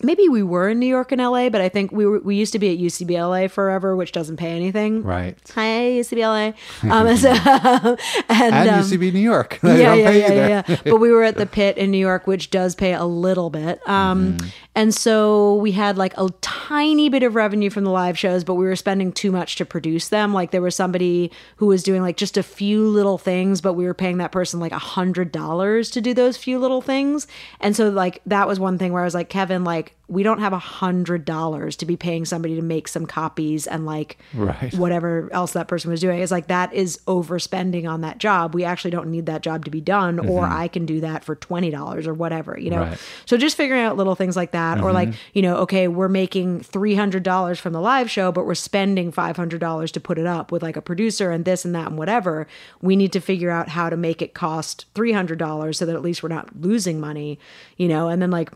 maybe 0.03 0.29
we 0.29 0.43
were 0.43 0.69
in 0.69 0.79
New 0.81 0.87
York 0.87 1.13
and 1.13 1.21
LA, 1.21 1.49
but 1.49 1.61
I 1.61 1.69
think 1.69 1.93
we 1.93 2.07
were, 2.07 2.19
we 2.21 2.35
used 2.35 2.53
to 2.55 2.59
be 2.59 2.71
at 2.73 2.79
UCBLA 2.79 3.51
forever, 3.51 3.95
which 3.95 4.13
doesn't 4.13 4.37
pay 4.39 4.51
anything. 4.51 5.03
Right. 5.05 5.39
Hi, 5.55 5.93
UCBLA. 6.01 6.55
Um, 6.91 7.17
so, 7.17 7.29
and, 8.29 8.55
And 8.55 8.69
um, 8.69 8.81
UCB 8.81 9.13
New 9.13 9.21
York. 9.21 9.59
Yeah, 9.63 9.95
yeah, 9.95 10.11
yeah, 10.11 10.33
yeah, 10.33 10.63
yeah. 10.69 10.77
But 10.85 10.97
we 10.97 11.13
were 11.13 11.23
at 11.23 11.37
the 11.37 11.47
pit 11.47 11.79
in 11.79 11.91
New 11.91 11.99
York, 11.99 12.27
which 12.27 12.51
does 12.51 12.75
pay 12.75 12.95
a 12.95 13.05
little 13.05 13.49
bit. 13.51 13.87
Um, 13.89 14.37
Mm-hmm. 14.39 14.49
And 14.75 14.95
so 14.95 15.57
we 15.57 15.73
had 15.73 15.99
like 15.99 16.15
a 16.17 16.29
tiny 16.41 17.09
bit 17.09 17.23
of 17.23 17.35
revenue 17.35 17.71
from 17.71 17.85
the 17.85 17.91
live 17.91 18.19
shows, 18.19 18.45
but 18.45 18.55
we 18.55 18.65
were 18.65 18.77
spending 18.77 19.13
too 19.13 19.33
much 19.33 19.57
to 19.57 19.65
produce 19.65 20.09
them. 20.09 20.33
Like 20.33 20.53
there 20.53 20.63
was 20.63 20.77
somebody 20.77 21.33
who 21.57 21.67
was 21.67 21.83
doing 21.83 22.03
like 22.03 22.17
just 22.17 22.37
a 22.37 22.43
few 22.43 22.89
little 22.89 23.19
things, 23.19 23.61
but 23.61 23.75
we 23.75 23.85
were 23.85 23.95
paying 23.95 24.19
that 24.19 24.33
person 24.33 24.61
like 24.61 24.73
a 24.73 24.79
hundred 24.79 25.33
dollars 25.33 25.91
to 25.91 26.01
do 26.01 26.15
those 26.15 26.37
few 26.37 26.59
little 26.59 26.81
things. 26.81 27.27
And 27.61 27.75
so 27.75 27.89
like 27.89 28.21
that 28.27 28.47
was 28.47 28.61
one 28.61 28.79
thing 28.79 28.93
where 28.93 29.03
I 29.03 29.07
was 29.07 29.15
like, 29.15 29.29
Kevin, 29.29 29.65
like 29.65 29.97
we 30.11 30.23
don't 30.25 30.41
have 30.41 30.53
a 30.53 30.59
hundred 30.59 31.25
dollars 31.25 31.77
to 31.77 31.87
be 31.87 31.97
paying 31.97 32.25
somebody 32.25 32.57
to 32.57 32.63
make 32.63 32.89
some 32.89 33.07
copies 33.07 33.67
and 33.69 33.87
like 33.87 34.19
Right. 34.35 34.75
whatever 34.75 35.29
else 35.33 35.53
that 35.53 35.69
person 35.69 35.91
was 35.91 36.01
doing. 36.01 36.21
It's 36.21 36.33
like 36.33 36.49
that 36.49 36.75
is 36.75 36.99
overspending 37.07 37.89
on 37.89 38.01
that 38.01 38.19
job. 38.19 38.55
We 38.55 38.65
actually 38.65 38.91
don't 38.91 39.09
need 39.11 39.27
that 39.27 39.43
job 39.43 39.65
to 39.67 39.71
be 39.71 39.81
done, 39.81 40.19
or 40.19 40.45
I 40.45 40.67
can 40.69 40.85
do 40.85 41.01
that 41.03 41.25
for 41.25 41.37
twenty 41.37 41.71
dollars 41.71 42.07
or 42.09 42.15
whatever, 42.15 42.59
you 42.59 42.71
know. 42.71 42.79
Mm-hmm. 42.79 42.91
Right. 42.91 43.01
So 43.25 43.37
just 43.37 43.57
figuring 43.57 43.83
out 43.83 43.97
little 43.97 44.15
things 44.17 44.37
like 44.37 44.51
that, 44.51 44.81
or 44.81 44.93
like 44.93 45.09
Mm-hmm. 45.11 45.19
you 45.35 45.43
know, 45.43 45.57
okay, 45.59 45.87
we're 45.89 46.09
making 46.09 46.61
three 46.61 46.95
hundred 46.97 47.23
dollars 47.23 47.59
from 47.61 47.73
the 47.73 47.81
live 47.81 48.11
show, 48.11 48.33
but 48.33 48.45
we're 48.47 48.55
spending 48.57 49.13
five 49.13 49.37
hundred 49.37 49.61
dollars 49.61 49.93
to 49.93 50.01
put 50.01 50.19
it 50.19 50.27
up 50.27 50.51
with 50.51 50.63
like 50.63 50.77
a 50.77 50.83
producer 50.83 51.31
and 51.31 51.45
this 51.45 51.65
and 51.65 51.75
that 51.75 51.87
and 51.87 51.97
whatever. 51.97 52.47
We 52.83 52.97
need 52.97 53.13
to 53.13 53.21
figure 53.21 53.51
out 53.51 53.69
how 53.69 53.89
to 53.89 53.97
make 53.97 54.21
it 54.23 54.35
cost 54.35 54.87
three 54.95 55.13
hundred 55.13 55.39
dollars 55.39 55.79
so 55.79 55.87
that 55.87 55.95
at 55.95 56.03
least 56.03 56.23
we're 56.23 56.29
not 56.31 56.61
losing 56.61 56.99
money, 57.01 57.39
you 57.77 57.87
know. 57.87 58.09
And 58.09 58.21
then 58.21 58.31
like 58.33 58.51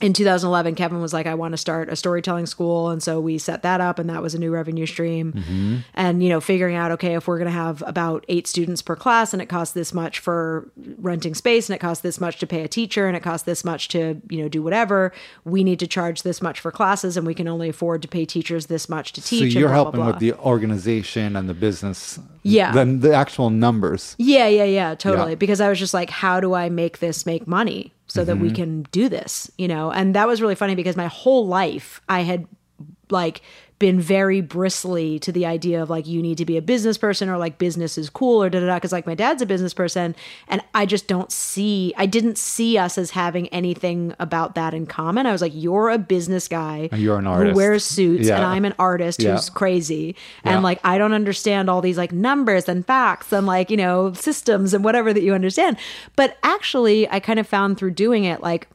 in 0.00 0.12
2011 0.12 0.74
kevin 0.74 1.00
was 1.00 1.12
like 1.12 1.26
i 1.26 1.34
want 1.34 1.52
to 1.52 1.56
start 1.58 1.88
a 1.88 1.96
storytelling 1.96 2.46
school 2.46 2.88
and 2.90 3.02
so 3.02 3.20
we 3.20 3.38
set 3.38 3.62
that 3.62 3.80
up 3.80 3.98
and 3.98 4.08
that 4.08 4.22
was 4.22 4.34
a 4.34 4.38
new 4.38 4.50
revenue 4.50 4.86
stream 4.86 5.32
Mm-hmm. 5.32 5.76
and 5.94 6.22
you 6.22 6.28
know 6.28 6.40
figuring 6.40 6.76
out 6.76 6.90
okay 6.92 7.14
if 7.14 7.26
we're 7.28 7.38
going 7.38 7.46
to 7.46 7.52
have 7.52 7.82
about 7.86 8.24
eight 8.28 8.46
students 8.46 8.82
per 8.82 8.96
class 8.96 9.32
and 9.32 9.40
it 9.42 9.46
costs 9.46 9.74
this 9.74 9.92
much 9.92 10.18
for 10.18 10.70
renting 10.98 11.34
space 11.34 11.68
and 11.68 11.74
it 11.76 11.78
costs 11.78 12.02
this 12.02 12.20
much 12.20 12.38
to 12.38 12.46
pay 12.46 12.62
a 12.62 12.68
teacher 12.68 13.06
and 13.06 13.16
it 13.16 13.22
costs 13.22 13.44
this 13.44 13.64
much 13.64 13.88
to 13.88 14.20
you 14.28 14.42
know 14.42 14.48
do 14.48 14.62
whatever 14.62 15.12
we 15.44 15.62
need 15.64 15.78
to 15.78 15.86
charge 15.86 16.22
this 16.22 16.40
much 16.42 16.58
for 16.60 16.70
classes 16.72 17.16
and 17.16 17.26
we 17.26 17.34
can 17.34 17.46
only 17.48 17.68
afford 17.68 18.02
to 18.02 18.08
pay 18.08 18.24
teachers 18.24 18.66
this 18.66 18.88
much 18.88 19.12
to 19.12 19.20
teach 19.22 19.42
and 19.42 19.52
you're 19.52 19.68
blah, 19.68 19.74
blah, 19.74 19.84
helping 19.84 20.00
blah. 20.00 20.10
with 20.10 20.18
the 20.18 20.32
organization 20.34 21.36
and 21.36 21.48
the 21.48 21.54
business. 21.54 22.18
Yeah. 22.42 22.72
Then 22.72 23.00
the 23.00 23.12
actual 23.14 23.50
numbers. 23.50 24.14
Yeah, 24.18 24.46
yeah, 24.46 24.64
yeah, 24.64 24.94
totally. 24.94 25.30
Yeah. 25.32 25.36
Because 25.36 25.60
I 25.60 25.68
was 25.68 25.78
just 25.78 25.92
like, 25.92 26.08
how 26.10 26.40
do 26.40 26.54
I 26.54 26.68
make 26.70 26.98
this 27.00 27.26
make 27.26 27.46
money 27.46 27.92
so 28.10 28.24
that 28.24 28.34
Mm-hmm. 28.34 28.42
we 28.42 28.50
can 28.50 28.82
do 28.92 29.08
this? 29.08 29.50
You 29.56 29.68
know, 29.68 29.90
and 29.90 30.14
that 30.14 30.26
was 30.28 30.42
really 30.42 30.54
funny 30.54 30.74
because 30.74 30.96
my 30.96 31.06
whole 31.06 31.46
life 31.46 32.00
I 32.08 32.20
had 32.20 32.46
like 33.10 33.42
been 33.80 33.98
very 33.98 34.40
bristly 34.42 35.18
to 35.18 35.32
the 35.32 35.44
idea 35.46 35.82
of 35.82 35.90
like 35.90 36.06
you 36.06 36.20
need 36.22 36.36
to 36.38 36.44
be 36.44 36.56
a 36.58 36.62
business 36.62 36.96
person 36.98 37.28
or 37.28 37.36
like 37.38 37.58
business 37.58 37.96
is 37.98 38.08
cool 38.10 38.40
or 38.42 38.48
da 38.50 38.60
da 38.60 38.66
da 38.66 38.74
because 38.76 38.92
like 38.92 39.06
my 39.06 39.14
dad's 39.14 39.40
a 39.42 39.46
business 39.46 39.74
person 39.74 40.14
and 40.48 40.60
I 40.74 40.84
just 40.86 41.08
don't 41.08 41.32
see 41.32 41.92
I 41.96 42.04
didn't 42.06 42.36
see 42.38 42.76
us 42.78 42.98
as 42.98 43.10
having 43.12 43.48
anything 43.48 44.14
about 44.20 44.54
that 44.54 44.74
in 44.74 44.86
common. 44.86 45.24
I 45.26 45.32
was 45.32 45.40
like, 45.42 45.52
you're 45.54 45.88
a 45.90 45.96
business 45.98 46.46
guy 46.46 46.88
And 46.92 47.00
you're 47.00 47.18
an 47.18 47.26
artist 47.26 47.50
who 47.52 47.56
wears 47.56 47.82
suits 47.84 48.28
Yeah. 48.28 48.36
and 48.36 48.44
I'm 48.44 48.64
an 48.66 48.74
artist 48.78 49.22
Yeah. 49.22 49.32
who's 49.32 49.48
crazy 49.50 50.14
and 50.44 50.56
Yeah. 50.56 50.60
like 50.60 50.78
I 50.84 50.98
don't 50.98 51.14
understand 51.14 51.70
all 51.70 51.80
these 51.80 51.96
like 51.98 52.12
numbers 52.12 52.68
and 52.68 52.86
facts 52.86 53.32
and 53.32 53.46
like 53.46 53.70
you 53.70 53.78
know 53.78 54.12
systems 54.12 54.74
and 54.74 54.84
whatever 54.84 55.12
that 55.14 55.22
you 55.22 55.32
understand. 55.34 55.78
But 56.16 56.36
actually, 56.42 57.08
I 57.10 57.18
kind 57.18 57.38
of 57.38 57.46
found 57.46 57.78
through 57.78 57.92
doing 57.92 58.24
it 58.24 58.42
like 58.42 58.68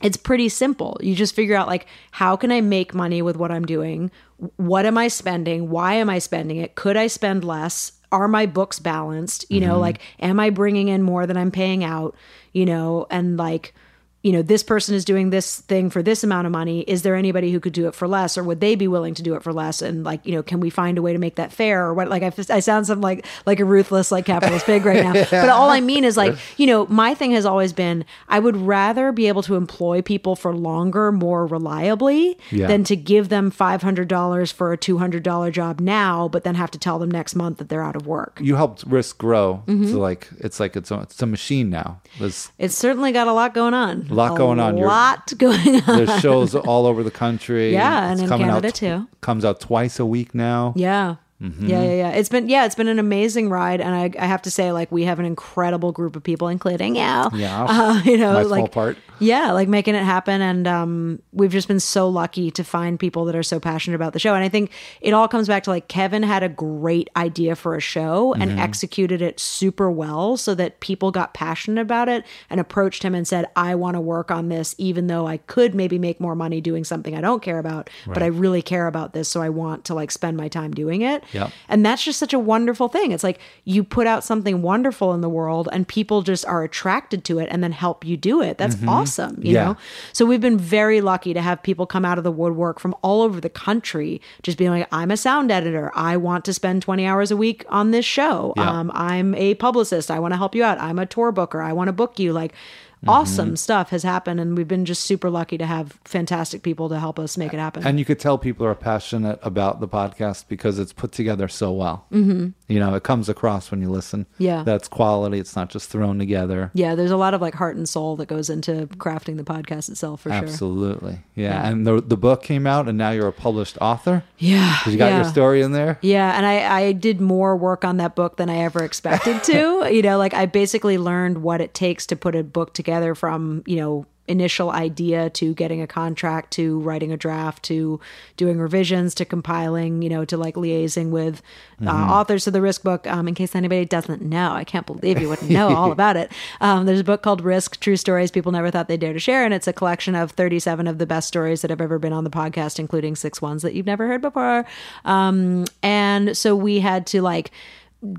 it's 0.00 0.16
pretty 0.16 0.48
simple. 0.48 0.98
You 1.02 1.14
just 1.14 1.34
figure 1.34 1.56
out 1.56 1.66
like 1.66 1.86
how 2.10 2.36
can 2.36 2.50
I 2.50 2.60
make 2.60 2.94
money 2.94 3.22
with 3.22 3.36
what 3.36 3.50
I'm 3.50 3.64
doing? 3.64 4.10
What 4.56 4.86
am 4.86 4.96
I 4.96 5.08
spending? 5.08 5.70
Why 5.70 5.94
am 5.94 6.08
I 6.08 6.18
spending 6.18 6.56
it? 6.56 6.74
Could 6.74 6.96
I 6.96 7.06
spend 7.06 7.44
less? 7.44 7.92
Are 8.12 8.28
my 8.28 8.46
books 8.46 8.78
balanced? 8.78 9.44
You 9.50 9.60
know, 9.60 9.72
mm-hmm. 9.72 9.80
like 9.80 10.00
am 10.18 10.40
I 10.40 10.50
bringing 10.50 10.88
in 10.88 11.02
more 11.02 11.26
than 11.26 11.36
I'm 11.36 11.50
paying 11.50 11.84
out? 11.84 12.16
You 12.52 12.66
know, 12.66 13.06
and 13.10 13.36
like 13.36 13.74
you 14.22 14.32
know, 14.32 14.42
this 14.42 14.62
person 14.62 14.94
is 14.94 15.04
doing 15.04 15.30
this 15.30 15.60
thing 15.60 15.88
for 15.88 16.02
this 16.02 16.22
amount 16.22 16.46
of 16.46 16.52
money. 16.52 16.80
Is 16.82 17.02
there 17.02 17.14
anybody 17.16 17.52
who 17.52 17.60
could 17.60 17.72
do 17.72 17.86
it 17.88 17.94
for 17.94 18.06
less, 18.06 18.36
or 18.36 18.44
would 18.44 18.60
they 18.60 18.74
be 18.74 18.86
willing 18.86 19.14
to 19.14 19.22
do 19.22 19.34
it 19.34 19.42
for 19.42 19.52
less? 19.52 19.80
And 19.80 20.04
like, 20.04 20.26
you 20.26 20.32
know, 20.32 20.42
can 20.42 20.60
we 20.60 20.68
find 20.68 20.98
a 20.98 21.02
way 21.02 21.12
to 21.14 21.18
make 21.18 21.36
that 21.36 21.52
fair, 21.52 21.86
or 21.86 21.94
what? 21.94 22.08
Like, 22.08 22.22
I, 22.22 22.32
I 22.54 22.60
sound 22.60 22.86
some 22.86 23.00
like 23.00 23.24
like 23.46 23.60
a 23.60 23.64
ruthless 23.64 24.12
like 24.12 24.26
capitalist 24.26 24.66
pig 24.66 24.84
right 24.84 25.02
now. 25.02 25.12
But 25.30 25.48
all 25.48 25.70
I 25.70 25.80
mean 25.80 26.04
is 26.04 26.16
like, 26.16 26.36
you 26.58 26.66
know, 26.66 26.86
my 26.86 27.14
thing 27.14 27.30
has 27.32 27.46
always 27.46 27.72
been 27.72 28.04
I 28.28 28.38
would 28.40 28.56
rather 28.56 29.10
be 29.12 29.26
able 29.28 29.42
to 29.44 29.54
employ 29.56 30.02
people 30.02 30.36
for 30.36 30.54
longer, 30.54 31.10
more 31.12 31.46
reliably, 31.46 32.36
Yeah. 32.50 32.66
than 32.66 32.84
to 32.84 32.96
give 32.96 33.28
them 33.30 33.50
five 33.50 33.80
hundred 33.82 34.08
dollars 34.08 34.52
for 34.52 34.72
a 34.72 34.76
two 34.76 34.98
hundred 34.98 35.22
dollar 35.22 35.50
job 35.50 35.80
now, 35.80 36.28
but 36.28 36.44
then 36.44 36.56
have 36.56 36.70
to 36.72 36.78
tell 36.78 36.98
them 36.98 37.10
next 37.10 37.34
month 37.34 37.58
that 37.58 37.68
they're 37.68 37.82
out 37.82 37.96
of 37.96 38.06
work. 38.06 38.38
You 38.42 38.56
helped 38.56 38.84
Risk 38.84 39.16
grow. 39.18 39.62
Mm-hmm. 39.66 39.92
So 39.92 39.98
like 39.98 40.28
it's 40.38 40.60
like 40.60 40.76
it's 40.76 40.90
a, 40.90 41.00
it's 41.00 41.22
a 41.22 41.26
machine 41.26 41.70
now. 41.70 42.00
There's 42.18 42.50
It's 42.58 42.74
certainly 42.76 43.12
got 43.12 43.26
a 43.28 43.32
lot 43.32 43.54
going 43.54 43.72
on. 43.74 44.08
A 44.10 44.14
lot 44.14 44.36
going 44.36 44.58
on. 44.60 44.76
A 44.78 44.80
lot 44.84 45.32
going 45.38 45.82
on. 45.88 46.04
there's 46.04 46.20
shows 46.20 46.54
all 46.54 46.86
over 46.86 47.02
the 47.02 47.10
country. 47.10 47.72
Yeah, 47.72 48.10
and 48.10 48.20
It's 48.20 48.30
in 48.30 48.38
Canada 48.38 48.68
out, 48.68 48.74
too. 48.74 49.08
Comes 49.20 49.44
out 49.44 49.60
twice 49.60 49.98
a 49.98 50.06
week 50.06 50.34
now. 50.34 50.72
Yeah. 50.76 51.16
Mm-hmm. 51.42 51.66
Yeah, 51.68 51.82
yeah, 51.82 51.94
yeah. 51.94 52.10
It's 52.10 52.28
been 52.28 52.48
yeah, 52.48 52.66
it's 52.66 52.74
been 52.74 52.88
an 52.88 52.98
amazing 52.98 53.48
ride, 53.48 53.80
and 53.80 53.94
I, 53.94 54.10
I 54.22 54.26
have 54.26 54.42
to 54.42 54.50
say, 54.50 54.72
like, 54.72 54.92
we 54.92 55.04
have 55.04 55.18
an 55.18 55.24
incredible 55.24 55.90
group 55.90 56.14
of 56.14 56.22
people, 56.22 56.48
including 56.48 56.96
you. 56.96 57.00
Yeah. 57.00 57.30
uh, 57.68 58.02
you 58.04 58.18
know, 58.18 58.34
My 58.34 58.42
like 58.42 58.72
part. 58.72 58.98
yeah, 59.20 59.52
like 59.52 59.66
making 59.68 59.94
it 59.94 60.04
happen, 60.04 60.42
and 60.42 60.66
um, 60.68 61.22
we've 61.32 61.50
just 61.50 61.66
been 61.66 61.80
so 61.80 62.08
lucky 62.10 62.50
to 62.50 62.62
find 62.62 62.98
people 63.00 63.24
that 63.24 63.34
are 63.34 63.42
so 63.42 63.58
passionate 63.58 63.96
about 63.96 64.12
the 64.12 64.18
show. 64.18 64.34
And 64.34 64.44
I 64.44 64.50
think 64.50 64.70
it 65.00 65.12
all 65.14 65.28
comes 65.28 65.48
back 65.48 65.62
to 65.62 65.70
like 65.70 65.88
Kevin 65.88 66.22
had 66.22 66.42
a 66.42 66.48
great 66.50 67.08
idea 67.16 67.56
for 67.56 67.74
a 67.74 67.80
show 67.80 68.34
and 68.34 68.50
Mm-hmm. 68.50 68.58
executed 68.58 69.22
it 69.22 69.38
super 69.40 69.90
well, 69.90 70.36
so 70.36 70.54
that 70.56 70.80
people 70.80 71.10
got 71.10 71.32
passionate 71.34 71.80
about 71.80 72.08
it 72.08 72.24
and 72.50 72.60
approached 72.60 73.02
him 73.02 73.14
and 73.14 73.26
said, 73.26 73.46
"I 73.56 73.74
want 73.76 73.94
to 73.94 74.00
work 74.00 74.30
on 74.30 74.48
this, 74.50 74.74
even 74.76 75.06
though 75.06 75.26
I 75.26 75.38
could 75.38 75.74
maybe 75.74 75.98
make 75.98 76.20
more 76.20 76.34
money 76.34 76.60
doing 76.60 76.84
something 76.84 77.14
I 77.16 77.20
don't 77.22 77.42
care 77.42 77.58
about, 77.58 77.88
but 78.06 78.22
I 78.22 78.26
really 78.26 78.60
care 78.60 78.86
about 78.88 79.12
this, 79.14 79.28
so 79.28 79.40
I 79.40 79.48
want 79.48 79.84
to 79.86 79.94
like 79.94 80.10
spend 80.10 80.36
my 80.36 80.48
time 80.48 80.72
doing 80.72 81.00
it." 81.02 81.24
Yep. 81.32 81.50
And 81.68 81.84
that's 81.86 82.02
just 82.04 82.18
such 82.18 82.32
a 82.32 82.38
wonderful 82.38 82.88
thing. 82.88 83.12
It's 83.12 83.24
like 83.24 83.38
you 83.64 83.84
put 83.84 84.06
out 84.06 84.24
something 84.24 84.62
wonderful 84.62 85.12
in 85.14 85.20
the 85.20 85.28
world 85.28 85.68
and 85.72 85.86
people 85.86 86.22
just 86.22 86.44
are 86.46 86.62
attracted 86.62 87.24
to 87.24 87.38
it 87.38 87.48
and 87.50 87.62
then 87.62 87.72
help 87.72 88.04
you 88.04 88.16
do 88.16 88.42
it. 88.42 88.58
That's 88.58 88.76
awesome, 88.86 89.36
you 89.36 89.36
Mm-hmm. 89.40 89.46
Yeah. 89.54 89.64
know? 89.64 89.76
So 90.12 90.24
we've 90.26 90.40
been 90.40 90.58
very 90.58 91.00
lucky 91.00 91.34
to 91.34 91.40
have 91.42 91.62
people 91.62 91.86
come 91.86 92.04
out 92.04 92.18
of 92.18 92.24
the 92.24 92.32
woodwork 92.32 92.78
from 92.80 92.94
all 93.02 93.22
over 93.22 93.40
the 93.40 93.48
country 93.50 94.20
just 94.42 94.58
being 94.58 94.70
like, 94.70 94.88
I'm 94.92 95.10
a 95.10 95.16
sound 95.16 95.50
editor. 95.50 95.90
I 95.94 96.16
want 96.16 96.44
to 96.46 96.52
spend 96.54 96.82
20 96.82 97.06
hours 97.06 97.30
a 97.30 97.36
week 97.36 97.64
on 97.68 97.90
this 97.90 98.04
show. 98.04 98.52
Yeah. 98.56 98.70
Um, 98.70 98.90
I'm 98.94 99.34
a 99.34 99.54
publicist. 99.54 100.10
I 100.10 100.18
want 100.18 100.32
to 100.32 100.38
help 100.38 100.54
you 100.54 100.64
out. 100.64 100.78
I'm 100.80 100.98
a 100.98 101.06
tour 101.06 101.32
booker. 101.32 101.60
I 101.62 101.72
want 101.72 101.88
to 101.88 101.92
book 101.92 102.18
you. 102.18 102.32
Like, 102.32 102.52
Mm-hmm. 103.00 103.08
awesome 103.08 103.56
stuff 103.56 103.90
has 103.90 104.02
happened. 104.02 104.40
And 104.40 104.58
we've 104.58 104.68
been 104.68 104.84
just 104.84 105.04
super 105.04 105.30
lucky 105.30 105.56
to 105.56 105.64
have 105.64 105.98
fantastic 106.04 106.62
people 106.62 106.90
to 106.90 106.98
help 106.98 107.18
us 107.18 107.38
make 107.38 107.54
it 107.54 107.58
happen. 107.58 107.86
And 107.86 107.98
you 107.98 108.04
could 108.04 108.20
tell 108.20 108.36
people 108.36 108.66
are 108.66 108.74
passionate 108.74 109.38
about 109.42 109.80
the 109.80 109.88
podcast 109.88 110.44
because 110.48 110.78
it's 110.78 110.92
put 110.92 111.10
together 111.10 111.48
so 111.48 111.72
well. 111.72 112.04
Mm-hmm. 112.12 112.48
You 112.68 112.78
know, 112.78 112.94
it 112.94 113.02
comes 113.02 113.30
across 113.30 113.70
when 113.70 113.80
you 113.80 113.88
listen. 113.88 114.26
Yeah. 114.36 114.64
That's 114.64 114.86
quality. 114.86 115.38
It's 115.38 115.56
not 115.56 115.70
just 115.70 115.88
thrown 115.88 116.18
together. 116.18 116.70
yeah, 116.74 116.94
there's 116.94 117.10
a 117.10 117.16
lot 117.16 117.32
of 117.32 117.40
like 117.40 117.54
heart 117.54 117.76
and 117.76 117.88
soul 117.88 118.16
that 118.16 118.26
goes 118.26 118.50
into 118.50 118.86
crafting 118.98 119.38
the 119.38 119.44
podcast 119.44 119.88
itself 119.88 120.20
for 120.20 120.28
sure. 120.28 120.38
Absolutely. 120.38 121.20
Yeah. 121.34 121.66
And 121.66 121.86
the, 121.86 122.02
the 122.02 122.18
book 122.18 122.42
came 122.42 122.66
out, 122.66 122.86
and 122.86 122.98
now 122.98 123.12
you're 123.12 123.28
a 123.28 123.32
published 123.32 123.78
author. 123.80 124.24
Yeah, 124.36 124.76
because 124.78 124.92
you 124.92 124.98
got 124.98 125.14
your 125.14 125.24
story 125.24 125.62
in 125.62 125.72
there. 125.72 125.98
Yeah, 126.02 126.36
and 126.36 126.44
I, 126.44 126.80
I 126.80 126.92
did 126.92 127.20
more 127.20 127.56
work 127.56 127.84
on 127.84 127.96
that 127.96 128.14
book 128.14 128.36
than 128.36 128.50
I 128.50 128.58
ever 128.58 128.84
expected 128.84 129.42
to. 129.44 129.88
you 129.90 130.02
know, 130.02 130.18
like 130.18 130.34
I 130.34 130.44
basically 130.46 130.98
learned 130.98 131.42
what 131.42 131.60
it 131.60 131.72
takes 131.72 132.06
to 132.06 132.16
put 132.16 132.34
a 132.34 132.42
book 132.42 132.74
together 132.74 132.89
from, 133.14 133.62
you 133.66 133.76
know, 133.76 134.06
initial 134.30 134.70
idea 134.70 135.28
to 135.28 135.52
getting 135.54 135.82
a 135.82 135.86
contract 135.88 136.52
to 136.52 136.78
writing 136.80 137.10
a 137.10 137.16
draft 137.16 137.64
to 137.64 137.98
doing 138.36 138.60
revisions 138.60 139.12
to 139.16 139.24
compiling, 139.24 140.02
you 140.02 140.08
know, 140.08 140.24
to 140.24 140.36
like 140.36 140.54
liaising 140.54 141.10
with 141.10 141.42
uh, 141.84 141.90
authors 141.90 142.46
of 142.46 142.52
the 142.52 142.62
Risk 142.62 142.84
book. 142.84 143.08
Um, 143.08 143.26
in 143.26 143.34
case 143.34 143.56
anybody 143.56 143.84
doesn't 143.84 144.22
know, 144.22 144.52
I 144.52 144.62
can't 144.62 144.86
believe 144.86 145.20
you 145.20 145.28
wouldn't 145.28 145.50
know 145.50 145.74
all 145.74 145.90
about 146.00 146.16
it. 146.16 146.30
Um, 146.60 146.86
there's 146.86 147.00
a 147.00 147.04
book 147.04 147.22
called 147.22 147.40
Risk 147.40 147.80
True 147.80 147.96
Stories 147.96 148.30
People 148.30 148.52
Never 148.52 148.70
Thought 148.70 148.86
They'd 148.86 149.00
Dare 149.00 149.12
to 149.12 149.18
Share, 149.18 149.44
and 149.44 149.52
it's 149.52 149.66
a 149.66 149.72
collection 149.72 150.14
of 150.14 150.30
37 150.30 150.86
of 150.86 150.98
the 150.98 151.06
best 151.06 151.26
stories 151.26 151.62
that 151.62 151.70
have 151.70 151.80
ever 151.80 151.98
been 151.98 152.12
on 152.12 152.22
the 152.22 152.30
podcast, 152.30 152.78
including 152.78 153.16
six 153.16 153.42
ones 153.42 153.62
that 153.62 153.74
you've 153.74 153.86
never 153.86 154.06
heard 154.06 154.22
before. 154.22 154.64
Um, 155.04 155.64
and 155.82 156.36
so 156.36 156.54
we 156.54 156.78
had 156.78 157.06
to 157.08 157.20
like, 157.20 157.50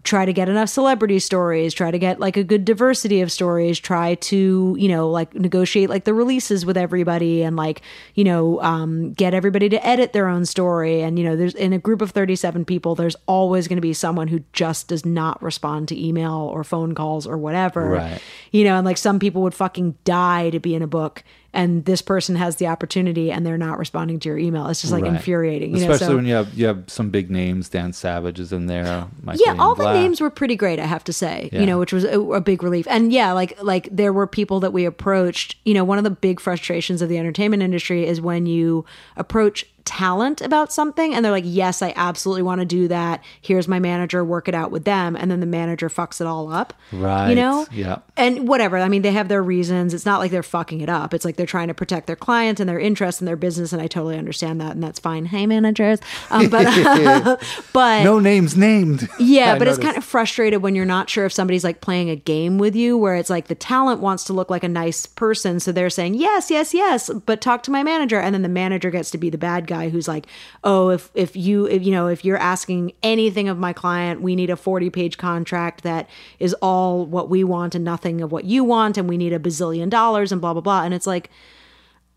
try 0.03 0.25
to 0.25 0.31
get 0.33 0.47
enough 0.47 0.69
celebrity 0.69 1.17
stories 1.17 1.73
try 1.73 1.89
to 1.89 1.97
get 1.97 2.19
like 2.19 2.37
a 2.37 2.43
good 2.43 2.63
diversity 2.65 3.21
of 3.21 3.31
stories 3.31 3.79
try 3.79 4.13
to 4.13 4.75
you 4.77 4.87
know 4.87 5.09
like 5.09 5.33
negotiate 5.33 5.89
like 5.89 6.03
the 6.03 6.13
releases 6.13 6.67
with 6.67 6.77
everybody 6.77 7.41
and 7.41 7.55
like 7.55 7.81
you 8.13 8.23
know 8.23 8.61
um, 8.61 9.11
get 9.13 9.33
everybody 9.33 9.69
to 9.69 9.83
edit 9.83 10.13
their 10.13 10.27
own 10.27 10.45
story 10.45 11.01
and 11.01 11.17
you 11.17 11.25
know 11.25 11.35
there's 11.35 11.55
in 11.55 11.73
a 11.73 11.79
group 11.79 11.99
of 11.99 12.11
37 12.11 12.63
people 12.63 12.93
there's 12.93 13.15
always 13.25 13.67
going 13.67 13.77
to 13.77 13.81
be 13.81 13.91
someone 13.93 14.27
who 14.27 14.43
just 14.53 14.87
does 14.87 15.03
not 15.03 15.41
respond 15.41 15.87
to 15.87 15.99
email 15.99 16.33
or 16.53 16.63
phone 16.63 16.93
calls 16.93 17.25
or 17.25 17.37
whatever 17.39 17.89
Right. 17.89 18.21
you 18.51 18.63
know 18.63 18.75
and 18.77 18.85
like 18.85 18.97
some 18.97 19.17
people 19.17 19.41
would 19.41 19.55
fucking 19.55 19.95
die 20.03 20.51
to 20.51 20.59
be 20.59 20.75
in 20.75 20.83
a 20.83 20.87
book 20.87 21.23
and 21.53 21.83
this 21.85 22.01
person 22.01 22.35
has 22.37 22.55
the 22.57 22.67
opportunity 22.67 23.31
and 23.31 23.45
they're 23.45 23.57
not 23.57 23.77
responding 23.77 24.19
to 24.19 24.29
your 24.29 24.37
email 24.37 24.67
it's 24.67 24.81
just 24.81 24.93
like 24.93 25.03
Right. 25.03 25.13
infuriating 25.13 25.71
you 25.71 25.77
Especially 25.77 26.05
know, 26.05 26.11
so, 26.11 26.15
when 26.15 26.25
you 26.25 26.33
have 26.35 26.53
you 26.53 26.65
have 26.65 26.83
some 26.87 27.09
big 27.09 27.29
names. 27.29 27.67
Dan 27.69 27.91
Savage 27.93 28.39
is 28.39 28.53
in 28.53 28.67
there. 28.67 29.07
Michael 29.21 29.43
yeah 29.45 29.55
all 29.61 29.75
the 29.75 29.91
names 29.93 30.21
were 30.21 30.29
pretty 30.29 30.55
great 30.55 30.79
i 30.79 30.85
have 30.85 31.03
to 31.03 31.13
say 31.13 31.49
Yeah. 31.51 31.59
you 31.61 31.65
know 31.65 31.77
which 31.79 31.91
was 31.93 32.03
a, 32.05 32.19
a 32.19 32.41
big 32.41 32.63
relief 32.63 32.87
and 32.89 33.11
yeah 33.11 33.31
like 33.33 33.61
like 33.61 33.89
there 33.91 34.13
were 34.13 34.27
people 34.27 34.59
that 34.61 34.71
we 34.71 34.85
approached 34.85 35.55
you 35.65 35.73
know 35.73 35.83
one 35.83 35.97
of 35.97 36.03
the 36.03 36.09
big 36.09 36.39
frustrations 36.39 37.01
of 37.01 37.09
the 37.09 37.17
entertainment 37.17 37.61
industry 37.63 38.05
is 38.07 38.21
when 38.21 38.45
you 38.45 38.85
approach 39.17 39.65
talent 39.85 40.41
about 40.41 40.71
something 40.71 41.13
and 41.13 41.23
they're 41.23 41.31
like 41.31 41.43
yes 41.47 41.81
i 41.81 41.93
absolutely 41.95 42.41
want 42.43 42.59
to 42.59 42.65
do 42.65 42.87
that 42.87 43.23
here's 43.41 43.67
my 43.67 43.79
manager 43.79 44.23
work 44.23 44.47
it 44.47 44.55
out 44.55 44.71
with 44.71 44.85
them 44.85 45.15
and 45.15 45.29
then 45.31 45.39
the 45.39 45.45
manager 45.45 45.89
fucks 45.89 46.21
it 46.21 46.27
all 46.27 46.51
up 46.51 46.73
Right. 46.91 47.29
you 47.29 47.35
know 47.35 47.65
Yeah. 47.71 47.97
and 48.17 48.47
whatever 48.47 48.77
i 48.77 48.87
mean 48.89 49.01
they 49.01 49.11
have 49.11 49.27
their 49.27 49.43
reasons 49.43 49.93
it's 49.93 50.05
not 50.05 50.19
like 50.19 50.31
they're 50.31 50.43
fucking 50.43 50.81
it 50.81 50.89
up 50.89 51.13
it's 51.13 51.25
like 51.25 51.35
they're 51.35 51.45
trying 51.45 51.67
to 51.69 51.73
protect 51.73 52.07
their 52.07 52.15
client 52.15 52.59
and 52.59 52.69
their 52.69 52.79
interests 52.79 53.21
and 53.21 53.27
their 53.27 53.35
business 53.35 53.73
and 53.73 53.81
i 53.81 53.87
totally 53.87 54.17
understand 54.17 54.59
that 54.61 54.71
and 54.71 54.83
that's 54.83 54.99
fine 54.99 55.25
hey 55.25 55.45
managers 55.47 55.99
um, 56.29 56.49
but 56.49 56.65
but 57.73 58.03
No 58.03 58.19
names 58.19 58.55
named. 58.57 59.07
yeah, 59.19 59.53
I 59.55 59.59
but 59.59 59.67
it's 59.67 59.77
kind 59.77 59.97
of 59.97 60.03
frustrated 60.03 60.61
when 60.61 60.75
you're 60.75 60.85
not 60.85 61.09
sure 61.09 61.25
if 61.25 61.33
somebody's 61.33 61.63
like 61.63 61.81
playing 61.81 62.09
a 62.09 62.15
game 62.15 62.57
with 62.57 62.75
you 62.75 62.97
where 62.97 63.15
it's 63.15 63.29
like 63.29 63.47
the 63.47 63.55
talent 63.55 64.01
wants 64.01 64.23
to 64.25 64.33
look 64.33 64.49
like 64.49 64.63
a 64.63 64.67
nice 64.69 65.05
person. 65.05 65.59
So 65.59 65.71
they're 65.71 65.89
saying, 65.89 66.15
yes, 66.15 66.49
yes, 66.51 66.73
yes, 66.73 67.09
but 67.25 67.41
talk 67.41 67.63
to 67.63 67.71
my 67.71 67.83
manager. 67.83 68.19
And 68.19 68.33
then 68.33 68.41
the 68.41 68.49
manager 68.49 68.89
gets 68.91 69.11
to 69.11 69.17
be 69.17 69.29
the 69.29 69.37
bad 69.37 69.67
guy 69.67 69.70
who's 69.89 70.07
like, 70.07 70.27
oh, 70.63 70.89
if, 70.89 71.09
if 71.13 71.35
you, 71.35 71.65
if, 71.67 71.83
you 71.83 71.91
know, 71.91 72.07
if 72.07 72.23
you're 72.25 72.37
asking 72.37 72.91
anything 73.03 73.49
of 73.49 73.57
my 73.57 73.73
client, 73.73 74.21
we 74.21 74.35
need 74.35 74.49
a 74.49 74.55
40 74.55 74.89
page 74.89 75.17
contract 75.17 75.83
that 75.83 76.09
is 76.39 76.53
all 76.61 77.05
what 77.05 77.29
we 77.29 77.43
want 77.43 77.75
and 77.75 77.83
nothing 77.85 78.21
of 78.21 78.31
what 78.31 78.43
you 78.45 78.63
want. 78.63 78.97
And 78.97 79.07
we 79.09 79.17
need 79.17 79.33
a 79.33 79.39
bazillion 79.39 79.89
dollars 79.89 80.31
and 80.31 80.39
blah, 80.41 80.53
blah, 80.53 80.61
blah. 80.61 80.83
And 80.83 80.93
it's 80.93 81.07
like, 81.07 81.29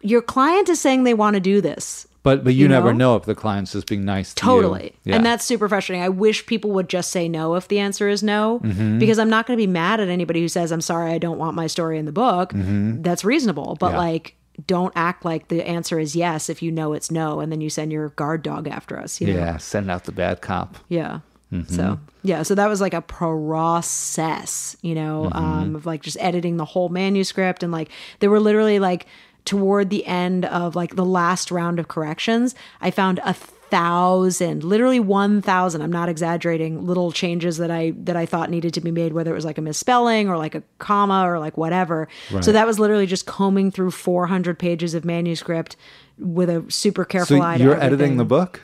your 0.00 0.20
client 0.20 0.68
is 0.68 0.80
saying 0.80 1.05
they 1.05 1.14
want 1.14 1.34
to 1.34 1.40
do 1.40 1.61
this. 1.61 2.07
But 2.22 2.42
but 2.42 2.55
you, 2.55 2.62
you 2.62 2.68
never 2.68 2.92
know? 2.94 3.11
know 3.12 3.16
if 3.16 3.24
the 3.24 3.34
client's 3.34 3.72
just 3.72 3.86
being 3.86 4.05
nice 4.05 4.32
to 4.32 4.40
you. 4.46 4.50
Totally. 4.50 4.94
Yeah. 5.05 5.16
And 5.16 5.26
that's 5.26 5.44
super 5.44 5.68
frustrating. 5.68 6.02
I 6.02 6.09
wish 6.09 6.46
people 6.46 6.70
would 6.72 6.88
just 6.88 7.11
say 7.11 7.28
no 7.28 7.55
if 7.55 7.68
the 7.68 7.78
answer 7.78 8.09
is 8.09 8.22
no, 8.22 8.61
Mm-hmm. 8.61 8.98
because 8.98 9.18
I'm 9.18 9.28
not 9.28 9.46
going 9.46 9.59
to 9.59 9.62
be 9.62 9.70
mad 9.70 10.00
at 10.00 10.09
anybody 10.09 10.40
who 10.40 10.48
says, 10.48 10.72
I'm 10.72 10.80
sorry, 10.80 11.12
I 11.12 11.18
don't 11.18 11.36
want 11.38 11.55
my 11.55 11.66
story 11.66 11.98
in 11.98 12.07
the 12.07 12.12
book. 12.12 12.52
That's 12.55 13.24
reasonable. 13.24 13.76
But 13.78 13.88
Mm-hmm. 13.88 13.94
Yeah. 13.94 13.98
like, 13.98 14.36
don't 14.66 14.92
act 14.96 15.24
like 15.24 15.48
the 15.48 15.66
answer 15.66 15.98
is 15.98 16.14
yes 16.14 16.48
if 16.48 16.62
you 16.62 16.70
know 16.70 16.92
it's 16.92 17.11
no, 17.11 17.40
and 17.40 17.50
then 17.50 17.61
you 17.61 17.70
send 17.70 17.92
your 17.92 18.11
guard 18.11 18.42
dog 18.42 18.68
after 18.68 18.98
us. 18.98 19.20
You 19.20 19.28
know? 19.28 19.34
yeah. 19.34 19.57
Send 19.57 19.90
out 19.90 20.05
the 20.05 20.12
bad 20.12 20.40
cop. 20.40 20.76
Yeah. 20.88 21.20
Mm-hmm. 21.52 21.72
So 21.74 21.98
yeah, 22.22 22.42
so 22.42 22.55
that 22.55 22.68
was 22.68 22.80
like 22.80 22.94
a 22.94 23.02
process, 23.02 24.76
you 24.82 24.94
know, 24.94 25.24
Mm-hmm. 25.32 25.36
um, 25.38 25.76
of 25.76 25.86
like 25.86 26.02
just 26.02 26.16
editing 26.20 26.57
the 26.57 26.64
whole 26.64 26.88
manuscript 26.88 27.62
and 27.62 27.72
like 27.72 27.90
there 28.20 28.30
were 28.30 28.40
literally 28.40 28.78
like 28.78 29.07
toward 29.44 29.90
the 29.90 30.07
end 30.07 30.44
of 30.46 30.74
like 30.74 30.96
the 30.96 31.05
last 31.05 31.50
round 31.50 31.78
of 31.78 31.86
corrections, 31.88 32.55
I 32.80 32.90
found 32.90 33.20
a 33.24 33.34
thousand, 33.70 34.64
literally 34.64 35.00
one 35.00 35.42
thousand. 35.42 35.82
I'm 35.82 35.92
not 35.92 36.08
exaggerating. 36.08 36.86
Little 36.86 37.12
changes 37.12 37.56
that 37.58 37.70
I 37.70 37.92
that 37.98 38.16
I 38.16 38.26
thought 38.26 38.50
needed 38.50 38.74
to 38.74 38.80
be 38.80 38.90
made, 38.90 39.12
whether 39.12 39.30
it 39.30 39.34
was 39.34 39.44
like 39.44 39.58
a 39.58 39.62
misspelling 39.62 40.28
or 40.28 40.36
like 40.38 40.54
a 40.54 40.62
comma 40.78 41.28
or 41.28 41.38
like 41.38 41.56
whatever. 41.56 42.08
So 42.40 42.52
that 42.52 42.66
was 42.66 42.78
literally 42.78 43.06
just 43.06 43.26
combing 43.26 43.70
through 43.70 43.90
400 43.92 44.58
pages 44.58 44.94
of 44.94 45.04
manuscript 45.04 45.76
with 46.18 46.48
a 46.48 46.64
super 46.68 47.04
careful 47.04 47.38
So 47.38 47.42
eye. 47.42 47.56
you're 47.56 47.80
editing 47.80 48.16
the 48.18 48.24
book? 48.24 48.60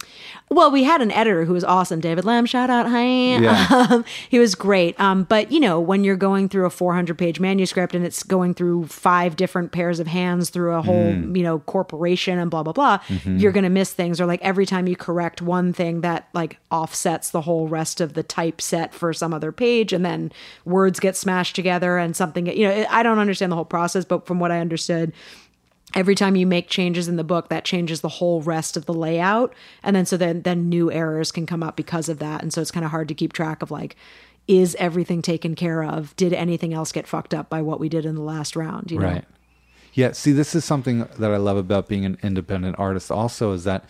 Well, 0.50 0.70
we 0.70 0.82
had 0.84 1.00
an 1.00 1.10
editor 1.12 1.44
who 1.44 1.52
was 1.52 1.64
awesome, 1.64 2.00
David 2.00 2.24
Lamb. 2.24 2.46
Shout 2.46 2.70
out, 2.70 2.86
hi. 2.88 3.04
Yeah. 3.06 3.66
Um, 3.90 4.04
he 4.28 4.38
was 4.38 4.54
great. 4.54 4.98
Um, 5.00 5.24
but 5.24 5.50
you 5.52 5.58
know, 5.60 5.80
when 5.80 6.04
you're 6.04 6.16
going 6.16 6.48
through 6.48 6.66
a 6.66 6.70
400 6.70 7.16
page 7.16 7.40
manuscript 7.40 7.94
and 7.94 8.04
it's 8.04 8.22
going 8.22 8.54
through 8.54 8.86
five 8.88 9.36
different 9.36 9.72
pairs 9.72 10.00
of 10.00 10.06
hands 10.06 10.50
through 10.50 10.74
a 10.74 10.82
whole, 10.82 11.12
Mm. 11.12 11.36
you 11.36 11.42
know, 11.42 11.60
corporation 11.60 12.38
and 12.38 12.50
blah 12.50 12.62
blah 12.62 12.72
blah, 12.72 12.98
Mm-hmm. 13.08 13.38
you're 13.38 13.52
going 13.52 13.64
to 13.64 13.70
miss 13.70 13.92
things. 13.92 14.20
Or 14.20 14.26
like 14.26 14.42
every 14.42 14.66
time 14.66 14.86
you 14.86 14.96
correct 14.96 15.40
one 15.40 15.72
thing, 15.72 16.02
that 16.02 16.28
like 16.34 16.58
offsets 16.70 17.30
the 17.30 17.40
whole 17.40 17.68
rest 17.68 18.00
of 18.00 18.14
the 18.14 18.22
typeset 18.22 18.92
for 18.92 19.12
some 19.12 19.32
other 19.32 19.52
page, 19.52 19.92
and 19.92 20.04
then 20.04 20.30
words 20.64 21.00
get 21.00 21.16
smashed 21.16 21.56
together 21.56 21.96
and 21.98 22.14
something. 22.14 22.46
You 22.46 22.68
know, 22.68 22.86
I 22.90 23.02
don't 23.02 23.18
understand 23.18 23.50
the 23.52 23.56
whole 23.56 23.64
process, 23.64 24.04
but 24.04 24.26
from 24.26 24.40
what 24.40 24.50
I 24.50 24.58
understood 24.60 25.12
every 25.94 26.14
time 26.14 26.36
you 26.36 26.46
make 26.46 26.68
changes 26.68 27.08
in 27.08 27.16
the 27.16 27.24
book 27.24 27.48
that 27.48 27.64
changes 27.64 28.00
the 28.00 28.08
whole 28.08 28.42
rest 28.42 28.76
of 28.76 28.86
the 28.86 28.94
layout 28.94 29.54
and 29.82 29.94
then 29.96 30.06
so 30.06 30.16
then 30.16 30.42
then 30.42 30.68
new 30.68 30.90
errors 30.92 31.32
can 31.32 31.46
come 31.46 31.62
up 31.62 31.76
because 31.76 32.08
of 32.08 32.18
that 32.18 32.42
and 32.42 32.52
so 32.52 32.60
it's 32.60 32.70
kind 32.70 32.84
of 32.84 32.90
hard 32.90 33.08
to 33.08 33.14
keep 33.14 33.32
track 33.32 33.62
of 33.62 33.70
like 33.70 33.96
is 34.46 34.74
everything 34.78 35.20
taken 35.22 35.54
care 35.54 35.82
of 35.82 36.14
did 36.16 36.32
anything 36.32 36.72
else 36.72 36.92
get 36.92 37.06
fucked 37.06 37.34
up 37.34 37.48
by 37.48 37.60
what 37.62 37.80
we 37.80 37.88
did 37.88 38.04
in 38.06 38.14
the 38.14 38.22
last 38.22 38.54
round 38.56 38.90
you 38.90 38.98
know 38.98 39.06
Right. 39.06 39.24
Yeah. 39.92 40.12
See, 40.12 40.30
this 40.30 40.54
is 40.54 40.64
something 40.64 41.08
that 41.18 41.32
I 41.32 41.36
love 41.36 41.56
about 41.56 41.88
being 41.88 42.04
an 42.04 42.16
independent 42.22 42.78
artist. 42.78 43.10
Also, 43.10 43.52
is 43.52 43.64
that 43.64 43.84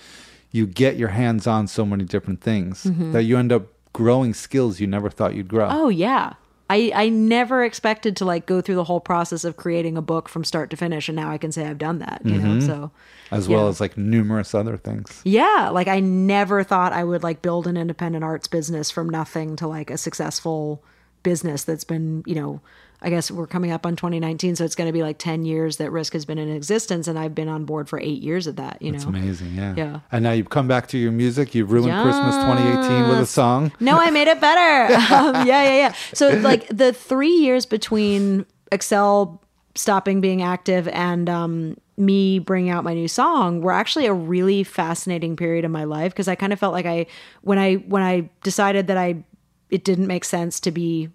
you 0.50 0.66
get 0.66 0.96
your 0.96 1.08
hands 1.10 1.46
on 1.46 1.66
so 1.66 1.84
many 1.84 2.04
different 2.04 2.40
things 2.40 2.84
that 3.12 3.24
you 3.24 3.36
end 3.36 3.52
up 3.52 3.66
growing 3.92 4.32
skills 4.32 4.80
you 4.80 4.86
never 4.86 5.10
thought 5.10 5.34
you'd 5.34 5.48
grow. 5.48 5.68
Mm-hmm. 5.68 5.76
oh 5.76 5.88
yeah 5.90 6.32
I, 6.70 6.92
I 6.94 7.08
never 7.08 7.64
expected 7.64 8.16
to 8.18 8.24
like 8.24 8.46
go 8.46 8.60
through 8.60 8.76
the 8.76 8.84
whole 8.84 9.00
process 9.00 9.44
of 9.44 9.56
creating 9.56 9.96
a 9.96 10.02
book 10.02 10.28
from 10.28 10.44
start 10.44 10.70
to 10.70 10.76
finish 10.76 11.08
and 11.08 11.16
now 11.16 11.30
I 11.30 11.36
can 11.36 11.52
say 11.52 11.66
I've 11.66 11.78
done 11.78 11.98
that 11.98 12.22
you 12.24 12.38
know 12.38 12.60
mm-hmm. 12.60 12.66
so 12.66 12.90
as 13.30 13.48
well 13.48 13.68
as 13.68 13.80
like 13.80 13.96
numerous 13.96 14.54
other 14.54 14.76
things. 14.76 15.20
Yeah, 15.24 15.70
like 15.72 15.88
I 15.88 16.00
never 16.00 16.64
thought 16.64 16.92
I 16.92 17.04
would 17.04 17.22
like 17.22 17.42
build 17.42 17.66
an 17.66 17.76
independent 17.76 18.24
arts 18.24 18.48
business 18.48 18.90
from 18.90 19.08
nothing 19.08 19.56
to 19.56 19.68
like 19.68 19.90
a 19.90 19.98
successful 19.98 20.82
business 21.22 21.64
that's 21.64 21.84
been, 21.84 22.24
you 22.26 22.34
know, 22.34 22.60
I 23.02 23.10
guess 23.10 23.30
we're 23.30 23.46
coming 23.46 23.70
up 23.70 23.86
on 23.86 23.96
2019, 23.96 24.56
so 24.56 24.64
it's 24.64 24.74
going 24.74 24.88
to 24.88 24.92
be 24.92 25.02
like 25.02 25.18
10 25.18 25.44
years 25.44 25.78
that 25.78 25.90
Risk 25.90 26.12
has 26.12 26.24
been 26.24 26.38
in 26.38 26.50
existence, 26.50 27.08
and 27.08 27.18
I've 27.18 27.34
been 27.34 27.48
on 27.48 27.64
board 27.64 27.88
for 27.88 27.98
eight 28.00 28.22
years 28.22 28.46
of 28.46 28.56
that. 28.56 28.80
You 28.82 28.92
It's 28.94 29.04
know, 29.04 29.10
amazing, 29.10 29.54
yeah. 29.54 29.74
Yeah. 29.76 30.00
And 30.12 30.22
now 30.22 30.32
you've 30.32 30.50
come 30.50 30.68
back 30.68 30.88
to 30.88 30.98
your 30.98 31.12
music. 31.12 31.54
You've 31.54 31.72
ruined 31.72 31.92
Christmas 32.02 32.36
2018 32.36 33.08
with 33.08 33.20
a 33.20 33.26
song. 33.26 33.72
No, 33.80 33.98
I 33.98 34.10
made 34.10 34.28
it 34.28 34.40
better. 34.40 34.94
um, 35.14 35.46
yeah, 35.46 35.62
yeah, 35.62 35.76
yeah. 35.76 35.94
So 36.12 36.28
like 36.38 36.68
the 36.68 36.92
three 36.92 37.36
years 37.36 37.66
between 37.66 38.44
Excel 38.70 39.42
stopping 39.74 40.20
being 40.20 40.42
active 40.42 40.88
and 40.88 41.30
um, 41.30 41.76
me 41.96 42.38
bringing 42.38 42.70
out 42.70 42.82
my 42.84 42.92
new 42.94 43.08
song 43.08 43.60
were 43.60 43.72
actually 43.72 44.06
a 44.06 44.12
really 44.12 44.64
fascinating 44.64 45.36
period 45.36 45.64
in 45.64 45.70
my 45.70 45.84
life 45.84 46.12
because 46.12 46.28
I 46.28 46.34
kind 46.34 46.52
of 46.52 46.58
felt 46.58 46.72
like 46.72 46.86
I 46.86 47.06
when 47.42 47.58
I 47.58 47.76
when 47.76 48.02
I 48.02 48.28
decided 48.42 48.88
that 48.88 48.96
I 48.96 49.22
it 49.70 49.84
didn't 49.84 50.08
make 50.08 50.24
sense 50.24 50.58
to 50.60 50.70
be 50.70 51.08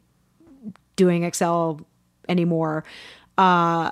doing 0.95 1.23
Excel 1.23 1.81
anymore. 2.29 2.83
Uh 3.37 3.91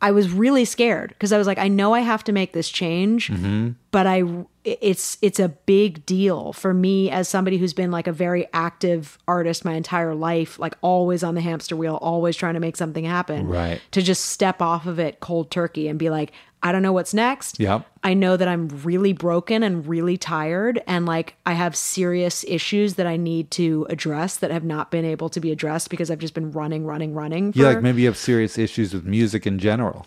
I 0.00 0.10
was 0.10 0.30
really 0.30 0.66
scared 0.66 1.08
because 1.10 1.32
I 1.32 1.38
was 1.38 1.46
like, 1.46 1.58
I 1.58 1.68
know 1.68 1.94
I 1.94 2.00
have 2.00 2.22
to 2.24 2.32
make 2.32 2.52
this 2.52 2.68
change, 2.68 3.30
but 3.96 4.06
I 4.06 4.24
it's 4.62 5.16
it's 5.22 5.40
a 5.40 5.48
big 5.48 6.04
deal 6.04 6.52
for 6.52 6.74
me 6.74 7.10
as 7.10 7.30
somebody 7.30 7.56
who's 7.56 7.72
been 7.72 7.90
like 7.90 8.06
a 8.06 8.12
very 8.12 8.46
active 8.52 9.16
artist 9.26 9.64
my 9.64 9.72
entire 9.72 10.14
life, 10.14 10.58
like 10.58 10.74
always 10.82 11.24
on 11.24 11.34
the 11.34 11.40
hamster 11.40 11.74
wheel, 11.74 11.94
always 12.02 12.36
trying 12.36 12.52
to 12.52 12.60
make 12.60 12.76
something 12.76 13.06
happen. 13.06 13.48
Right. 13.48 13.80
To 13.92 14.02
just 14.02 14.26
step 14.26 14.60
off 14.60 14.84
of 14.84 14.98
it 14.98 15.20
cold 15.20 15.50
turkey 15.50 15.88
and 15.88 15.98
be 15.98 16.10
like, 16.10 16.32
I 16.62 16.72
don't 16.72 16.82
know 16.82 16.92
what's 16.92 17.14
next. 17.14 17.58
Yep. 17.58 17.86
I 18.04 18.12
know 18.12 18.36
that 18.36 18.48
I'm 18.48 18.68
really 18.84 19.14
broken 19.14 19.62
and 19.62 19.86
really 19.86 20.18
tired 20.18 20.82
and 20.86 21.06
like 21.06 21.36
I 21.46 21.54
have 21.54 21.74
serious 21.74 22.44
issues 22.46 22.96
that 22.96 23.06
I 23.06 23.16
need 23.16 23.50
to 23.52 23.86
address 23.88 24.36
that 24.36 24.50
have 24.50 24.64
not 24.64 24.90
been 24.90 25.06
able 25.06 25.30
to 25.30 25.40
be 25.40 25.52
addressed 25.52 25.88
because 25.88 26.10
I've 26.10 26.18
just 26.18 26.34
been 26.34 26.52
running, 26.52 26.84
running, 26.84 27.14
running. 27.14 27.54
For, 27.54 27.60
Yeah, 27.60 27.68
like 27.68 27.82
maybe 27.82 28.02
you 28.02 28.08
have 28.08 28.18
serious 28.18 28.58
issues 28.58 28.92
with 28.92 29.06
music 29.06 29.46
in 29.46 29.58
general. 29.58 30.06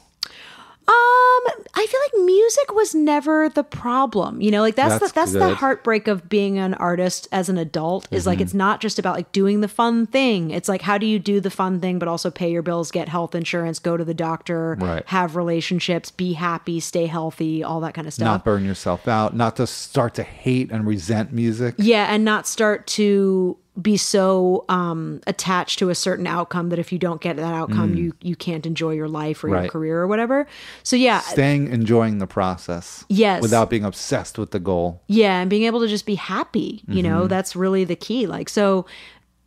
Um, 0.90 1.64
I 1.76 1.86
feel 1.88 2.00
like 2.02 2.26
music 2.26 2.74
was 2.74 2.96
never 2.96 3.48
the 3.48 3.64
problem. 3.64 4.42
You 4.42 4.50
know, 4.50 4.62
like 4.62 4.76
that's, 4.76 5.00
That's 5.00 5.12
the 5.12 5.20
that's 5.20 5.32
the 5.34 5.54
heartbreak 5.56 6.08
of 6.08 6.28
being 6.28 6.58
an 6.58 6.74
artist 6.74 7.28
as 7.32 7.48
an 7.48 7.58
adult 7.60 8.08
is 8.12 8.22
Mm-hmm. 8.24 8.30
like 8.30 8.42
it's 8.42 8.54
not 8.56 8.82
just 8.82 8.98
about 8.98 9.16
like 9.16 9.32
doing 9.32 9.62
the 9.62 9.68
fun 9.68 10.08
thing. 10.08 10.50
It's 10.52 10.68
like 10.68 10.82
how 10.82 10.98
do 10.98 11.06
you 11.06 11.20
do 11.20 11.40
the 11.40 11.52
fun 11.52 11.80
thing 11.80 12.00
but 12.00 12.08
also 12.08 12.32
pay 12.32 12.52
your 12.52 12.64
bills, 12.64 12.90
get 12.92 13.08
health 13.08 13.36
insurance, 13.36 13.78
go 13.78 13.98
to 13.98 14.04
the 14.04 14.16
doctor, 14.16 14.78
Right. 14.80 15.06
have 15.08 15.36
relationships, 15.36 16.10
be 16.12 16.34
happy, 16.34 16.80
stay 16.80 17.06
healthy, 17.06 17.64
all 17.64 17.80
that 17.82 17.94
kind 17.94 18.08
of 18.08 18.14
stuff. 18.14 18.26
Not 18.26 18.44
burn 18.44 18.66
yourself 18.66 19.08
out, 19.08 19.36
not 19.36 19.56
to 19.58 19.68
start 19.68 20.16
to 20.16 20.24
hate 20.24 20.72
and 20.72 20.88
resent 20.88 21.32
music. 21.32 21.76
Yeah, 21.78 22.08
and 22.14 22.26
not 22.26 22.48
start 22.48 22.88
to 22.88 23.58
be 23.82 23.96
so 23.98 24.66
um, 24.68 25.22
attached 25.28 25.80
to 25.80 25.90
a 25.90 25.96
certain 25.96 26.28
outcome 26.28 26.70
that 26.70 26.80
if 26.80 26.92
you 26.92 27.00
don't 27.00 27.22
get 27.22 27.38
that 27.38 27.54
outcome, 27.54 27.96
you 27.96 28.14
you 28.22 28.36
can't 28.36 28.66
enjoy 28.66 28.92
your 28.92 29.08
life 29.08 29.44
or 29.44 29.50
your 29.50 29.60
Mm. 29.62 29.70
Career 29.70 30.00
or 30.00 30.08
whatever. 30.08 30.48
So 30.84 30.96
yeah, 30.96 31.20
Staying 31.22 31.70
enjoying 31.70 32.18
the 32.18 32.28
process. 32.28 33.06
Yes. 33.10 33.42
Without 33.42 33.70
being 33.70 33.86
obsessed 33.86 34.38
with 34.38 34.52
the 34.52 34.60
goal. 34.60 35.02
yeah, 35.08 35.40
and 35.40 35.50
being 35.50 35.64
able 35.64 35.80
to 35.82 35.88
just 35.88 36.06
be 36.06 36.16
happy, 36.16 36.82
you 36.88 37.02
know, 37.04 37.28
that's 37.28 37.56
really 37.56 37.84
the 37.86 37.96
key. 37.96 38.28
Like 38.28 38.50
so, 38.50 38.86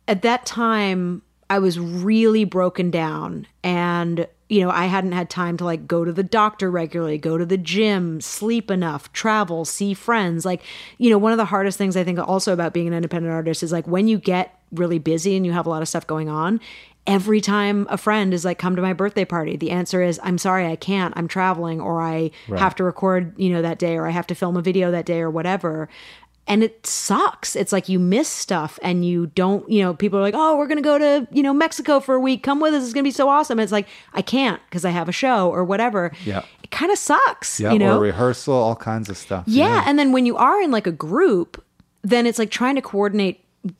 at 0.07 0.21
that 0.23 0.45
time, 0.45 1.21
I 1.49 1.59
was 1.59 1.77
really 1.79 2.45
broken 2.45 2.89
down, 2.89 3.45
and 3.63 4.27
you 4.49 4.61
know, 4.61 4.69
I 4.69 4.85
hadn't 4.85 5.13
had 5.13 5.29
time 5.29 5.57
to 5.57 5.65
like 5.65 5.87
go 5.87 6.05
to 6.05 6.11
the 6.11 6.23
doctor 6.23 6.69
regularly, 6.69 7.17
go 7.17 7.37
to 7.37 7.45
the 7.45 7.57
gym, 7.57 8.21
sleep 8.21 8.69
enough, 8.69 9.11
travel, 9.13 9.65
see 9.65 9.93
friends. 9.93 10.45
Like, 10.45 10.61
you 10.97 11.09
know, 11.09 11.17
one 11.17 11.31
of 11.31 11.37
the 11.37 11.45
hardest 11.45 11.77
things 11.77 11.97
I 11.97 12.03
think 12.03 12.19
also 12.19 12.53
about 12.53 12.73
being 12.73 12.87
an 12.87 12.93
independent 12.93 13.33
artist 13.33 13.63
is 13.63 13.71
like 13.71 13.87
when 13.87 14.07
you 14.07 14.17
get 14.17 14.59
really 14.71 14.99
busy 14.99 15.35
and 15.35 15.45
you 15.45 15.51
have 15.51 15.65
a 15.65 15.69
lot 15.69 15.81
of 15.81 15.87
stuff 15.87 16.05
going 16.05 16.29
on. 16.29 16.59
Every 17.05 17.41
time 17.41 17.85
a 17.89 17.97
friend 17.97 18.33
is 18.33 18.45
like, 18.45 18.57
come 18.57 18.77
to 18.77 18.81
my 18.81 18.93
birthday 18.93 19.25
party, 19.25 19.57
the 19.57 19.71
answer 19.71 20.01
is, 20.01 20.21
I'm 20.23 20.37
sorry, 20.37 20.65
I 20.65 20.77
can't. 20.77 21.13
I'm 21.17 21.27
traveling, 21.27 21.81
or 21.81 22.01
I 22.01 22.31
have 22.55 22.75
to 22.75 22.85
record, 22.85 23.37
you 23.37 23.49
know, 23.49 23.61
that 23.61 23.77
day, 23.77 23.97
or 23.97 24.07
I 24.07 24.11
have 24.11 24.25
to 24.27 24.35
film 24.35 24.55
a 24.55 24.61
video 24.61 24.89
that 24.91 25.05
day, 25.05 25.19
or 25.19 25.29
whatever 25.29 25.89
and 26.45 26.63
it 26.63 26.85
sucks. 26.85 27.55
It's 27.55 27.71
like 27.71 27.87
you 27.87 27.99
miss 27.99 28.27
stuff 28.27 28.77
and 28.81 29.05
you 29.05 29.27
don't, 29.27 29.69
you 29.69 29.81
know, 29.81 29.93
people 29.93 30.19
are 30.19 30.21
like, 30.21 30.33
oh, 30.35 30.57
we're 30.57 30.67
going 30.67 30.77
to 30.77 30.83
go 30.83 30.97
to, 30.97 31.27
you 31.31 31.41
know, 31.41 31.53
Mexico 31.53 31.99
for 31.99 32.15
a 32.15 32.19
week. 32.19 32.43
Come 32.43 32.59
with 32.59 32.73
us. 32.73 32.83
It's 32.83 32.93
going 32.93 33.03
to 33.03 33.07
be 33.07 33.11
so 33.11 33.29
awesome. 33.29 33.59
And 33.59 33.63
it's 33.63 33.71
like, 33.71 33.87
I 34.13 34.21
can't 34.21 34.61
because 34.69 34.83
I 34.83 34.89
have 34.89 35.07
a 35.07 35.13
show 35.13 35.49
or 35.49 35.63
whatever. 35.63 36.11
Yeah. 36.25 36.43
It 36.61 36.69
kind 36.71 36.91
of 36.91 36.97
sucks, 36.97 37.59
Yeah. 37.59 37.71
you 37.71 37.79
know? 37.79 37.97
Or 37.97 38.01
rehearsal, 38.01 38.53
all 38.53 38.75
kinds 38.75 39.09
of 39.09 39.17
stuff. 39.17 39.45
yeah. 39.47 39.83
And 39.85 39.97
then 39.97 40.11
when 40.11 40.25
you 40.25 40.35
are 40.35 40.61
in 40.61 40.69
like 40.69 40.85
a 40.85 40.91
group, 40.91 41.63
then 42.01 42.25
it's 42.25 42.39
like 42.39 42.51
trying 42.51 42.75
to 42.75 42.81
coordinate 42.81 43.39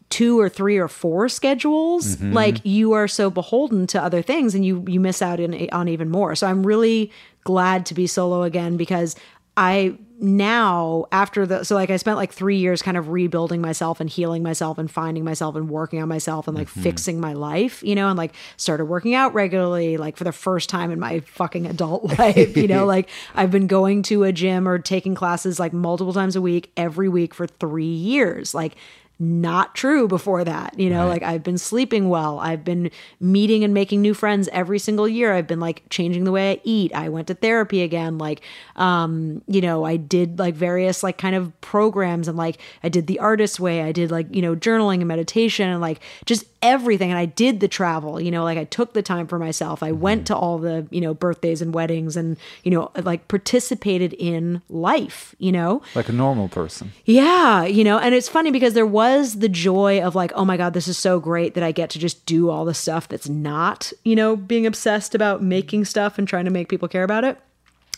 two 0.10 0.40
or 0.40 0.48
three 0.48 0.78
or 0.78 0.88
four 0.88 1.28
schedules 1.28 2.16
mm-hmm. 2.16 2.32
like 2.32 2.66
you 2.66 2.94
are 2.94 3.06
so 3.06 3.30
beholden 3.30 3.86
to 3.86 4.02
other 4.02 4.22
things 4.22 4.56
and 4.56 4.66
you 4.66 4.82
you 4.88 4.98
miss 4.98 5.22
out 5.22 5.42
in, 5.42 5.70
on 5.74 5.90
even 5.90 6.10
more 6.10 6.36
so 6.36 6.48
i'm 6.48 6.66
really 6.66 7.12
glad 7.44 7.86
to 7.86 7.94
be 7.94 8.08
solo 8.08 8.44
again 8.44 8.78
because 8.78 9.14
i 9.58 9.98
now 10.20 11.06
after 11.12 11.46
the 11.46 11.64
so 11.66 11.76
like 11.76 11.90
i 11.90 11.98
spent 11.98 12.16
like 12.16 12.32
three 12.32 12.58
years 12.58 12.82
kind 12.82 12.96
of 12.96 13.10
rebuilding 13.10 13.60
myself 13.62 14.00
and 14.00 14.10
healing 14.10 14.42
myself 14.42 14.78
and 14.78 14.90
finding 14.90 15.24
myself 15.24 15.56
and 15.56 15.70
working 15.70 16.02
on 16.02 16.08
myself 16.08 16.48
and 16.48 16.56
like 16.56 16.70
mm-hmm. 16.70 16.82
fixing 16.82 17.20
my 17.20 17.34
life 17.34 17.84
you 17.84 17.94
know 17.94 18.08
and 18.08 18.18
like 18.18 18.34
started 18.56 18.86
working 18.86 19.14
out 19.14 19.34
regularly 19.34 19.98
like 19.98 20.16
for 20.16 20.24
the 20.24 20.32
first 20.32 20.70
time 20.70 20.92
in 20.92 21.00
my 21.00 21.20
fucking 21.22 21.66
adult 21.66 22.18
life 22.20 22.56
you 22.56 22.68
know 22.68 22.86
like 22.96 23.10
i've 23.36 23.52
been 23.52 23.68
going 23.68 24.02
to 24.02 24.24
a 24.24 24.32
gym 24.32 24.68
or 24.68 24.80
taking 24.80 25.14
classes 25.14 25.60
like 25.60 25.74
multiple 25.74 26.14
times 26.14 26.36
a 26.36 26.42
week 26.42 26.72
every 26.78 27.10
week 27.10 27.34
for 27.34 27.46
three 27.46 27.86
years 27.86 28.54
like 28.54 28.76
not 29.24 29.76
true 29.76 30.08
before 30.08 30.44
that. 30.44 30.78
You 30.78 30.90
know, 30.90 31.08
like 31.08 31.24
I've 31.24 31.44
been 31.44 31.58
sleeping 31.58 32.10
well. 32.10 32.40
I've 32.40 32.64
been 32.64 32.92
meeting 33.20 33.64
and 33.64 33.74
making 33.74 34.02
new 34.02 34.14
friends 34.14 34.50
every 34.52 34.80
single 34.80 35.08
year. 35.08 35.34
I've 35.34 35.48
been 35.48 35.60
like 35.60 35.84
changing 35.90 36.24
the 36.24 36.32
way 36.32 36.52
I 36.52 36.62
eat. 36.64 36.94
I 36.94 37.10
went 37.10 37.28
to 37.28 37.34
therapy 37.34 37.82
again. 37.82 38.18
Like, 38.18 38.42
um, 38.76 39.42
you 39.48 39.62
know, 39.62 39.84
I 39.86 39.98
did 39.98 40.40
like 40.40 40.56
various 40.56 41.04
like 41.04 41.18
kind 41.18 41.36
of 41.36 41.60
programs 41.62 42.28
and 42.28 42.38
like 42.38 42.60
I 42.84 42.90
did 42.90 43.08
the 43.08 43.20
artist 43.20 43.60
way. 43.60 43.82
I 43.82 43.92
did 43.92 44.12
like, 44.12 44.34
you 44.34 44.42
know, 44.42 44.56
journaling 44.56 44.98
and 45.00 45.08
meditation 45.08 45.70
and 45.70 45.82
like 45.82 46.00
just 46.26 46.46
everything. 46.64 47.12
And 47.12 47.20
I 47.20 47.26
did 47.26 47.60
the 47.60 47.68
travel, 47.68 48.20
you 48.20 48.32
know, 48.32 48.44
like 48.44 48.58
I 48.58 48.64
took 48.64 48.94
the 48.94 49.04
time 49.04 49.28
for 49.28 49.38
myself. 49.38 49.84
I 49.84 49.92
went 49.92 50.26
to 50.28 50.36
all 50.36 50.58
the, 50.58 50.88
you 50.90 51.02
know, 51.02 51.14
birthdays 51.14 51.62
and 51.62 51.74
weddings 51.74 52.16
and, 52.16 52.38
you 52.64 52.72
know, 52.72 52.90
like 52.96 53.28
participated 53.28 54.14
in 54.14 54.62
life, 54.70 55.36
you 55.40 55.52
know? 55.52 55.82
Like 55.94 56.10
a 56.10 56.14
normal 56.14 56.48
person. 56.48 56.94
Yeah, 57.06 57.66
you 57.66 57.84
know, 57.84 58.00
and 58.00 58.16
it's 58.16 58.30
funny 58.30 58.50
because 58.50 58.74
there 58.74 58.86
was 58.86 59.04
the 59.22 59.50
joy 59.50 60.02
of 60.02 60.16
like, 60.16 60.32
oh 60.36 60.46
my 60.46 60.58
God, 60.58 60.74
this 60.74 60.88
is 60.88 60.98
so 60.98 61.20
great 61.20 61.54
that 61.54 61.64
I 61.64 61.72
get 61.72 61.90
to 61.92 62.00
just 62.00 62.26
do 62.26 62.50
all 62.50 62.66
the 62.66 62.74
stuff 62.74 63.08
that's 63.08 63.30
not, 63.30 63.92
you 64.04 64.16
know, 64.16 64.36
being 64.36 64.66
obsessed 64.66 65.16
about 65.16 65.42
making 65.42 65.86
stuff 65.86 66.18
and 66.18 66.28
trying 66.28 66.46
to 66.46 66.52
make 66.52 66.70
people 66.70 66.88
care 66.88 67.04
about 67.04 67.24
it. 67.24 67.38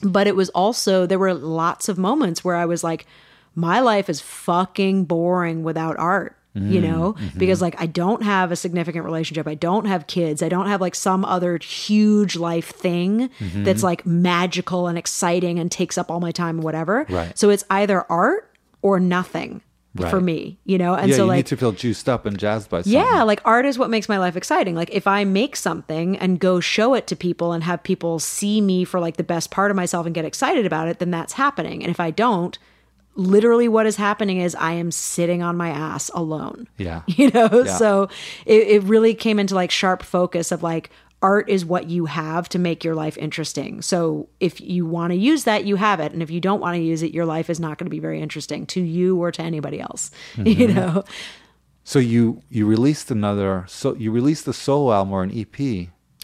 But 0.01 0.27
it 0.27 0.35
was 0.35 0.49
also, 0.49 1.05
there 1.05 1.19
were 1.19 1.33
lots 1.33 1.89
of 1.89 1.97
moments 1.97 2.43
where 2.43 2.55
I 2.55 2.65
was 2.65 2.83
like, 2.83 3.05
my 3.55 3.79
life 3.79 4.09
is 4.09 4.21
fucking 4.21 5.05
boring 5.05 5.63
without 5.63 5.97
art. 5.97 6.35
You 6.53 6.79
mm-hmm. 6.79 6.81
know, 6.89 7.13
mm-hmm. 7.13 7.37
because 7.37 7.61
like 7.61 7.75
I 7.81 7.85
don't 7.85 8.23
have 8.23 8.49
a 8.49 8.55
significant 8.55 9.03
relationship. 9.03 9.45
I 9.45 9.55
don't 9.55 9.87
have 9.87 10.07
kids. 10.07 10.41
I 10.41 10.47
don't 10.47 10.67
have 10.67 10.79
like 10.79 10.95
some 10.95 11.25
other 11.25 11.57
huge 11.57 12.37
life 12.37 12.69
thing 12.69 13.27
mm-hmm. 13.27 13.65
that's 13.65 13.83
like 13.83 14.05
magical 14.05 14.87
and 14.87 14.97
exciting 14.97 15.59
and 15.59 15.69
takes 15.69 15.97
up 15.97 16.09
all 16.09 16.21
my 16.21 16.31
time 16.31 16.55
and 16.55 16.63
whatever. 16.63 17.05
Right. 17.09 17.37
So 17.37 17.49
it's 17.49 17.65
either 17.69 18.09
art 18.09 18.49
or 18.81 19.01
nothing 19.01 19.63
for 19.97 20.19
me, 20.21 20.57
you 20.65 20.77
know? 20.77 20.93
And 20.93 21.09
yeah, 21.09 21.15
so 21.15 21.23
you 21.23 21.27
like 21.29 21.37
need 21.37 21.45
to 21.47 21.57
feel 21.57 21.71
juiced 21.71 22.09
up 22.09 22.25
and 22.25 22.37
jazzed 22.37 22.69
by 22.69 22.81
something. 22.81 22.93
yeah, 22.93 23.23
like 23.23 23.41
art 23.45 23.65
is 23.65 23.77
what 23.77 23.89
makes 23.89 24.09
my 24.09 24.17
life 24.17 24.35
exciting. 24.35 24.75
Like 24.75 24.89
if 24.91 25.07
I 25.07 25.23
make 25.23 25.55
something 25.55 26.17
and 26.17 26.39
go 26.39 26.59
show 26.59 26.93
it 26.93 27.07
to 27.07 27.15
people 27.15 27.53
and 27.53 27.63
have 27.63 27.83
people 27.83 28.19
see 28.19 28.61
me 28.61 28.83
for 28.83 28.99
like 28.99 29.17
the 29.17 29.23
best 29.23 29.51
part 29.51 29.71
of 29.71 29.77
myself 29.77 30.05
and 30.05 30.13
get 30.13 30.25
excited 30.25 30.65
about 30.65 30.87
it, 30.87 30.99
then 30.99 31.11
that's 31.11 31.33
happening. 31.33 31.81
And 31.83 31.89
if 31.89 31.99
I 31.99 32.11
don't, 32.11 32.57
literally 33.15 33.67
what 33.69 33.85
is 33.85 33.95
happening 33.95 34.39
is 34.39 34.55
I 34.55 34.73
am 34.73 34.91
sitting 34.91 35.41
on 35.41 35.55
my 35.55 35.69
ass 35.69 36.09
alone. 36.13 36.67
Yeah. 36.77 37.01
You 37.07 37.31
know? 37.31 37.63
Yeah. 37.65 37.77
So 37.77 38.09
it, 38.45 38.67
it 38.67 38.83
really 38.83 39.13
came 39.13 39.39
into 39.39 39.55
like 39.55 39.71
sharp 39.71 40.03
focus 40.03 40.51
of 40.51 40.61
like 40.61 40.89
art 41.25 41.49
is 41.49 41.65
what 41.65 41.89
you 41.89 42.05
have 42.05 42.47
to 42.49 42.59
make 42.59 42.83
your 42.83 42.95
life 42.95 43.17
interesting. 43.17 43.81
So 43.81 44.29
if 44.39 44.61
you 44.61 44.85
want 44.85 45.11
to 45.11 45.17
use 45.17 45.43
that, 45.45 45.65
you 45.65 45.75
have 45.75 45.99
it. 46.05 46.11
And 46.13 46.21
if 46.21 46.29
you 46.29 46.39
don't 46.39 46.61
want 46.61 46.75
to 46.75 46.81
use 46.81 47.01
it, 47.03 47.13
your 47.13 47.25
life 47.25 47.49
is 47.49 47.59
not 47.59 47.77
going 47.77 47.87
to 47.87 47.95
be 47.97 47.99
very 47.99 48.21
interesting 48.21 48.65
to 48.67 48.81
you 48.81 49.17
or 49.23 49.31
to 49.31 49.41
anybody 49.41 49.79
else. 49.79 50.11
You 50.45 50.67
know? 50.67 51.03
So 51.83 51.99
you 51.99 52.41
you 52.49 52.65
released 52.65 53.11
another 53.11 53.65
so 53.67 53.95
you 54.03 54.11
released 54.11 54.45
the 54.45 54.53
solo 54.53 54.91
album 54.93 55.13
or 55.13 55.21
an 55.23 55.31
EP 55.41 55.57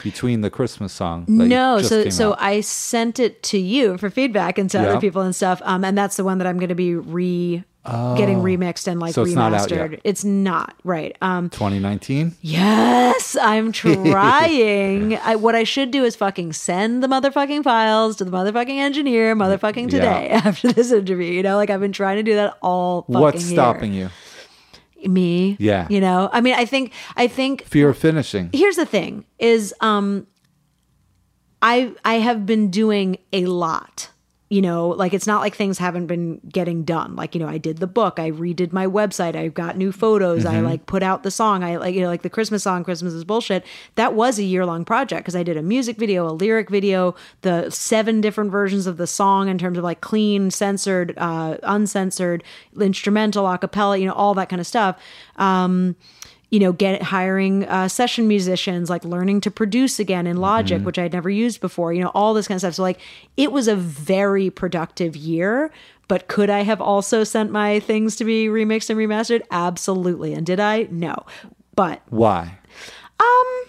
between 0.03 0.41
the 0.41 0.49
Christmas 0.49 0.91
song. 0.93 1.25
No, 1.27 1.81
so 1.81 2.09
so 2.09 2.31
out. 2.31 2.41
I 2.41 2.61
sent 2.61 3.19
it 3.19 3.43
to 3.51 3.57
you 3.57 3.97
for 3.97 4.09
feedback 4.09 4.57
and 4.57 4.69
to 4.71 4.77
Yeah. 4.77 4.87
other 4.89 4.99
people 4.99 5.21
and 5.21 5.35
stuff. 5.35 5.61
Um, 5.63 5.83
and 5.83 5.95
that's 5.97 6.17
the 6.17 6.23
one 6.23 6.37
that 6.39 6.47
I'm 6.47 6.57
going 6.57 6.69
to 6.77 6.81
be 6.87 6.95
re 6.95 7.63
getting 7.83 8.37
remixed 8.39 8.87
and 8.87 8.99
like 8.99 9.11
Oh. 9.17 9.23
So 9.23 9.23
it's 9.23 9.33
remastered. 9.33 9.91
yet. 9.91 10.01
It's 10.03 10.23
not 10.23 10.75
right. 10.83 11.17
Um, 11.21 11.49
2019. 11.49 12.35
yes, 12.41 13.35
I'm 13.41 13.71
trying. 13.81 15.15
I, 15.17 15.35
what 15.35 15.55
I 15.55 15.63
should 15.63 15.89
do 15.91 16.03
is 16.03 16.15
fucking 16.15 16.53
send 16.53 17.01
the 17.03 17.07
motherfucking 17.07 17.63
files 17.63 18.17
to 18.17 18.25
the 18.25 18.31
motherfucking 18.31 18.77
engineer, 18.77 19.35
motherfucking 19.35 19.89
today 19.89 20.27
Yeah. 20.29 20.41
after 20.45 20.71
this 20.71 20.91
interview. 20.91 21.31
You 21.31 21.41
know, 21.43 21.55
like 21.55 21.69
I've 21.71 21.79
been 21.81 21.91
trying 21.91 22.17
to 22.17 22.23
do 22.23 22.35
that 22.35 22.57
all. 22.61 23.01
Fucking 23.03 23.19
What's 23.21 23.45
year. 23.45 23.55
stopping 23.55 23.93
you? 23.93 24.09
Me. 25.03 25.57
Yeah. 25.59 25.87
You 25.89 25.99
know, 26.01 26.29
I 26.31 26.41
mean, 26.41 26.53
I 26.53 26.65
think 26.65 26.93
I 27.17 27.27
think 27.27 27.63
Fear 27.63 27.89
of 27.89 27.97
finishing. 27.97 28.51
here's 28.53 28.75
the 28.75 28.85
thing 28.85 29.25
is 29.39 29.73
um 29.81 30.27
i 31.63 31.91
i 32.05 32.15
have 32.15 32.45
been 32.45 32.69
doing 32.69 33.17
a 33.33 33.45
lot 33.45 34.09
you 34.51 34.61
know 34.61 34.89
like 34.89 35.13
it's 35.13 35.25
not 35.25 35.39
like 35.39 35.55
things 35.55 35.77
haven't 35.77 36.07
been 36.07 36.41
getting 36.49 36.83
done. 36.83 37.15
Like 37.15 37.33
you 37.33 37.39
know 37.39 37.47
i 37.47 37.57
did 37.57 37.77
the 37.77 37.87
book 37.87 38.19
i 38.19 38.29
redid 38.31 38.73
my 38.73 38.85
website 38.85 39.33
i 39.35 39.47
got 39.47 39.77
new 39.77 39.93
photos 39.93 40.45
i 40.45 40.59
like 40.59 40.85
put 40.85 41.01
out 41.01 41.23
the 41.23 41.31
song 41.31 41.63
i 41.63 41.77
like 41.77 41.95
you 41.95 42.01
know 42.01 42.07
like 42.07 42.21
the 42.21 42.29
christmas 42.29 42.63
song 42.63 42.83
christmas 42.83 43.13
is 43.13 43.23
bullshit. 43.23 43.65
That 43.95 44.13
was 44.13 44.37
a 44.37 44.43
year 44.43 44.65
long 44.65 44.83
project 44.83 45.23
because 45.23 45.37
i 45.37 45.43
did 45.43 45.55
a 45.55 45.61
music 45.61 45.97
video 45.97 46.27
a 46.29 46.33
lyric 46.33 46.69
video 46.69 47.15
the 47.41 47.69
seven 47.69 48.19
different 48.19 48.51
versions 48.51 48.87
of 48.87 48.97
the 48.97 49.07
song 49.07 49.47
in 49.47 49.57
terms 49.57 49.77
of 49.77 49.85
like 49.85 50.01
clean 50.01 50.51
censored 50.51 51.13
uh 51.17 51.55
uncensored 51.63 52.43
instrumental 52.79 53.47
a 53.47 53.57
cappella 53.57 53.97
you 53.97 54.05
know 54.05 54.13
all 54.13 54.33
that 54.33 54.49
kind 54.49 54.59
of 54.59 54.67
stuff. 54.67 54.99
Um 55.37 55.95
you 56.51 56.59
know, 56.59 56.73
get 56.73 57.01
hiring 57.01 57.65
uh, 57.65 57.87
session 57.87 58.27
musicians, 58.27 58.89
like 58.89 59.05
learning 59.05 59.39
to 59.41 59.49
produce 59.49 59.99
again 59.99 60.27
in 60.27 60.37
Logic, 60.37 60.81
which 60.83 60.99
I 60.99 61.03
had 61.03 61.13
never 61.13 61.29
used 61.29 61.61
before, 61.61 61.93
you 61.93 62.03
know, 62.03 62.11
all 62.13 62.33
this 62.33 62.47
kind 62.47 62.57
of 62.57 62.61
stuff. 62.61 62.75
So, 62.75 62.83
like, 62.83 62.99
it 63.37 63.53
was 63.53 63.69
a 63.69 63.75
very 63.75 64.49
productive 64.49 65.15
year. 65.15 65.71
But 66.09 66.27
could 66.27 66.49
I 66.49 66.63
have 66.63 66.81
also 66.81 67.23
sent 67.23 67.51
my 67.51 67.79
things 67.79 68.17
to 68.17 68.25
be 68.25 68.47
remixed 68.47 68.89
and 68.89 68.99
remastered? 68.99 69.43
Absolutely. 69.49 70.33
And 70.33 70.45
did 70.45 70.59
I? 70.59 70.89
No. 70.91 71.15
But 71.73 72.01
Why? 72.09 72.57
Um, 73.17 73.63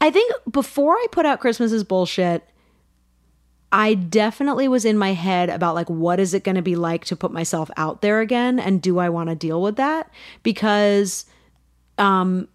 I 0.00 0.10
think 0.10 0.32
before 0.50 0.94
I 0.94 1.06
put 1.12 1.26
out 1.26 1.40
Christmas 1.40 1.72
is 1.72 1.84
bullshit, 1.84 2.48
I 3.70 3.92
definitely 3.92 4.66
was 4.66 4.86
in 4.86 4.96
my 4.96 5.12
head 5.12 5.50
about 5.50 5.74
like 5.74 5.90
what 5.90 6.18
is 6.20 6.32
it 6.32 6.42
going 6.42 6.54
to 6.54 6.62
be 6.62 6.76
like 6.76 7.04
to 7.06 7.16
put 7.16 7.32
myself 7.32 7.70
out 7.76 8.00
there 8.00 8.20
again 8.20 8.58
and 8.58 8.80
do 8.80 8.98
I 8.98 9.10
want 9.10 9.28
to 9.28 9.34
deal 9.34 9.60
with 9.60 9.76
that? 9.76 10.10
Because 10.42 11.26
um 11.98 12.48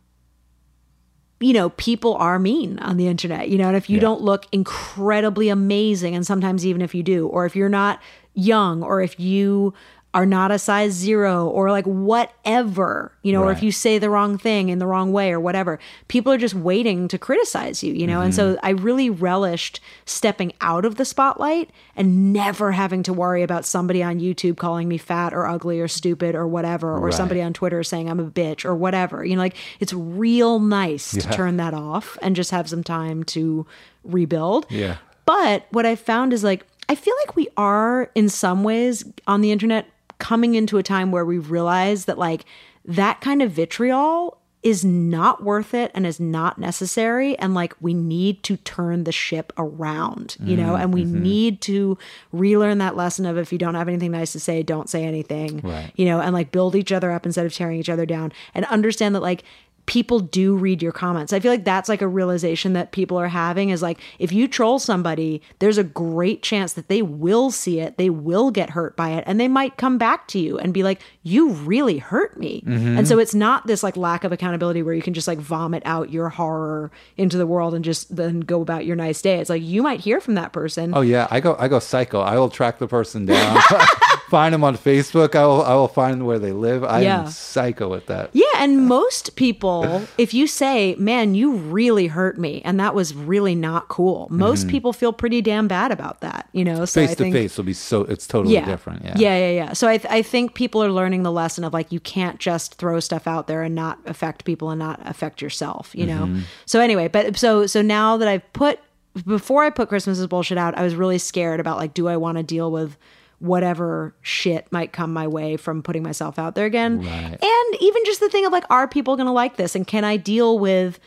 you 1.42 1.54
know, 1.54 1.70
people 1.70 2.16
are 2.16 2.38
mean 2.38 2.80
on 2.80 2.98
the 2.98 3.08
internet, 3.08 3.48
you 3.50 3.58
know, 3.58 3.70
and 3.70 3.78
if 3.78 3.90
you 3.90 4.00
don't 4.00 4.22
look 4.22 4.46
incredibly 4.52 5.48
amazing 5.48 6.14
and 6.14 6.28
sometimes 6.28 6.66
even 6.66 6.82
if 6.82 6.94
you 6.94 7.02
do 7.02 7.28
or 7.28 7.46
if 7.46 7.56
you're 7.56 7.70
not 7.70 8.02
young 8.34 8.84
or 8.84 9.02
if 9.02 9.20
you 9.20 9.74
are 10.14 10.26
not 10.26 10.50
a 10.50 10.58
size 10.58 10.92
zero 10.94 11.48
or 11.48 11.70
like 11.70 11.86
whatever, 11.86 13.12
you 13.22 13.32
know, 13.32 13.44
or 13.44 13.52
if 13.52 13.62
you 13.62 13.72
say 13.72 14.00
the 14.00 14.10
wrong 14.10 14.38
thing 14.40 14.70
in 14.70 14.80
the 14.80 14.88
wrong 14.88 15.12
way 15.12 15.32
or 15.32 15.40
whatever, 15.40 15.78
people 16.08 16.32
are 16.34 16.38
just 16.38 16.56
waiting 16.56 17.08
to 17.08 17.18
criticize 17.18 17.84
you, 17.84 17.94
you 17.94 18.08
know? 18.08 18.22
And 18.22 18.34
Mm-hmm. 18.34 18.54
so 18.56 18.60
I 18.64 18.72
really 18.72 19.10
relished 19.10 19.80
stepping 20.06 20.54
out 20.62 20.84
of 20.86 20.96
the 20.96 21.06
spotlight 21.06 21.70
and 21.96 22.34
never 22.34 22.72
having 22.72 23.04
to 23.04 23.14
worry 23.14 23.44
about 23.44 23.66
somebody 23.66 24.02
on 24.02 24.20
YouTube 24.20 24.58
calling 24.58 24.88
me 24.88 24.98
fat 24.98 25.34
or 25.34 25.46
ugly 25.46 25.80
or 25.80 25.88
stupid 25.88 26.34
or 26.34 26.48
whatever, 26.48 26.96
or 26.96 27.02
Right. 27.06 27.14
somebody 27.14 27.42
on 27.42 27.54
Twitter 27.54 27.84
saying 27.84 28.10
I'm 28.10 28.20
a 28.20 28.30
bitch 28.30 28.66
or 28.66 28.76
whatever. 28.76 29.24
You 29.24 29.36
know, 29.36 29.42
like 29.44 29.58
it's 29.80 29.94
real 29.94 30.60
nice 30.60 31.12
to 31.12 31.22
turn 31.22 31.58
that 31.58 31.74
off 31.76 32.18
and 32.22 32.36
just 32.36 32.50
have 32.52 32.68
some 32.68 32.84
time 32.84 33.24
to 33.26 33.66
rebuild. 34.04 34.66
Yeah. 34.70 34.98
But 35.26 35.68
what 35.70 35.86
I 35.86 35.96
found 35.96 36.34
is 36.34 36.44
like, 36.44 36.66
I 36.88 36.96
feel 36.96 37.14
like 37.26 37.36
we 37.36 37.48
are 37.56 38.10
in 38.16 38.30
some 38.30 38.64
ways 38.64 39.04
on 39.28 39.42
the 39.42 39.52
internet 39.52 39.86
coming 40.20 40.56
into 40.56 40.78
a 40.78 40.84
time 40.84 41.12
where 41.12 41.26
we 41.26 41.38
realize 41.38 42.06
that 42.06 42.18
like 42.18 42.46
that 42.86 43.22
kind 43.22 43.42
of 43.42 43.52
vitriol 43.52 44.40
is 44.62 44.84
not 44.84 45.42
worth 45.42 45.74
it 45.74 45.90
and 45.96 46.06
is 46.06 46.20
not 46.20 46.60
necessary. 46.60 47.38
And 47.40 47.54
like 47.54 47.74
we 47.80 47.94
need 47.94 48.44
to 48.44 48.58
turn 48.58 49.06
the 49.06 49.12
ship 49.12 49.54
around, 49.58 50.36
you 50.42 50.58
know, 50.58 50.74
mm, 50.74 50.82
and 50.82 50.94
we 50.94 51.04
mm-hmm. 51.04 51.22
need 51.22 51.62
to 51.62 51.98
relearn 52.34 52.80
that 52.80 52.98
lesson 52.98 53.26
of 53.26 53.38
if 53.38 53.54
you 53.54 53.58
don't 53.58 53.76
have 53.76 53.88
anything 53.88 54.12
nice 54.12 54.34
to 54.34 54.40
say, 54.40 54.62
don't 54.62 54.90
say 54.90 55.06
anything, 55.06 55.62
Right. 55.64 55.92
you 55.96 56.06
know, 56.06 56.20
and 56.20 56.34
like 56.34 56.52
build 56.52 56.76
each 56.76 56.92
other 56.92 57.10
up 57.12 57.26
instead 57.26 57.46
of 57.46 57.54
tearing 57.54 57.80
each 57.80 57.90
other 57.90 58.06
down 58.06 58.34
and 58.54 58.66
understand 58.66 59.16
that 59.16 59.22
like 59.22 59.44
people 59.90 60.20
do 60.20 60.56
read 60.56 60.84
your 60.84 60.92
comments. 60.92 61.34
I 61.34 61.40
feel 61.40 61.52
like 61.52 61.64
that's 61.64 61.90
like 61.90 62.04
a 62.04 62.08
realization 62.08 62.74
that 62.74 62.92
people 62.92 63.18
are 63.18 63.28
having 63.28 63.70
is 63.70 63.82
like 63.82 64.00
if 64.20 64.32
you 64.32 64.48
troll 64.48 64.78
somebody, 64.78 65.42
there's 65.58 65.80
a 65.80 65.84
great 65.84 66.44
chance 66.44 66.74
that 66.74 66.90
they 66.90 67.02
will 67.02 67.50
see 67.50 67.80
it, 67.80 67.98
they 67.98 68.12
will 68.12 68.52
get 68.52 68.70
hurt 68.70 68.96
by 68.96 69.10
it, 69.10 69.24
and 69.26 69.40
they 69.40 69.48
might 69.48 69.78
come 69.78 69.98
back 69.98 70.28
to 70.28 70.38
you 70.38 70.60
and 70.60 70.76
be 70.76 70.84
like, 70.84 71.02
"You 71.24 71.54
really 71.54 71.98
hurt 71.98 72.40
me." 72.40 72.64
Mm-hmm. 72.68 73.00
And 73.00 73.08
so 73.08 73.18
it's 73.18 73.34
not 73.34 73.66
this 73.66 73.82
like 73.82 73.98
lack 73.98 74.24
of 74.24 74.32
accountability 74.32 74.84
where 74.84 74.94
you 74.94 75.02
can 75.02 75.16
just 75.16 75.28
like 75.28 75.40
vomit 75.40 75.82
out 75.88 76.12
your 76.12 76.30
horror 76.30 76.92
into 77.18 77.40
the 77.40 77.48
world 77.48 77.74
and 77.74 77.84
just 77.84 78.16
then 78.16 78.42
go 78.42 78.62
about 78.62 78.86
your 78.86 78.96
nice 78.96 79.24
day. 79.24 79.40
It's 79.40 79.50
like 79.50 79.64
you 79.64 79.82
might 79.82 80.02
hear 80.02 80.22
from 80.22 80.36
that 80.36 80.54
person. 80.54 80.94
Oh 80.96 81.02
yeah, 81.02 81.28
I 81.32 81.40
go 81.40 81.56
I 81.58 81.68
go 81.68 81.80
psycho. 81.80 82.22
I 82.22 82.38
will 82.38 82.50
track 82.50 82.78
the 82.78 82.88
person 82.88 83.26
down. 83.26 83.60
find 84.30 84.54
them 84.54 84.64
on 84.64 84.78
Facebook. 84.78 85.36
I 85.36 85.46
will 85.46 85.62
I 85.64 85.74
will 85.74 85.88
find 85.88 86.26
where 86.26 86.40
they 86.40 86.52
live. 86.52 86.84
I 86.84 87.02
Yeah. 87.02 87.22
am 87.22 87.28
psycho 87.30 87.90
with 87.90 88.06
that. 88.08 88.30
Yeah, 88.34 88.46
and 88.58 88.86
most 88.88 89.36
people, 89.36 90.04
if 90.18 90.34
you 90.34 90.48
say, 90.48 90.96
"Man, 90.98 91.36
you 91.36 91.52
really 91.54 92.08
hurt 92.08 92.38
me," 92.38 92.62
and 92.64 92.80
that 92.80 92.96
was 92.96 93.14
really 93.16 93.56
not 93.56 93.88
cool, 93.88 94.28
most 94.30 94.68
people 94.68 94.94
feel 94.94 95.12
pretty 95.14 95.42
damn 95.42 95.68
bad 95.68 95.92
about 95.92 96.22
that. 96.22 96.48
You 96.54 96.64
know, 96.64 96.86
so 96.86 97.02
I 97.02 97.08
Face 97.08 97.16
to 97.16 97.24
think, 97.24 97.36
face 97.36 97.58
will 97.58 97.66
be 97.66 97.74
so 97.74 98.02
it's 98.02 98.28
totally 98.28 98.54
yeah, 98.54 98.66
different. 98.66 99.04
Yeah. 99.04 99.14
yeah, 99.18 99.38
yeah, 99.38 99.52
yeah. 99.52 99.74
So 99.74 99.88
I, 99.88 99.98
th- 99.98 100.12
I 100.12 100.22
think 100.22 100.54
people 100.54 100.84
are 100.84 100.92
learning 100.92 101.24
the 101.24 101.32
lesson 101.32 101.64
of 101.64 101.74
like 101.74 101.92
you 101.92 102.00
can't 102.00 102.40
just 102.40 102.76
throw 102.76 103.00
stuff 103.00 103.28
out 103.28 103.48
there 103.48 103.64
and 103.64 103.76
not 103.76 104.00
affect 104.06 104.46
people 104.46 104.70
and 104.70 104.80
not 104.80 105.00
affect 105.06 105.42
yourself. 105.42 105.92
You 105.94 106.06
know. 106.06 106.24
Mm-hmm. 106.26 106.40
So 106.66 106.80
anyway, 106.80 107.08
but 107.08 107.38
so 107.38 107.66
so 107.66 107.82
now 107.82 108.18
that 108.18 108.28
I've 108.28 108.52
put 108.54 108.80
before 109.26 109.64
I 109.64 109.70
put 109.70 109.90
Christmas 109.90 110.20
is 110.20 110.28
bullshit 110.28 110.58
out, 110.58 110.78
I 110.78 110.84
was 110.84 110.96
really 110.96 111.18
scared 111.18 111.60
about 111.60 111.78
like, 111.78 111.94
do 111.94 112.08
I 112.08 112.18
want 112.18 112.38
to 112.38 112.44
deal 112.44 112.72
with 112.72 112.96
whatever 113.40 114.14
shit 114.22 114.72
might 114.72 114.92
come 114.94 115.14
my 115.14 115.28
way 115.28 115.58
from 115.58 115.82
putting 115.82 116.04
myself 116.04 116.38
out 116.38 116.56
there 116.56 116.66
again? 116.66 117.02
Right. 117.02 117.38
And 117.42 117.82
even 117.82 118.06
just 118.06 118.20
the 118.20 118.30
thing 118.30 118.46
of 118.46 118.52
like, 118.52 118.66
are 118.70 118.88
people 118.88 119.16
going 119.16 119.28
to 119.28 119.34
like 119.34 119.58
this? 119.58 119.76
And 119.76 119.88
can 119.88 120.04
I 120.04 120.18
deal 120.18 120.60
with, 120.60 121.00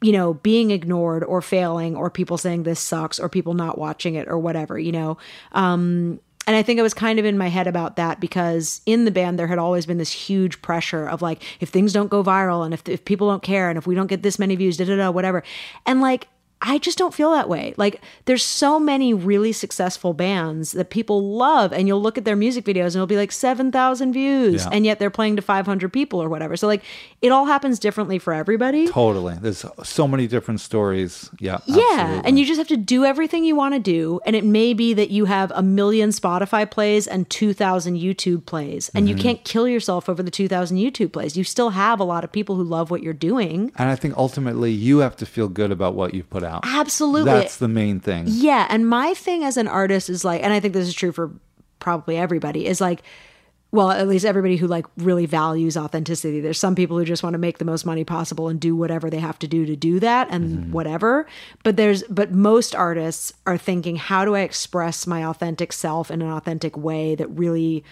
you 0.00 0.12
know, 0.12 0.34
being 0.34 0.70
ignored 0.70 1.24
or 1.24 1.42
failing 1.42 1.96
or 1.96 2.10
people 2.10 2.38
saying 2.38 2.62
this 2.62 2.80
sucks 2.80 3.18
or 3.18 3.28
people 3.28 3.54
not 3.54 3.78
watching 3.78 4.14
it 4.14 4.28
or 4.28 4.38
whatever, 4.38 4.78
you 4.78 4.92
know? 4.92 5.18
Um, 5.52 6.20
and 6.46 6.56
I 6.56 6.62
think 6.62 6.78
I 6.78 6.82
was 6.82 6.94
kind 6.94 7.18
of 7.18 7.24
in 7.24 7.38
my 7.38 7.48
head 7.48 7.66
about 7.66 7.96
that 7.96 8.20
because 8.20 8.82
in 8.84 9.04
the 9.04 9.10
band 9.10 9.38
there 9.38 9.46
had 9.46 9.58
always 9.58 9.86
been 9.86 9.98
this 9.98 10.12
huge 10.12 10.60
pressure 10.60 11.06
of 11.06 11.22
like 11.22 11.42
if 11.60 11.70
things 11.70 11.92
don't 11.92 12.10
go 12.10 12.22
viral 12.22 12.64
and 12.64 12.74
if 12.74 12.86
if 12.88 13.04
people 13.04 13.30
don't 13.30 13.42
care 13.42 13.70
and 13.70 13.78
if 13.78 13.86
we 13.86 13.94
don't 13.94 14.08
get 14.08 14.22
this 14.22 14.38
many 14.38 14.54
views, 14.56 14.76
da 14.76 14.84
da 14.84 14.96
da, 14.96 15.10
whatever. 15.10 15.42
And 15.86 16.00
like 16.00 16.28
I 16.62 16.78
just 16.78 16.96
don't 16.96 17.12
feel 17.12 17.30
that 17.32 17.48
way. 17.48 17.74
Like 17.76 18.00
there's 18.24 18.42
so 18.42 18.80
many 18.80 19.12
really 19.12 19.52
successful 19.52 20.14
bands 20.14 20.72
that 20.72 20.88
people 20.88 21.36
love 21.36 21.72
and 21.74 21.86
you'll 21.86 22.00
look 22.00 22.16
at 22.16 22.24
their 22.24 22.36
music 22.36 22.64
videos 22.64 22.86
and 22.86 22.96
it'll 22.96 23.06
be 23.06 23.18
like 23.18 23.32
7,000 23.32 24.12
views 24.14 24.64
Yeah. 24.64 24.70
and 24.72 24.86
yet 24.86 24.98
they're 24.98 25.10
playing 25.10 25.36
to 25.36 25.42
500 25.42 25.92
people 25.92 26.22
or 26.22 26.28
whatever. 26.30 26.56
So 26.56 26.66
like 26.66 26.82
it 27.24 27.32
all 27.32 27.46
happens 27.46 27.78
differently 27.78 28.18
for 28.18 28.32
everybody. 28.34 28.86
Totally. 28.86 29.34
There's 29.40 29.64
so 29.82 30.06
many 30.06 30.26
different 30.26 30.60
stories. 30.60 31.30
Yeah. 31.40 31.58
Yeah, 31.66 31.82
absolutely. 31.98 32.28
and 32.28 32.38
you 32.38 32.44
just 32.44 32.58
have 32.58 32.68
to 32.68 32.76
do 32.76 33.04
everything 33.04 33.44
you 33.44 33.56
want 33.56 33.74
to 33.74 33.80
do, 33.80 34.20
and 34.26 34.36
it 34.36 34.44
may 34.44 34.74
be 34.74 34.92
that 34.94 35.10
you 35.10 35.24
have 35.24 35.50
a 35.54 35.62
million 35.62 36.10
Spotify 36.10 36.70
plays 36.70 37.06
and 37.06 37.28
two 37.30 37.52
thousand 37.54 37.96
YouTube 37.96 38.44
plays, 38.46 38.90
and 38.94 39.06
Mm-hmm. 39.08 39.16
you 39.16 39.22
can't 39.22 39.42
kill 39.44 39.66
yourself 39.66 40.08
over 40.08 40.22
the 40.22 40.30
two 40.30 40.48
thousand 40.48 40.76
YouTube 40.76 41.12
plays. 41.12 41.36
You 41.36 41.44
still 41.44 41.70
have 41.70 41.98
a 42.00 42.04
lot 42.04 42.24
of 42.24 42.30
people 42.30 42.56
who 42.56 42.62
love 42.64 42.90
what 42.90 43.02
you're 43.02 43.12
doing. 43.30 43.72
And 43.76 43.88
I 43.88 43.96
think 43.96 44.16
ultimately 44.16 44.70
you 44.72 44.98
have 44.98 45.16
to 45.16 45.26
feel 45.26 45.48
good 45.48 45.70
about 45.72 45.94
what 45.94 46.12
you've 46.14 46.28
put 46.30 46.44
out. 46.44 46.60
Absolutely, 46.66 47.32
That's 47.32 47.56
the 47.56 47.68
main 47.68 48.00
thing. 48.00 48.24
yeah. 48.28 48.66
And 48.68 48.86
my 48.88 49.14
thing 49.14 49.44
as 49.44 49.56
an 49.56 49.68
artist 49.68 50.10
is 50.10 50.24
like, 50.24 50.42
and 50.42 50.52
I 50.52 50.60
think 50.60 50.74
this 50.74 50.86
is 50.88 50.94
true 50.94 51.12
for 51.12 51.30
probably 51.80 52.16
everybody, 52.18 52.66
is 52.66 52.80
like. 52.80 53.02
Well, 53.74 53.90
at 53.90 54.06
least 54.06 54.24
everybody 54.24 54.56
who 54.56 54.68
like 54.68 54.86
really 54.98 55.26
values 55.26 55.76
authenticity. 55.76 56.40
There's 56.40 56.60
some 56.60 56.76
people 56.76 56.96
who 56.96 57.04
just 57.04 57.24
want 57.24 57.34
to 57.34 57.38
make 57.38 57.58
the 57.58 57.64
most 57.64 57.84
money 57.84 58.04
possible 58.04 58.46
and 58.46 58.60
do 58.60 58.76
whatever 58.76 59.10
they 59.10 59.18
have 59.18 59.36
to 59.40 59.48
do 59.48 59.66
to 59.66 59.74
do 59.74 59.98
that 59.98 60.28
and 60.30 60.44
mm-hmm. 60.44 60.72
whatever. 60.72 61.26
But 61.64 61.76
there's 61.76 62.04
but 62.04 62.30
most 62.30 62.76
artists 62.76 63.32
are 63.46 63.58
thinking, 63.58 63.96
how 63.96 64.24
do 64.24 64.36
I 64.36 64.42
express 64.42 65.08
my 65.08 65.26
authentic 65.26 65.72
self 65.72 66.08
in 66.08 66.22
an 66.22 66.30
authentic 66.30 66.76
way 66.76 67.16
that 67.16 67.26
really 67.30 67.82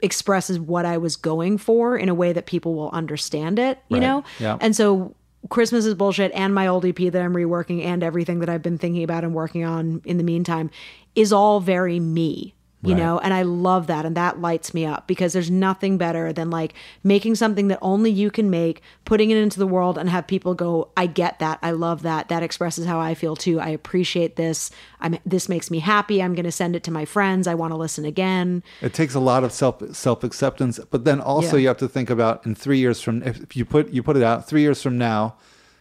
expresses 0.00 0.58
what 0.58 0.86
I 0.86 0.96
was 0.96 1.14
going 1.14 1.58
for 1.58 1.98
in 1.98 2.08
a 2.08 2.14
way 2.14 2.32
that 2.32 2.46
people 2.46 2.74
will 2.74 2.90
understand 2.92 3.58
it, 3.58 3.82
you 3.90 3.96
Right. 3.98 4.02
know? 4.02 4.24
Yeah. 4.38 4.56
And 4.62 4.74
so 4.74 5.14
Christmas 5.50 5.84
is 5.84 5.92
bullshit 5.94 6.32
and 6.32 6.54
my 6.54 6.66
old 6.66 6.86
EP 6.86 6.96
that 6.96 7.20
I'm 7.20 7.34
reworking 7.34 7.84
and 7.84 8.02
everything 8.02 8.38
that 8.40 8.48
I've 8.48 8.62
been 8.62 8.78
thinking 8.78 9.04
about 9.04 9.24
and 9.24 9.34
working 9.34 9.64
on 9.64 10.00
in 10.06 10.16
the 10.16 10.24
meantime 10.24 10.70
is 11.14 11.34
all 11.34 11.60
very 11.60 12.00
me. 12.00 12.54
You 12.80 12.94
Right. 12.94 13.02
know, 13.02 13.18
and 13.18 13.34
I 13.34 13.42
love 13.42 13.88
that 13.88 14.06
and 14.06 14.16
that 14.16 14.40
lights 14.40 14.72
me 14.72 14.86
up 14.86 15.08
because 15.08 15.32
there's 15.32 15.50
nothing 15.50 15.98
better 15.98 16.32
than 16.32 16.48
like 16.48 16.74
making 17.02 17.34
something 17.34 17.66
that 17.68 17.80
only 17.82 18.08
you 18.12 18.30
can 18.30 18.50
make, 18.50 18.82
putting 19.04 19.30
it 19.32 19.36
into 19.36 19.58
the 19.58 19.66
world 19.66 19.98
and 19.98 20.08
have 20.08 20.28
people 20.28 20.54
go, 20.54 20.90
"I 20.96 21.06
get 21.06 21.40
that. 21.40 21.58
I 21.60 21.72
love 21.72 22.02
that. 22.02 22.28
That 22.28 22.44
expresses 22.44 22.86
how 22.86 23.00
I 23.00 23.14
feel 23.14 23.34
too. 23.34 23.58
I 23.58 23.70
appreciate 23.70 24.36
this. 24.36 24.70
I'm 25.00 25.18
this 25.26 25.48
makes 25.48 25.72
me 25.72 25.80
happy. 25.80 26.22
I'm 26.22 26.34
going 26.36 26.44
to 26.44 26.52
send 26.52 26.76
it 26.76 26.84
to 26.84 26.92
my 26.92 27.04
friends. 27.04 27.48
I 27.48 27.54
want 27.54 27.72
to 27.72 27.76
listen 27.76 28.04
again." 28.04 28.62
It 28.80 28.94
takes 28.94 29.14
a 29.16 29.20
lot 29.20 29.42
of 29.42 29.50
self 29.50 29.82
self 29.96 30.22
acceptance, 30.22 30.78
but 30.88 31.04
then 31.04 31.20
also 31.20 31.56
Yeah. 31.56 31.62
you 31.62 31.68
have 31.68 31.78
to 31.78 31.88
think 31.88 32.10
about 32.10 32.46
in 32.46 32.54
three 32.54 32.78
years 32.78 33.00
from 33.00 33.24
if 33.24 33.40
if 33.42 33.56
you 33.56 33.64
put 33.64 33.92
you 33.92 34.04
put 34.04 34.16
it 34.16 34.22
out 34.22 34.46
three 34.46 34.60
years 34.62 34.80
from 34.80 34.96
now, 34.96 35.34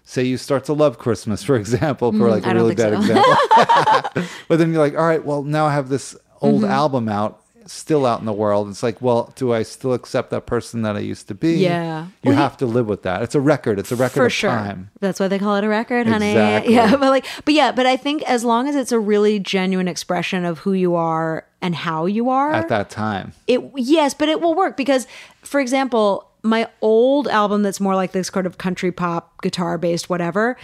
say 0.03 0.24
you 0.24 0.36
start 0.38 0.64
to 0.65 0.74
love 0.74 0.98
Christmas, 0.98 1.44
for 1.44 1.56
example, 1.64 2.11
for 2.11 2.28
like 2.32 2.41
Mm, 2.44 2.52
a 2.52 2.56
really 2.56 2.74
bad 2.74 2.94
so. 2.94 2.99
example. 3.02 3.36
but 4.48 4.57
then 4.57 4.74
you're 4.74 4.82
like, 4.82 4.95
all 4.98 5.06
right, 5.06 5.24
well 5.24 5.44
now 5.44 5.68
I 5.68 5.74
have 5.74 5.90
this 5.90 6.15
old 6.41 6.61
Mm-hmm. 6.61 6.72
album 6.72 7.09
out. 7.09 7.41
still 7.69 8.05
out 8.05 8.22
in 8.22 8.26
the 8.26 8.31
world. 8.31 8.69
It's 8.69 8.81
like, 8.81 9.01
well, 9.01 9.34
do 9.35 9.51
I 9.53 9.64
still 9.64 9.91
accept 9.93 10.30
that 10.30 10.45
person 10.45 10.84
that 10.84 10.95
I 10.95 10.99
used 10.99 11.27
to 11.27 11.35
be? 11.35 11.55
Yeah. 11.55 12.03
You 12.05 12.11
Well, 12.30 12.35
he- 12.35 12.41
have 12.41 12.55
to 12.57 12.65
live 12.65 12.88
with 12.88 13.03
that. 13.03 13.22
It's 13.23 13.35
a 13.35 13.41
record. 13.41 13.77
It's 13.77 13.91
a 13.91 13.97
record 13.97 14.14
for 14.22 14.26
of 14.27 14.31
sure. 14.31 14.51
time. 14.51 14.89
That's 15.01 15.19
why 15.19 15.27
they 15.27 15.38
call 15.38 15.57
it 15.57 15.65
a 15.65 15.68
record, 15.68 16.07
honey. 16.07 16.31
Exactly. 16.31 16.73
Yeah, 16.76 16.91
but 16.91 17.09
like, 17.09 17.26
but 17.43 17.53
yeah, 17.53 17.73
but 17.73 17.85
I 17.85 17.97
think 17.97 18.23
as 18.23 18.45
long 18.45 18.69
as 18.69 18.76
it's 18.77 18.93
a 18.93 18.99
really 18.99 19.38
genuine 19.39 19.89
expression 19.89 20.45
of 20.45 20.59
who 20.59 20.72
you 20.72 20.95
are 20.95 21.45
and 21.61 21.76
how 21.76 22.05
you 22.05 22.30
are 22.30 22.53
At 22.53 22.69
that 22.69 22.89
time. 22.89 23.34
it 23.47 23.59
yes, 23.76 24.14
but 24.14 24.30
it 24.30 24.39
will 24.39 24.55
work 24.55 24.77
because, 24.77 25.05
for 25.41 25.59
example, 25.59 26.31
my 26.43 26.69
old 26.80 27.27
album 27.27 27.64
that's 27.64 27.81
more 27.81 27.95
like 27.95 28.14
this 28.14 28.27
sort 28.30 28.45
of 28.45 28.57
country 28.57 28.93
pop 28.93 29.41
guitar 29.41 29.77
based 29.77 30.09
whatever. 30.09 30.55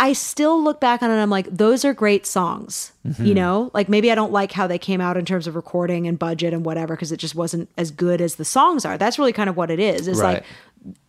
I 0.00 0.14
still 0.14 0.60
look 0.64 0.80
back 0.80 1.02
on 1.02 1.10
it 1.10 1.12
and 1.12 1.22
I'm 1.22 1.28
like, 1.28 1.46
those 1.50 1.84
are 1.84 1.92
great 1.92 2.26
songs. 2.26 2.92
You 3.04 3.10
mm-hmm. 3.10 3.32
know, 3.34 3.70
like 3.74 3.90
maybe 3.90 4.10
I 4.10 4.14
don't 4.14 4.32
like 4.32 4.50
how 4.50 4.66
they 4.66 4.78
came 4.78 4.98
out 4.98 5.18
in 5.18 5.26
terms 5.26 5.46
of 5.46 5.54
recording 5.54 6.06
and 6.06 6.18
budget 6.18 6.54
and 6.54 6.64
whatever 6.64 6.96
because 6.96 7.12
it 7.12 7.18
just 7.18 7.34
wasn't 7.34 7.68
as 7.76 7.90
good 7.90 8.22
as 8.22 8.36
the 8.36 8.44
songs 8.44 8.86
are. 8.86 8.96
That's 8.96 9.18
really 9.18 9.34
kind 9.34 9.50
of 9.50 9.58
what 9.58 9.70
it 9.70 9.78
is. 9.78 10.08
Is 10.08 10.18
Right. 10.18 10.36
like, 10.36 10.44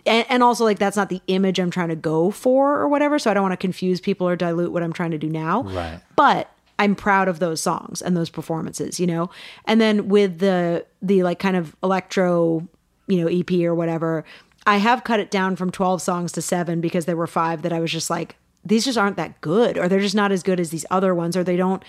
and, 0.05 0.26
and 0.30 0.43
also 0.43 0.65
like 0.65 0.77
that's 0.77 0.97
not 0.97 1.07
the 1.07 1.22
image 1.27 1.57
I'm 1.57 1.72
trying 1.72 1.88
to 1.88 1.95
go 1.95 2.31
for 2.31 2.80
or 2.80 2.89
whatever. 2.89 3.18
So 3.18 3.31
I 3.31 3.34
don't 3.34 3.43
want 3.43 3.53
to 3.53 3.57
confuse 3.57 4.01
people 4.01 4.27
or 4.27 4.35
dilute 4.35 4.73
what 4.73 4.84
I'm 4.84 4.91
trying 4.91 5.11
to 5.11 5.18
do 5.18 5.30
now. 5.30 5.63
Right. 5.63 6.01
But 6.18 6.51
I'm 6.77 6.93
proud 6.93 7.30
of 7.30 7.39
those 7.39 7.61
songs 7.61 8.01
and 8.01 8.18
those 8.18 8.30
performances, 8.30 8.99
you 8.99 9.07
know. 9.07 9.30
And 9.63 9.80
then 9.80 10.09
with 10.09 10.39
the 10.39 10.85
the 11.01 11.23
like 11.23 11.39
kind 11.39 11.55
of 11.55 11.77
electro, 11.81 12.68
you 13.07 13.22
know, 13.22 13.27
EP 13.27 13.51
or 13.61 13.73
whatever, 13.73 14.26
I 14.68 14.77
have 14.77 15.05
cut 15.05 15.22
it 15.22 15.31
down 15.31 15.55
from 15.55 15.72
12 15.72 16.01
songs 16.01 16.34
to 16.34 16.41
7 16.41 16.81
because 16.81 17.05
there 17.05 17.15
were 17.15 17.27
5 17.27 17.61
that 17.61 17.72
I 17.72 17.80
was 17.80 17.91
just 17.91 18.09
like 18.09 18.35
these 18.64 18.86
just 18.86 18.98
aren't 18.98 19.18
that 19.18 19.40
good 19.42 19.78
or 19.78 19.88
they're 19.88 20.00
just 20.00 20.16
not 20.16 20.32
as 20.32 20.44
good 20.44 20.60
as 20.60 20.70
these 20.70 20.86
other 20.92 21.16
ones 21.16 21.36
or 21.36 21.44
they 21.44 21.58
don't 21.58 21.84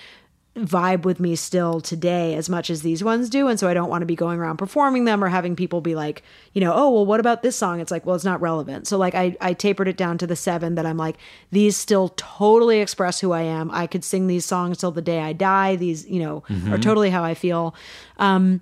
vibe 0.55 1.01
with 1.01 1.19
me 1.19 1.35
still 1.35 1.81
today 1.81 2.35
as 2.35 2.47
much 2.47 2.69
as 2.69 2.83
these 2.83 3.03
ones 3.03 3.27
do 3.27 3.47
and 3.47 3.59
so 3.59 3.67
I 3.67 3.73
don't 3.73 3.89
want 3.89 4.03
to 4.03 4.05
be 4.05 4.15
going 4.15 4.39
around 4.39 4.57
performing 4.57 5.05
them 5.05 5.23
or 5.23 5.27
having 5.27 5.55
people 5.55 5.81
be 5.81 5.95
like, 5.95 6.21
you 6.53 6.61
know, 6.61 6.71
oh, 6.75 6.91
well 6.91 7.05
what 7.07 7.19
about 7.19 7.41
this 7.41 7.55
song? 7.55 7.79
It's 7.79 7.89
like, 7.89 8.05
well, 8.05 8.15
it's 8.15 8.23
not 8.23 8.39
relevant. 8.39 8.87
So 8.87 8.97
like 8.97 9.15
I 9.15 9.35
I 9.41 9.53
tapered 9.53 9.87
it 9.87 9.97
down 9.97 10.19
to 10.19 10.27
the 10.27 10.35
7 10.35 10.75
that 10.75 10.85
I'm 10.85 10.97
like 10.97 11.17
these 11.51 11.75
still 11.75 12.09
totally 12.17 12.81
express 12.81 13.19
who 13.19 13.31
I 13.31 13.41
am. 13.41 13.71
I 13.71 13.87
could 13.87 14.03
sing 14.03 14.27
these 14.27 14.45
songs 14.45 14.77
till 14.77 14.91
the 14.91 15.01
day 15.01 15.21
I 15.21 15.33
die. 15.33 15.75
These, 15.75 16.07
you 16.07 16.19
know, 16.19 16.43
are 16.71 16.77
totally 16.77 17.09
how 17.09 17.23
I 17.23 17.33
feel. 17.33 17.73
Um 18.17 18.61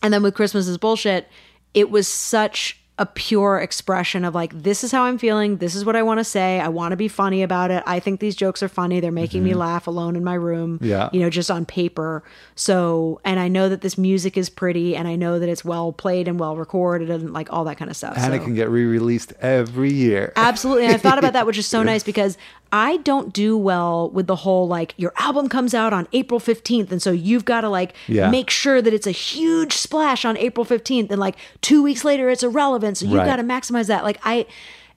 and 0.00 0.14
then 0.14 0.22
with 0.22 0.34
Christmas 0.34 0.68
is 0.68 0.78
bullshit, 0.78 1.28
it 1.74 1.90
was 1.90 2.06
such 2.06 2.81
a 2.98 3.06
pure 3.06 3.58
expression 3.58 4.22
of 4.22 4.34
like, 4.34 4.52
this 4.62 4.84
is 4.84 4.92
how 4.92 5.04
I'm 5.04 5.16
feeling. 5.16 5.56
This 5.56 5.74
is 5.74 5.84
what 5.84 5.96
I 5.96 6.02
want 6.02 6.20
to 6.20 6.24
say. 6.24 6.60
I 6.60 6.68
want 6.68 6.92
to 6.92 6.96
be 6.96 7.08
funny 7.08 7.42
about 7.42 7.70
it. 7.70 7.82
I 7.86 7.98
think 7.98 8.20
these 8.20 8.36
jokes 8.36 8.62
are 8.62 8.68
funny. 8.68 9.00
They're 9.00 9.10
making 9.10 9.42
me 9.42 9.50
mm-hmm. 9.50 9.60
laugh 9.60 9.86
alone 9.86 10.14
in 10.14 10.22
my 10.22 10.34
room. 10.34 10.78
Yeah. 10.82 11.08
You 11.10 11.20
know, 11.20 11.30
just 11.30 11.50
on 11.50 11.64
paper. 11.64 12.22
So, 12.54 13.18
and 13.24 13.40
I 13.40 13.48
know 13.48 13.70
that 13.70 13.80
this 13.80 13.96
music 13.96 14.36
is 14.36 14.50
pretty 14.50 14.94
and 14.94 15.08
I 15.08 15.16
know 15.16 15.38
that 15.38 15.48
it's 15.48 15.64
well 15.64 15.92
played 15.92 16.28
and 16.28 16.38
well 16.38 16.54
recorded 16.54 17.08
and 17.08 17.32
like 17.32 17.50
all 17.50 17.64
that 17.64 17.78
kind 17.78 17.90
of 17.90 17.96
stuff. 17.96 18.14
And 18.16 18.26
so. 18.26 18.32
it 18.34 18.42
can 18.42 18.54
get 18.54 18.68
re 18.68 18.84
released 18.84 19.32
every 19.40 19.92
year. 19.92 20.34
Absolutely. 20.36 20.84
And 20.84 20.94
I've 20.94 21.00
thought 21.00 21.18
about 21.18 21.32
that, 21.32 21.46
which 21.46 21.56
is 21.56 21.66
so 21.66 21.82
nice 21.92 22.02
because 22.02 22.36
I 22.74 22.98
don't 22.98 23.32
do 23.32 23.56
well 23.56 24.10
with 24.10 24.26
the 24.26 24.36
whole 24.36 24.68
like 24.68 24.94
your 24.98 25.12
album 25.16 25.48
comes 25.48 25.72
out 25.74 25.92
on 25.94 26.08
April 26.12 26.40
15th. 26.40 26.92
And 26.92 27.00
so 27.00 27.10
you've 27.10 27.46
got 27.46 27.62
to 27.62 27.70
like 27.70 27.94
Yeah. 28.06 28.30
make 28.30 28.50
sure 28.50 28.82
that 28.82 28.92
it's 28.92 29.06
a 29.06 29.12
huge 29.12 29.74
splash 29.74 30.26
on 30.26 30.36
April 30.36 30.66
15th. 30.66 31.10
And 31.10 31.18
like 31.18 31.36
two 31.62 31.82
weeks 31.82 32.04
later, 32.04 32.28
it's 32.28 32.42
irrelevant. 32.42 32.81
So 32.94 33.06
you've 33.06 33.14
Right. 33.14 33.26
got 33.26 33.36
to 33.36 33.42
maximize 33.42 33.86
that. 33.88 34.04
Like, 34.04 34.18
I, 34.24 34.46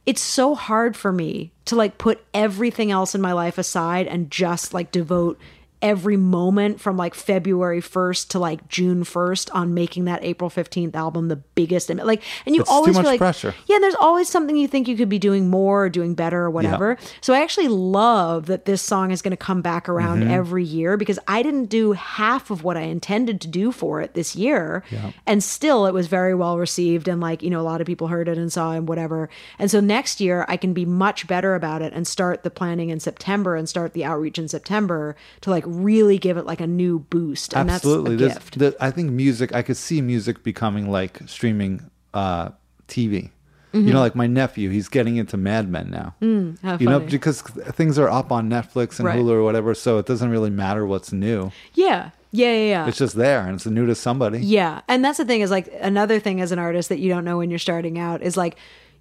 it's 0.05 0.21
so 0.21 0.53
hard 0.55 0.95
for 0.95 1.11
me 1.11 1.51
to 1.65 1.75
like 1.75 1.97
put 1.97 2.23
everything 2.33 2.91
else 2.91 3.15
in 3.15 3.21
my 3.21 3.31
life 3.33 3.57
aside 3.57 4.07
and 4.07 4.29
just 4.29 4.73
like 4.73 4.91
devote 4.91 5.39
every 5.85 6.17
moment 6.17 6.81
from 6.81 6.97
like 6.97 7.13
February 7.13 7.79
1st 7.81 8.29
to 8.29 8.39
like 8.39 8.67
June 8.67 9.03
1st 9.03 9.49
on 9.53 9.73
making 9.75 10.05
that 10.05 10.23
April 10.23 10.49
15th 10.49 10.95
album 10.95 11.27
the 11.27 11.35
biggest 11.35 11.89
And 11.91 11.99
like 12.03 12.23
and 12.45 12.55
you 12.55 12.61
It's 12.61 12.69
too 12.69 12.73
always 12.75 12.95
much 12.95 13.03
feel 13.03 13.11
like 13.11 13.19
pressure. 13.19 13.53
yeah, 13.67 13.75
and 13.75 13.83
there's 13.83 13.95
always 13.95 14.27
something 14.27 14.55
you 14.57 14.67
think 14.67 14.87
you 14.87 14.97
could 14.97 15.09
be 15.09 15.19
doing 15.19 15.47
more 15.49 15.85
or 15.85 15.89
doing 15.89 16.15
better 16.15 16.41
or 16.41 16.49
whatever. 16.49 16.97
So 17.21 17.33
I 17.33 17.41
actually 17.41 17.67
love 17.67 18.47
that 18.47 18.65
this 18.65 18.81
song 18.81 19.11
is 19.11 19.21
going 19.21 19.31
to 19.31 19.37
come 19.37 19.61
back 19.61 19.87
around 19.87 20.15
Mm-hmm. 20.15 20.31
every 20.31 20.63
year 20.63 20.97
because 20.97 21.19
I 21.27 21.43
didn't 21.43 21.65
do 21.65 21.91
half 21.91 22.49
of 22.49 22.63
what 22.63 22.77
I 22.77 22.81
intended 22.81 23.41
to 23.41 23.47
do 23.47 23.71
for 23.71 24.01
it 24.01 24.13
this 24.15 24.35
year. 24.35 24.83
And 25.27 25.43
still 25.43 25.85
it 25.85 25.93
was 25.93 26.07
very 26.07 26.33
well 26.33 26.57
received 26.57 27.07
and 27.07 27.19
like, 27.21 27.43
you 27.43 27.49
know, 27.49 27.59
a 27.59 27.67
lot 27.71 27.81
of 27.81 27.87
people 27.87 28.07
heard 28.07 28.27
it 28.27 28.37
and 28.37 28.51
saw 28.51 28.71
it 28.71 28.77
and 28.77 28.87
whatever. 28.87 29.29
And 29.59 29.69
so 29.69 29.79
next 29.81 30.19
year 30.21 30.45
I 30.47 30.57
can 30.57 30.73
be 30.73 30.85
much 30.85 31.27
better 31.27 31.53
about 31.53 31.81
it 31.81 31.91
and 31.93 32.07
start 32.07 32.43
the 32.43 32.49
planning 32.49 32.89
in 32.89 32.99
September 32.99 33.55
and 33.55 33.67
start 33.69 33.93
the 33.93 34.05
outreach 34.05 34.39
in 34.39 34.47
September 34.47 35.15
to 35.41 35.49
like 35.49 35.65
really 35.83 36.17
give 36.17 36.37
it 36.37 36.45
like 36.45 36.61
a 36.61 36.67
new 36.67 36.99
boost. 36.99 37.53
And 37.55 37.69
Absolutely. 37.69 38.15
that's 38.15 38.35
a 38.35 38.39
gift. 38.39 38.59
the- 38.59 38.75
I 38.79 38.91
think 38.91 39.11
music, 39.11 39.53
I 39.53 39.61
could 39.61 39.77
see 39.77 40.01
music 40.01 40.43
becoming 40.43 40.89
like 40.91 41.19
streaming 41.27 41.89
uh, 42.13 42.49
TV. 42.87 43.31
You 43.73 43.91
know, 43.91 43.99
like 43.99 44.15
my 44.15 44.25
nephew, 44.25 44.69
he's 44.69 44.87
getting 44.87 45.17
into 45.17 45.35
Mad 45.35 45.69
Men 45.69 45.91
now. 45.91 46.15
Mm-hmm. 46.21 46.65
how 46.65 46.77
you 46.77 46.87
know, 46.87 47.01
because 47.01 47.41
things 47.41 47.99
are 47.99 48.09
up 48.09 48.31
on 48.31 48.49
Netflix 48.49 48.99
and 48.99 49.05
Right. 49.05 49.19
Hulu 49.19 49.31
or 49.31 49.43
whatever, 49.43 49.73
so 49.75 49.97
it 49.97 50.05
doesn't 50.05 50.29
really 50.29 50.49
matter 50.49 50.85
what's 50.85 51.11
new. 51.11 51.51
yeah. 51.73 52.11
Yeah, 52.31 52.51
yeah, 52.53 52.69
yeah. 52.69 52.87
It's 52.87 52.97
just 52.97 53.15
there 53.15 53.41
and 53.41 53.55
it's 53.55 53.65
new 53.65 53.85
to 53.85 53.95
somebody. 53.95 54.39
Yeah. 54.39 54.79
And 54.87 55.03
that's 55.03 55.17
the 55.17 55.25
thing 55.25 55.41
is 55.41 55.51
like 55.51 55.69
another 55.81 56.19
thing 56.21 56.39
as 56.41 56.51
an 56.53 56.59
artist 56.59 56.87
that 56.89 56.99
you 56.99 57.09
don't 57.09 57.23
know 57.25 57.37
when 57.37 57.49
you're 57.49 57.59
starting 57.59 57.97
out 57.99 58.21
is 58.21 58.35
like 58.37 58.55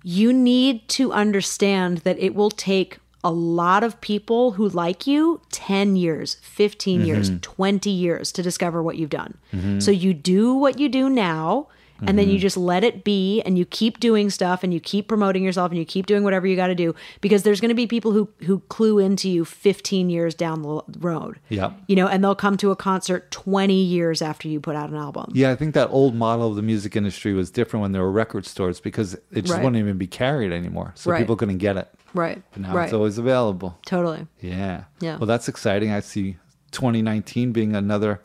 you 0.05 0.33
need 0.33 0.89
to 0.89 1.13
understand 1.13 1.99
that 1.99 2.19
it 2.19 2.35
will 2.35 2.51
take 2.51 2.99
a 3.25 3.31
lot 3.31 3.83
of 3.83 4.01
people 4.01 4.53
who 4.53 4.69
like 4.69 5.07
you 5.07 5.41
10 5.51 5.97
years, 5.97 6.37
15 6.43 6.99
mm-hmm. 7.01 7.07
years, 7.07 7.33
20 7.41 7.91
years 7.91 8.31
to 8.33 8.43
discover 8.43 8.83
what 8.83 8.97
you've 8.97 9.11
done. 9.11 9.39
Mm-hmm. 9.53 9.81
So 9.81 9.91
you 9.91 10.15
do 10.15 10.55
what 10.55 10.79
you 10.79 10.89
do 10.89 11.09
now 11.09 11.69
and 12.07 12.19
then 12.19 12.29
you 12.29 12.35
mm-hmm. 12.35 12.43
just 12.43 12.57
let 12.57 12.85
it 12.85 13.05
be 13.05 13.41
and 13.43 13.57
you 13.57 13.65
keep 13.65 14.01
doing 14.01 14.31
stuff 14.31 14.63
and 14.63 14.75
you 14.75 14.81
keep 14.81 15.09
promoting 15.09 15.43
yourself 15.43 15.71
and 15.71 15.79
you 15.79 15.85
keep 15.85 16.07
doing 16.07 16.23
whatever 16.25 16.47
you 16.47 16.57
got 16.57 16.67
to 16.69 16.75
do 16.75 16.95
because 17.21 17.43
there's 17.43 17.61
going 17.61 17.71
to 17.71 17.75
be 17.75 17.87
people 17.87 18.13
who 18.13 18.29
who 18.45 18.61
clue 18.69 18.99
into 18.99 19.29
you 19.29 19.45
15 19.45 20.11
years 20.11 20.35
down 20.35 20.63
the 20.63 20.83
road. 20.99 21.39
Yeah. 21.49 21.73
You 21.87 21.97
know, 21.97 22.09
and 22.09 22.23
they'll 22.23 22.35
come 22.35 22.57
to 22.59 22.71
a 22.71 22.77
concert 22.77 23.31
20 23.31 23.75
years 23.75 24.23
after 24.23 24.49
you 24.49 24.61
put 24.61 24.77
out 24.77 24.91
an 24.91 24.97
album. 24.97 25.31
Yeah, 25.35 25.51
I 25.51 25.57
think 25.57 25.75
that 25.75 25.89
old 25.91 26.15
model 26.15 26.49
of 26.49 26.57
the 26.57 26.63
music 26.63 26.97
industry 26.97 27.33
was 27.33 27.51
different 27.51 27.83
when 27.83 27.93
there 27.93 28.03
were 28.03 28.13
record 28.13 28.47
stores 28.47 28.81
because 28.81 29.15
it 29.15 29.43
just 29.43 29.55
Right. 29.55 29.63
wouldn't 29.63 29.81
even 29.81 29.99
be 29.99 30.07
carried 30.07 30.53
anymore. 30.53 30.93
So 30.97 31.11
Right. 31.11 31.21
people 31.21 31.37
couldn't 31.37 31.59
get 31.59 31.77
it. 31.77 31.89
Right. 32.15 32.43
But 32.53 32.63
now 32.63 32.75
right. 32.75 32.85
it's 32.85 32.93
always 32.93 33.19
available. 33.19 33.79
totally. 33.87 34.27
Yeah. 34.41 34.85
Yeah. 35.01 35.17
Well, 35.19 35.27
that's 35.27 35.49
exciting. 35.49 35.91
I 35.91 36.01
see 36.01 36.37
2019 36.71 37.53
being 37.53 37.75
another 37.75 38.21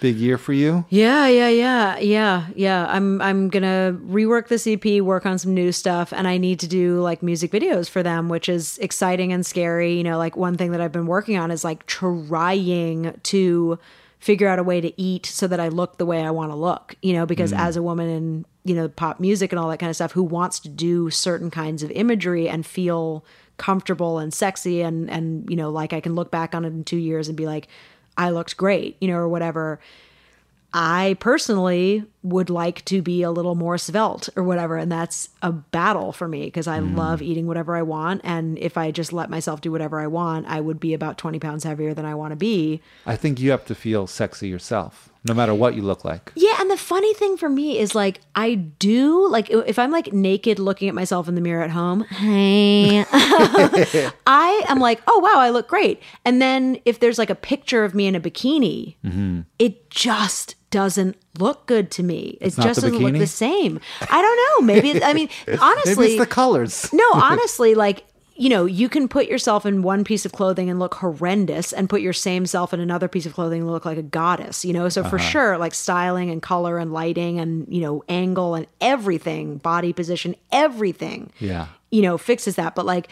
big 0.00 0.16
year 0.16 0.38
for 0.38 0.52
you. 0.52 0.84
Yeah, 0.88 1.26
yeah, 1.26 1.48
yeah, 1.48 1.98
yeah, 1.98 2.46
yeah. 2.54 2.86
I'm 2.88 3.20
I'm 3.20 3.48
gonna 3.48 3.98
rework 4.00 4.48
this 4.48 4.66
EP, 4.66 5.02
work 5.02 5.26
on 5.26 5.38
some 5.38 5.54
new 5.54 5.72
stuff, 5.72 6.12
and 6.12 6.26
I 6.28 6.38
need 6.38 6.60
to 6.60 6.68
do 6.68 7.00
like 7.00 7.22
music 7.22 7.50
videos 7.50 7.88
for 7.88 8.02
them, 8.02 8.28
which 8.28 8.48
is 8.48 8.78
exciting 8.78 9.32
and 9.32 9.44
scary. 9.44 9.94
You 9.94 10.04
know, 10.04 10.18
like 10.18 10.36
one 10.36 10.56
thing 10.56 10.72
that 10.72 10.80
I've 10.80 10.92
been 10.92 11.06
working 11.06 11.36
on 11.36 11.50
is 11.50 11.64
like 11.64 11.86
trying 11.86 13.18
to 13.22 13.78
figure 14.18 14.48
out 14.48 14.58
a 14.58 14.62
way 14.62 14.80
to 14.80 15.00
eat 15.00 15.26
so 15.26 15.46
that 15.46 15.60
I 15.60 15.68
look 15.68 15.98
the 15.98 16.06
way 16.06 16.22
I 16.22 16.30
want 16.30 16.50
to 16.52 16.56
look. 16.56 16.96
You 17.02 17.14
know, 17.14 17.26
because 17.26 17.52
mm. 17.52 17.58
as 17.58 17.76
a 17.76 17.82
woman 17.82 18.08
in 18.08 18.44
you 18.64 18.74
know 18.74 18.88
pop 18.88 19.20
music 19.20 19.52
and 19.52 19.58
all 19.58 19.68
that 19.70 19.78
kind 19.78 19.90
of 19.90 19.96
stuff, 19.96 20.12
who 20.12 20.22
wants 20.22 20.60
to 20.60 20.68
do 20.68 21.10
certain 21.10 21.50
kinds 21.50 21.82
of 21.82 21.90
imagery 21.92 22.48
and 22.48 22.66
feel 22.66 23.24
comfortable 23.56 24.18
and 24.18 24.32
sexy 24.32 24.82
and 24.82 25.10
and 25.10 25.48
you 25.50 25.56
know 25.56 25.70
like 25.70 25.92
I 25.92 26.00
can 26.00 26.14
look 26.14 26.30
back 26.30 26.54
on 26.54 26.64
it 26.64 26.68
in 26.68 26.84
two 26.84 26.98
years 26.98 27.28
and 27.28 27.36
be 27.36 27.46
like. 27.46 27.68
I 28.20 28.30
looked 28.30 28.56
great, 28.56 28.96
you 29.00 29.06
know, 29.06 29.14
or 29.14 29.28
whatever. 29.28 29.78
I 30.72 31.16
personally 31.20 32.04
would 32.22 32.50
like 32.50 32.84
to 32.84 33.00
be 33.00 33.22
a 33.22 33.30
little 33.30 33.54
more 33.54 33.78
svelte 33.78 34.28
or 34.36 34.42
whatever. 34.42 34.76
And 34.76 34.90
that's 34.92 35.30
a 35.40 35.50
battle 35.50 36.12
for 36.12 36.28
me 36.28 36.44
because 36.44 36.66
I 36.66 36.80
mm. 36.80 36.96
love 36.96 37.22
eating 37.22 37.46
whatever 37.46 37.74
I 37.76 37.82
want. 37.82 38.20
And 38.24 38.58
if 38.58 38.76
I 38.76 38.90
just 38.90 39.12
let 39.12 39.30
myself 39.30 39.60
do 39.60 39.72
whatever 39.72 39.98
I 39.98 40.08
want, 40.08 40.46
I 40.46 40.60
would 40.60 40.78
be 40.78 40.94
about 40.94 41.16
20 41.16 41.38
pounds 41.38 41.64
heavier 41.64 41.94
than 41.94 42.04
I 42.04 42.14
want 42.14 42.32
to 42.32 42.36
be. 42.36 42.82
I 43.06 43.16
think 43.16 43.40
you 43.40 43.50
have 43.50 43.64
to 43.66 43.74
feel 43.74 44.06
sexy 44.06 44.48
yourself, 44.48 45.10
no 45.24 45.32
matter 45.32 45.54
what 45.54 45.74
you 45.74 45.82
look 45.82 46.04
like. 46.04 46.32
Yeah. 46.34 46.56
And 46.60 46.70
the 46.70 46.76
funny 46.76 47.14
thing 47.14 47.36
for 47.38 47.48
me 47.48 47.78
is 47.78 47.94
like, 47.94 48.20
I 48.34 48.56
do, 48.56 49.26
like, 49.28 49.48
if 49.50 49.78
I'm 49.78 49.90
like 49.90 50.12
naked 50.12 50.58
looking 50.58 50.88
at 50.88 50.94
myself 50.94 51.28
in 51.28 51.34
the 51.34 51.40
mirror 51.40 51.62
at 51.62 51.70
home, 51.70 52.02
hey, 52.04 53.04
I 54.26 54.64
am 54.68 54.80
like, 54.80 55.00
oh, 55.06 55.18
wow, 55.20 55.40
I 55.40 55.50
look 55.50 55.68
great. 55.68 56.02
And 56.26 56.42
then 56.42 56.78
if 56.84 57.00
there's 57.00 57.16
like 57.16 57.30
a 57.30 57.36
picture 57.36 57.84
of 57.84 57.94
me 57.94 58.06
in 58.06 58.14
a 58.14 58.20
bikini, 58.20 58.96
mm-hmm. 59.04 59.40
it 59.58 59.88
just 59.88 60.56
doesn't 60.70 61.16
look 61.38 61.66
good 61.66 61.90
to 61.92 62.02
me. 62.02 62.36
It 62.40 62.54
just 62.54 62.58
doesn't 62.58 62.98
look 62.98 63.12
the 63.14 63.26
same. 63.26 63.80
I 64.10 64.20
don't 64.22 64.36
know. 64.62 64.66
Maybe, 64.74 64.90
it- 64.90 65.02
I 65.02 65.12
mean, 65.14 65.28
honestly, 65.60 65.94
Maybe 65.96 66.12
it's 66.14 66.20
the 66.20 66.26
colors. 66.26 66.92
no, 66.92 67.04
honestly, 67.14 67.74
like, 67.74 68.04
you 68.36 68.48
know, 68.48 68.66
you 68.66 68.88
can 68.88 69.08
put 69.08 69.26
yourself 69.26 69.66
in 69.66 69.82
one 69.82 70.04
piece 70.04 70.24
of 70.24 70.30
clothing 70.30 70.70
and 70.70 70.78
look 70.78 70.94
horrendous 70.94 71.72
and 71.72 71.90
put 71.90 72.00
your 72.02 72.12
same 72.12 72.46
self 72.46 72.72
in 72.72 72.78
another 72.78 73.08
piece 73.08 73.26
of 73.26 73.34
clothing 73.34 73.62
and 73.62 73.70
look 73.70 73.84
like 73.84 73.98
a 73.98 74.02
goddess, 74.02 74.64
you 74.64 74.72
know? 74.72 74.88
So 74.88 75.02
for 75.02 75.18
sure, 75.18 75.58
like 75.58 75.74
styling 75.74 76.30
and 76.30 76.40
color 76.40 76.78
and 76.78 76.92
lighting 76.92 77.40
and, 77.40 77.66
you 77.68 77.80
know, 77.80 78.04
angle 78.08 78.54
and 78.54 78.68
everything, 78.80 79.56
body 79.56 79.92
position, 79.92 80.36
everything, 80.52 81.32
Yeah. 81.40 81.66
you 81.90 82.00
know, 82.02 82.16
fixes 82.16 82.54
that. 82.54 82.76
But 82.76 82.86
like, 82.86 83.08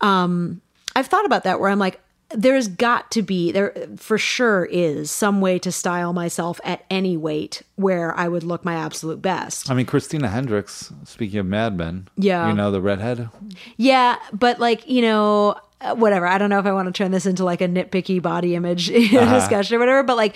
um, 0.00 0.62
I've 0.94 1.06
thought 1.08 1.26
about 1.26 1.44
that 1.44 1.60
where 1.60 1.68
I'm 1.68 1.78
like, 1.78 2.00
there's 2.30 2.66
got 2.66 3.10
to 3.12 3.22
be 3.22 3.52
there 3.52 3.72
for 3.96 4.18
sure 4.18 4.64
is 4.64 5.10
some 5.12 5.40
way 5.40 5.58
to 5.60 5.70
style 5.70 6.12
myself 6.12 6.60
at 6.64 6.84
any 6.90 7.16
weight 7.16 7.62
where 7.76 8.12
I 8.18 8.26
would 8.26 8.42
look 8.42 8.64
my 8.64 8.74
absolute 8.74 9.22
best. 9.22 9.70
I 9.70 9.74
mean, 9.74 9.86
Christina 9.86 10.28
Hendricks, 10.28 10.92
speaking 11.04 11.38
of 11.38 11.46
Mad 11.46 11.76
Men, 11.76 12.08
Yeah. 12.16 12.48
you 12.48 12.54
know, 12.54 12.70
the 12.72 12.80
redhead. 12.80 13.28
Yeah, 13.76 14.16
but 14.32 14.58
like, 14.58 14.88
you 14.88 15.02
know, 15.02 15.54
uh, 15.80 15.94
whatever. 15.94 16.26
I 16.26 16.38
don't 16.38 16.50
know 16.50 16.58
if 16.58 16.66
I 16.66 16.72
want 16.72 16.86
to 16.86 16.92
turn 16.92 17.12
this 17.12 17.26
into 17.26 17.44
like 17.44 17.60
a 17.60 17.68
nitpicky 17.68 18.20
body 18.20 18.54
image 18.56 18.86
discussion 18.88 19.76
or 19.76 19.78
whatever, 19.78 20.02
but 20.02 20.16
like 20.16 20.34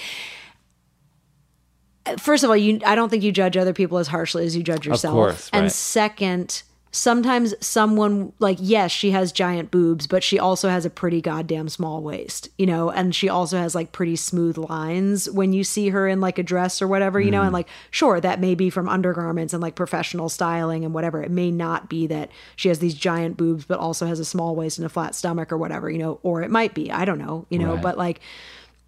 first 2.19 2.45
of 2.45 2.51
all, 2.51 2.57
you 2.57 2.81
I 2.87 2.95
don't 2.95 3.09
think 3.09 3.23
you 3.23 3.33
judge 3.33 3.57
other 3.57 3.73
people 3.73 3.99
as 3.99 4.07
harshly 4.09 4.45
as 4.47 4.57
you 4.57 4.63
judge 4.63 4.87
yourself. 4.87 5.15
course, 5.15 5.51
And 5.53 5.71
second, 5.73 6.63
sometimes 6.93 7.55
someone 7.65 8.33
like 8.41 8.59
yes, 8.61 8.91
she 8.91 9.13
has 9.13 9.31
giant 9.31 9.71
boobs, 9.71 10.07
but 10.07 10.25
she 10.25 10.39
also 10.39 10.69
has 10.69 10.85
a 10.85 10.91
pretty 10.91 11.21
goddamn 11.21 11.69
small 11.69 12.03
waist, 12.03 12.49
you 12.59 12.67
know, 12.67 12.91
and 12.91 13.15
she 13.15 13.29
also 13.29 13.59
has 13.59 13.75
like 13.75 13.93
pretty 13.93 14.17
smooth 14.17 14.59
lines 14.59 15.31
when 15.31 15.53
you 15.53 15.63
see 15.63 15.91
her 15.91 16.09
in 16.09 16.21
like 16.21 16.39
a 16.39 16.43
dress 16.43 16.83
or 16.83 16.89
whatever, 16.89 17.21
you 17.21 17.31
know, 17.31 17.43
Mm. 17.43 17.45
and 17.45 17.53
like 17.53 17.69
sure, 17.91 18.21
that 18.21 18.41
may 18.41 18.55
be 18.57 18.71
from 18.71 18.89
undergarments 18.89 19.53
and 19.55 19.63
like 19.63 19.77
professional 19.77 20.29
styling 20.29 20.85
and 20.85 20.93
whatever. 20.93 21.23
It 21.23 21.31
may 21.31 21.51
not 21.53 21.89
be 21.89 22.07
that 22.09 22.31
she 22.57 22.69
has 22.69 22.81
these 22.81 22.95
giant 22.95 23.37
boobs 23.37 23.65
but 23.65 23.79
also 23.79 24.07
has 24.07 24.19
a 24.19 24.25
small 24.25 24.57
waist 24.57 24.79
and 24.79 24.85
a 24.87 24.89
flat 24.89 25.15
stomach 25.15 25.53
or 25.53 25.59
whatever, 25.59 25.89
you 25.91 25.99
know, 25.99 26.19
or 26.25 26.43
it 26.43 26.51
might 26.51 26.75
be. 26.75 26.91
I 26.91 27.05
don't 27.05 27.19
know, 27.19 27.47
you 27.51 27.59
know, 27.59 27.75
Right. 27.75 27.83
but 27.83 27.99
like 27.99 28.21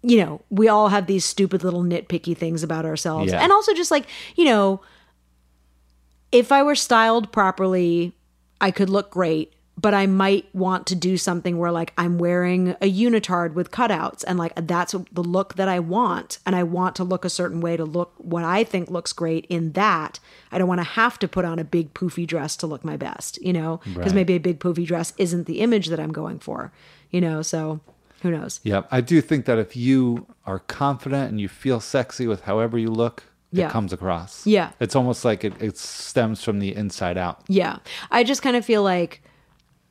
you 0.05 0.17
know, 0.17 0.41
we 0.49 0.67
all 0.67 0.89
have 0.89 1.07
these 1.07 1.23
stupid 1.23 1.63
little 1.63 1.81
nitpicky 1.81 2.35
things 2.35 2.61
about 2.61 2.83
ourselves. 2.83 3.31
Yeah. 3.31 3.39
And 3.41 3.53
also 3.53 3.73
just 3.73 3.89
like, 3.89 4.05
you 4.35 4.43
know, 4.43 4.81
if 6.33 6.51
I 6.51 6.63
were 6.63 6.75
styled 6.75 7.31
properly, 7.31 8.11
I 8.59 8.71
could 8.71 8.89
look 8.89 9.11
great, 9.11 9.53
but 9.77 9.93
I 9.93 10.07
might 10.07 10.53
want 10.53 10.87
to 10.87 10.95
do 10.95 11.15
something 11.15 11.57
where 11.59 11.71
like 11.71 11.93
I'm 11.95 12.17
wearing 12.17 12.69
a 12.81 12.91
unitard 12.91 13.53
with 13.53 13.69
cutouts 13.71 14.23
and 14.25 14.39
like 14.39 14.53
that's 14.55 14.93
the 15.11 15.21
look 15.23 15.55
that 15.55 15.67
I 15.67 15.79
want 15.79 16.39
and 16.45 16.55
I 16.55 16.63
want 16.63 16.95
to 16.97 17.03
look 17.03 17.23
a 17.23 17.29
certain 17.29 17.61
way 17.61 17.77
to 17.77 17.85
look 17.85 18.13
what 18.17 18.43
I 18.43 18.63
think 18.63 18.89
looks 18.89 19.13
great 19.13 19.45
in 19.47 19.73
that. 19.73 20.19
I 20.51 20.57
don't 20.57 20.67
want 20.67 20.79
to 20.79 20.83
have 20.85 21.19
to 21.19 21.27
put 21.27 21.45
on 21.45 21.59
a 21.59 21.63
big 21.63 21.93
poofy 21.93 22.25
dress 22.25 22.55
to 22.57 22.67
look 22.67 22.83
my 22.83 22.97
best, 22.97 23.39
you 23.41 23.53
know, 23.53 23.79
because 23.83 24.13
Right. 24.13 24.15
maybe 24.15 24.33
a 24.33 24.39
big 24.39 24.59
poofy 24.59 24.85
dress 24.87 25.13
isn't 25.17 25.45
the 25.45 25.59
image 25.59 25.87
that 25.87 25.99
I'm 25.99 26.11
going 26.11 26.39
for, 26.39 26.71
you 27.11 27.21
know, 27.21 27.41
so 27.43 27.79
who 28.23 28.31
knows? 28.31 28.59
Yeah, 28.63 28.83
I 28.89 29.01
do 29.01 29.21
think 29.21 29.45
that 29.45 29.59
if 29.59 29.75
you 29.75 30.25
are 30.45 30.59
confident 30.59 31.29
and 31.29 31.39
you 31.41 31.47
feel 31.49 31.79
sexy 31.79 32.25
with 32.25 32.41
however 32.43 32.77
you 32.77 32.89
look, 32.89 33.23
Yeah. 33.53 33.67
it 33.67 33.71
comes 33.71 33.93
across. 33.93 34.45
Yeah. 34.45 34.71
It's 34.79 34.95
almost 34.95 35.23
like 35.23 35.43
it, 35.43 35.53
it 35.61 35.77
stems 35.77 36.43
from 36.43 36.59
the 36.59 36.75
inside 36.75 37.17
out. 37.17 37.41
Yeah. 37.47 37.77
I 38.11 38.23
just 38.23 38.41
kind 38.41 38.55
of 38.55 38.65
feel 38.65 38.83
like 38.83 39.21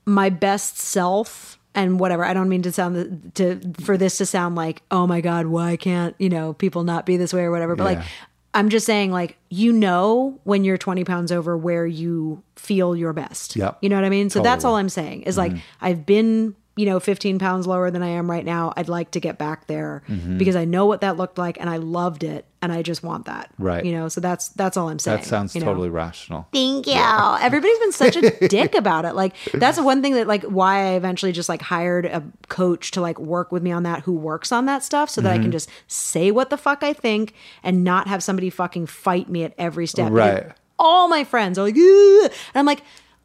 my 0.04 0.28
best 0.30 0.78
self 0.78 1.58
and 1.74 1.98
whatever. 1.98 2.24
I 2.24 2.34
don't 2.34 2.48
mean 2.48 2.62
to 2.62 2.72
sound 2.72 3.32
to 3.36 3.60
for 3.82 3.96
this 3.96 4.18
to 4.18 4.26
sound 4.26 4.56
like, 4.56 4.82
"Oh 4.90 5.06
my 5.06 5.20
god, 5.20 5.46
why 5.46 5.76
can't, 5.76 6.14
you 6.18 6.28
know, 6.28 6.52
people 6.52 6.84
not 6.84 7.06
be 7.06 7.16
this 7.16 7.32
way 7.32 7.42
or 7.44 7.50
whatever." 7.50 7.76
But 7.76 7.84
Yeah. 7.84 7.98
like 7.98 8.06
I'm 8.54 8.68
just 8.68 8.84
saying 8.84 9.10
like 9.12 9.38
you 9.48 9.72
know 9.72 10.38
when 10.44 10.64
you're 10.64 10.76
20 10.76 11.04
pounds 11.04 11.32
over 11.32 11.56
where 11.56 11.86
you 11.86 12.42
feel 12.56 12.94
your 12.94 13.12
best. 13.14 13.56
Yep. 13.56 13.78
You 13.80 13.88
know 13.88 13.96
what 13.96 14.04
I 14.04 14.10
mean? 14.10 14.28
So 14.28 14.42
that's 14.42 14.64
all 14.64 14.76
I'm 14.76 14.90
saying 14.90 15.22
is 15.22 15.38
like 15.38 15.52
mm-hmm. 15.52 15.60
I've 15.80 16.04
been 16.04 16.54
you 16.74 16.86
know, 16.86 16.98
15 16.98 17.38
pounds 17.38 17.66
lower 17.66 17.90
than 17.90 18.02
I 18.02 18.08
am 18.08 18.30
right 18.30 18.44
now. 18.44 18.72
I'd 18.78 18.88
like 18.88 19.10
to 19.10 19.20
get 19.20 19.36
back 19.36 19.66
there 19.66 20.02
because 20.38 20.56
I 20.56 20.64
know 20.64 20.86
what 20.86 21.02
that 21.02 21.18
looked 21.18 21.36
like 21.36 21.60
and 21.60 21.68
I 21.68 21.76
loved 21.76 22.24
it 22.24 22.46
and 22.62 22.72
I 22.72 22.80
just 22.80 23.02
want 23.02 23.26
that. 23.26 23.50
Right. 23.58 23.84
You 23.84 23.92
know, 23.92 24.08
so 24.08 24.22
that's 24.22 24.48
that's 24.48 24.78
all 24.78 24.88
I'm 24.88 24.98
saying. 24.98 25.18
That 25.18 25.26
sounds 25.26 25.54
you 25.54 25.60
know? 25.60 25.66
totally 25.66 25.90
rational. 25.90 26.48
Thank 26.50 26.86
you. 26.86 26.94
Everybody's 27.40 27.78
been 27.78 27.92
such 27.92 28.16
a 28.16 28.30
dick 28.48 28.74
about 28.74 29.04
it. 29.04 29.14
Like 29.14 29.34
that's 29.52 29.78
one 29.78 30.00
thing 30.00 30.14
that 30.14 30.26
like 30.26 30.44
why 30.44 30.78
I 30.78 30.90
eventually 30.94 31.32
just 31.32 31.50
like 31.50 31.60
hired 31.60 32.06
a 32.06 32.22
coach 32.48 32.90
to 32.92 33.02
like 33.02 33.18
work 33.18 33.52
with 33.52 33.62
me 33.62 33.70
on 33.70 33.82
that 33.82 34.00
who 34.04 34.12
works 34.14 34.50
on 34.50 34.64
that 34.64 34.82
stuff 34.82 35.10
so 35.10 35.20
that 35.20 35.30
I 35.30 35.34
Mm-hmm. 35.34 35.42
can 35.42 35.52
just 35.52 35.68
say 35.88 36.30
what 36.30 36.48
the 36.48 36.56
fuck 36.56 36.82
I 36.82 36.94
think 36.94 37.34
and 37.62 37.84
not 37.84 38.06
have 38.08 38.22
somebody 38.22 38.48
fucking 38.48 38.86
fight 38.86 39.28
me 39.28 39.44
at 39.44 39.52
every 39.58 39.86
step. 39.86 40.10
Right. 40.10 40.36
Because 40.44 40.52
All 40.78 41.06
my 41.08 41.24
friends 41.24 41.58
are 41.58 41.64
like, 41.64 41.74
"Ugh." 41.76 42.30
and 42.30 42.32
I'm 42.54 42.64
like, 42.66 42.82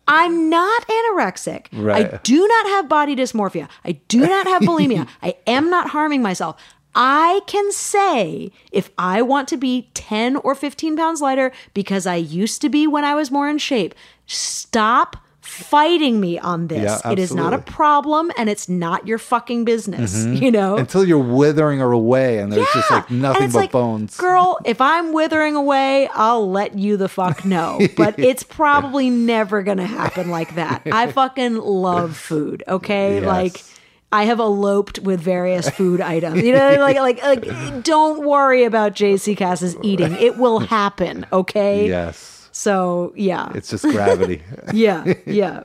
I'm 0.07 0.49
not 0.49 0.87
anorexic. 0.87 1.67
I 2.15 2.19
do 2.23 2.47
not 2.47 2.65
have 2.67 2.89
body 2.89 3.15
dysmorphia. 3.15 3.67
I 3.83 3.93
do 4.07 4.21
not 4.21 4.47
have 4.47 4.61
bulimia. 4.69 5.07
I 5.21 5.35
am 5.45 5.69
not 5.69 5.89
harming 5.89 6.21
myself. 6.21 6.55
I 6.95 7.41
can 7.45 7.71
say 7.71 8.51
if 8.71 8.89
I 8.97 9.21
want 9.21 9.47
to 9.49 9.57
be 9.57 9.89
10 9.93 10.37
or 10.37 10.55
15 10.55 10.95
pounds 10.95 11.21
lighter 11.21 11.51
because 11.73 12.07
I 12.07 12.15
used 12.15 12.61
to 12.61 12.69
be 12.69 12.87
when 12.87 13.03
I 13.03 13.13
was 13.13 13.29
more 13.29 13.47
in 13.47 13.59
shape, 13.59 13.93
stop 14.25 15.17
fighting 15.47 16.19
me 16.19 16.37
on 16.37 16.67
this. 16.67 17.01
Yeah, 17.03 17.11
it 17.11 17.19
is 17.19 17.33
not 17.33 17.53
a 17.53 17.57
problem 17.57 18.31
and 18.37 18.49
it's 18.49 18.67
not 18.67 19.07
your 19.07 19.17
fucking 19.17 19.63
business, 19.65 20.25
mm-hmm. 20.25 20.33
you 20.43 20.51
know? 20.51 20.77
Until 20.77 21.07
you're 21.07 21.17
withering 21.17 21.79
her 21.79 21.91
away 21.91 22.39
and 22.39 22.51
there's 22.51 22.67
just 22.73 22.91
like 22.91 23.09
nothing 23.09 23.47
but 23.47 23.55
like, 23.55 23.71
bones. 23.71 24.17
Girl, 24.17 24.59
if 24.65 24.81
I'm 24.81 25.13
withering 25.13 25.55
away, 25.55 26.09
I'll 26.13 26.49
let 26.49 26.77
you 26.77 26.97
the 26.97 27.09
fuck 27.09 27.45
know. 27.45 27.79
But 27.95 28.19
it's 28.19 28.43
probably 28.43 29.09
never 29.09 29.63
gonna 29.63 29.85
happen 29.87 30.29
like 30.29 30.55
that. 30.55 30.83
I 30.85 31.11
fucking 31.11 31.55
love 31.55 32.15
food, 32.17 32.63
okay? 32.67 33.15
Yes. 33.15 33.25
Like 33.25 33.63
I 34.11 34.25
have 34.25 34.39
eloped 34.39 34.99
with 34.99 35.19
various 35.21 35.69
food 35.69 36.01
items. 36.01 36.43
You 36.43 36.53
know, 36.53 36.75
like 36.79 36.97
like 36.97 37.23
like 37.23 37.83
don't 37.83 38.25
worry 38.25 38.63
about 38.65 38.93
JC 38.93 39.35
Cassis's 39.35 39.77
eating. 39.81 40.13
It 40.13 40.37
will 40.37 40.59
happen, 40.59 41.25
okay? 41.31 41.87
Yes. 41.87 42.36
So 42.57 43.13
yeah. 43.15 43.51
It's 43.53 43.69
just 43.69 43.83
gravity. 43.83 44.41
yeah, 44.73 45.13
yeah. 45.27 45.63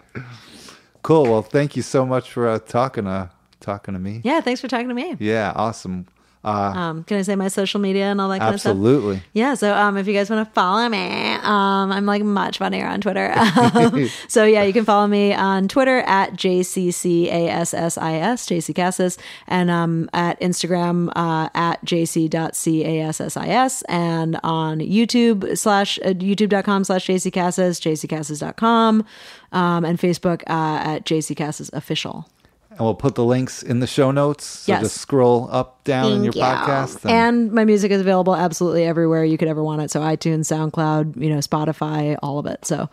cool. 1.01 1.23
Well, 1.23 1.40
thank 1.40 1.74
you 1.74 1.81
so 1.81 2.05
much 2.05 2.31
for 2.31 2.47
uh, 2.47 2.59
talking 2.59 3.05
to 3.05 3.31
talking 3.60 3.94
to 3.94 4.01
me. 4.01 4.20
Yeah, 4.24 4.43
thanks 4.43 4.60
for 4.60 4.69
talking 4.69 4.89
to 4.89 4.94
me. 4.94 5.16
Yeah, 5.19 5.52
awesome. 5.56 6.06
Um, 6.44 7.05
can 7.05 7.19
I 7.19 7.23
say 7.23 7.36
my 7.36 7.48
social 7.48 7.81
media 7.81 8.06
and 8.06 8.20
all 8.20 8.28
that 8.31 8.40
kind 8.40 8.55
of 8.55 8.60
stuff? 8.60 8.70
Absolutely. 8.70 9.23
Yeah, 9.32 9.55
so 9.55 9.74
um, 9.74 9.97
if 9.97 10.09
you 10.09 10.12
guys 10.12 10.28
want 10.28 10.47
to 10.47 10.52
follow 10.55 10.89
me, 10.89 11.35
um, 11.35 11.93
I'm 11.93 12.05
like 12.06 12.23
much 12.23 12.59
funnier 12.59 12.86
on 12.86 13.01
Twitter. 13.01 13.32
Um, 13.73 14.09
so 14.28 14.44
yeah, 14.44 14.64
you 14.64 14.73
can 14.73 14.85
follow 14.85 15.06
me 15.06 15.32
on 15.32 15.69
Twitter 15.69 16.01
at 16.01 16.32
jccassis, 16.32 17.31
JC 17.31 18.74
Cassis, 18.74 19.19
and 19.47 19.70
um, 19.70 20.10
at 20.12 20.40
Instagram 20.40 21.10
uh, 21.14 21.48
at 21.55 21.82
jc.cassis, 21.85 23.82
and 23.82 24.39
on 24.43 24.81
YouTube 24.81 25.56
slash 25.56 25.98
uh, 26.01 26.09
youtube.com 26.09 26.85
slash 26.85 27.06
jccassis, 27.06 27.81
jccassis.com, 27.81 29.05
um, 29.52 29.85
and 29.85 29.98
Facebook 29.98 30.43
uh, 30.48 30.82
at 30.82 31.05
jccassis 31.05 31.73
official. 31.73 32.28
And 32.72 32.80
we'll 32.80 32.94
put 32.94 33.14
the 33.14 33.24
links 33.24 33.62
in 33.62 33.80
the 33.80 33.86
show 33.86 34.10
notes. 34.10 34.44
So 34.46 34.72
Yes. 34.72 34.82
just 34.82 34.96
scroll 34.98 35.48
up, 35.52 35.84
down 35.84 36.12
in 36.12 36.24
your 36.24 36.32
podcast. 36.32 37.08
And 37.10 37.52
my 37.52 37.64
music 37.64 37.90
is 37.90 38.00
available 38.00 38.34
absolutely 38.36 38.84
everywhere 38.84 39.24
you 39.24 39.36
could 39.36 39.48
ever 39.48 39.62
want 39.62 39.82
it. 39.82 39.90
So 39.90 40.00
iTunes, 40.00 40.46
SoundCloud, 40.46 41.20
you 41.20 41.28
know, 41.28 41.38
Spotify, 41.38 42.16
all 42.22 42.38
of 42.38 42.46
it. 42.46 42.64
So 42.64 42.88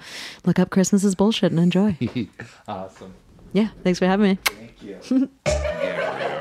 look 0.45 0.59
up 0.59 0.69
Christmas 0.71 1.03
is 1.03 1.15
bullshit 1.15 1.51
and 1.51 1.59
enjoy. 1.59 1.97
awesome. 2.67 3.13
yeah, 3.53 3.69
thanks 3.83 3.99
for 3.99 4.05
having 4.05 4.31
me. 4.31 4.39
Thank 4.43 4.83
you. 4.83 5.29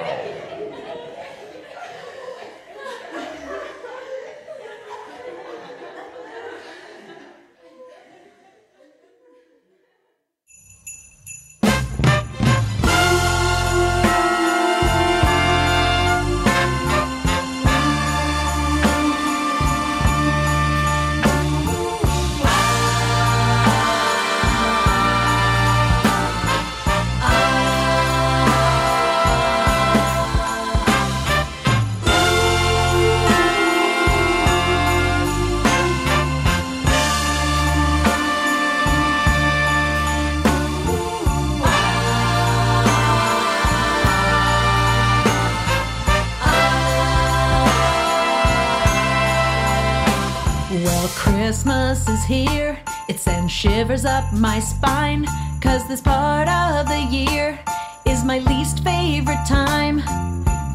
shivers 53.98 54.04
up 54.04 54.32
my 54.32 54.60
spine. 54.60 55.26
Cause 55.60 55.86
this 55.88 56.00
part 56.00 56.48
of 56.48 56.86
the 56.86 57.00
year 57.10 57.58
is 58.06 58.24
my 58.24 58.38
least 58.38 58.84
favorite 58.84 59.44
time. 59.46 60.02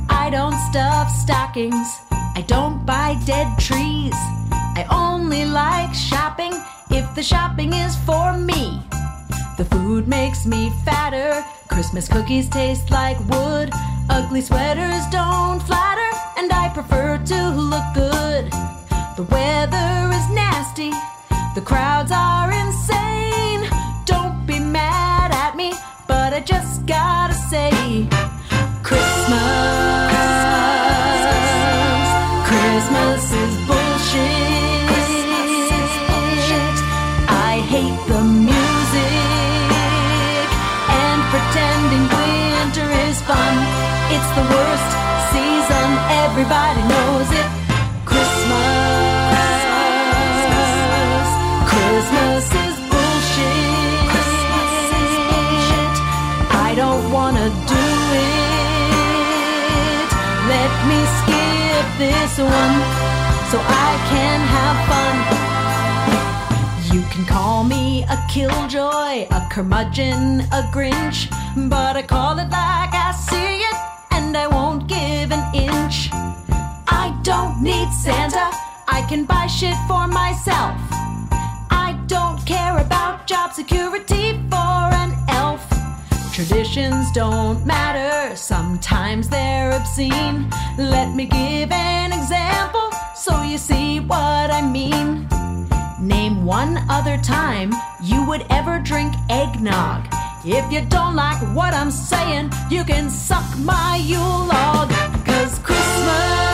I 0.09 0.29
don't 0.31 0.57
stuff 0.69 1.09
stockings. 1.09 1.87
I 2.11 2.43
don't 2.47 2.85
buy 2.85 3.17
dead 3.25 3.47
trees. 3.59 4.15
I 4.75 4.85
only 4.89 5.45
like 5.45 5.93
shopping 5.93 6.53
if 6.89 7.15
the 7.15 7.23
shopping 7.23 7.73
is 7.73 7.95
for 8.05 8.37
me. 8.37 8.81
The 9.57 9.65
food 9.65 10.07
makes 10.07 10.45
me 10.45 10.71
fatter. 10.83 11.43
Christmas 11.67 12.07
cookies 12.07 12.49
taste 12.49 12.91
like 12.91 13.19
wood. 13.29 13.69
Ugly 14.09 14.41
sweaters 14.41 15.05
don't 15.11 15.61
flatter, 15.61 16.11
and 16.37 16.51
I 16.51 16.69
prefer 16.73 17.17
to 17.17 17.49
look 17.49 17.87
good. 17.93 18.51
The 19.15 19.23
weather 19.31 20.13
is 20.13 20.29
nasty, 20.31 20.91
the 21.55 21.61
crowds 21.61 22.11
are 22.11 22.51
insane. 22.51 23.69
Don't 24.05 24.45
be 24.45 24.59
mad 24.59 25.31
at 25.31 25.55
me, 25.55 25.73
but 26.07 26.33
I 26.33 26.39
just 26.39 26.85
gotta 26.85 27.33
say 27.33 27.69
Christmas. 28.81 29.39
Christmas 32.47 33.33
is 33.33 33.67
bullshit. 33.67 34.52
Skip 62.33 62.45
one 62.45 62.81
so 63.51 63.59
I 63.61 63.91
can 64.09 64.39
have 64.57 64.77
fun. 64.89 65.15
You 66.93 67.01
can 67.11 67.25
call 67.25 67.63
me 67.63 68.03
a 68.03 68.17
killjoy, 68.29 69.27
a 69.29 69.47
curmudgeon, 69.51 70.41
a 70.51 70.63
grinch, 70.71 71.29
but 71.69 71.95
I 71.95 72.01
call 72.01 72.39
it 72.39 72.49
like 72.49 72.93
I 72.93 73.11
see 73.11 73.61
it, 73.69 73.75
and 74.11 74.35
I 74.35 74.47
won't 74.47 74.87
give 74.87 75.31
an 75.31 75.43
inch. 75.53 76.09
I 76.87 77.17
don't 77.23 77.61
need 77.61 77.91
Santa, 77.91 78.51
I 78.87 79.05
can 79.07 79.25
buy 79.25 79.47
shit 79.47 79.77
for 79.87 80.07
myself. 80.07 80.75
I 81.69 81.99
don't 82.07 82.43
care 82.45 82.77
about 82.77 83.27
job 83.27 83.53
security. 83.53 84.32
Traditions 86.33 87.11
don't 87.11 87.63
matter, 87.63 88.35
sometimes 88.35 89.29
they're 89.29 89.71
obscene. 89.71 90.49
Let 90.79 91.13
me 91.13 91.25
give 91.25 91.71
an 91.71 92.11
example 92.11 92.89
so 93.15 93.43
you 93.43 93.59
see 93.59 93.99
what 93.99 94.49
I 94.49 94.59
mean. 94.67 95.27
Name 96.01 96.43
one 96.43 96.79
other 96.89 97.19
time 97.19 97.71
you 98.01 98.25
would 98.25 98.47
ever 98.49 98.79
drink 98.79 99.13
eggnog. 99.29 100.07
If 100.43 100.71
you 100.71 100.81
don't 100.89 101.15
like 101.15 101.39
what 101.55 101.75
I'm 101.75 101.91
saying, 101.91 102.51
you 102.67 102.83
can 102.83 103.11
suck 103.11 103.45
my 103.59 103.97
Yule 104.03 104.47
log. 104.47 104.89
Cause 105.23 105.59
Christmas, 105.59 106.52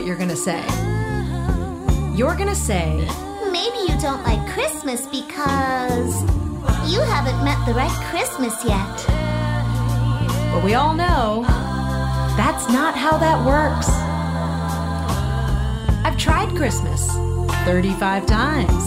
what 0.00 0.06
you're 0.06 0.16
gonna 0.16 0.34
say. 0.34 0.64
You're 2.16 2.34
gonna 2.34 2.54
say, 2.54 3.06
Maybe 3.52 3.76
you 3.80 4.00
don't 4.00 4.22
like 4.22 4.40
Christmas 4.54 5.06
because 5.06 6.22
you 6.90 7.02
haven't 7.02 7.44
met 7.44 7.58
the 7.66 7.74
right 7.74 7.92
Christmas 8.08 8.54
yet. 8.64 8.96
but 10.54 10.64
we 10.64 10.72
all 10.72 10.94
know 10.94 11.42
that's 12.38 12.66
not 12.70 12.94
how 12.96 13.18
that 13.18 13.44
works. 13.44 13.90
I've 16.06 16.16
tried 16.16 16.48
Christmas 16.56 17.06
35 17.66 18.24
times. 18.24 18.84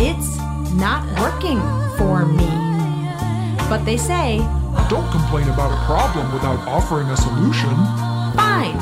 It's 0.00 0.36
not 0.74 1.06
working 1.20 1.60
for 1.96 2.26
me. 2.26 2.50
But 3.68 3.84
they 3.84 3.96
say, 3.96 4.38
Don't 4.88 5.08
complain 5.12 5.48
about 5.48 5.70
a 5.70 5.84
problem 5.86 6.32
without 6.32 6.58
offering 6.66 7.08
a 7.10 7.16
solution. 7.16 8.09
Fine. 8.32 8.76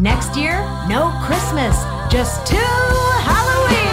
Next 0.00 0.36
year, 0.36 0.58
no 0.88 1.12
Christmas, 1.24 1.76
just 2.10 2.46
two 2.46 2.56
Halloween. 2.56 3.91